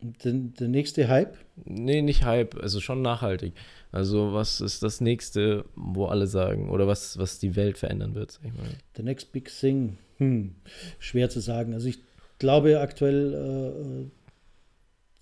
Der, 0.00 0.32
der 0.32 0.68
nächste 0.68 1.08
Hype, 1.08 1.36
nee, 1.64 2.02
nicht 2.02 2.24
Hype, 2.24 2.54
also 2.62 2.80
schon 2.80 3.02
nachhaltig. 3.02 3.54
Also, 3.92 4.32
was 4.34 4.60
ist 4.60 4.82
das 4.82 5.00
nächste, 5.00 5.64
wo 5.74 6.06
alle 6.06 6.26
sagen, 6.26 6.68
oder 6.70 6.86
was, 6.86 7.18
was 7.18 7.38
die 7.38 7.56
Welt 7.56 7.78
verändern 7.78 8.14
wird, 8.14 8.32
sag 8.32 8.44
ich 8.44 8.54
mal. 8.54 8.68
the 8.96 9.02
next 9.02 9.32
big 9.32 9.50
thing, 9.50 9.96
hm, 10.18 10.54
schwer 10.98 11.30
zu 11.30 11.40
sagen. 11.40 11.72
Also 11.74 11.88
ich 11.88 11.98
glaube 12.38 12.80
aktuell, 12.80 13.32
äh, 13.34 14.02
äh, 14.02 14.10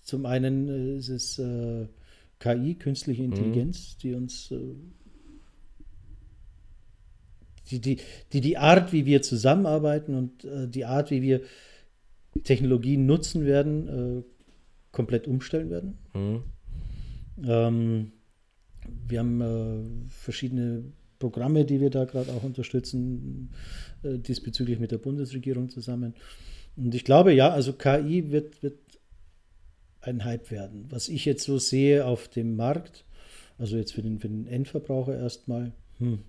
zum 0.01 0.25
einen 0.25 0.67
äh, 0.69 0.97
ist 0.97 1.09
es 1.09 1.39
äh, 1.39 1.87
KI, 2.39 2.75
künstliche 2.75 3.21
Mhm. 3.21 3.29
Intelligenz, 3.29 3.97
die 3.97 4.13
uns 4.13 4.51
äh, 4.51 4.57
die, 7.71 7.79
die, 7.79 7.97
die 8.33 8.41
die 8.41 8.57
Art, 8.57 8.93
wie 8.93 9.05
wir 9.05 9.21
zusammenarbeiten 9.21 10.15
und 10.15 10.45
äh, 10.45 10.67
die 10.67 10.85
Art, 10.85 11.11
wie 11.11 11.21
wir 11.21 11.41
Technologien 12.43 13.05
nutzen 13.05 13.45
werden, 13.45 13.87
äh, 14.19 14.23
komplett 14.91 15.27
umstellen 15.27 15.69
werden. 15.69 15.97
Mhm. 16.13 16.43
Ähm, 17.43 18.11
wir 19.07 19.19
haben 19.19 19.41
äh, 19.41 20.09
verschiedene 20.09 20.83
Programme, 21.19 21.65
die 21.65 21.81
wir 21.81 21.89
da 21.89 22.05
gerade 22.05 22.31
auch 22.31 22.43
unterstützen, 22.43 23.51
äh, 24.03 24.17
diesbezüglich 24.17 24.79
mit 24.79 24.91
der 24.91 24.97
Bundesregierung 24.97 25.69
zusammen. 25.69 26.13
Und 26.75 26.93
ich 26.93 27.03
glaube, 27.03 27.33
ja, 27.33 27.49
also 27.49 27.73
KI 27.73 28.31
wird, 28.31 28.61
wird 28.61 28.79
ein 30.01 30.23
Hype 30.23 30.51
werden. 30.51 30.85
Was 30.89 31.09
ich 31.09 31.25
jetzt 31.25 31.43
so 31.43 31.57
sehe 31.57 32.05
auf 32.05 32.27
dem 32.27 32.55
Markt, 32.55 33.05
also 33.57 33.77
jetzt 33.77 33.93
für 33.93 34.01
den, 34.01 34.19
für 34.19 34.27
den 34.27 34.45
Endverbraucher 34.45 35.17
erstmal, 35.17 35.71
hm, 35.99 36.19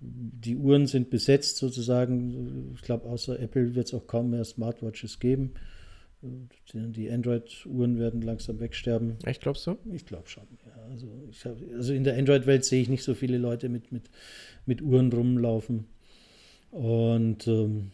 die 0.00 0.56
Uhren 0.56 0.86
sind 0.86 1.10
besetzt 1.10 1.56
sozusagen. 1.56 2.72
Ich 2.74 2.82
glaube, 2.82 3.08
außer 3.08 3.40
Apple 3.40 3.74
wird 3.74 3.86
es 3.86 3.94
auch 3.94 4.06
kaum 4.06 4.30
mehr 4.30 4.44
Smartwatches 4.44 5.18
geben. 5.18 5.54
Die 6.22 7.10
Android-Uhren 7.10 7.98
werden 7.98 8.22
langsam 8.22 8.58
wegsterben. 8.58 9.16
Echt, 9.24 9.42
glaubst 9.42 9.66
du? 9.66 9.76
Ich 9.92 10.06
glaube 10.06 10.28
schon. 10.28 10.44
Ja. 10.66 10.82
Also, 10.90 11.08
hab, 11.44 11.56
also 11.74 11.92
in 11.92 12.04
der 12.04 12.16
Android-Welt 12.16 12.64
sehe 12.64 12.82
ich 12.82 12.88
nicht 12.88 13.04
so 13.04 13.14
viele 13.14 13.38
Leute 13.38 13.68
mit, 13.68 13.92
mit, 13.92 14.10
mit 14.64 14.82
Uhren 14.82 15.12
rumlaufen. 15.12 15.86
Und 16.70 17.46
ähm, 17.46 17.92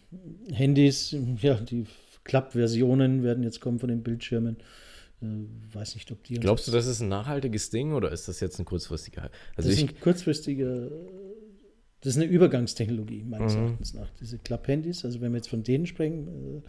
Handys, 0.51 1.17
ja, 1.41 1.55
die 1.55 1.85
Klapp-Versionen 2.25 3.23
werden 3.23 3.45
jetzt 3.45 3.61
kommen 3.61 3.79
von 3.79 3.89
den 3.89 4.03
Bildschirmen. 4.03 4.57
Äh, 5.21 5.27
weiß 5.75 5.95
nicht, 5.95 6.11
ob 6.11 6.23
die. 6.25 6.35
Glaubst 6.35 6.67
du, 6.67 6.73
das 6.73 6.87
ist 6.87 7.01
ein 7.01 7.09
nachhaltiges 7.09 7.71
Ding 7.71 7.93
oder 7.93 8.11
ist 8.11 8.29
das 8.29 8.41
jetzt 8.41 8.59
ein 8.59 8.65
kurzfristiger? 8.65 9.31
Also 9.57 9.69
das 9.69 9.79
ist 9.79 9.89
ein 9.89 10.01
kurzfristiger. 10.01 10.91
Das 12.03 12.17
ist 12.17 12.23
eine 12.23 12.31
Übergangstechnologie, 12.31 13.23
meines 13.23 13.55
mhm. 13.55 13.63
Erachtens 13.63 13.95
nach. 13.95 14.11
Diese 14.21 14.39
Klapp-Handys, 14.39 15.05
also 15.05 15.21
wenn 15.21 15.33
wir 15.33 15.39
jetzt 15.39 15.49
von 15.49 15.63
denen 15.63 15.87
sprechen, 15.87 16.63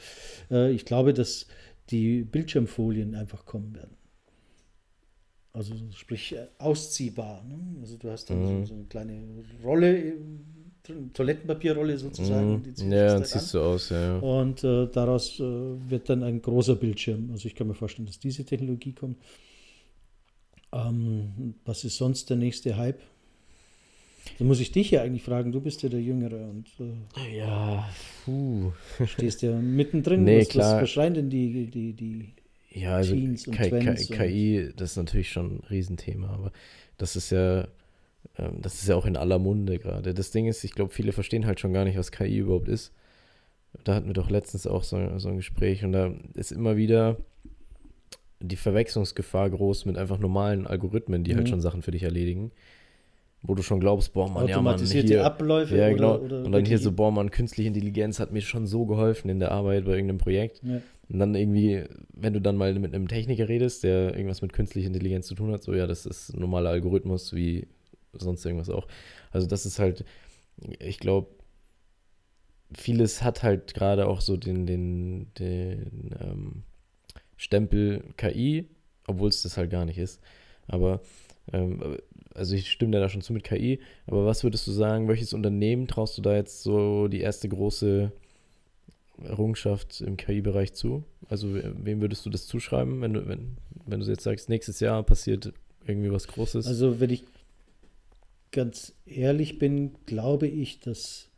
äh, 0.50 0.56
äh 0.56 0.72
ich 0.72 0.86
glaube, 0.86 1.14
dass 1.14 1.48
die 1.90 2.24
Bildschirmfolien 2.24 3.16
einfach 3.16 3.46
kommen 3.46 3.76
werden. 3.76 3.98
Also 5.52 5.74
sprich 5.96 6.34
äh, 6.36 6.48
ausziehbar. 6.60 7.44
Ne? 7.44 7.60
Also 7.82 7.98
du 7.98 8.12
hast 8.12 8.30
dann 8.30 8.42
mhm. 8.42 8.66
so, 8.66 8.70
so, 8.70 8.74
eine 8.76 8.86
kleine 8.86 9.44
Rolle, 9.64 10.14
Toilettenpapierrolle 11.14 11.98
sozusagen. 11.98 12.58
Mhm. 12.58 12.74
Die 12.76 12.90
ja, 12.90 13.14
dann 13.14 13.24
siehst 13.24 13.56
du 13.56 13.60
aus, 13.60 13.90
ja. 13.90 14.20
Und 14.20 14.64
äh, 14.64 14.88
daraus 14.88 15.40
äh, 15.40 15.44
wird 15.44 16.10
dann 16.10 16.22
ein 16.22 16.44
großer 16.44 16.76
Bildschirm. 16.76 17.32
Also 17.32 17.48
ich 17.48 17.56
kann 17.56 17.68
mir 17.68 17.74
vorstellen, 17.74 18.06
dass 18.06 18.20
diese 18.20 18.46
Technologie 18.46 18.94
kommt. 18.94 19.18
Ähm, 20.72 21.56
was 21.66 21.84
ist 21.86 21.98
sonst 21.98 22.30
der 22.30 22.38
nächste 22.38 22.78
Hype? 22.78 23.02
Da 24.40 24.46
muss 24.46 24.60
ich 24.60 24.72
dich 24.72 24.92
ja 24.92 25.02
eigentlich 25.02 25.24
fragen, 25.24 25.52
du 25.52 25.62
bist 25.62 25.84
ja 25.84 25.90
der 25.90 26.02
Jüngere 26.02 26.48
und 26.50 26.68
äh, 26.80 27.38
ja, 27.38 27.90
puh. 28.24 28.72
stehst 29.06 29.42
ja 29.42 29.56
mittendrin. 29.56 30.24
Nee, 30.24 30.42
was, 30.42 30.50
klar. 30.50 30.72
was 30.74 30.80
verschreien 30.80 31.14
denn 31.14 31.30
die, 31.30 31.68
die, 31.68 31.94
die 31.94 32.34
ja, 32.72 32.96
also 32.96 33.14
Teens 33.14 33.48
und 33.48 33.56
Twins 33.56 34.10
KI, 34.10 34.72
das 34.76 34.92
ist 34.92 34.98
natürlich 34.98 35.32
schon 35.32 35.58
ein 35.58 35.64
Riesenthema, 35.70 36.30
aber 36.30 36.52
das 36.98 37.16
ist 37.16 37.30
ja, 37.30 37.68
ähm, 38.38 38.62
das 38.62 38.76
ist 38.76 38.88
ja 38.88 38.96
auch 38.96 39.06
in 39.06 39.18
aller 39.18 39.40
Munde 39.40 39.78
gerade. 39.78 40.14
Das 40.14 40.32
Ding 40.32 40.48
ist, 40.48 40.64
ich 40.64 40.72
glaube, 40.72 40.92
viele 40.92 41.12
verstehen 41.12 41.46
halt 41.46 41.60
schon 41.60 41.74
gar 41.74 41.86
nicht, 41.86 41.98
was 41.98 42.12
KI 42.12 42.38
überhaupt 42.38 42.70
ist. 42.70 42.92
Da 43.84 43.96
hatten 43.96 44.08
wir 44.08 44.14
doch 44.14 44.30
letztens 44.30 44.68
auch 44.68 44.84
so, 44.84 45.20
so 45.20 45.30
ein 45.30 45.38
Gespräch 45.38 45.84
und 45.84 45.92
da 45.92 46.14
ist 46.34 46.52
immer 46.52 46.78
wieder 46.78 47.18
die 48.40 48.56
Verwechslungsgefahr 48.56 49.50
groß 49.50 49.86
mit 49.86 49.98
einfach 49.98 50.20
normalen 50.20 50.68
Algorithmen, 50.68 51.24
die 51.24 51.32
halt 51.32 51.38
mhm. 51.38 51.40
halt 51.42 51.50
schon 51.50 51.62
Sachen 51.62 51.82
für 51.82 51.92
dich 51.92 52.04
erledigen 52.04 52.52
wo 53.44 53.56
du 53.56 53.62
schon 53.62 53.82
glaubst, 53.82 54.14
boah, 54.14 54.30
man, 54.30 54.48
ja, 54.48 54.62
man, 54.62 54.80
hier, 54.80 55.26
Abläufe 55.26 55.78
ja, 55.78 55.90
genau. 55.90 56.16
Oder, 56.16 56.24
oder 56.24 56.46
und 56.46 56.52
dann 56.54 56.66
hier 56.66 56.80
so, 56.80 56.94
boah, 56.94 57.12
man, 57.12 57.30
künstliche 57.30 57.68
Intelligenz 57.68 58.20
hat 58.20 58.32
mir 58.32 58.42
schon 58.42 58.68
so 58.68 58.86
geholfen 58.86 59.30
in 59.30 59.40
der 59.40 59.52
Arbeit 59.52 59.84
bei 59.84 59.92
irgendeinem 59.92 60.18
Projekt. 60.18 60.62
Ja. 60.64 60.82
Und 61.10 61.20
dann 61.20 61.36
irgendwie, 61.36 61.84
wenn 62.14 62.34
du 62.34 62.40
dann 62.40 62.56
mal 62.56 62.74
mit 62.80 62.96
einem 62.96 63.10
Techniker 63.10 63.50
redest, 63.50 63.84
der 63.84 64.16
irgendwas 64.16 64.42
mit 64.42 64.54
künstlicher 64.54 64.88
Intelligenz 64.88 65.28
zu 65.28 65.36
tun 65.36 65.52
hat, 65.52 65.62
so, 65.62 65.74
ja, 65.74 65.86
das 65.86 66.06
ist 66.06 66.34
ein 66.34 66.40
normaler 66.40 66.70
Algorithmus 66.70 67.34
wie 67.34 67.68
sonst 68.14 68.46
irgendwas 68.46 68.70
auch. 68.70 68.88
Also 69.32 69.46
das 69.46 69.66
ist 69.66 69.78
halt, 69.78 70.06
ich 70.80 71.00
glaube, 71.00 71.28
vieles 72.74 73.24
hat 73.24 73.44
halt 73.44 73.74
gerade 73.74 74.08
auch 74.08 74.22
so 74.22 74.38
den, 74.38 74.66
den, 74.66 75.34
den 75.38 76.16
ähm, 76.22 76.64
Stempel 77.36 78.04
KI, 78.16 78.70
obwohl 79.06 79.28
es 79.28 79.44
das 79.44 79.58
halt 79.58 79.70
gar 79.70 79.84
nicht 79.84 79.98
ist. 79.98 80.22
Aber 80.68 81.02
also 82.34 82.56
ich 82.56 82.72
stimme 82.72 83.00
da 83.00 83.10
schon 83.10 83.22
zu 83.22 83.34
mit 83.34 83.44
KI, 83.44 83.80
aber 84.08 84.26
was 84.26 84.44
würdest 84.44 84.66
du 84.68 84.72
sagen, 84.72 85.08
welches 85.08 85.34
Unternehmen 85.34 85.88
traust 85.88 86.18
du 86.18 86.22
da 86.22 86.36
jetzt 86.36 86.64
so 86.64 87.08
die 87.08 87.22
erste 87.22 87.48
große 87.48 88.12
Errungenschaft 89.24 90.02
im 90.02 90.18
KI-Bereich 90.18 90.74
zu? 90.74 91.04
Also 91.30 91.54
wem 91.54 92.02
würdest 92.02 92.26
du 92.26 92.30
das 92.30 92.48
zuschreiben, 92.48 93.02
wenn 93.02 93.14
du, 93.14 93.28
wenn, 93.28 93.58
wenn 93.86 94.00
du 94.00 94.06
jetzt 94.08 94.24
sagst, 94.24 94.50
nächstes 94.50 94.80
Jahr 94.80 95.04
passiert 95.04 95.54
irgendwie 95.86 96.12
was 96.12 96.28
Großes? 96.28 96.66
Also 96.66 97.00
wenn 97.00 97.10
ich 97.10 97.24
ganz 98.52 98.94
ehrlich 99.06 99.60
bin, 99.60 99.92
glaube 100.06 100.48
ich, 100.48 100.80
dass 100.80 101.30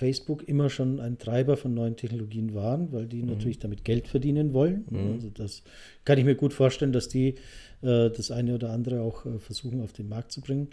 Facebook 0.00 0.48
immer 0.48 0.70
schon 0.70 0.98
ein 0.98 1.18
Treiber 1.18 1.58
von 1.58 1.74
neuen 1.74 1.94
Technologien 1.94 2.54
waren, 2.54 2.90
weil 2.90 3.06
die 3.06 3.22
mhm. 3.22 3.28
natürlich 3.28 3.58
damit 3.58 3.84
Geld 3.84 4.08
verdienen 4.08 4.54
wollen. 4.54 4.86
Mhm. 4.88 5.12
Also 5.12 5.28
das 5.28 5.62
kann 6.06 6.18
ich 6.18 6.24
mir 6.24 6.36
gut 6.36 6.54
vorstellen, 6.54 6.92
dass 6.92 7.08
die 7.08 7.34
äh, 7.82 8.08
das 8.08 8.30
eine 8.30 8.54
oder 8.54 8.70
andere 8.70 9.02
auch 9.02 9.26
äh, 9.26 9.38
versuchen 9.38 9.82
auf 9.82 9.92
den 9.92 10.08
Markt 10.08 10.32
zu 10.32 10.40
bringen. 10.40 10.68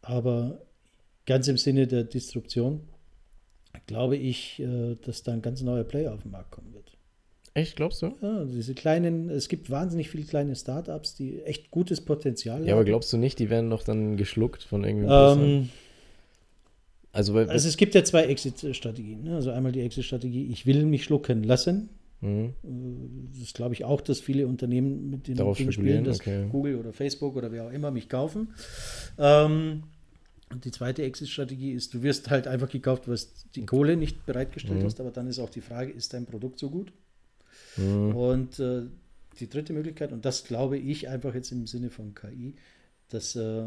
Aber 0.00 0.62
ganz 1.26 1.48
im 1.48 1.58
Sinne 1.58 1.86
der 1.86 2.04
Disruption 2.04 2.80
glaube 3.86 4.16
ich, 4.16 4.58
äh, 4.58 4.96
dass 5.04 5.22
da 5.22 5.32
ein 5.32 5.42
ganz 5.42 5.60
neuer 5.60 5.84
Player 5.84 6.14
auf 6.14 6.22
den 6.22 6.30
Markt 6.30 6.50
kommen 6.50 6.72
wird. 6.72 6.96
Echt, 7.52 7.76
glaubst 7.76 8.00
du? 8.00 8.14
Ja, 8.22 8.44
diese 8.44 8.74
kleinen, 8.74 9.28
es 9.28 9.48
gibt 9.48 9.70
wahnsinnig 9.70 10.08
viele 10.08 10.24
kleine 10.24 10.56
Startups, 10.56 11.14
die 11.14 11.42
echt 11.42 11.70
gutes 11.70 12.00
Potenzial 12.00 12.54
ja, 12.54 12.60
haben. 12.60 12.68
Ja, 12.68 12.74
aber 12.76 12.84
glaubst 12.84 13.12
du 13.12 13.18
nicht, 13.18 13.38
die 13.38 13.50
werden 13.50 13.68
doch 13.68 13.82
dann 13.82 14.16
geschluckt 14.16 14.62
von 14.62 14.82
irgendeinem 14.82 15.40
ähm, 15.40 15.68
also, 17.12 17.36
also 17.36 17.68
es 17.68 17.76
gibt 17.76 17.94
ja 17.94 18.04
zwei 18.04 18.24
Exit-Strategien. 18.24 19.24
Ne? 19.24 19.34
Also 19.34 19.50
einmal 19.50 19.72
die 19.72 19.80
Exit-Strategie, 19.80 20.48
ich 20.52 20.66
will 20.66 20.84
mich 20.84 21.04
schlucken 21.04 21.42
lassen. 21.42 21.90
Mhm. 22.20 22.54
Äh, 22.62 23.40
das 23.40 23.52
glaube 23.52 23.74
ich, 23.74 23.84
auch, 23.84 24.00
dass 24.00 24.20
viele 24.20 24.46
Unternehmen 24.46 25.10
mit 25.10 25.26
den 25.26 25.36
Darauf 25.36 25.56
Dingen 25.56 25.72
spielen, 25.72 26.04
dass 26.04 26.20
okay. 26.20 26.46
Google 26.50 26.76
oder 26.76 26.92
Facebook 26.92 27.36
oder 27.36 27.50
wer 27.50 27.66
auch 27.66 27.72
immer 27.72 27.90
mich 27.90 28.08
kaufen. 28.08 28.54
Ähm, 29.18 29.84
und 30.52 30.64
die 30.64 30.70
zweite 30.70 31.02
Exit-Strategie 31.02 31.72
ist, 31.72 31.94
du 31.94 32.02
wirst 32.02 32.30
halt 32.30 32.46
einfach 32.46 32.68
gekauft, 32.68 33.08
was 33.08 33.32
die 33.54 33.66
Kohle 33.66 33.96
nicht 33.96 34.26
bereitgestellt 34.26 34.80
mhm. 34.80 34.84
hast, 34.84 35.00
aber 35.00 35.10
dann 35.10 35.28
ist 35.28 35.38
auch 35.38 35.50
die 35.50 35.60
Frage, 35.60 35.92
ist 35.92 36.12
dein 36.12 36.26
Produkt 36.26 36.58
so 36.58 36.70
gut? 36.70 36.92
Mhm. 37.76 38.14
Und 38.14 38.58
äh, 38.58 38.82
die 39.38 39.48
dritte 39.48 39.72
Möglichkeit, 39.72 40.12
und 40.12 40.24
das 40.24 40.44
glaube 40.44 40.76
ich 40.76 41.08
einfach 41.08 41.34
jetzt 41.34 41.52
im 41.52 41.66
Sinne 41.66 41.90
von 41.90 42.14
KI, 42.14 42.54
dass 43.08 43.36
äh, 43.36 43.62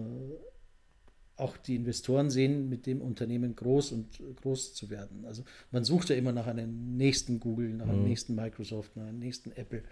auch 1.44 1.58
die 1.58 1.76
Investoren 1.76 2.30
sehen, 2.30 2.70
mit 2.70 2.86
dem 2.86 3.02
Unternehmen 3.02 3.56
groß 3.56 3.92
und 3.92 4.08
groß 4.42 4.74
zu 4.74 4.90
werden. 4.90 5.26
Also 5.26 5.44
man 5.72 5.84
sucht 5.84 6.10
ja 6.10 6.16
immer 6.16 6.32
nach 6.32 6.48
einem 6.48 6.96
nächsten 6.96 7.40
Google, 7.40 7.74
nach 7.74 7.88
einem 7.88 8.00
mhm. 8.00 8.08
nächsten 8.08 8.36
Microsoft, 8.36 8.96
nach 8.96 9.06
einem 9.06 9.20
nächsten 9.20 9.52
Apple. 9.52 9.84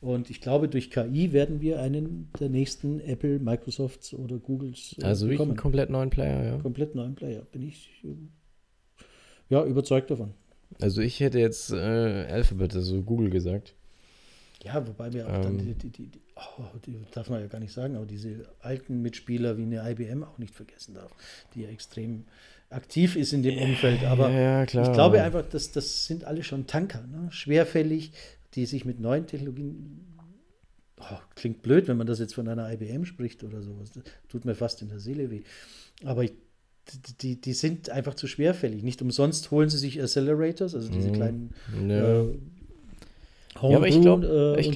Und 0.00 0.30
ich 0.30 0.40
glaube, 0.40 0.68
durch 0.68 0.90
KI 0.90 1.32
werden 1.32 1.60
wir 1.60 1.80
einen 1.80 2.30
der 2.38 2.50
nächsten 2.50 3.00
Apple, 3.00 3.38
Microsofts 3.38 4.14
oder 4.14 4.38
Googles 4.38 4.96
äh, 4.98 5.04
Also 5.04 5.26
bekommen. 5.26 5.52
einen 5.52 5.58
komplett 5.58 5.90
neuen 5.90 6.10
Player, 6.10 6.44
ja. 6.44 6.58
Komplett 6.58 6.94
neuen 6.94 7.14
Player. 7.14 7.42
Bin 7.50 7.62
ich 7.62 8.04
ja 9.48 9.64
überzeugt 9.64 10.10
davon. 10.10 10.34
Also 10.80 11.00
ich 11.00 11.20
hätte 11.20 11.38
jetzt 11.38 11.72
äh, 11.72 11.76
Alphabet, 11.76 12.74
also 12.74 13.02
Google 13.02 13.30
gesagt. 13.30 13.74
Ja, 14.62 14.86
wobei 14.86 15.12
wir 15.12 15.26
auch 15.26 15.36
ähm, 15.36 15.42
dann 15.42 15.58
die, 15.58 15.74
die, 15.74 15.90
die, 15.90 16.10
oh, 16.58 16.64
die, 16.84 16.96
darf 17.12 17.28
man 17.30 17.40
ja 17.40 17.46
gar 17.46 17.60
nicht 17.60 17.72
sagen, 17.72 17.96
aber 17.96 18.06
diese 18.06 18.48
alten 18.60 19.02
Mitspieler 19.02 19.56
wie 19.56 19.62
eine 19.62 19.90
IBM 19.90 20.22
auch 20.24 20.38
nicht 20.38 20.54
vergessen 20.54 20.94
darf, 20.94 21.10
die 21.54 21.62
ja 21.62 21.68
extrem 21.68 22.24
aktiv 22.70 23.16
ist 23.16 23.32
in 23.32 23.42
dem 23.42 23.58
Umfeld. 23.58 24.04
Aber 24.04 24.30
ja, 24.30 24.62
ja, 24.62 24.62
ich 24.64 24.92
glaube 24.92 25.22
einfach, 25.22 25.44
dass 25.48 25.72
das 25.72 26.06
sind 26.06 26.24
alle 26.24 26.42
schon 26.42 26.66
Tanker, 26.66 27.04
ne? 27.06 27.28
schwerfällig, 27.30 28.12
die 28.54 28.66
sich 28.66 28.84
mit 28.84 29.00
neuen 29.00 29.26
Technologien. 29.26 30.06
Oh, 30.98 31.18
klingt 31.34 31.62
blöd, 31.62 31.88
wenn 31.88 31.96
man 31.96 32.06
das 32.06 32.18
jetzt 32.18 32.34
von 32.34 32.46
einer 32.46 32.70
IBM 32.72 33.04
spricht 33.04 33.42
oder 33.42 33.62
sowas. 33.62 33.90
Das 33.90 34.02
tut 34.28 34.44
mir 34.44 34.54
fast 34.54 34.82
in 34.82 34.88
der 34.88 35.00
Seele 35.00 35.30
weh. 35.30 35.42
Aber 36.04 36.24
ich, 36.24 36.32
die, 37.22 37.40
die 37.40 37.52
sind 37.54 37.88
einfach 37.88 38.14
zu 38.14 38.26
schwerfällig. 38.26 38.82
Nicht 38.82 39.00
umsonst 39.00 39.50
holen 39.50 39.70
sie 39.70 39.78
sich 39.78 40.00
Accelerators, 40.02 40.74
also 40.74 40.90
diese 40.90 41.08
mhm. 41.08 41.12
kleinen 41.14 41.54
ja. 41.88 42.22
äh, 42.22 42.38
Homebrew, 43.56 43.70
ja, 43.70 43.76
aber 43.78 43.88
ich 43.88 44.00
glaube, 44.00 44.54
äh, 44.56 44.60
ich 44.60 44.70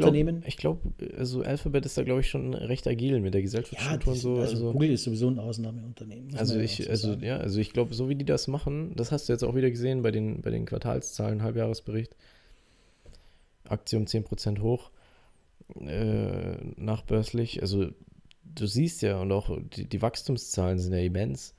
glaube, 0.57 0.93
glaub, 0.99 1.17
also 1.17 1.43
Alphabet 1.43 1.87
ist 1.87 1.97
da, 1.97 2.03
glaube 2.03 2.21
ich, 2.21 2.29
schon 2.29 2.55
recht 2.55 2.87
agil 2.89 3.21
mit 3.21 3.33
der 3.33 3.43
Gesellschaftsstruktur 3.43 4.13
ja, 4.13 4.17
und 4.17 4.21
so. 4.21 4.35
Also, 4.37 4.55
also, 4.57 4.73
Google 4.73 4.91
ist 4.91 5.05
sowieso 5.05 5.29
ein 5.29 5.39
Ausnahmeunternehmen. 5.39 6.35
Also 6.37 6.59
ich, 6.59 6.83
so 6.83 6.91
also 6.91 7.13
ja, 7.15 7.37
also 7.37 7.61
ich 7.61 7.73
glaube, 7.73 7.95
so 7.95 8.09
wie 8.09 8.17
die 8.17 8.25
das 8.25 8.49
machen, 8.49 8.93
das 8.97 9.13
hast 9.13 9.29
du 9.29 9.33
jetzt 9.33 9.45
auch 9.45 9.55
wieder 9.55 9.71
gesehen 9.71 10.03
bei 10.03 10.11
den, 10.11 10.43
bei 10.43 10.51
den 10.51 10.67
Quartalszahlen, 10.67 11.43
Halbjahresbericht. 11.43 12.17
Aktie 13.69 13.99
um 13.99 14.07
10% 14.07 14.61
hoch, 14.61 14.91
äh, 15.81 16.57
nachbörslich. 16.77 17.63
Also 17.63 17.87
du 18.43 18.67
siehst 18.67 19.03
ja, 19.03 19.21
und 19.21 19.31
auch 19.31 19.57
die, 19.77 19.89
die 19.89 20.03
Wachstumszahlen 20.03 20.81
sind 20.81 20.93
ja 20.93 20.99
immens. 20.99 21.55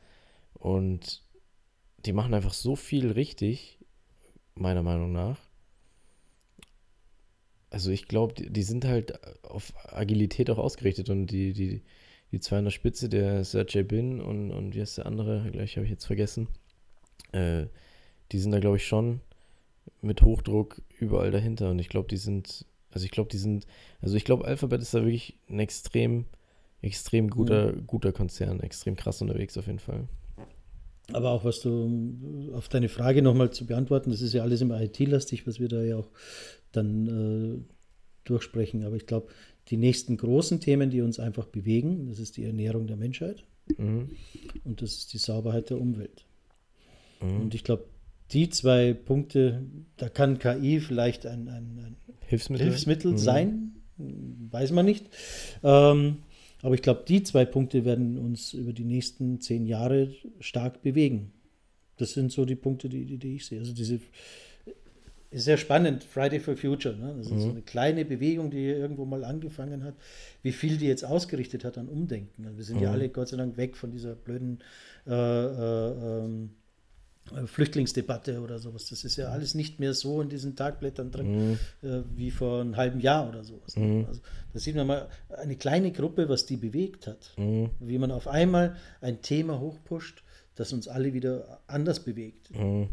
Und 0.54 1.24
die 2.06 2.14
machen 2.14 2.34
einfach 2.34 2.54
so 2.54 2.76
viel 2.76 3.12
richtig, 3.12 3.80
meiner 4.54 4.84
Meinung 4.84 5.14
nach 5.14 5.45
also 7.76 7.92
ich 7.92 8.08
glaube, 8.08 8.34
die, 8.34 8.50
die, 8.50 8.64
sind 8.64 8.86
halt 8.86 9.20
auf 9.44 9.74
Agilität 9.92 10.50
auch 10.50 10.60
ausgerichtet 10.60 11.10
und 11.10 11.28
die, 11.28 11.52
die, 11.52 11.82
die 12.32 12.40
zwei 12.40 12.60
an 12.60 12.64
der 12.64 12.72
Spitze, 12.72 13.10
der 13.10 13.44
Sergey 13.44 13.84
Bin 13.84 14.22
und, 14.22 14.52
und 14.52 14.74
wie 14.74 14.80
heißt 14.80 15.00
der 15.00 15.06
andere, 15.06 15.52
gleich 15.52 15.76
habe 15.76 15.84
ich 15.84 15.92
jetzt 15.92 16.06
vergessen, 16.06 16.48
äh, 17.34 17.66
die 18.32 18.40
sind 18.40 18.52
da 18.52 18.62
glaube 18.62 18.78
ich 18.78 18.88
schon 18.88 19.20
mit 20.02 20.22
Hochdruck 20.22 20.82
überall 21.02 21.32
dahinter 21.32 21.70
und 21.70 21.80
ich 21.80 21.90
glaube, 21.90 22.08
die 22.08 22.16
sind, 22.16 22.66
also 22.92 23.04
ich 23.04 23.12
glaube, 23.12 23.30
die 23.30 23.40
sind, 23.40 23.68
also 24.00 24.16
ich 24.16 24.24
glaube, 24.24 24.46
Alphabet 24.46 24.82
ist 24.82 24.94
da 24.94 25.02
wirklich 25.02 25.38
ein 25.50 25.60
extrem, 25.60 26.24
extrem 26.82 27.30
guter, 27.30 27.74
mhm. 27.74 27.88
guter 27.88 28.14
Konzern, 28.14 28.62
extrem 28.62 28.96
krass 28.96 29.22
unterwegs 29.22 29.58
auf 29.58 29.68
jeden 29.68 29.80
Fall. 29.80 30.08
Aber 31.14 31.32
auch 31.32 31.46
was 31.46 31.60
du, 31.60 32.52
auf 32.54 32.68
deine 32.68 32.90
Frage 32.90 33.22
nochmal 33.22 33.52
zu 33.52 33.66
beantworten, 33.66 34.10
das 34.10 34.22
ist 34.22 34.34
ja 34.34 34.44
alles 34.44 34.62
immer 34.62 34.82
IT-lastig, 34.82 35.46
was 35.46 35.60
wir 35.60 35.68
da 35.68 35.82
ja 35.84 35.98
auch 35.98 36.10
dann 36.72 37.08
äh, 37.08 37.74
durchsprechen. 38.24 38.84
Aber 38.84 38.96
ich 38.96 39.06
glaube, 39.06 39.28
die 39.70 39.78
nächsten 39.78 40.18
großen 40.18 40.60
Themen, 40.60 40.90
die 40.90 41.02
uns 41.02 41.20
einfach 41.20 41.46
bewegen, 41.46 42.08
das 42.08 42.20
ist 42.20 42.38
die 42.38 42.46
Ernährung 42.46 42.88
der 42.88 42.98
Menschheit 42.98 43.44
mhm. 43.78 44.10
und 44.64 44.82
das 44.82 44.94
ist 44.94 45.14
die 45.14 45.18
Sauberheit 45.18 45.70
der 45.70 45.80
Umwelt. 45.80 46.26
Mhm. 47.22 47.42
Und 47.42 47.56
ich 47.56 47.64
glaube, 47.64 47.86
die 48.32 48.50
zwei 48.50 48.94
Punkte, 48.94 49.64
da 49.98 50.10
kann 50.10 50.40
KI 50.40 50.80
vielleicht 50.80 51.26
ein, 51.26 51.48
ein, 51.48 51.80
ein 51.80 51.96
Hilfsmittel, 52.22 52.68
Hilfsmittel 52.68 53.12
mhm. 53.12 53.18
sein, 53.18 53.76
weiß 53.98 54.72
man 54.72 54.86
nicht. 54.86 55.06
Ähm, 55.64 56.18
aber 56.66 56.74
ich 56.74 56.82
glaube, 56.82 57.04
die 57.08 57.22
zwei 57.22 57.46
Punkte 57.46 57.86
werden 57.86 58.18
uns 58.18 58.54
über 58.54 58.74
die 58.74 58.86
nächsten 58.86 59.40
zehn 59.40 59.68
Jahre 59.68 60.16
stark 60.40 60.82
bewegen. 60.82 61.32
Das 61.98 62.14
sind 62.14 62.32
so 62.32 62.44
die 62.44 62.56
Punkte, 62.56 62.90
die, 62.90 63.06
die, 63.06 63.20
die 63.20 63.36
ich 63.36 63.46
sehe. 63.46 63.60
Also 63.60 63.72
diese 63.72 64.00
ist 65.30 65.46
sehr 65.46 65.58
spannend, 65.58 66.04
Friday 66.04 66.40
for 66.40 66.58
Future. 66.58 66.96
Ne? 66.96 67.14
Das 67.18 67.28
ist 67.28 67.34
mhm. 67.34 67.40
so 67.42 67.50
eine 67.52 67.62
kleine 67.62 68.04
Bewegung, 68.04 68.50
die 68.50 68.66
irgendwo 68.66 69.06
mal 69.06 69.24
angefangen 69.26 69.84
hat, 69.84 69.94
wie 70.42 70.52
viel 70.52 70.78
die 70.78 70.88
jetzt 70.88 71.06
ausgerichtet 71.06 71.64
hat 71.64 71.78
an 71.78 71.88
Umdenken. 71.88 72.46
Also 72.46 72.58
wir 72.58 72.64
sind 72.64 72.78
mhm. 72.78 72.84
ja 72.84 72.92
alle 72.92 73.10
Gott 73.10 73.28
sei 73.28 73.38
Dank 73.38 73.58
weg 73.58 73.78
von 73.78 73.92
dieser 73.92 74.16
blöden 74.16 74.58
äh, 75.06 75.12
äh, 75.14 76.24
ähm, 76.24 76.46
äh, 76.46 76.65
Flüchtlingsdebatte 77.46 78.40
oder 78.42 78.60
sowas. 78.60 78.90
Das 78.90 79.04
ist 79.04 79.16
ja 79.16 79.30
alles 79.30 79.56
nicht 79.56 79.80
mehr 79.80 79.94
so 79.94 80.22
in 80.22 80.30
diesen 80.30 80.56
Tagblättern 80.56 81.12
drin 81.12 81.50
mhm. 81.50 81.60
äh, 81.82 82.04
wie 82.16 82.30
vor 82.30 82.62
einem 82.62 82.78
halben 82.78 83.00
Jahr 83.00 83.28
oder 83.28 83.44
sowas. 83.44 83.76
Mhm. 83.76 84.06
Also, 84.08 84.22
da 84.54 84.60
sieht 84.60 84.76
man 84.76 84.88
mal 84.88 85.10
eine 85.30 85.56
kleine 85.56 85.92
Gruppe, 85.92 86.30
was 86.30 86.46
die 86.46 86.58
bewegt 86.58 87.08
hat. 87.08 87.34
Mhm. 87.38 87.72
Wie 87.80 87.98
man 87.98 88.12
auf 88.12 88.28
einmal 88.28 88.76
ein 89.02 89.22
Thema 89.22 89.60
hochpusht, 89.60 90.24
das 90.56 90.72
uns 90.72 90.88
alle 90.88 91.14
wieder 91.14 91.62
anders 91.68 92.00
bewegt. 92.00 92.52
Mhm. 92.56 92.90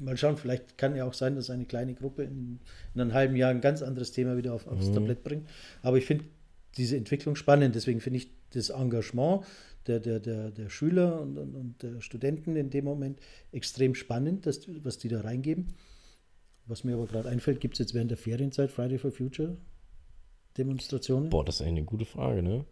Mal 0.00 0.16
schauen, 0.16 0.36
vielleicht 0.36 0.78
kann 0.78 0.94
ja 0.96 1.04
auch 1.04 1.14
sein, 1.14 1.34
dass 1.34 1.50
eine 1.50 1.64
kleine 1.64 1.94
Gruppe 1.94 2.22
in, 2.22 2.60
in 2.94 3.00
einem 3.00 3.12
halben 3.12 3.36
Jahr 3.36 3.50
ein 3.50 3.60
ganz 3.60 3.82
anderes 3.82 4.12
Thema 4.12 4.36
wieder 4.36 4.52
auf, 4.54 4.66
aufs 4.66 4.88
mhm. 4.88 4.94
Tablett 4.94 5.24
bringt. 5.24 5.48
Aber 5.82 5.96
ich 5.98 6.06
finde 6.06 6.24
diese 6.76 6.96
Entwicklung 6.96 7.36
spannend. 7.36 7.74
Deswegen 7.74 8.00
finde 8.00 8.18
ich 8.18 8.30
das 8.52 8.70
Engagement 8.70 9.44
der, 9.88 10.00
der, 10.00 10.20
der, 10.20 10.50
der 10.50 10.68
Schüler 10.68 11.20
und, 11.20 11.38
und, 11.38 11.54
und, 11.54 11.82
der 11.82 12.00
Studenten 12.00 12.56
in 12.56 12.70
dem 12.70 12.84
Moment 12.84 13.20
extrem 13.52 13.94
spannend, 13.94 14.46
dass, 14.46 14.68
was 14.84 14.98
die 14.98 15.08
da 15.08 15.20
reingeben. 15.20 15.68
Was 16.66 16.84
mir 16.84 16.94
aber 16.94 17.06
gerade 17.06 17.28
einfällt, 17.28 17.60
gibt 17.60 17.74
es 17.74 17.78
jetzt 17.78 17.94
während 17.94 18.10
der 18.10 18.18
Ferienzeit 18.18 18.70
Friday 18.70 18.98
for 18.98 19.12
Future 19.12 19.56
Demonstrationen? 20.58 21.30
Boah, 21.30 21.44
das 21.44 21.60
ist 21.60 21.66
eine 21.66 21.84
gute 21.84 22.04
Frage, 22.04 22.42
ne? 22.42 22.64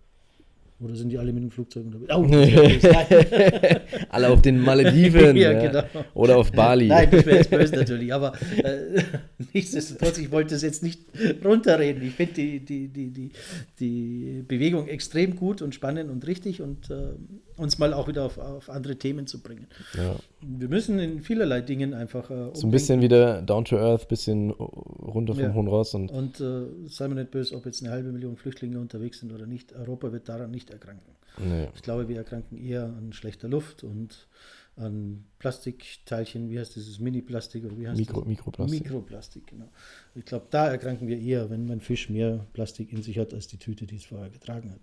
Oder 0.81 0.97
sind 0.97 1.11
die 1.11 1.19
alle 1.19 1.33
mit 1.33 1.43
dem 1.43 1.51
Flugzeug 1.53 1.87
unterwegs? 1.87 2.13
Oh, 2.13 2.27
alle 4.11 4.29
auf 4.29 4.43
den 4.43 4.61
Malediven 4.61 5.37
ja. 5.37 5.53
Genau. 5.53 5.85
oder 6.15 6.37
auf 6.37 6.51
Bali. 6.51 6.89
Nein, 6.89 7.11
das 7.13 7.25
wäre 7.25 7.37
jetzt 7.39 7.51
böse 7.51 7.77
natürlich, 7.77 8.13
aber 8.13 8.33
äh, 8.57 9.03
nichtsdestotrotz, 9.55 10.19
ich 10.19 10.33
wollte 10.33 10.55
das 10.55 10.63
jetzt 10.63 10.83
nicht 10.83 11.01
runterreden. 11.45 12.03
Ich 12.03 12.15
finde 12.15 12.35
die, 12.35 12.61
die, 12.61 12.89
die, 12.89 13.11
die, 13.11 13.31
die 13.79 14.45
Bewegung 14.47 14.89
extrem 14.89 15.37
gut 15.37 15.63
und 15.63 15.77
spannend 15.77 16.11
und 16.11 16.27
richtig 16.27 16.61
und 16.61 16.91
äh, 16.91 17.15
uns 17.57 17.79
mal 17.79 17.95
auch 17.95 18.09
wieder 18.09 18.25
auf, 18.25 18.39
auf 18.39 18.69
andere 18.69 18.97
Themen 18.97 19.29
zu 19.29 19.41
bringen. 19.43 19.69
Ja. 19.97 20.17
Wir 20.47 20.69
müssen 20.69 20.99
in 20.99 21.21
vielerlei 21.21 21.61
Dingen 21.61 21.95
einfach. 21.95 22.31
Äh, 22.31 22.51
so 22.55 22.67
ein 22.67 22.71
bisschen 22.71 23.01
wieder 23.01 23.43
down 23.43 23.65
to 23.65 23.77
earth, 23.77 24.09
bisschen 24.09 24.51
runter 24.51 25.35
vom 25.35 25.43
ja. 25.43 25.55
Hohen 25.55 25.69
Ross. 25.69 25.95
Und, 25.95 26.11
und 26.11 26.41
äh, 26.41 26.67
sei 26.89 27.09
mir 27.09 27.15
nicht 27.15 27.31
böse, 27.31 27.57
ob 27.57 27.67
jetzt 27.67 27.83
eine 27.83 27.93
halbe 27.93 28.13
Million 28.13 28.37
Flüchtlinge 28.37 28.79
unterwegs 28.79 29.21
sind 29.21 29.33
oder 29.33 29.47
nicht. 29.47 29.73
Europa 29.75 30.13
wird 30.13 30.29
daran 30.29 30.51
nicht 30.51 30.71
erkranken. 30.71 31.15
Nee. 31.39 31.69
Ich 31.75 31.83
glaube, 31.83 32.09
wir 32.09 32.17
erkranken 32.17 32.59
eher 32.59 32.85
an 32.85 33.13
schlechter 33.13 33.49
Luft 33.49 33.83
und 33.83 34.29
an 34.77 35.25
Plastikteilchen, 35.39 36.51
wie 36.51 36.59
heißt 36.59 36.75
dieses 36.75 36.99
Mini-Plastik 36.99 37.65
oder 37.65 37.79
wie 37.79 37.89
heißt 37.89 37.99
Mikro, 37.99 38.21
das? 38.21 38.29
Mikroplastik. 38.29 38.83
Mikroplastik, 38.83 39.47
genau. 39.47 39.69
Ich 40.15 40.25
glaube, 40.25 40.47
da 40.51 40.69
erkranken 40.69 41.07
wir 41.07 41.19
eher, 41.19 41.51
wenn 41.51 41.67
mein 41.67 41.81
Fisch 41.81 42.11
mehr 42.11 42.47
Plastik 42.53 42.93
in 42.93 43.03
sich 43.03 43.19
hat 43.19 43.33
als 43.35 43.47
die 43.47 43.59
Tüte, 43.59 43.87
die 43.87 43.97
es 43.97 44.05
vorher 44.05 44.31
getragen 44.31 44.73
hat. 44.73 44.81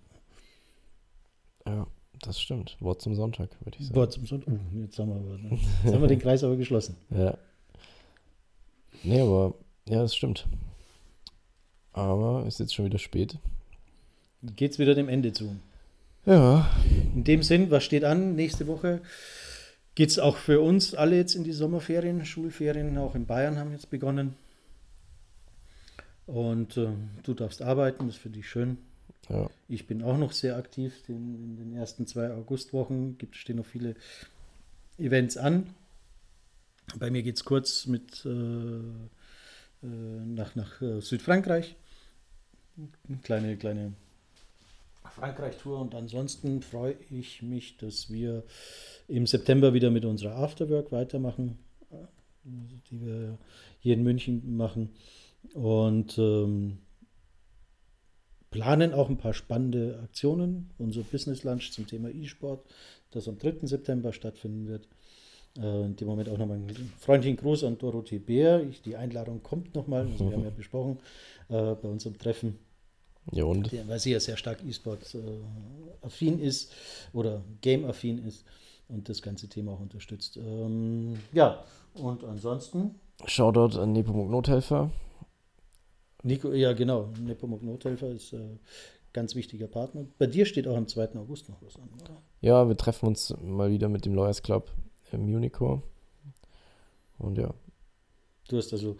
Ja. 1.66 1.86
Das 2.22 2.40
stimmt. 2.40 2.76
Wort 2.80 3.02
zum 3.02 3.14
Sonntag, 3.14 3.50
würde 3.64 3.78
ich 3.78 3.86
sagen. 3.86 3.96
Wort 3.96 4.12
zum 4.12 4.26
Sonntag. 4.26 4.54
Uh, 4.54 4.80
jetzt 4.80 4.98
haben 4.98 5.10
wir, 5.10 5.58
jetzt 5.84 5.92
haben 5.92 6.00
wir 6.00 6.08
den 6.08 6.18
Kreis 6.20 6.44
aber 6.44 6.56
geschlossen. 6.56 6.96
Ja. 7.10 7.36
Nee, 9.02 9.20
aber 9.20 9.54
ja, 9.88 10.02
das 10.02 10.14
stimmt. 10.14 10.46
Aber 11.92 12.46
ist 12.46 12.60
jetzt 12.60 12.74
schon 12.74 12.84
wieder 12.84 12.98
spät. 12.98 13.36
Geht's 14.56 14.78
wieder 14.78 14.94
dem 14.94 15.08
Ende 15.08 15.32
zu. 15.32 15.56
Ja. 16.24 16.70
In 17.14 17.24
dem 17.24 17.42
Sinn, 17.42 17.70
was 17.70 17.82
steht 17.82 18.04
an? 18.04 18.36
Nächste 18.36 18.68
Woche 18.68 19.02
geht 19.96 20.10
es 20.10 20.20
auch 20.20 20.36
für 20.36 20.60
uns 20.60 20.94
alle 20.94 21.16
jetzt 21.16 21.34
in 21.34 21.42
die 21.42 21.52
Sommerferien, 21.52 22.24
Schulferien, 22.24 22.96
auch 22.98 23.16
in 23.16 23.26
Bayern 23.26 23.58
haben 23.58 23.72
jetzt 23.72 23.90
begonnen. 23.90 24.36
Und 26.26 26.76
äh, 26.76 26.88
du 27.24 27.34
darfst 27.34 27.62
arbeiten, 27.62 28.06
das 28.06 28.16
finde 28.16 28.38
ich 28.38 28.48
schön. 28.48 28.78
Ja. 29.28 29.48
Ich 29.68 29.86
bin 29.86 30.02
auch 30.02 30.18
noch 30.18 30.32
sehr 30.32 30.56
aktiv. 30.56 31.08
In, 31.08 31.34
in 31.34 31.56
den 31.56 31.76
ersten 31.76 32.06
zwei 32.06 32.32
Augustwochen 32.32 33.18
gibt, 33.18 33.36
stehen 33.36 33.56
noch 33.56 33.66
viele 33.66 33.94
Events 34.98 35.36
an. 35.36 35.74
Bei 36.98 37.10
mir 37.10 37.22
geht 37.22 37.36
es 37.36 37.44
kurz 37.44 37.86
mit 37.86 38.24
äh, 38.26 38.28
äh, 38.28 39.86
nach, 39.86 40.54
nach 40.54 40.82
äh, 40.82 41.00
Südfrankreich. 41.00 41.76
Eine 43.08 43.18
kleine, 43.18 43.56
kleine 43.56 43.92
Frankreich-Tour 45.14 45.78
und 45.80 45.94
ansonsten 45.94 46.62
freue 46.62 46.96
ich 47.10 47.42
mich, 47.42 47.76
dass 47.76 48.10
wir 48.10 48.44
im 49.08 49.26
September 49.26 49.74
wieder 49.74 49.90
mit 49.90 50.04
unserer 50.04 50.36
Afterwork 50.36 50.90
weitermachen, 50.90 51.58
die 52.44 53.00
wir 53.00 53.38
hier 53.80 53.94
in 53.94 54.02
München 54.02 54.56
machen. 54.56 54.90
Und 55.54 56.16
ähm, 56.18 56.78
planen 58.52 58.94
auch 58.94 59.08
ein 59.08 59.16
paar 59.16 59.34
spannende 59.34 59.98
Aktionen. 60.04 60.70
Unser 60.78 61.00
Business 61.02 61.42
Lunch 61.42 61.72
zum 61.72 61.88
Thema 61.88 62.10
E-Sport, 62.10 62.64
das 63.10 63.26
am 63.26 63.38
3. 63.38 63.66
September 63.66 64.12
stattfinden 64.12 64.68
wird. 64.68 64.86
Äh, 65.58 65.86
in 65.86 65.96
dem 65.96 66.06
Moment 66.06 66.28
auch 66.28 66.38
nochmal 66.38 66.58
ein 66.58 66.92
freundlichen 66.98 67.36
Gruß 67.36 67.64
an 67.64 67.78
Dorothee 67.78 68.20
Bär. 68.20 68.62
Ich, 68.62 68.80
die 68.82 68.94
Einladung 68.94 69.42
kommt 69.42 69.74
nochmal, 69.74 70.06
also 70.06 70.28
wir 70.28 70.36
haben 70.36 70.44
ja 70.44 70.50
besprochen 70.50 70.98
äh, 71.48 71.74
bei 71.74 71.88
unserem 71.88 72.16
Treffen. 72.18 72.58
Ja, 73.30 73.44
und? 73.44 73.72
weil 73.88 73.98
sie 73.98 74.12
ja 74.12 74.20
sehr 74.20 74.36
stark 74.36 74.64
E-Sport-affin 74.64 76.40
äh, 76.40 76.44
ist 76.44 76.72
oder 77.12 77.42
Game-affin 77.60 78.26
ist 78.26 78.44
und 78.88 79.08
das 79.08 79.22
ganze 79.22 79.48
Thema 79.48 79.72
auch 79.72 79.80
unterstützt. 79.80 80.36
Ähm, 80.36 81.18
ja, 81.32 81.64
und 81.94 82.24
ansonsten. 82.24 82.96
Shoutout 83.26 83.78
an 83.78 83.92
Nepomuk 83.92 84.30
Nothelfer. 84.30 84.90
Nico, 86.22 86.52
ja 86.52 86.72
genau, 86.72 87.10
Nepomuk 87.20 87.62
Nothelfer 87.62 88.10
ist 88.10 88.32
äh, 88.32 88.58
ganz 89.12 89.34
wichtiger 89.34 89.66
Partner. 89.66 90.06
Bei 90.18 90.26
dir 90.26 90.46
steht 90.46 90.68
auch 90.68 90.76
am 90.76 90.86
2. 90.86 91.16
August 91.16 91.48
noch 91.48 91.60
was 91.62 91.76
an, 91.76 91.88
oder? 92.00 92.22
Ja, 92.40 92.68
wir 92.68 92.76
treffen 92.76 93.06
uns 93.06 93.34
mal 93.40 93.70
wieder 93.70 93.88
mit 93.88 94.04
dem 94.04 94.14
Lawyers 94.14 94.42
Club 94.42 94.70
im 95.10 95.22
Unico. 95.22 95.82
Und 97.18 97.38
ja. 97.38 97.52
Du 98.48 98.56
hast 98.56 98.72
also 98.72 98.96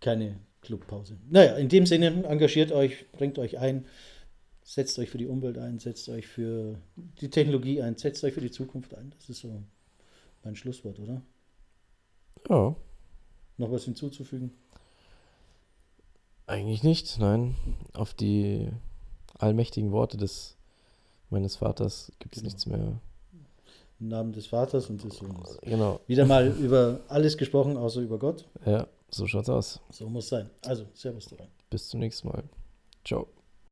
keine 0.00 0.38
Clubpause. 0.62 1.16
Naja, 1.28 1.56
in 1.56 1.68
dem 1.68 1.86
Sinne, 1.86 2.24
engagiert 2.24 2.72
euch, 2.72 3.10
bringt 3.12 3.38
euch 3.38 3.58
ein, 3.58 3.86
setzt 4.62 4.98
euch 4.98 5.10
für 5.10 5.18
die 5.18 5.26
Umwelt 5.26 5.58
ein, 5.58 5.78
setzt 5.78 6.08
euch 6.08 6.26
für 6.26 6.78
die 6.96 7.30
Technologie 7.30 7.82
ein, 7.82 7.96
setzt 7.96 8.24
euch 8.24 8.34
für 8.34 8.40
die 8.40 8.50
Zukunft 8.50 8.94
ein. 8.94 9.10
Das 9.16 9.28
ist 9.28 9.40
so 9.40 9.62
mein 10.42 10.56
Schlusswort, 10.56 10.98
oder? 10.98 11.22
Ja. 12.48 12.76
Noch 13.58 13.72
was 13.72 13.84
hinzuzufügen? 13.84 14.52
Eigentlich 16.46 16.82
nicht, 16.82 17.18
nein. 17.18 17.56
Auf 17.92 18.14
die 18.14 18.70
allmächtigen 19.38 19.92
Worte 19.92 20.16
des 20.16 20.56
meines 21.30 21.56
Vaters 21.56 22.12
gibt 22.18 22.36
es 22.36 22.42
genau. 22.42 22.48
nichts 22.48 22.66
mehr. 22.66 23.00
Im 23.98 24.08
Namen 24.08 24.32
des 24.32 24.46
Vaters 24.46 24.88
und 24.90 25.02
des 25.02 25.16
Sohnes. 25.16 25.58
Genau. 25.62 26.00
Wieder 26.06 26.26
mal 26.26 26.48
über 26.48 27.00
alles 27.08 27.36
gesprochen, 27.36 27.76
außer 27.76 28.00
über 28.00 28.18
Gott. 28.18 28.44
Ja, 28.64 28.86
so 29.10 29.26
schaut's 29.26 29.48
aus. 29.48 29.80
So 29.90 30.08
muss 30.08 30.28
sein. 30.28 30.50
Also, 30.64 30.84
Servus 30.94 31.26
dabei. 31.26 31.48
Bis 31.70 31.88
zum 31.88 32.00
nächsten 32.00 32.28
Mal. 32.28 32.44
Ciao. 33.04 33.26